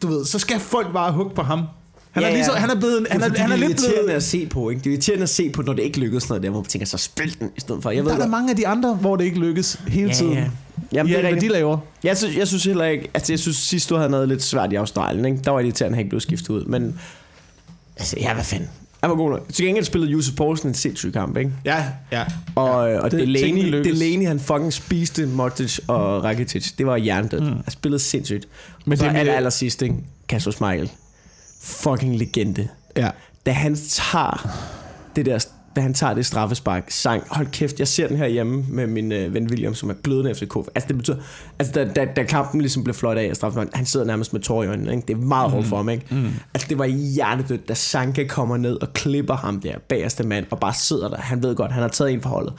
du 0.01 0.07
ved, 0.07 0.25
så 0.25 0.39
skal 0.39 0.59
folk 0.59 0.93
bare 0.93 1.11
hugge 1.11 1.35
på 1.35 1.41
ham. 1.41 1.59
Han, 2.11 2.23
Ja, 2.23 2.27
er, 2.27 2.31
ja. 2.31 2.35
ligesom, 2.35 2.55
han 2.55 2.69
er 2.69 2.75
blevet, 2.75 3.07
han 3.11 3.21
er, 3.21 3.29
han 3.37 3.51
er 3.51 3.57
det 3.57 3.67
lidt 3.67 3.81
blevet... 3.95 4.09
at 4.15 4.23
se 4.23 4.45
på, 4.45 4.69
ikke? 4.69 4.79
Det 4.79 4.87
er 4.87 4.91
irriterende 4.91 5.23
at 5.23 5.29
se 5.29 5.49
på, 5.49 5.61
når 5.61 5.73
det 5.73 5.83
ikke 5.83 5.99
lykkes 5.99 6.29
noget 6.29 6.43
der, 6.43 6.49
hvor 6.49 6.59
man 6.59 6.65
tænker, 6.67 6.85
så 6.85 6.97
spil 6.97 7.39
den 7.39 7.49
i 7.57 7.59
stedet 7.59 7.83
for. 7.83 7.91
Jeg 7.91 8.03
ved 8.03 8.11
Der 8.11 8.17
er 8.17 8.21
der 8.21 8.27
mange 8.29 8.49
af 8.49 8.55
de 8.55 8.67
andre, 8.67 8.95
hvor 8.95 9.15
det 9.15 9.23
ikke 9.25 9.39
lykkes 9.39 9.79
hele 9.87 10.07
Ja, 10.07 10.13
tiden. 10.13 10.33
ja. 10.33 10.45
Jamen, 10.93 11.11
ja, 11.11 11.17
det 11.17 11.25
er 11.25 11.31
hvad 11.31 11.41
de 11.41 11.47
laver. 11.47 11.77
Jeg 12.03 12.17
synes, 12.17 12.37
jeg 12.37 12.47
synes 12.47 12.63
heller 12.63 12.85
ikke... 12.85 13.09
Altså, 13.13 13.33
jeg 13.33 13.39
synes 13.39 13.57
sidst, 13.57 13.89
du 13.89 13.95
havde 13.95 14.09
noget 14.09 14.27
lidt 14.27 14.43
svært 14.43 14.73
i 14.73 14.75
Australien, 14.75 15.25
ikke? 15.25 15.37
Der 15.43 15.51
var 15.51 15.57
det 15.57 15.65
irriterende, 15.65 15.93
at 15.93 15.95
han 15.95 15.99
ikke 15.99 16.09
blev 16.09 16.19
skiftet 16.21 16.49
ud. 16.49 16.65
Men... 16.65 16.99
Altså, 17.97 18.15
ja, 18.19 18.33
hvad 18.33 18.43
fanden? 18.43 18.69
Han 19.01 19.09
var 19.09 19.15
god 19.17 19.29
nok. 19.31 19.53
Til 19.53 19.65
gengæld 19.65 19.85
spillede 19.85 20.11
Josef 20.11 20.35
Poulsen 20.35 20.67
en 20.67 20.73
sindssyg 20.73 21.13
kamp, 21.13 21.37
ikke? 21.37 21.51
Ja, 21.65 21.85
ja. 22.11 22.23
Og, 22.55 22.89
ja, 22.89 22.99
og 22.99 23.11
det- 23.11 23.19
Delaney. 23.19 23.83
Delaney, 23.83 24.27
han 24.27 24.39
fucking 24.39 24.73
spiste 24.73 25.25
Modric 25.25 25.79
og 25.87 26.23
Rakitic. 26.23 26.71
Det 26.77 26.85
var 26.85 26.97
hjernedødt. 26.97 27.43
Mm. 27.43 27.49
Han 27.49 27.69
spillede 27.71 27.99
sindssygt. 28.03 28.47
Men 28.85 28.97
så 28.97 29.03
det 29.03 29.11
med- 29.13 29.19
aller, 29.19 29.33
aller 29.33 29.49
sidst, 29.49 29.81
ikke? 29.81 29.95
Kasper 30.29 30.51
Schmeichel. 30.51 30.91
Fucking 31.61 32.17
legende. 32.17 32.67
ja. 32.97 33.09
Da 33.45 33.51
han 33.51 33.75
tager 33.75 34.47
det 35.15 35.25
der 35.25 35.45
da 35.75 35.81
han 35.81 35.93
tager 35.93 36.13
det 36.13 36.25
straffespark, 36.25 36.83
sang, 36.91 37.23
hold 37.29 37.47
kæft, 37.47 37.79
jeg 37.79 37.87
ser 37.87 38.07
den 38.07 38.17
her 38.17 38.27
hjemme 38.27 38.65
med 38.69 38.87
min 38.87 39.11
øh, 39.11 39.33
ven 39.33 39.47
William, 39.49 39.73
som 39.75 39.89
er 39.89 39.93
glødende 40.03 40.35
FCK. 40.35 40.55
Altså 40.75 40.87
det 40.87 40.97
betyder, 40.97 41.17
altså 41.59 41.73
da, 41.73 41.85
da, 41.85 42.05
da 42.15 42.23
kampen 42.23 42.61
ligesom 42.61 42.83
blev 42.83 42.93
flot 42.93 43.17
af 43.17 43.29
af 43.29 43.35
straffespark, 43.35 43.67
han 43.73 43.85
sidder 43.85 44.05
nærmest 44.05 44.33
med 44.33 44.41
tår 44.41 44.63
i 44.63 44.67
øjnene, 44.67 44.91
ikke? 44.95 45.03
det 45.07 45.13
er 45.13 45.17
meget 45.17 45.51
hårdt 45.51 45.67
for 45.67 45.75
ham, 45.77 45.89
ikke? 45.89 46.05
Mm. 46.09 46.29
Altså 46.53 46.67
det 46.69 46.77
var 46.79 46.85
hjertedødt, 46.85 47.69
da 47.69 47.73
Sanka 47.73 48.23
kommer 48.27 48.57
ned 48.57 48.81
og 48.81 48.93
klipper 48.93 49.35
ham 49.35 49.59
der, 49.61 49.75
bagerste 49.89 50.23
mand, 50.23 50.45
og 50.51 50.59
bare 50.59 50.73
sidder 50.73 51.07
der, 51.09 51.17
han 51.17 51.43
ved 51.43 51.55
godt, 51.55 51.71
han 51.71 51.81
har 51.81 51.89
taget 51.89 52.13
en 52.13 52.21
for 52.21 52.29
holdet. 52.29 52.53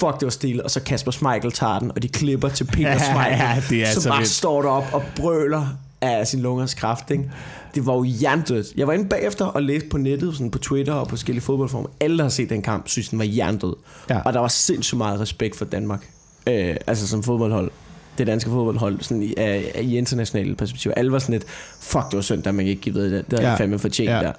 Fuck, 0.00 0.14
det 0.20 0.22
var 0.26 0.30
stille, 0.30 0.64
og 0.64 0.70
så 0.70 0.80
Kasper 0.82 1.10
Schmeichel 1.10 1.52
tager 1.52 1.78
den, 1.78 1.92
og 1.96 2.02
de 2.02 2.08
klipper 2.08 2.48
til 2.48 2.64
Peter 2.64 2.90
Ja, 2.90 2.98
Schmeichel, 2.98 3.38
ja, 3.38 3.62
det 3.70 3.82
er 3.82 3.92
som 3.92 4.02
så 4.02 4.08
bare 4.08 4.18
vildt. 4.18 4.30
står 4.30 4.62
derop 4.62 4.84
og 4.92 5.02
brøler 5.16 5.66
af 6.02 6.26
sin 6.26 6.40
lungers 6.40 6.74
kraft, 6.74 7.10
ikke? 7.10 7.30
Det 7.74 7.86
var 7.86 7.94
jo 7.94 8.04
jerndødt. 8.22 8.66
Jeg 8.76 8.86
var 8.86 8.92
inde 8.92 9.08
bagefter 9.08 9.44
og 9.44 9.62
læste 9.62 9.88
på 9.88 9.98
nettet, 9.98 10.34
sådan 10.34 10.50
på 10.50 10.58
Twitter 10.58 10.92
og 10.92 11.06
på 11.06 11.10
forskellige 11.10 11.42
fodboldformer. 11.42 11.88
Alle, 12.00 12.16
der 12.16 12.22
har 12.24 12.30
set 12.30 12.50
den 12.50 12.62
kamp, 12.62 12.88
synes, 12.88 13.08
den 13.08 13.18
var 13.18 13.24
jerndød. 13.28 13.74
Ja. 14.10 14.20
Og 14.20 14.32
der 14.32 14.40
var 14.40 14.48
sindssygt 14.48 14.98
meget 14.98 15.20
respekt 15.20 15.56
for 15.56 15.64
Danmark. 15.64 16.10
Øh, 16.46 16.76
altså 16.86 17.08
som 17.08 17.22
fodboldhold. 17.22 17.70
Det 18.18 18.26
danske 18.26 18.50
fodboldhold, 18.50 19.00
sådan 19.00 19.22
i, 19.22 19.34
af, 19.36 19.80
i 19.82 19.96
internationale 19.98 20.54
perspektiv. 20.56 20.92
Alle 20.96 21.12
var 21.12 21.18
sådan 21.18 21.32
lidt, 21.32 21.44
fuck, 21.80 22.04
det 22.10 22.16
var 22.16 22.20
synd, 22.22 22.46
at 22.46 22.54
man 22.54 22.66
ikke 22.66 22.82
givet 22.82 23.10
det. 23.12 23.30
Det 23.30 23.38
havde 23.38 23.50
Ja. 23.52 23.56
fandme 23.58 23.78
fortjent 23.78 24.10
Ja. 24.10 24.18
der. 24.18 24.32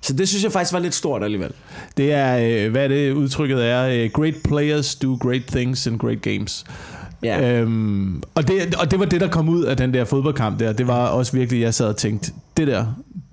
Så 0.00 0.12
det 0.12 0.28
synes 0.28 0.44
jeg 0.44 0.52
faktisk 0.52 0.72
var 0.72 0.78
lidt 0.78 0.94
stort 0.94 1.22
alligevel. 1.24 1.50
Det 1.96 2.12
er, 2.12 2.64
øh, 2.64 2.70
hvad 2.70 2.84
er 2.84 2.88
det 2.88 3.12
udtrykket 3.12 3.64
er? 3.66 3.82
øh, 3.86 4.10
Great 4.10 4.34
players 4.44 4.94
do 4.94 5.14
great 5.20 5.42
things 5.46 5.86
in 5.86 5.98
great 5.98 6.22
games. 6.22 6.64
Ja. 7.22 7.52
Øhm, 7.60 8.22
og, 8.34 8.48
det, 8.48 8.74
og 8.74 8.90
det 8.90 8.98
var 8.98 9.04
det, 9.04 9.20
der 9.20 9.28
kom 9.28 9.48
ud 9.48 9.64
af 9.64 9.76
den 9.76 9.94
der 9.94 10.04
fodboldkamp 10.04 10.58
der. 10.60 10.72
Det 10.72 10.86
var 10.86 11.06
også 11.06 11.32
virkelig, 11.32 11.60
jeg 11.62 11.74
sad 11.74 11.86
og 11.86 11.96
tænkte, 11.96 12.32
det 12.56 12.66
der, 12.66 12.86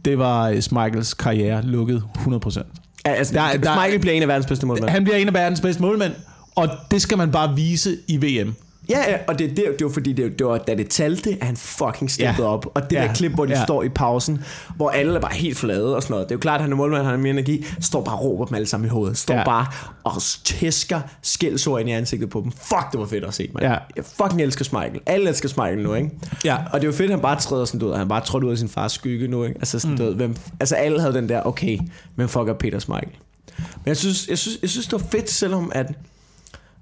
det 0.06 0.18
var 0.18 0.48
øh, 0.50 0.56
Michaels 0.56 1.14
karriere 1.14 1.62
lukket 1.66 2.04
100%. 2.18 2.62
Altså, 3.06 3.34
Der- 3.34 3.58
der, 3.58 3.72
Schmeichel 3.72 4.00
bliver 4.00 4.14
en 4.14 4.22
af 4.22 4.28
verdens 4.28 4.46
bedste 4.48 4.66
målmænd. 4.66 4.90
Han 4.90 5.04
bliver 5.04 5.18
en 5.18 5.28
af 5.28 5.34
verdens 5.34 5.62
bedste 5.62 5.82
målmænd, 5.82 6.14
og 6.56 6.70
det 6.92 7.02
skal 7.02 7.18
man 7.18 7.32
bare 7.32 7.56
vise 7.56 7.98
i 8.08 8.18
VM. 8.18 8.56
Ja, 8.90 9.00
ja, 9.12 9.18
og 9.28 9.40
det, 9.40 9.50
det, 9.50 9.66
det 9.80 9.86
var 9.88 9.92
fordi, 9.94 10.14
det, 10.14 10.40
det 10.40 10.48
var, 10.48 10.58
da 10.58 10.76
det 10.76 10.90
talte, 10.90 11.38
at 11.42 11.46
han 11.48 11.58
fucking 11.58 12.12
steppede 12.12 12.44
Ja. 12.48 12.54
op. 12.54 12.66
Og 12.74 12.90
det 12.90 12.96
Ja. 12.96 13.02
der 13.02 13.14
klip, 13.14 13.32
hvor 13.32 13.46
de 13.46 13.58
Ja. 13.58 13.64
står 13.64 13.84
i 13.84 13.90
pausen, 13.90 14.44
hvor 14.76 14.90
alle 14.90 15.16
er 15.16 15.20
bare 15.20 15.34
helt 15.34 15.58
flade 15.58 15.96
og 15.96 16.04
sådan 16.04 16.14
noget. 16.14 16.30
Det 16.30 16.32
er 16.32 16.36
jo 16.36 16.40
klart, 16.40 16.56
at 16.56 16.62
han 16.62 16.72
er 16.72 16.76
målmand, 16.76 17.04
han 17.04 17.12
har 17.12 17.18
mere 17.18 17.30
energi. 17.32 17.66
Står 17.82 18.04
bare 18.04 18.16
og 18.16 18.24
råber 18.24 18.46
dem 18.46 18.56
alle 18.56 18.68
sammen 18.68 18.86
i 18.88 18.90
hovedet. 18.90 19.18
Står 19.18 19.34
Ja. 19.36 19.44
bare 19.46 19.66
og 20.04 20.14
tæsker 20.44 21.02
skældsord 21.22 21.80
ind 21.80 21.90
i 21.90 21.92
ansigtet 21.92 22.30
på 22.30 22.42
dem. 22.44 22.52
Fuck, 22.52 22.92
det 22.92 23.00
var 23.00 23.06
fedt 23.06 23.24
at 23.26 23.34
se, 23.34 23.50
mand. 23.54 23.66
Ja. 23.66 23.78
Jeg 23.96 24.04
fucking 24.06 24.42
elsker 24.42 24.66
Schmeichel. 24.66 25.00
Alle 25.06 25.30
elsker 25.30 25.50
Schmeichel 25.50 25.84
nu, 25.84 25.94
ikke? 25.94 26.10
Ja. 26.46 26.58
Og 26.74 26.82
det 26.82 26.88
jo 26.88 26.92
fedt, 26.92 27.04
at 27.04 27.10
han 27.10 27.22
bare 27.22 27.40
træder 27.40 27.66
sådan 27.66 27.82
ud. 27.84 27.96
Han 27.96 28.08
bare 28.08 28.22
trådte 28.22 28.48
ud 28.48 28.52
af 28.52 28.58
sin 28.58 28.70
fars 28.70 28.92
skygge 28.92 29.28
nu, 29.28 29.44
ikke? 29.44 29.56
Altså, 29.60 29.80
sådan, 29.80 29.92
mm. 29.92 29.98
du 29.98 30.14
hvem, 30.14 30.36
altså 30.60 30.76
alle 30.76 31.02
havde 31.02 31.14
den 31.14 31.30
der, 31.30 31.42
okay, 31.44 31.78
men 32.16 32.30
fuck 32.30 32.48
er 32.48 32.54
Peter 32.54 32.80
Schmeichel. 32.80 33.12
Men 33.58 33.88
jeg 33.88 33.98
synes, 33.98 34.28
jeg 34.28 34.38
synes, 34.38 34.58
jeg 34.62 34.70
synes, 34.70 34.86
det 34.88 34.94
var 35.02 35.08
fedt, 35.12 35.30
selvom 35.32 35.72
at 35.76 35.86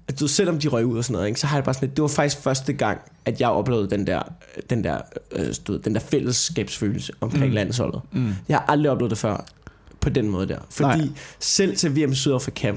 at 0.08 0.20
du, 0.20 0.28
selvom 0.28 0.58
de 0.58 0.68
røg 0.68 0.86
ud 0.86 0.98
og 0.98 1.04
sådan 1.04 1.12
noget, 1.12 1.28
ikke, 1.28 1.40
så 1.40 1.46
har 1.46 1.56
jeg 1.56 1.64
bare 1.64 1.74
sådan 1.74 1.88
lidt, 1.88 1.96
det 1.96 2.02
var 2.02 2.08
faktisk 2.08 2.42
første 2.42 2.72
gang, 2.72 3.00
at 3.24 3.40
jeg 3.40 3.48
oplevede 3.48 3.90
den 3.90 4.06
der, 4.06 4.22
den 4.70 4.84
der, 4.84 5.00
øh, 5.32 5.54
du 5.66 5.76
den 5.76 5.94
der 5.94 6.00
fællesskabsfølelse 6.00 7.12
omkring 7.20 7.46
mm. 7.46 7.52
landsholdet. 7.52 8.00
Mm. 8.12 8.34
Jeg 8.48 8.58
har 8.58 8.64
aldrig 8.68 8.90
oplevet 8.90 9.10
det 9.10 9.18
før 9.18 9.44
på 10.00 10.08
den 10.08 10.28
måde 10.28 10.48
der. 10.48 10.58
Fordi. 10.70 10.98
Nej. 10.98 11.08
selv 11.40 11.76
til 11.76 11.96
VM 11.96 12.14
Sydafrika, 12.14 12.72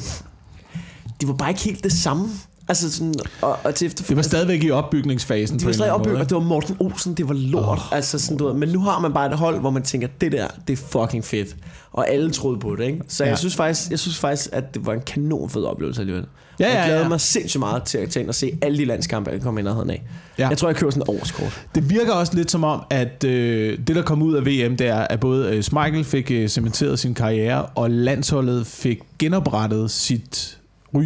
det 1.22 1.28
var 1.28 1.34
bare 1.34 1.50
ikke 1.50 1.62
helt 1.62 1.84
det 1.84 1.94
samme. 1.94 2.30
Altså 2.72 2.92
sådan, 2.92 3.14
og, 3.42 3.58
og 3.64 3.76
til 3.76 3.98
Det 4.08 4.16
var 4.16 4.22
stadigvæk 4.22 4.64
i 4.64 4.72
opbygningsfasen. 4.72 5.60
de 5.60 5.64
på 5.64 5.68
var 5.68 5.74
stadig 5.74 5.92
måde, 5.98 6.18
og 6.18 6.30
det 6.30 6.36
var 6.36 6.42
Morten 6.44 6.76
Olsen, 6.80 7.14
det 7.14 7.28
var 7.28 7.34
lort. 7.34 7.64
Oh, 7.80 7.96
altså 7.96 8.20
sådan, 8.20 8.38
du 8.38 8.46
ved, 8.48 8.54
men 8.54 8.70
nu 8.70 8.80
har 8.80 9.00
man 9.00 9.14
bare 9.14 9.32
et 9.32 9.38
hold, 9.38 9.60
hvor 9.60 9.70
man 9.70 9.84
tænker, 9.84 10.08
det 10.22 10.32
der, 10.32 10.48
det 10.68 10.74
er 10.80 10.84
fucking 10.92 11.26
fedt. 11.26 11.56
Og 11.92 12.10
alle 12.10 12.32
troede 12.32 12.60
på 12.60 12.76
det, 12.76 12.84
ikke? 12.84 13.00
Så 13.08 13.24
Ja. 13.24 13.30
jeg, 13.30 13.38
synes 13.38 13.56
faktisk, 13.56 13.92
jeg 13.92 14.00
synes 14.00 14.18
faktisk, 14.20 14.50
at 14.54 14.74
det 14.74 14.86
var 14.86 14.94
en 14.94 15.02
kanon 15.02 15.50
fed 15.50 15.64
oplevelse 15.64 16.02
alligevel. 16.02 16.26
Ja, 16.60 16.66
Og 16.66 16.72
ja, 16.72 16.78
jeg 16.80 16.86
glæder 16.88 17.02
ja. 17.02 17.08
mig 17.08 17.22
sindssygt 17.22 17.60
meget 17.60 17.84
til 17.84 17.98
at 17.98 18.10
tage 18.10 18.22
ind 18.22 18.30
og 18.30 18.36
se 18.36 18.58
alle 18.62 18.78
de 18.78 18.86
landskampe, 18.86 19.32
jeg 19.32 19.42
kommer 19.42 19.62
i 19.62 19.64
nærheden 19.64 19.90
af. 19.90 20.04
Ja. 20.38 20.44
Ja. 20.44 20.50
Jeg 20.50 20.58
tror, 20.58 20.68
jeg 20.68 20.76
køber 20.76 20.92
sådan 20.92 21.14
et 21.16 21.22
årskort. 21.22 21.62
Det 21.76 21.90
virker 21.90 22.12
også 22.14 22.36
lidt 22.36 22.52
som 22.52 22.64
om, 22.64 22.82
at 22.90 23.24
øh, 23.24 23.78
det, 23.88 23.96
der 23.96 24.02
kom 24.02 24.22
ud 24.22 24.34
af 24.36 24.46
VM, 24.46 24.78
det 24.78 24.88
er, 24.88 24.96
at 25.00 25.20
både 25.20 25.56
øh, 25.56 25.62
Schmeichel 25.64 26.04
fik 26.04 26.32
øh, 26.32 26.48
cementeret 26.50 27.00
sin 27.00 27.14
karriere, 27.14 27.66
og 27.66 27.92
landsholdet 27.92 28.68
fik 28.68 29.00
genoprettet 29.20 29.92
sit 29.92 30.58
ry. 30.96 31.04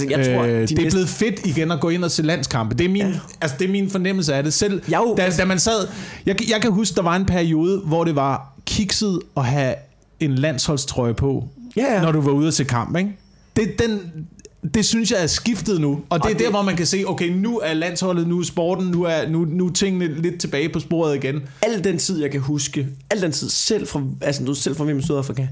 Altså, 0.00 0.06
jeg 0.18 0.26
tror, 0.26 0.42
øh, 0.44 0.48
de 0.50 0.66
det 0.66 0.78
er 0.78 0.82
næste... 0.82 0.90
blevet 0.96 1.08
fedt 1.08 1.46
igen 1.46 1.70
at 1.70 1.80
gå 1.80 1.88
ind 1.88 2.04
og 2.04 2.10
se 2.10 2.22
landskampe. 2.22 2.74
Det 2.74 2.84
er 2.84 2.88
min, 2.88 3.02
ja. 3.06 3.12
Altså, 3.40 3.56
det 3.58 3.64
er 3.68 3.72
min 3.72 3.90
fornemmelse 3.90 4.34
af 4.34 4.42
det. 4.44 4.52
Selv 4.54 4.82
Jeg 4.88 4.96
er 4.96 5.00
jo- 5.00 5.14
da, 5.16 5.30
da 5.38 5.44
man 5.44 5.58
sad... 5.58 5.86
Jeg, 6.26 6.50
jeg 6.50 6.60
kan 6.62 6.70
huske, 6.72 6.94
der 6.94 7.02
var 7.02 7.16
en 7.16 7.26
periode, 7.26 7.78
hvor 7.78 8.04
det 8.04 8.16
var 8.16 8.52
kikset 8.66 9.20
at 9.36 9.44
have 9.44 9.74
en 10.20 10.34
landsholdstrøje 10.34 11.14
på, 11.14 11.48
Ja, 11.76 11.94
ja. 11.94 12.02
når 12.02 12.12
du 12.12 12.20
var 12.20 12.32
ude 12.32 12.48
at 12.48 12.54
se 12.54 12.64
kamp, 12.64 12.96
ikke? 12.96 13.10
Det, 13.56 13.74
den, 13.78 14.00
det 14.74 14.84
synes 14.84 15.10
jeg 15.10 15.22
er 15.22 15.26
skiftet 15.26 15.80
nu. 15.80 15.90
Og 16.10 16.18
det 16.18 16.24
Og 16.24 16.30
er 16.30 16.34
det- 16.34 16.44
der, 16.44 16.50
hvor 16.50 16.62
man 16.62 16.76
kan 16.76 16.86
se, 16.86 17.04
okay, 17.06 17.28
nu 17.28 17.58
er 17.58 17.74
landsholdet, 17.74 18.28
nu 18.28 18.38
er 18.38 18.44
sporten, 18.44 18.86
nu 18.86 19.02
er, 19.02 19.28
nu, 19.28 19.44
nu 19.44 19.66
er 19.66 19.72
tingene 19.72 20.20
lidt 20.22 20.40
tilbage 20.40 20.68
på 20.68 20.80
sporet 20.80 21.16
igen. 21.16 21.40
al 21.62 21.84
den 21.84 21.98
tid, 21.98 22.20
jeg 22.20 22.30
kan 22.30 22.40
huske, 22.40 22.88
al 23.10 23.22
den 23.22 23.32
tid 23.32 23.48
selv 23.48 23.86
fra, 23.86 24.02
altså 24.20 24.44
du 24.44 24.54
selv 24.54 24.76
fra 24.76 24.88
i 24.88 25.02
Sydafrika, 25.02 25.46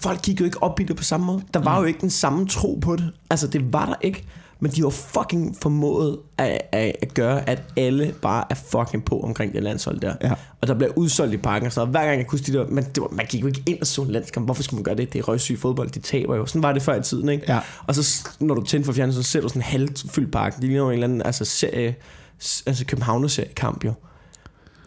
folk 0.00 0.20
kiggede 0.22 0.40
jo 0.40 0.44
ikke 0.44 0.62
op 0.62 0.80
i 0.80 0.84
det 0.84 0.96
på 0.96 1.04
samme 1.04 1.26
måde. 1.26 1.42
Der 1.54 1.60
var 1.60 1.78
jo 1.78 1.84
ikke 1.84 2.00
den 2.00 2.10
samme 2.10 2.46
tro 2.48 2.78
på 2.82 2.96
det. 2.96 3.10
Altså, 3.30 3.46
det 3.46 3.72
var 3.72 3.86
der 3.86 3.94
ikke. 4.02 4.24
Men 4.60 4.70
de 4.70 4.84
var 4.84 4.90
fucking 4.90 5.56
formået 5.62 6.18
at, 6.38 6.60
at, 6.72 6.96
at 7.02 7.14
gøre, 7.14 7.48
at 7.48 7.62
alle 7.76 8.14
bare 8.22 8.44
er 8.50 8.54
fucking 8.54 9.04
på 9.04 9.20
omkring 9.20 9.52
det 9.52 9.62
landshold 9.62 10.00
der. 10.00 10.14
Ja. 10.22 10.32
Og 10.60 10.68
der 10.68 10.74
bliver 10.74 10.92
udsolgt 10.96 11.34
i 11.34 11.36
parken 11.36 11.72
noget. 11.76 11.90
Hver 11.90 12.06
gang 12.06 12.18
jeg 12.18 12.26
kunne 12.26 12.38
de 12.38 12.52
der, 12.52 12.66
men 12.66 12.84
det 12.84 13.00
var, 13.00 13.08
man 13.12 13.26
gik 13.26 13.42
jo 13.42 13.46
ikke 13.46 13.62
ind 13.66 13.80
og 13.80 13.86
så 13.86 14.02
en 14.02 14.10
landskamp. 14.10 14.46
Hvorfor 14.46 14.62
skulle 14.62 14.78
man 14.78 14.84
gøre 14.84 14.94
det? 14.94 15.12
Det 15.12 15.18
er 15.18 15.22
røgsyg 15.22 15.58
fodbold, 15.58 15.90
de 15.90 16.00
taber 16.00 16.36
jo. 16.36 16.46
Sådan 16.46 16.62
var 16.62 16.72
det 16.72 16.82
før 16.82 16.94
i 16.94 17.02
tiden, 17.02 17.28
ikke? 17.28 17.44
Ja. 17.48 17.60
Og 17.86 17.94
så 17.94 18.28
når 18.40 18.54
du 18.54 18.62
tændte 18.62 18.86
for 18.86 18.92
fjernet, 18.92 19.14
så 19.14 19.22
ser 19.22 19.40
du 19.40 19.48
sådan 19.48 19.60
en 19.60 19.64
halvfyldt 19.64 20.32
park. 20.32 20.54
Det 20.54 20.64
ligner 20.64 20.78
jo 20.78 20.86
en 20.86 20.92
eller 20.92 21.06
anden 21.06 21.22
altså, 21.22 21.44
serie, 21.44 21.94
altså 22.66 22.84
Københavner-seriekamp 22.86 23.84
jo. 23.84 23.92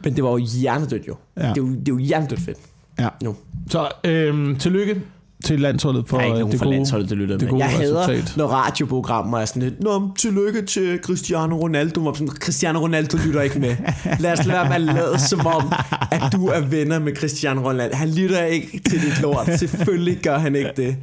Men 0.03 0.15
det 0.15 0.23
var 0.23 0.29
jo 0.29 0.37
hjernedødt 0.37 1.07
jo. 1.07 1.15
Ja. 1.37 1.41
Det, 1.41 1.49
er 1.49 1.61
jo 1.61 1.69
det 1.69 1.87
er 1.87 1.93
jo 1.93 1.97
hjernedødt 1.97 2.41
fedt. 2.41 2.57
Ja. 2.99 3.09
Nu. 3.23 3.35
Så 3.69 3.91
øhm, 4.03 4.55
tillykke 4.55 5.01
til 5.45 5.59
landsholdet 5.59 6.07
for 6.07 6.21
nogen 6.21 6.51
det 6.51 6.59
fra 6.59 6.65
gode. 6.65 6.75
landsholdet, 6.75 7.09
det 7.09 7.17
lytter 7.17 7.37
det 7.37 7.43
med. 7.43 7.49
gode 7.51 7.63
Jeg 7.63 7.71
hader, 7.71 8.07
resultat. 8.07 8.37
når 8.37 8.47
radioprogrammer 8.47 9.39
er 9.39 9.45
sådan 9.45 9.61
lidt, 9.61 9.83
Nå, 9.83 10.11
tillykke 10.17 10.61
til 10.61 10.99
Cristiano 11.03 11.57
Ronaldo. 11.57 12.01
Hvor 12.01 12.13
sådan, 12.13 12.27
Cristiano 12.27 12.79
Ronaldo 12.79 13.17
lytter 13.25 13.41
ikke 13.41 13.59
med. 13.59 13.75
Lad 14.19 14.31
os 14.39 14.45
lade 14.45 14.49
være 14.69 14.79
med 14.79 14.89
at 14.89 14.95
lade 14.95 15.19
som 15.19 15.45
om, 15.47 15.73
at 16.11 16.21
du 16.33 16.47
er 16.47 16.59
venner 16.59 16.99
med 16.99 17.15
Cristiano 17.15 17.61
Ronaldo. 17.69 17.95
Han 17.95 18.09
lytter 18.09 18.43
ikke 18.45 18.81
til 18.89 19.01
dit 19.01 19.21
lort. 19.21 19.49
Selvfølgelig 19.59 20.19
gør 20.23 20.37
han 20.37 20.55
ikke 20.55 20.71
det. 20.77 20.95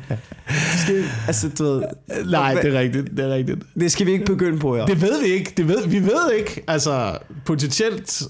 det 0.48 0.80
skal, 0.82 1.04
altså, 1.26 1.48
du 1.58 1.64
ved, 1.64 1.82
Nej, 2.26 2.54
det 2.62 2.74
er 2.74 2.78
rigtigt. 2.80 3.06
Det 3.16 3.24
er 3.24 3.34
rigtigt. 3.34 3.58
det 3.80 3.92
skal 3.92 4.06
vi 4.06 4.12
ikke 4.12 4.24
begynde 4.24 4.58
på, 4.58 4.76
ja. 4.76 4.84
Det 4.84 5.02
ved 5.02 5.22
vi 5.24 5.28
ikke. 5.28 5.52
Det 5.56 5.68
ved, 5.68 5.86
vi 5.88 5.98
ved 6.02 6.32
ikke. 6.38 6.64
Altså, 6.68 7.18
potentielt, 7.44 8.22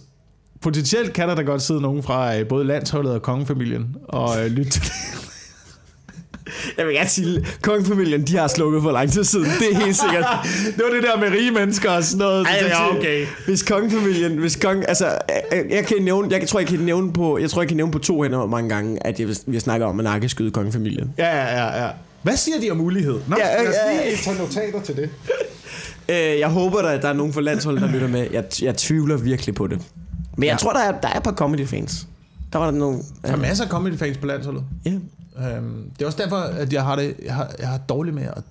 potentielt 0.63 1.13
kan 1.13 1.29
der 1.29 1.35
da 1.35 1.43
godt 1.43 1.63
sidde 1.63 1.81
nogen 1.81 2.03
fra 2.03 2.37
øh, 2.39 2.47
både 2.49 2.65
landsholdet 2.65 3.13
og 3.13 3.23
kongefamilien 3.23 3.97
og 4.09 4.45
øh, 4.45 4.51
lytte 4.51 4.71
til 4.71 4.83
det. 4.83 4.93
Jeg 6.79 6.87
vil 6.87 6.95
gerne 6.95 7.09
sige, 7.09 7.47
kongefamilien, 7.63 8.23
de 8.27 8.37
har 8.37 8.49
slukket 8.49 8.83
for 8.83 8.93
lang 8.93 9.13
tid 9.13 9.25
siden. 9.25 9.45
Det 9.61 9.73
er 9.73 9.85
helt 9.85 9.97
sikkert. 9.97 10.27
Det 10.77 10.83
var 10.85 10.91
det 10.95 11.03
der 11.03 11.21
med 11.21 11.31
rige 11.39 11.51
mennesker 11.51 11.91
og 11.91 12.05
sådan 12.05 12.19
noget. 12.19 12.47
Ej, 12.47 12.57
altså, 12.61 12.79
okay. 12.99 13.27
Hvis 13.47 13.63
kongefamilien, 13.63 14.39
hvis 14.39 14.57
kong, 14.57 14.85
altså, 14.89 15.07
jeg, 15.53 15.65
jeg 15.71 15.87
kan 15.87 15.97
nævne, 16.03 16.29
jeg 16.39 16.49
tror, 16.49 16.61
jeg 16.61 16.69
kan 16.69 16.79
nævne 16.79 17.13
på, 17.13 17.39
jeg 17.39 17.51
tror, 17.51 17.63
jeg 17.63 17.69
kan 17.69 17.77
nævne 17.77 17.93
på 17.93 17.99
to 17.99 18.23
hænder 18.23 18.39
hvor 18.39 18.47
mange 18.47 18.69
gange, 18.69 19.07
at 19.07 19.21
jeg, 19.21 19.29
vi 19.47 19.53
har 19.57 19.61
snakket 19.61 19.87
om 19.89 20.01
at 20.01 20.05
nakkeskyde 20.05 20.51
kongefamilien. 20.51 21.13
Ja, 21.19 21.37
ja, 21.37 21.65
ja, 21.65 21.85
ja. 21.85 21.91
Hvad 22.23 22.37
siger 22.37 22.61
de 22.61 22.71
om 22.71 22.81
ulighed? 22.81 23.19
Nå, 23.29 23.37
Ja, 23.39 23.63
lad 23.63 23.69
os 23.69 23.75
ja, 23.87 23.93
lige 23.93 24.11
ja. 24.11 24.17
tage 24.17 24.39
notater 24.39 24.81
til 24.83 24.97
det. 24.97 25.11
Øh, 26.09 26.39
jeg 26.41 26.49
håber, 26.49 26.83
der, 26.83 27.01
der 27.01 27.09
er 27.09 27.13
nogen 27.13 27.33
fra 27.33 27.41
landsholdet, 27.41 27.83
der 27.83 27.89
lytter 27.93 28.09
med. 28.09 28.27
Jeg, 28.33 28.45
jeg 28.63 28.77
tvivler 28.77 29.17
virkelig 29.17 29.55
på 29.55 29.67
det. 29.67 29.79
Men 30.37 30.45
jeg 30.47 30.53
Ja. 30.53 30.57
tror, 30.57 30.73
der 30.73 30.81
er, 30.81 31.01
der 31.01 31.09
er 31.09 31.17
et 31.17 31.23
par 31.23 31.33
comedy 31.33 31.67
fans. 31.67 32.07
Der 32.53 32.59
var 32.59 32.71
der 32.71 32.79
nogen... 32.79 33.03
Der 33.23 33.33
er 33.33 33.37
masser 33.37 33.65
af 33.65 33.71
comedy 33.71 33.99
fans 33.99 34.19
på 34.19 34.27
landsholdet. 34.27 34.65
ja. 34.85 34.93
Øhm, 35.39 35.91
det 35.99 36.03
er 36.03 36.07
også 36.07 36.23
derfor, 36.23 36.37
at 36.37 36.73
jeg 36.73 36.85
har 36.85 36.97
det 36.97 37.17
jeg 37.25 37.35
har, 37.35 37.51
jeg 37.59 37.69
har 37.69 37.79
dårligt 37.79 38.15
med 38.15 38.23
at... 38.23 38.43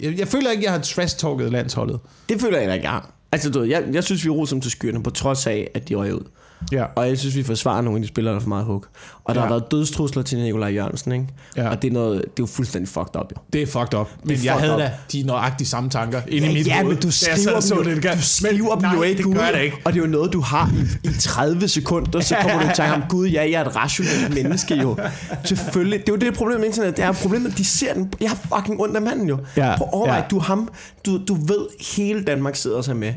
Jeg, 0.00 0.18
jeg 0.18 0.28
føler 0.28 0.50
ikke, 0.50 0.64
jeg 0.64 0.72
har 0.72 0.78
trash-talket 0.78 1.52
landsholdet. 1.52 2.00
Det 2.28 2.40
føler 2.40 2.58
jeg 2.58 2.74
ikke, 2.74 2.84
jeg 2.84 2.90
har. 2.92 3.10
Altså, 3.32 3.50
du 3.50 3.58
ved, 3.58 3.68
jeg, 3.68 3.84
jeg 3.92 4.04
synes, 4.04 4.24
vi 4.24 4.30
roser 4.30 4.54
dem 4.54 4.60
til 4.60 4.70
skyerne, 4.70 5.02
på 5.02 5.10
trods 5.10 5.46
af, 5.46 5.70
at 5.74 5.88
de 5.88 5.94
røg 5.94 6.14
ud. 6.14 6.24
Ja. 6.72 6.84
Og 6.96 7.08
jeg 7.08 7.18
synes, 7.18 7.36
vi 7.36 7.42
forsvarer 7.42 7.80
nogle 7.80 7.96
af 7.96 8.02
de 8.02 8.08
spillere, 8.08 8.32
der 8.34 8.38
er 8.38 8.42
for 8.42 8.48
meget 8.48 8.64
hug. 8.64 8.84
Og 9.24 9.34
der 9.34 9.40
Ja. 9.40 9.46
har 9.46 9.52
været 9.54 9.70
dødstrusler 9.70 10.22
til 10.22 10.38
Nikolaj 10.38 10.68
Jørgensen, 10.68 11.12
ikke? 11.12 11.26
Ja. 11.56 11.68
Og 11.68 11.82
det 11.82 11.88
er, 11.88 11.92
noget, 11.92 12.14
det 12.22 12.26
er 12.28 12.32
jo 12.40 12.46
fuldstændig 12.46 12.88
fucked 12.88 13.16
up, 13.20 13.32
jo. 13.36 13.40
Det 13.52 13.62
er 13.62 13.66
fucked 13.66 13.94
up. 14.00 14.08
Men 14.24 14.38
jeg 14.44 14.52
havde 14.54 14.72
up. 14.74 14.78
da 14.80 14.92
de 15.12 15.22
nøjagtige 15.22 15.68
samme 15.68 15.90
tanker 15.90 16.20
inde 16.28 16.46
i 16.46 16.50
Ja, 16.50 16.54
mit 16.58 16.66
ja, 16.66 16.82
hoved. 16.82 16.94
men 16.94 17.02
du 17.02 17.10
skriver 17.10 17.36
dem 17.36 17.84
jo, 17.86 18.00
det 18.02 18.02
du 18.16 18.22
skriver 18.22 18.74
dem 18.76 18.90
jo 18.96 19.02
ikke 19.02 19.22
det 19.22 19.34
gør 19.36 19.50
det 19.54 19.60
ikke. 19.62 19.76
Og 19.84 19.92
det 19.92 20.00
er 20.00 20.04
jo 20.04 20.10
noget, 20.10 20.32
du 20.32 20.40
har 20.40 20.70
i, 21.04 21.08
i 21.08 21.12
30 21.20 21.68
sekunder, 21.68 22.20
så 22.20 22.36
kommer 22.42 22.62
du 22.62 22.66
i 22.68 22.72
tanke 22.74 22.94
om, 22.94 23.02
gud, 23.08 23.28
ja, 23.28 23.42
jeg 23.50 23.52
er 23.52 23.64
et 23.64 23.76
rationelt 23.76 24.34
menneske 24.34 24.74
jo. 24.74 24.96
Selvfølgelig. 25.44 26.00
Det 26.00 26.08
er 26.08 26.12
jo 26.12 26.16
det 26.18 26.34
problem 26.34 26.60
med 26.60 26.66
internet. 26.68 26.96
Det 26.96 27.04
er 27.04 27.12
problemet, 27.12 27.58
de 27.58 27.64
ser 27.64 27.94
den. 27.94 28.12
Jeg 28.20 28.30
har 28.30 28.38
fucking 28.56 28.80
ondt 28.80 28.96
af 28.96 29.02
manden 29.02 29.28
jo. 29.28 29.38
Ja, 29.56 29.74
På 29.78 29.84
overvej, 29.84 30.16
ja. 30.16 30.22
du 30.30 30.38
ham. 30.38 30.68
Du, 31.06 31.20
du 31.28 31.34
ved, 31.34 31.94
hele 31.96 32.24
Danmark 32.24 32.56
sidder 32.56 32.82
sig 32.82 32.96
med. 32.96 33.12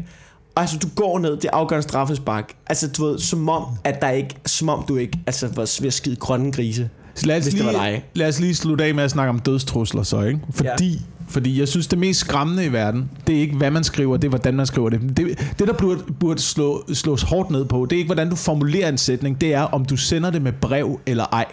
Altså, 0.55 0.77
du 0.77 0.87
går 0.95 1.19
ned, 1.19 1.37
det 1.37 1.49
afgørende 1.53 1.87
straffespark. 1.87 2.55
Altså, 2.67 2.87
du 2.87 3.05
ved, 3.05 3.19
som 3.19 3.49
om, 3.49 3.63
at 3.83 4.01
der 4.01 4.09
ikke, 4.09 4.35
som 4.45 4.69
om 4.69 4.85
du 4.87 4.97
ikke, 4.97 5.19
altså, 5.27 5.47
var 5.47 5.81
ved 5.81 5.87
at 5.87 5.93
skide 5.93 6.15
grønne 6.15 6.51
grise. 6.51 6.89
Så 7.15 7.25
lad 7.25 7.37
os, 7.37 7.43
hvis 7.43 7.53
det 7.53 7.63
lige, 7.63 7.73
var 7.77 7.85
dig. 7.85 8.05
lad 8.13 8.27
os 8.27 8.39
lige 8.39 8.55
slutte 8.55 8.83
af 8.83 8.95
med 8.95 9.03
at 9.03 9.11
snakke 9.11 9.29
om 9.29 9.39
dødstrusler 9.39 10.03
så, 10.03 10.21
ikke? 10.21 10.39
Fordi, 10.51 10.87
ja. 10.93 10.97
Fordi 11.33 11.59
jeg 11.59 11.67
synes, 11.67 11.87
det 11.87 11.99
mest 11.99 12.19
skræmmende 12.19 12.65
i 12.65 12.73
verden, 12.73 13.09
det 13.27 13.35
er 13.35 13.39
ikke, 13.39 13.55
hvad 13.55 13.71
man 13.71 13.83
skriver, 13.83 14.17
det 14.17 14.23
er, 14.27 14.29
hvordan 14.29 14.53
man 14.53 14.65
skriver 14.65 14.89
det. 14.89 15.17
Det, 15.17 15.53
det 15.59 15.67
der 15.67 15.73
burde, 15.73 15.99
burde 16.19 16.41
slå, 16.41 16.83
slås 16.93 17.21
hårdt 17.21 17.51
ned 17.51 17.65
på, 17.65 17.87
det 17.89 17.95
er 17.95 17.97
ikke, 17.97 18.07
hvordan 18.07 18.29
du 18.29 18.35
formulerer 18.35 18.89
en 18.89 18.97
sætning, 18.97 19.41
det 19.41 19.53
er, 19.53 19.61
om 19.61 19.85
du 19.85 19.97
sender 19.97 20.29
det 20.29 20.41
med 20.41 20.51
brev 20.51 20.99
eller 21.05 21.25
ej. 21.31 21.45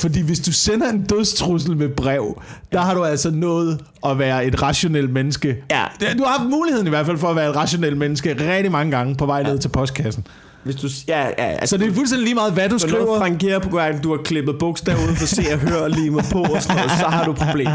Fordi 0.00 0.22
hvis 0.22 0.40
du 0.40 0.52
sender 0.52 0.90
en 0.90 1.02
dødstrussel 1.02 1.76
med 1.76 1.88
brev, 1.88 2.42
der 2.72 2.80
har 2.80 2.94
du 2.94 3.04
altså 3.04 3.30
nået 3.30 3.80
at 4.06 4.18
være 4.18 4.46
et 4.46 4.62
rationelt 4.62 5.10
menneske. 5.12 5.56
Ja. 5.70 5.82
Du 6.18 6.24
har 6.24 6.38
haft 6.38 6.50
muligheden 6.50 6.86
i 6.86 6.90
hvert 6.90 7.06
fald 7.06 7.18
for 7.18 7.28
at 7.28 7.36
være 7.36 7.50
et 7.50 7.56
rationelt 7.56 7.98
menneske 7.98 8.54
rigtig 8.54 8.72
mange 8.72 8.90
gange 8.96 9.14
på 9.14 9.26
vej 9.26 9.42
ned 9.42 9.52
Ja. 9.52 9.58
til 9.58 9.68
postkassen. 9.68 10.26
Hvis 10.66 10.76
du, 10.76 10.88
ja, 11.08 11.26
ja, 11.26 11.32
altså, 11.38 11.66
Så 11.66 11.82
det 11.84 11.90
er 11.90 11.94
fuldstændig 11.94 12.24
lige 12.24 12.34
meget, 12.34 12.52
hvad 12.52 12.68
du 12.68 12.78
skriver. 12.78 13.18
Frankere 13.18 13.60
på 13.60 13.76
gang, 13.76 14.02
du 14.02 14.16
har 14.16 14.22
klippet 14.22 14.56
bogstaver 14.58 14.98
ud 15.10 15.16
for 15.16 15.26
se 15.26 15.42
og 15.52 15.58
høre 15.58 15.82
og 15.82 15.90
limet 15.90 16.24
på 16.32 16.38
og 16.42 16.62
sådan 16.62 16.76
noget, 16.76 16.90
så 16.90 17.06
har 17.06 17.24
du 17.24 17.30
et 17.30 17.36
problem. 17.38 17.66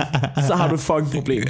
Så 0.48 0.56
har 0.56 0.70
du 0.70 0.78
fucking 0.78 1.12
problem. 1.14 1.44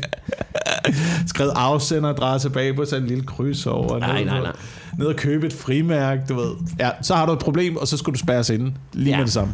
skrevet 1.28 1.52
afsenderadresse 1.56 2.50
bag 2.50 2.76
på 2.76 2.86
sådan 2.86 3.04
en 3.04 3.08
lille 3.10 3.24
kryds 3.24 3.66
over. 3.66 4.00
Nej, 4.00 4.18
ned, 4.18 4.26
nej, 4.26 4.42
nej. 4.42 4.52
Ned 4.98 5.06
og 5.08 5.16
købe 5.16 5.48
et 5.48 5.54
frimærke, 5.54 6.22
du 6.30 6.36
ved. 6.36 6.52
Ja, 6.80 6.90
så 7.02 7.16
har 7.16 7.26
du 7.26 7.32
et 7.34 7.40
problem, 7.40 7.78
og 7.78 7.88
så 7.88 7.98
skal 7.98 8.14
du 8.14 8.18
spærres 8.20 8.50
inde. 8.50 8.74
Lige 8.94 9.10
ja. 9.12 9.18
Med 9.18 9.26
det 9.26 9.34
samme. 9.34 9.54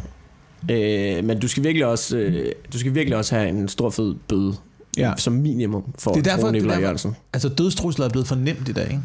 Øh, 0.71 1.23
men 1.23 1.39
du 1.39 1.47
skal 1.47 1.63
virkelig 1.63 1.85
også, 1.85 2.17
øh, 2.17 2.51
du 2.73 2.79
skal 2.79 2.93
virkelig 2.95 3.17
også 3.17 3.35
have 3.35 3.49
en 3.49 3.67
stor 3.67 3.89
fed 3.89 4.15
bøde. 4.29 4.53
Ja. 4.97 5.13
Som 5.17 5.33
minimum 5.33 5.83
for 5.99 6.11
Det 6.11 6.27
er 6.27 6.31
derfor- 6.35 6.47
er 6.47 6.51
Nikolaj 6.51 6.79
Jørgensen. 6.79 7.15
Altså, 7.33 7.49
dødstrusler 7.49 8.05
er 8.05 8.09
blevet 8.09 8.27
for 8.27 8.35
nemt 8.35 8.69
i 8.69 8.71
dag, 8.71 8.83
ikke? 8.83 8.99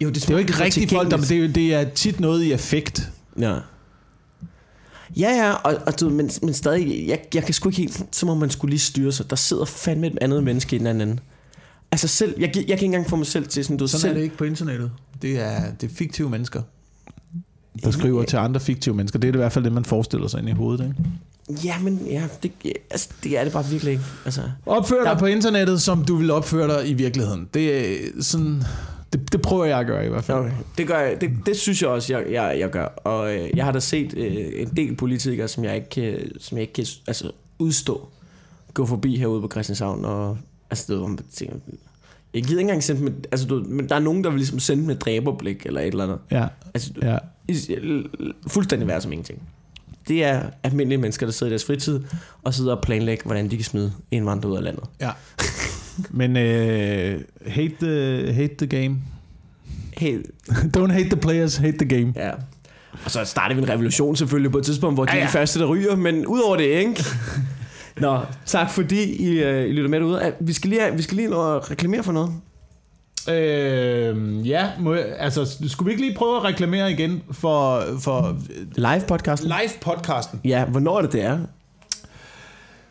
Jo, 0.00 0.08
Det 0.10 0.28
er 0.28 0.32
jo 0.32 0.38
ikke 0.38 0.52
rigtig 0.52 0.90
folk, 0.90 1.10
der, 1.10 1.16
det, 1.16 1.30
er, 1.30 1.36
jo- 1.36 1.48
det 1.48 1.74
er 1.74 1.84
tit 1.90 2.20
noget 2.20 2.42
i 2.44 2.52
effekt. 2.52 3.10
Ja. 3.40 3.54
Ja, 5.16 5.30
ja, 5.30 5.52
og, 5.52 5.74
og 5.86 6.00
du, 6.00 6.10
men, 6.10 6.30
men 6.42 6.54
stadig, 6.54 7.08
jeg, 7.08 7.20
jeg 7.34 7.44
kan 7.44 7.54
sgu 7.54 7.68
ikke 7.68 7.78
helt, 7.80 8.02
så 8.12 8.26
må 8.26 8.34
man 8.34 8.50
skulle 8.50 8.70
lige 8.70 8.80
styre 8.80 9.12
sig. 9.12 9.30
Der 9.30 9.36
sidder 9.36 9.64
fandme 9.64 10.06
et 10.06 10.18
andet 10.20 10.44
menneske 10.44 10.76
i 10.76 10.78
den 10.78 10.86
anden. 10.86 11.20
Altså 11.92 12.08
selv, 12.08 12.34
jeg, 12.38 12.42
jeg 12.56 12.64
kan 12.66 12.72
ikke 12.72 12.84
engang 12.84 13.08
få 13.08 13.16
mig 13.16 13.26
selv 13.26 13.46
til 13.46 13.64
sådan, 13.64 13.76
du 13.76 13.86
Sådan 13.86 14.00
selv, 14.00 14.10
er 14.10 14.14
det 14.14 14.22
ikke 14.22 14.36
på 14.36 14.44
internettet. 14.44 14.90
Det 15.22 15.40
er, 15.40 15.72
det 15.80 15.90
er 15.90 15.94
fiktive 15.94 16.30
mennesker, 16.30 16.62
der 17.84 17.90
skriver 17.90 18.24
til 18.24 18.36
andre 18.36 18.60
fiktive 18.60 18.94
mennesker. 18.94 19.18
Det 19.18 19.28
er 19.28 19.32
det 19.32 19.38
i 19.38 19.40
hvert 19.42 19.52
fald 19.52 19.64
det, 19.64 19.72
man 19.72 19.84
forestiller 19.84 20.28
sig 20.28 20.40
ind 20.40 20.48
i 20.48 20.52
hovedet, 20.52 20.84
ikke? 20.84 21.64
Ja, 21.66 21.78
men 21.78 22.06
ja, 22.10 22.22
det, 22.42 22.52
altså, 22.90 23.08
det 23.24 23.38
er 23.38 23.44
det 23.44 23.52
bare 23.52 23.64
virkelig 23.66 23.92
ikke. 23.92 24.04
Altså, 24.24 24.42
Opfør 24.66 24.96
dig 24.96 25.06
Der- 25.06 25.18
på 25.18 25.26
internettet, 25.26 25.82
som 25.82 26.04
du 26.04 26.16
vil 26.16 26.30
opføre 26.30 26.68
dig 26.78 26.88
i 26.90 26.94
virkeligheden. 26.94 27.48
Det 27.54 27.76
er 27.92 28.08
sådan... 28.20 28.62
Det, 29.12 29.32
det 29.32 29.42
prøver 29.42 29.64
jeg 29.64 29.78
at 29.78 29.86
gøre 29.86 30.06
i 30.06 30.08
hvert 30.08 30.24
fald. 30.24 30.38
Okay. 30.38 30.50
Det, 30.78 30.86
gør 30.86 30.98
jeg, 30.98 31.20
det, 31.20 31.30
det 31.46 31.56
synes 31.56 31.82
jeg 31.82 31.90
også, 31.90 32.12
jeg, 32.18 32.32
jeg, 32.32 32.56
jeg 32.58 32.70
gør. 32.70 32.84
Og 32.84 33.34
øh, 33.36 33.48
jeg 33.56 33.64
har 33.64 33.72
da 33.72 33.80
set 33.80 34.14
øh, 34.16 34.36
en 34.54 34.68
del 34.76 34.96
politikere, 34.96 35.48
som 35.48 35.64
jeg 35.64 35.74
ikke 35.76 35.88
kan, 35.90 36.30
som 36.40 36.58
jeg 36.58 36.62
ikke 36.62 36.72
kan 36.72 36.86
altså, 37.06 37.30
udstå, 37.58 38.08
gå 38.74 38.86
forbi 38.86 39.16
herude 39.16 39.40
på 39.40 39.48
Christianshavn. 39.52 40.04
Og, 40.04 40.38
altså, 40.70 40.92
det, 40.92 41.00
var, 41.02 41.18
tænker, 41.34 41.56
jeg 42.34 42.42
gider 42.42 42.58
ikke 42.58 42.60
engang 42.60 42.82
sende 42.84 43.00
dem, 43.00 43.08
et- 43.08 43.26
altså, 43.32 43.46
du, 43.46 43.64
men 43.68 43.88
der 43.88 43.94
er 43.94 44.00
nogen, 44.00 44.24
der 44.24 44.30
vil 44.30 44.38
ligesom 44.38 44.58
sende 44.58 44.82
med 44.86 44.94
et 44.96 45.00
dræberblik 45.00 45.66
eller 45.66 45.80
et 45.80 45.86
eller 45.86 46.04
andet. 46.04 46.18
Ja, 46.30 46.46
Altså, 46.74 46.90
ja. 47.02 47.18
fuldstændig 48.46 48.88
værd 48.88 49.00
som 49.00 49.12
ingenting. 49.12 49.42
Det 50.08 50.24
er 50.24 50.42
almindelige 50.62 50.98
mennesker, 50.98 51.26
der 51.26 51.32
sidder 51.32 51.50
i 51.50 51.52
deres 51.52 51.64
fritid 51.64 52.00
og 52.42 52.54
sidder 52.54 52.74
og 52.76 52.82
planlægger, 52.82 53.24
hvordan 53.24 53.50
de 53.50 53.56
kan 53.56 53.64
smide 53.64 53.92
indvandrere 54.10 54.52
ud 54.52 54.56
af 54.56 54.62
landet. 54.62 54.84
Ja. 55.00 55.10
Men 56.10 56.30
uh, 56.36 56.42
hate, 57.52 57.74
the, 57.80 58.32
hate 58.32 58.54
the 58.58 58.66
game. 58.66 58.96
Hey, 59.96 60.18
Don't 60.76 60.90
hate 60.92 61.08
the 61.08 61.16
players, 61.16 61.56
hate 61.56 61.78
the 61.78 61.88
game. 61.98 62.12
ja. 62.16 62.30
Og 63.04 63.10
så 63.10 63.24
starter 63.24 63.54
vi 63.54 63.62
en 63.62 63.68
revolution 63.68 64.16
selvfølgelig 64.16 64.52
på 64.52 64.58
et 64.58 64.64
tidspunkt, 64.64 64.96
hvor 64.96 65.04
de 65.04 65.10
ja, 65.12 65.16
Ja, 65.16 65.22
er 65.22 65.26
de 65.26 65.32
første, 65.32 65.60
der 65.60 65.66
ryger, 65.66 65.96
men 65.96 66.26
udover 66.26 66.56
det, 66.56 66.64
ikke? 66.64 67.04
Nå, 68.00 68.20
tak 68.46 68.70
fordi 68.70 69.28
I, 69.28 69.44
uh, 69.44 69.68
I 69.68 69.72
lytter 69.72 69.88
med 69.90 70.00
derude. 70.00 70.32
Vi 70.40 70.52
skal 70.52 70.70
lige, 70.70 70.80
vi 70.96 71.02
skal 71.02 71.16
lige 71.16 71.28
nå 71.28 71.56
at 71.56 71.70
reklamere 71.70 72.02
for 72.02 72.12
noget. 72.12 72.32
Øh, 73.28 74.48
ja, 74.48 74.66
må 74.80 74.94
jeg, 74.94 75.04
altså, 75.18 75.56
skulle 75.68 75.86
vi 75.86 75.90
ikke 75.92 76.02
lige 76.04 76.14
prøve 76.16 76.36
at 76.36 76.44
reklamere 76.44 76.92
igen 76.92 77.22
for, 77.30 77.82
for 78.00 78.36
Live 78.76 79.02
podcast. 79.08 79.42
live-podcasten? 79.44 80.40
Ja, 80.44 80.64
hvornår 80.64 80.98
er 80.98 81.02
det, 81.02 81.12
det 81.12 81.24
er? 81.24 81.38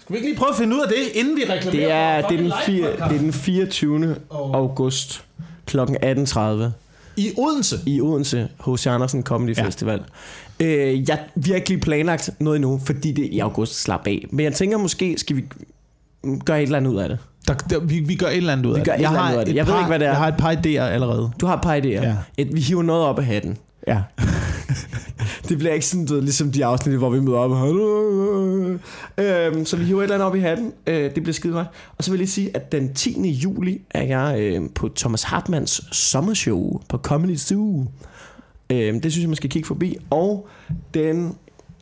Skal 0.05 0.13
vi 0.13 0.17
ikke 0.17 0.29
lige 0.29 0.37
prøve 0.37 0.49
at 0.49 0.55
finde 0.57 0.75
ud 0.75 0.81
af 0.81 0.87
det, 0.87 0.97
inden 1.19 1.37
vi 1.37 1.41
reklamerer 1.49 1.71
Det 1.71 1.91
er, 1.91 2.21
for 2.21 2.27
det 2.29 2.37
er, 2.37 2.41
den, 2.43 2.51
fire, 2.65 2.91
det 2.91 3.15
er 3.15 3.19
den 3.19 3.33
24. 3.33 4.15
Og- 4.29 4.55
august 4.55 5.23
kl. 5.65 5.79
18.30 5.79 6.71
I 7.17 7.31
Odense. 7.37 7.79
i 7.85 8.01
Odense 8.01 8.47
H.C. 8.67 8.87
Andersen 8.87 9.23
Comedy 9.23 9.57
Ja. 9.57 9.63
Festival. 9.65 10.01
Øh, 10.59 11.09
jeg, 11.09 11.19
har 11.47 11.55
ikke 11.55 11.69
lige 11.69 11.79
planlagt 11.79 12.29
noget 12.39 12.55
endnu, 12.55 12.81
fordi 12.85 13.11
det 13.11 13.25
er 13.25 13.29
i 13.31 13.39
august 13.39 13.81
slap 13.81 14.07
af. 14.07 14.25
Men 14.31 14.43
jeg 14.43 14.53
tænker 14.53 14.77
måske, 14.77 15.15
skal 15.17 15.35
vi 15.35 15.43
gøre 16.45 16.57
et 16.59 16.63
eller 16.63 16.77
andet 16.77 16.91
ud 16.91 16.97
af 16.97 17.09
det. 17.09 17.17
Der, 17.47 17.53
der, 17.53 17.79
vi, 17.79 17.99
vi 17.99 18.15
gør 18.15 18.27
et 18.27 18.37
eller 18.37 18.53
andet 18.53 18.65
ud 18.65 18.73
Vi 18.73 18.79
af 18.79 18.85
gør 18.85 18.91
det. 18.91 19.47
det. 19.47 19.47
et 19.51 19.55
Jeg 19.55 19.65
ved 19.67 19.73
par, 19.73 19.79
ikke, 19.79 19.87
hvad 19.87 19.99
det 19.99 20.05
er. 20.05 20.09
Jeg 20.11 20.17
har 20.17 20.27
et 20.27 20.37
par 20.37 20.53
idéer 20.53 20.81
allerede. 20.93 21.31
Du 21.41 21.45
har 21.45 21.55
et 21.55 21.61
par 21.61 21.75
idéer. 21.75 21.87
Ja. 21.87 22.15
Et, 22.37 22.55
vi 22.55 22.59
hiver 22.61 22.83
noget 22.83 23.03
op 23.03 23.19
af 23.19 23.25
hatten. 23.25 23.57
Ja. 23.87 24.01
Det 25.49 25.57
bliver 25.57 25.73
ikke 25.73 25.85
sådan, 25.85 26.05
du 26.05 26.19
ligesom 26.19 26.51
de 26.51 26.65
afsnit, 26.65 26.97
hvor 26.97 27.09
vi 27.09 27.19
møder 27.19 27.37
op. 27.37 27.51
Øhm, 29.17 29.65
så 29.65 29.77
vi 29.77 29.83
hiver 29.83 29.99
et 29.99 30.03
eller 30.03 30.15
andet 30.15 30.27
op 30.27 30.35
i 30.35 30.39
hatten. 30.39 30.73
Øh, 30.87 31.03
det 31.15 31.23
bliver 31.23 31.33
skide 31.33 31.53
godt. 31.53 31.67
Og 31.97 32.03
så 32.03 32.11
vil 32.11 32.17
jeg 32.17 32.19
lige 32.19 32.31
sige, 32.31 32.55
at 32.55 32.71
den 32.71 32.93
10. 32.93 33.29
juli 33.31 33.81
er 33.91 34.03
jeg 34.03 34.39
øh, 34.39 34.69
på 34.75 34.89
Thomas 34.95 35.23
Hartmanns 35.23 35.81
sommershow 35.91 36.81
på 36.89 36.97
Comedy 36.97 37.35
Zoo. 37.35 37.85
Øh, 38.69 38.93
det 38.93 39.11
synes 39.11 39.21
jeg, 39.21 39.29
man 39.29 39.35
skal 39.35 39.49
kigge 39.49 39.67
forbi. 39.67 39.97
Og 40.09 40.47
den 40.93 41.35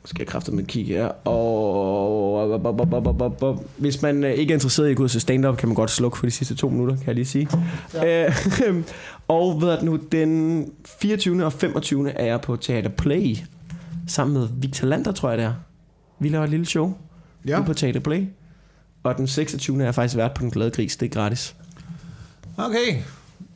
skal 0.05 0.21
jeg 0.21 0.27
kræfte 0.27 0.51
med 0.51 0.63
kigge 0.63 0.93
her. 0.93 1.27
Og 1.27 2.59
hvis 3.77 4.01
man 4.01 4.23
øh, 4.23 4.33
ikke 4.33 4.51
er 4.51 4.55
interesseret 4.55 4.87
i 4.87 4.91
at 4.91 4.97
gå 4.97 5.07
se 5.07 5.19
stand-up, 5.19 5.57
kan 5.57 5.69
man 5.69 5.75
godt 5.75 5.91
slukke 5.91 6.17
for 6.17 6.25
de 6.25 6.31
sidste 6.31 6.55
to 6.55 6.69
minutter, 6.69 6.95
kan 6.95 7.07
jeg 7.07 7.15
lige 7.15 7.25
sige. 7.25 7.47
Ja. 7.93 8.25
Øh, 8.25 8.75
og 9.27 9.61
ved 9.61 9.69
at 9.69 9.83
nu, 9.83 9.99
den 10.11 10.71
24. 10.99 11.45
og 11.45 11.53
25. 11.53 12.11
er 12.11 12.25
jeg 12.25 12.41
på 12.41 12.55
Teater 12.55 12.89
Play, 12.89 13.35
sammen 14.07 14.37
med 14.39 14.47
Victor 14.61 14.87
Lander, 14.87 15.11
tror 15.11 15.29
jeg 15.29 15.37
det 15.37 15.45
er. 15.45 15.53
Vi 16.19 16.29
laver 16.29 16.43
et 16.43 16.49
lille 16.49 16.65
show 16.65 16.93
ja. 17.47 17.61
på 17.61 17.73
Teater 17.73 17.99
Play. 17.99 18.25
Og 19.03 19.17
den 19.17 19.27
26. 19.27 19.79
er 19.81 19.85
jeg 19.85 19.95
faktisk 19.95 20.17
vært 20.17 20.33
på 20.33 20.41
Den 20.41 20.51
Glade 20.51 20.71
Gris, 20.71 20.97
det 20.97 21.05
er 21.05 21.09
gratis. 21.09 21.55
Okay. 22.57 22.97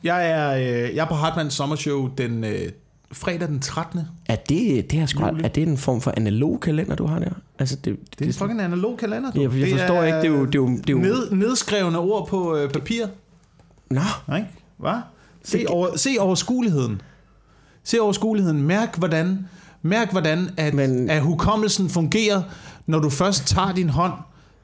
Jeg 0.04 0.30
er, 0.30 0.54
øh, 0.56 0.96
jeg 0.96 1.02
er 1.04 1.08
på 1.08 1.14
Hartmanns 1.14 1.54
sommershow 1.54 2.10
den 2.18 2.44
øh, 2.44 2.72
fredag 3.12 3.48
den 3.48 3.60
13. 3.60 4.00
Er 4.26 4.36
det, 4.36 4.90
det 4.90 4.98
er, 5.00 5.06
sgu, 5.06 5.22
er 5.24 5.48
det 5.48 5.62
en 5.68 5.78
form 5.78 6.00
for 6.00 6.14
analog 6.16 6.60
kalender, 6.60 6.96
du 6.96 7.06
har 7.06 7.18
der? 7.18 7.30
Altså, 7.58 7.76
det, 7.76 7.84
det, 7.84 8.18
Det 8.18 8.24
er 8.24 8.28
en 8.28 8.32
fucking 8.34 8.60
analog 8.60 8.98
kalender. 8.98 9.30
du. 9.32 9.40
Jeg, 9.40 9.52
jeg 9.52 9.60
Det 9.60 9.78
forstår 9.78 9.94
er 9.94 10.06
ikke, 10.06 10.18
det 10.18 10.24
er 10.24 10.28
jo... 10.28 10.46
Det 10.46 10.54
er 10.54 10.58
jo, 10.58 10.68
det 10.68 10.88
er 10.88 10.92
jo 10.92 10.98
Ned, 10.98 11.30
nedskrevne 11.30 11.98
ord 11.98 12.28
på 12.28 12.56
øh, 12.56 12.70
papir. 12.70 13.06
Nå, 13.90 14.00
Nej, 14.28 14.44
hvad? 14.76 15.00
Se, 15.44 15.64
over, 15.68 15.96
se 15.96 16.16
overskueligheden. 16.18 17.00
Se 17.84 18.00
overskueligheden. 18.00 18.62
Mærk, 18.62 18.98
hvordan, 18.98 19.46
mærk, 19.82 20.10
hvordan 20.10 20.50
at, 20.56 20.74
Men- 20.74 21.10
at 21.10 21.22
hukommelsen 21.22 21.90
fungerer, 21.90 22.42
når 22.86 22.98
du 22.98 23.10
først 23.10 23.46
tager 23.46 23.72
din 23.72 23.88
hånd, 23.88 24.12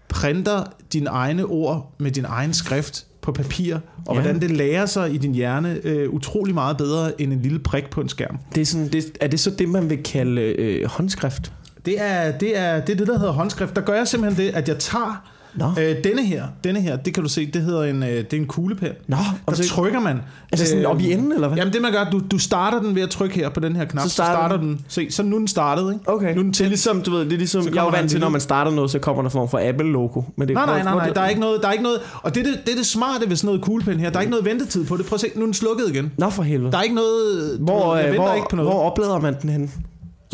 printer 0.09 0.65
dine 0.93 1.11
egne 1.11 1.45
ord 1.45 1.93
med 1.99 2.11
din 2.11 2.25
egen 2.25 2.55
skrift 2.55 3.07
på 3.21 3.33
papir, 3.33 3.75
og 4.07 4.15
ja. 4.17 4.21
hvordan 4.21 4.41
det 4.41 4.51
lærer 4.51 4.87
sig 4.87 5.15
i 5.15 5.19
din 5.19 5.35
hjerne 5.35 5.81
øh, 5.85 6.11
utrolig 6.11 6.55
meget 6.55 6.77
bedre 6.77 7.21
end 7.21 7.33
en 7.33 7.43
lille 7.43 7.59
prik 7.59 7.91
på 7.91 8.01
en 8.01 8.09
skærm. 8.09 8.39
det 8.55 8.61
er, 8.61 8.65
sådan, 8.65 8.89
det, 8.89 9.05
er 9.21 9.27
det 9.27 9.41
så 9.41 9.51
det, 9.51 9.69
man 9.69 9.91
vil 9.91 10.03
kalde 10.03 10.41
øh, 10.41 10.87
håndskrift? 10.89 11.53
Det 11.85 12.01
er 12.01 12.39
det, 12.39 12.59
er, 12.59 12.81
det 12.81 12.93
er 12.93 12.97
det, 12.97 13.07
der 13.07 13.19
hedder 13.19 13.33
håndskrift. 13.33 13.77
Der 13.77 13.83
gør 13.83 13.95
jeg 13.95 14.09
simpelthen 14.09 14.47
det, 14.47 14.55
at 14.55 14.69
jeg 14.69 14.79
tager 14.79 15.31
Nå. 15.57 15.71
øh, 15.81 15.97
denne 16.05 16.25
her, 16.27 16.45
denne 16.65 16.81
her, 16.81 16.97
det 16.97 17.15
kan 17.15 17.23
du 17.23 17.29
se, 17.29 17.47
det 17.47 17.63
hedder 17.63 17.83
en, 17.85 18.03
øh, 18.03 18.09
det 18.09 18.33
er 18.33 18.37
en 18.37 18.47
kuglepen. 18.47 18.89
Nå, 19.09 19.17
Der 19.49 19.55
så, 19.55 19.69
trykker 19.69 20.01
man. 20.01 20.19
altså 20.53 20.67
sådan 20.67 20.85
øh, 20.85 20.91
op 20.91 21.01
i 21.01 21.13
enden, 21.13 21.33
eller 21.33 21.49
hvad? 21.49 21.59
Jamen 21.59 21.73
det 21.73 21.83
man 21.83 21.93
gør, 21.93 22.05
du, 22.13 22.21
du 22.31 22.39
starter 22.39 22.81
den 22.81 22.95
ved 22.95 23.03
at 23.03 23.11
trykke 23.11 23.35
her 23.35 23.49
på 23.49 23.61
den 23.61 23.77
her 23.77 23.85
knap, 23.85 24.03
Så 24.05 24.09
starter 24.11 24.33
så 24.33 24.37
starter 24.39 24.57
den. 24.57 24.81
Se, 24.89 25.11
så 25.11 25.23
nu 25.23 25.37
er 25.37 25.39
den 25.39 25.49
startet, 25.49 25.93
ikke? 25.93 26.09
Okay. 26.11 26.35
Nu 26.35 26.39
er 26.41 26.43
den 26.43 26.45
Det 26.45 26.49
er 26.49 26.53
til. 26.53 26.67
ligesom, 26.69 27.03
du 27.03 27.11
ved, 27.11 27.21
det 27.25 27.33
er 27.33 27.37
ligesom, 27.37 27.75
jeg 27.75 27.87
er 27.87 27.91
vant 27.91 28.11
til, 28.11 28.21
når 28.21 28.29
man 28.29 28.41
starter 28.41 28.71
noget, 28.71 28.91
så 28.91 28.99
kommer 28.99 29.23
der 29.23 29.29
form 29.29 29.49
for 29.49 29.59
Apple-logo. 29.59 30.23
Men 30.37 30.49
det, 30.49 30.55
Nej, 30.55 30.67
nej, 30.67 30.83
nej, 30.83 30.95
nej, 30.95 31.09
der 31.11 31.21
er 31.21 31.29
ikke 31.29 31.41
noget, 31.41 31.63
der 31.63 31.69
er 31.69 31.73
ikke 31.73 31.85
noget, 31.85 31.99
og 32.23 32.35
det 32.35 32.47
er 32.47 32.51
det, 32.51 32.61
det, 32.67 32.73
er 32.73 32.77
det 32.77 32.87
smarte 32.87 33.29
ved 33.29 33.37
sådan 33.37 33.47
noget 33.47 33.63
kuglepen 33.63 34.01
her, 34.01 34.11
der 34.11 34.17
er 34.17 34.21
ikke 34.21 34.31
noget 34.31 34.45
ventetid 34.45 34.85
på 34.85 34.97
det. 34.97 35.07
Prøv 35.07 35.15
at 35.15 35.21
se, 35.21 35.27
nu 35.35 35.41
er 35.41 35.47
den 35.47 35.55
slukket 35.55 35.89
igen. 35.89 36.13
Nå 36.19 36.31
for 36.31 36.43
helvede. 36.43 36.73
Der 36.73 36.79
er 36.79 36.83
ikke 36.83 36.95
noget, 36.95 37.59
Hvor, 37.61 37.91
ved, 37.95 37.97
jeg 38.01 38.07
øh, 38.09 38.13
venter 38.13 38.27
hvor, 38.27 38.35
ikke 38.35 38.47
på 38.51 38.57
noget. 38.57 38.71
hvor 38.73 38.81
oplader 38.83 39.21
man 39.21 39.35
den 39.43 39.51
hen? 39.51 39.71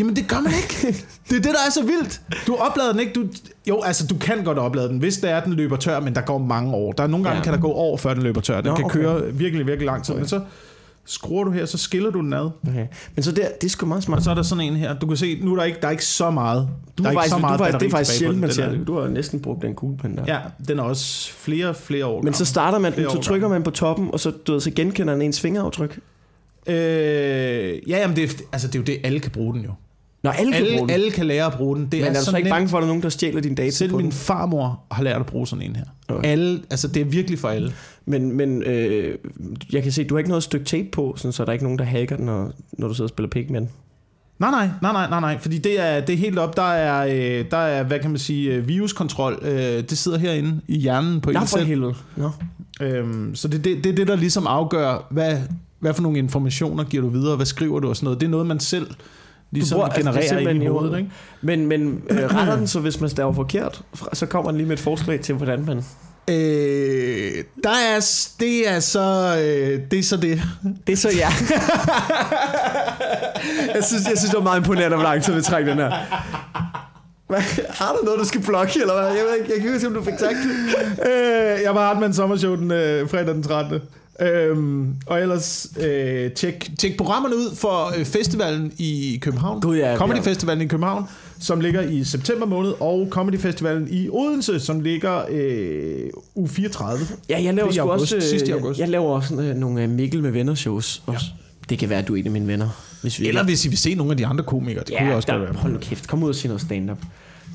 Jamen 0.00 0.16
det 0.16 0.28
gør 0.28 0.40
man 0.40 0.52
ikke. 0.62 0.98
Det 1.30 1.36
er 1.36 1.42
det, 1.42 1.44
der 1.44 1.66
er 1.66 1.70
så 1.70 1.82
vildt. 1.82 2.20
Du 2.46 2.54
oplader 2.54 2.90
den 2.92 3.00
ikke. 3.00 3.12
Du, 3.12 3.24
jo, 3.68 3.80
altså 3.82 4.06
du 4.06 4.14
kan 4.18 4.44
godt 4.44 4.58
oplade 4.58 4.88
den, 4.88 4.98
hvis 4.98 5.16
det 5.18 5.30
er, 5.30 5.36
at 5.36 5.44
den 5.44 5.52
løber 5.52 5.76
tør, 5.76 6.00
men 6.00 6.14
der 6.14 6.20
går 6.20 6.38
mange 6.38 6.74
år. 6.74 6.92
Der 6.92 7.02
er 7.02 7.06
nogle 7.06 7.24
gange, 7.24 7.38
Ja. 7.38 7.44
kan 7.44 7.52
der 7.52 7.58
gå 7.60 7.72
år, 7.72 7.96
før 7.96 8.14
den 8.14 8.22
løber 8.22 8.40
tør. 8.40 8.60
Den 8.60 8.68
Nå, 8.70 8.76
kan 8.76 8.84
okay. 8.84 8.98
køre 9.00 9.32
virkelig, 9.34 9.66
virkelig 9.66 9.86
lang 9.86 10.04
tid. 10.04 10.14
Okay. 10.14 10.20
Men 10.20 10.28
så 10.28 10.40
skruer 11.04 11.44
du 11.44 11.50
her, 11.50 11.66
så 11.66 11.78
skiller 11.78 12.10
du 12.10 12.20
den 12.20 12.32
ad. 12.32 12.50
Okay. 12.68 12.86
Men 13.14 13.22
så 13.22 13.32
der, 13.32 13.48
det 13.60 13.66
er 13.66 13.70
sgu 13.70 13.86
meget 13.86 13.96
Og 13.98 14.02
smart. 14.02 14.24
så 14.24 14.30
er 14.30 14.34
der 14.34 14.42
sådan 14.42 14.64
en 14.64 14.76
her. 14.76 14.94
Du 14.98 15.06
kan 15.06 15.16
se, 15.16 15.40
nu 15.42 15.52
er 15.52 15.56
der 15.56 15.64
ikke, 15.64 15.78
der 15.80 15.86
er 15.86 15.90
ikke 15.90 16.04
så 16.04 16.30
meget. 16.30 16.68
Du 16.98 17.02
der 17.02 17.08
er 17.10 17.12
er 17.12 17.12
ikke 17.12 17.18
faktisk, 17.20 17.30
så 17.30 17.36
du, 17.36 17.40
meget 17.40 17.54
er 17.54 17.58
faktisk, 17.64 17.80
det 17.80 17.86
er 17.86 17.90
faktisk 17.90 18.18
sjældent, 18.18 18.34
den. 18.34 18.40
man 18.40 18.52
ser 18.52 18.64
er-. 18.64 18.84
Du 18.84 19.00
har 19.00 19.08
næsten 19.08 19.40
brugt 19.40 19.62
den 19.62 19.74
kuglepen 19.74 20.16
der. 20.16 20.24
Ja, 20.26 20.38
den 20.68 20.78
er 20.78 20.82
også 20.82 21.32
flere, 21.32 21.74
flere 21.74 22.06
år 22.06 22.22
Men 22.22 22.32
så 22.34 22.38
gammel. 22.38 22.46
starter 22.46 22.78
man 22.78 22.96
den, 22.96 23.10
så 23.10 23.20
trykker 23.20 23.48
man 23.48 23.62
på 23.62 23.70
toppen, 23.70 24.08
og 24.12 24.20
så, 24.20 24.30
du 24.46 24.52
ved, 24.52 24.60
så 24.60 24.70
genkender 24.70 25.12
den 25.12 25.22
ens 25.22 25.40
fingeraftryk. 25.40 25.98
Øh, 26.66 26.74
ja, 26.74 27.98
jamen 27.98 28.16
det, 28.16 28.24
er, 28.24 28.42
altså, 28.52 28.68
det 28.68 28.74
er 28.74 28.78
jo 28.78 28.84
det, 28.84 28.98
alle 29.04 29.20
kan 29.20 29.30
bruge 29.30 29.54
den 29.54 29.62
jo. 29.64 29.70
Når 30.22 30.30
alle 30.30 30.52
kan 30.52 30.60
bruge 30.62 30.70
Alle, 30.72 30.80
den. 30.80 30.90
alle 30.90 31.10
kan 31.10 31.26
lære 31.26 31.46
at 31.46 31.52
bruge 31.52 31.76
den. 31.76 31.84
Det 31.92 32.00
Men 32.00 32.10
er 32.10 32.18
du 32.18 32.24
så 32.24 32.36
ikke 32.36 32.48
nemt. 32.48 32.54
bange 32.54 32.68
for, 32.68 32.76
at 32.78 32.80
der 32.80 32.86
er 32.86 32.90
nogen, 32.90 33.02
der 33.02 33.08
stjæler 33.08 33.40
dine 33.40 33.54
data 33.54 33.70
Selv 33.70 33.90
på 33.90 33.96
min 33.96 34.04
den? 34.04 34.12
farmor 34.12 34.80
har 34.90 35.02
lært 35.02 35.20
at 35.20 35.26
bruge 35.26 35.46
sådan 35.46 35.64
en 35.64 35.76
her. 35.76 35.84
Okay. 36.08 36.28
Alle, 36.28 36.62
altså 36.70 36.88
det 36.88 37.00
er 37.00 37.04
virkelig 37.04 37.38
for 37.38 37.48
alle. 37.48 37.72
Men, 38.06 38.36
men 38.36 38.62
øh, 38.62 39.18
jeg 39.72 39.82
kan 39.82 39.92
se, 39.92 40.04
du 40.04 40.14
har 40.14 40.18
ikke 40.18 40.28
noget 40.30 40.42
stykke 40.42 40.64
tape 40.66 40.88
på, 40.92 41.14
sådan, 41.16 41.32
så 41.32 41.42
der 41.44 41.48
er 41.48 41.52
ikke 41.52 41.64
nogen, 41.64 41.78
der 41.78 41.84
hacker 41.84 42.16
den, 42.16 42.26
når, 42.26 42.52
når 42.72 42.88
du 42.88 42.94
sidder 42.94 43.06
og 43.06 43.08
spiller 43.08 43.28
Pikmin. 43.30 43.68
Nej, 44.38 44.50
nej, 44.50 44.68
nej, 44.82 44.92
nej, 44.92 45.08
nej, 45.10 45.20
nej, 45.20 45.38
fordi 45.38 45.58
det 45.58 45.80
er, 45.80 46.00
det 46.00 46.12
er 46.12 46.16
helt 46.18 46.38
op, 46.38 46.56
der 46.56 46.62
er, 46.72 47.06
øh, 47.40 47.44
der 47.50 47.56
er, 47.56 47.82
hvad 47.82 47.98
kan 47.98 48.10
man 48.10 48.18
sige, 48.18 48.54
øh, 48.54 48.68
viruskontrol, 48.68 49.38
øh, 49.42 49.52
det 49.60 49.98
sidder 49.98 50.18
herinde 50.18 50.60
i 50.68 50.78
hjernen 50.78 51.20
på 51.20 51.30
Nå 51.30 51.40
en 51.40 51.46
for 51.46 51.56
selv. 51.58 51.66
helvede. 51.66 51.94
Nå. 52.16 52.30
Øhm, 52.80 53.34
så 53.34 53.48
det, 53.48 53.64
det, 53.64 53.84
det 53.84 53.92
er 53.92 53.96
det, 53.96 54.06
der 54.08 54.16
ligesom 54.16 54.46
afgør, 54.46 55.06
hvad, 55.10 55.38
hvad 55.80 55.94
for 55.94 56.02
nogle 56.02 56.18
informationer 56.18 56.84
giver 56.84 57.02
du 57.02 57.08
videre, 57.08 57.36
hvad 57.36 57.46
skriver 57.46 57.80
du 57.80 57.88
og 57.88 57.96
sådan 57.96 58.04
noget. 58.04 58.20
Det 58.20 58.26
er 58.26 58.30
noget, 58.30 58.46
man 58.46 58.60
selv 58.60 58.86
ligesom 59.52 59.76
bruger- 59.76 59.86
altså, 59.86 60.00
det 60.00 60.06
er 60.06 60.12
genererer 60.12 60.22
ind 60.22 60.28
simpelthen 60.38 60.62
i 60.62 60.66
hovedet, 60.66 60.98
ikke? 60.98 61.10
Men, 61.42 61.66
men 61.66 62.02
øh, 62.10 62.16
retter 62.34 62.56
den 62.56 62.66
så, 62.66 62.80
hvis 62.80 63.00
man 63.00 63.10
staver 63.10 63.32
forkert, 63.32 63.82
så 64.12 64.26
kommer 64.26 64.50
den 64.50 64.58
lige 64.58 64.66
med 64.68 64.76
et 64.76 64.82
forslag 64.82 65.20
til, 65.20 65.34
hvordan 65.34 65.64
man... 65.66 65.84
Øh, 66.30 67.44
der 67.64 67.70
er, 67.70 68.00
det 68.40 68.68
er 68.68 68.80
så, 68.80 69.36
øh, 69.38 69.80
det 69.90 69.98
er 69.98 70.02
så 70.02 70.16
det. 70.16 70.42
Det 70.86 70.92
er 70.92 70.96
så 70.96 71.08
ja. 71.16 71.28
jeg, 73.74 73.84
synes, 73.84 74.02
jeg 74.08 74.18
synes, 74.18 74.30
det 74.30 74.36
var 74.36 74.42
meget 74.42 74.58
imponerende, 74.58 74.96
hvor 74.96 75.04
lang 75.04 75.22
tid 75.22 75.34
vi 75.34 75.42
trækker 75.42 75.70
den 75.74 75.78
her. 75.82 75.90
Hvad? 77.28 77.40
Har 77.68 77.92
du 77.92 78.04
noget, 78.04 78.20
du 78.20 78.24
skal 78.24 78.40
blokke, 78.42 78.80
eller 78.80 78.94
hvad? 78.94 79.04
Jeg, 79.06 79.24
ved 79.24 79.34
ikke, 79.40 79.52
jeg 79.52 79.56
kan 79.62 79.66
ikke 79.66 79.80
se, 79.80 79.86
om 79.86 79.94
du 79.94 80.02
fik 80.04 80.14
sagt 80.18 80.32
det. 80.32 80.50
Øh, 81.06 81.62
jeg 81.64 81.74
var 81.74 81.86
Hartmann 81.86 82.14
Sommershow 82.14 82.56
den 82.56 82.70
øh, 82.70 83.08
fredag 83.08 83.34
den 83.34 83.42
13. 83.42 83.80
Øhm, 84.20 84.94
og 85.06 85.20
ellers 85.20 85.68
øh, 85.80 86.30
tjek, 86.32 86.70
tjek 86.78 86.96
programmerne 86.96 87.36
ud 87.36 87.54
for 87.54 87.98
øh, 87.98 88.04
festivalen 88.04 88.72
i 88.78 89.18
København. 89.22 89.60
Gud, 89.60 89.76
ja, 89.76 89.96
Comedy 89.96 90.16
ja. 90.16 90.22
Festivalen 90.22 90.62
i 90.62 90.66
København, 90.66 91.04
som 91.40 91.60
ligger 91.60 91.80
i 91.80 92.04
september 92.04 92.46
måned, 92.46 92.72
og 92.80 93.06
Comedy 93.10 93.38
Festivalen 93.38 93.88
i 93.90 94.08
Odense, 94.08 94.60
som 94.60 94.80
ligger 94.80 95.22
øh, 95.30 96.10
u 96.34 96.46
34. 96.46 97.06
Ja, 97.28 97.42
jeg 97.42 97.54
laver 97.54 97.72
er 97.78 97.82
august, 97.82 98.14
også, 98.14 98.28
sidst 98.28 98.48
i 98.48 98.50
øh, 98.50 98.56
august. 98.56 98.78
Jeg, 98.78 98.84
jeg 98.84 98.90
laver 98.90 99.14
også 99.14 99.34
øh, 99.34 99.56
nogle 99.56 99.82
øh, 99.82 99.90
Mikkel 99.90 100.22
med 100.22 100.30
venner 100.30 100.54
shows. 100.54 101.02
Også. 101.06 101.26
Det 101.68 101.78
kan 101.78 101.88
være, 101.88 101.98
at 101.98 102.08
du 102.08 102.14
er 102.14 102.18
en 102.18 102.26
af 102.26 102.32
mine 102.32 102.46
venner. 102.46 102.68
Hvis 103.02 103.20
vi 103.20 103.28
Eller 103.28 103.44
hvis 103.44 103.64
I 103.64 103.68
vil 103.68 103.78
se 103.78 103.94
nogle 103.94 104.10
af 104.10 104.16
de 104.16 104.26
andre 104.26 104.44
komikere, 104.44 104.84
det 104.84 104.90
ja, 104.90 104.98
kunne 104.98 105.08
jeg 105.08 105.16
også 105.16 105.26
der, 105.26 105.38
godt 105.38 105.48
være. 105.48 105.62
hold 105.62 105.78
kæft. 105.78 106.08
Kom 106.08 106.22
ud 106.22 106.28
og 106.28 106.34
se 106.34 106.48
noget 106.48 106.60
stand-up. 106.60 106.98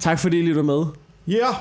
Tak 0.02 0.20
fordi 0.20 0.40
I 0.40 0.42
lytter 0.42 0.64
med. 0.64 0.84
Ja! 1.28 1.34
Yeah. 1.34 1.56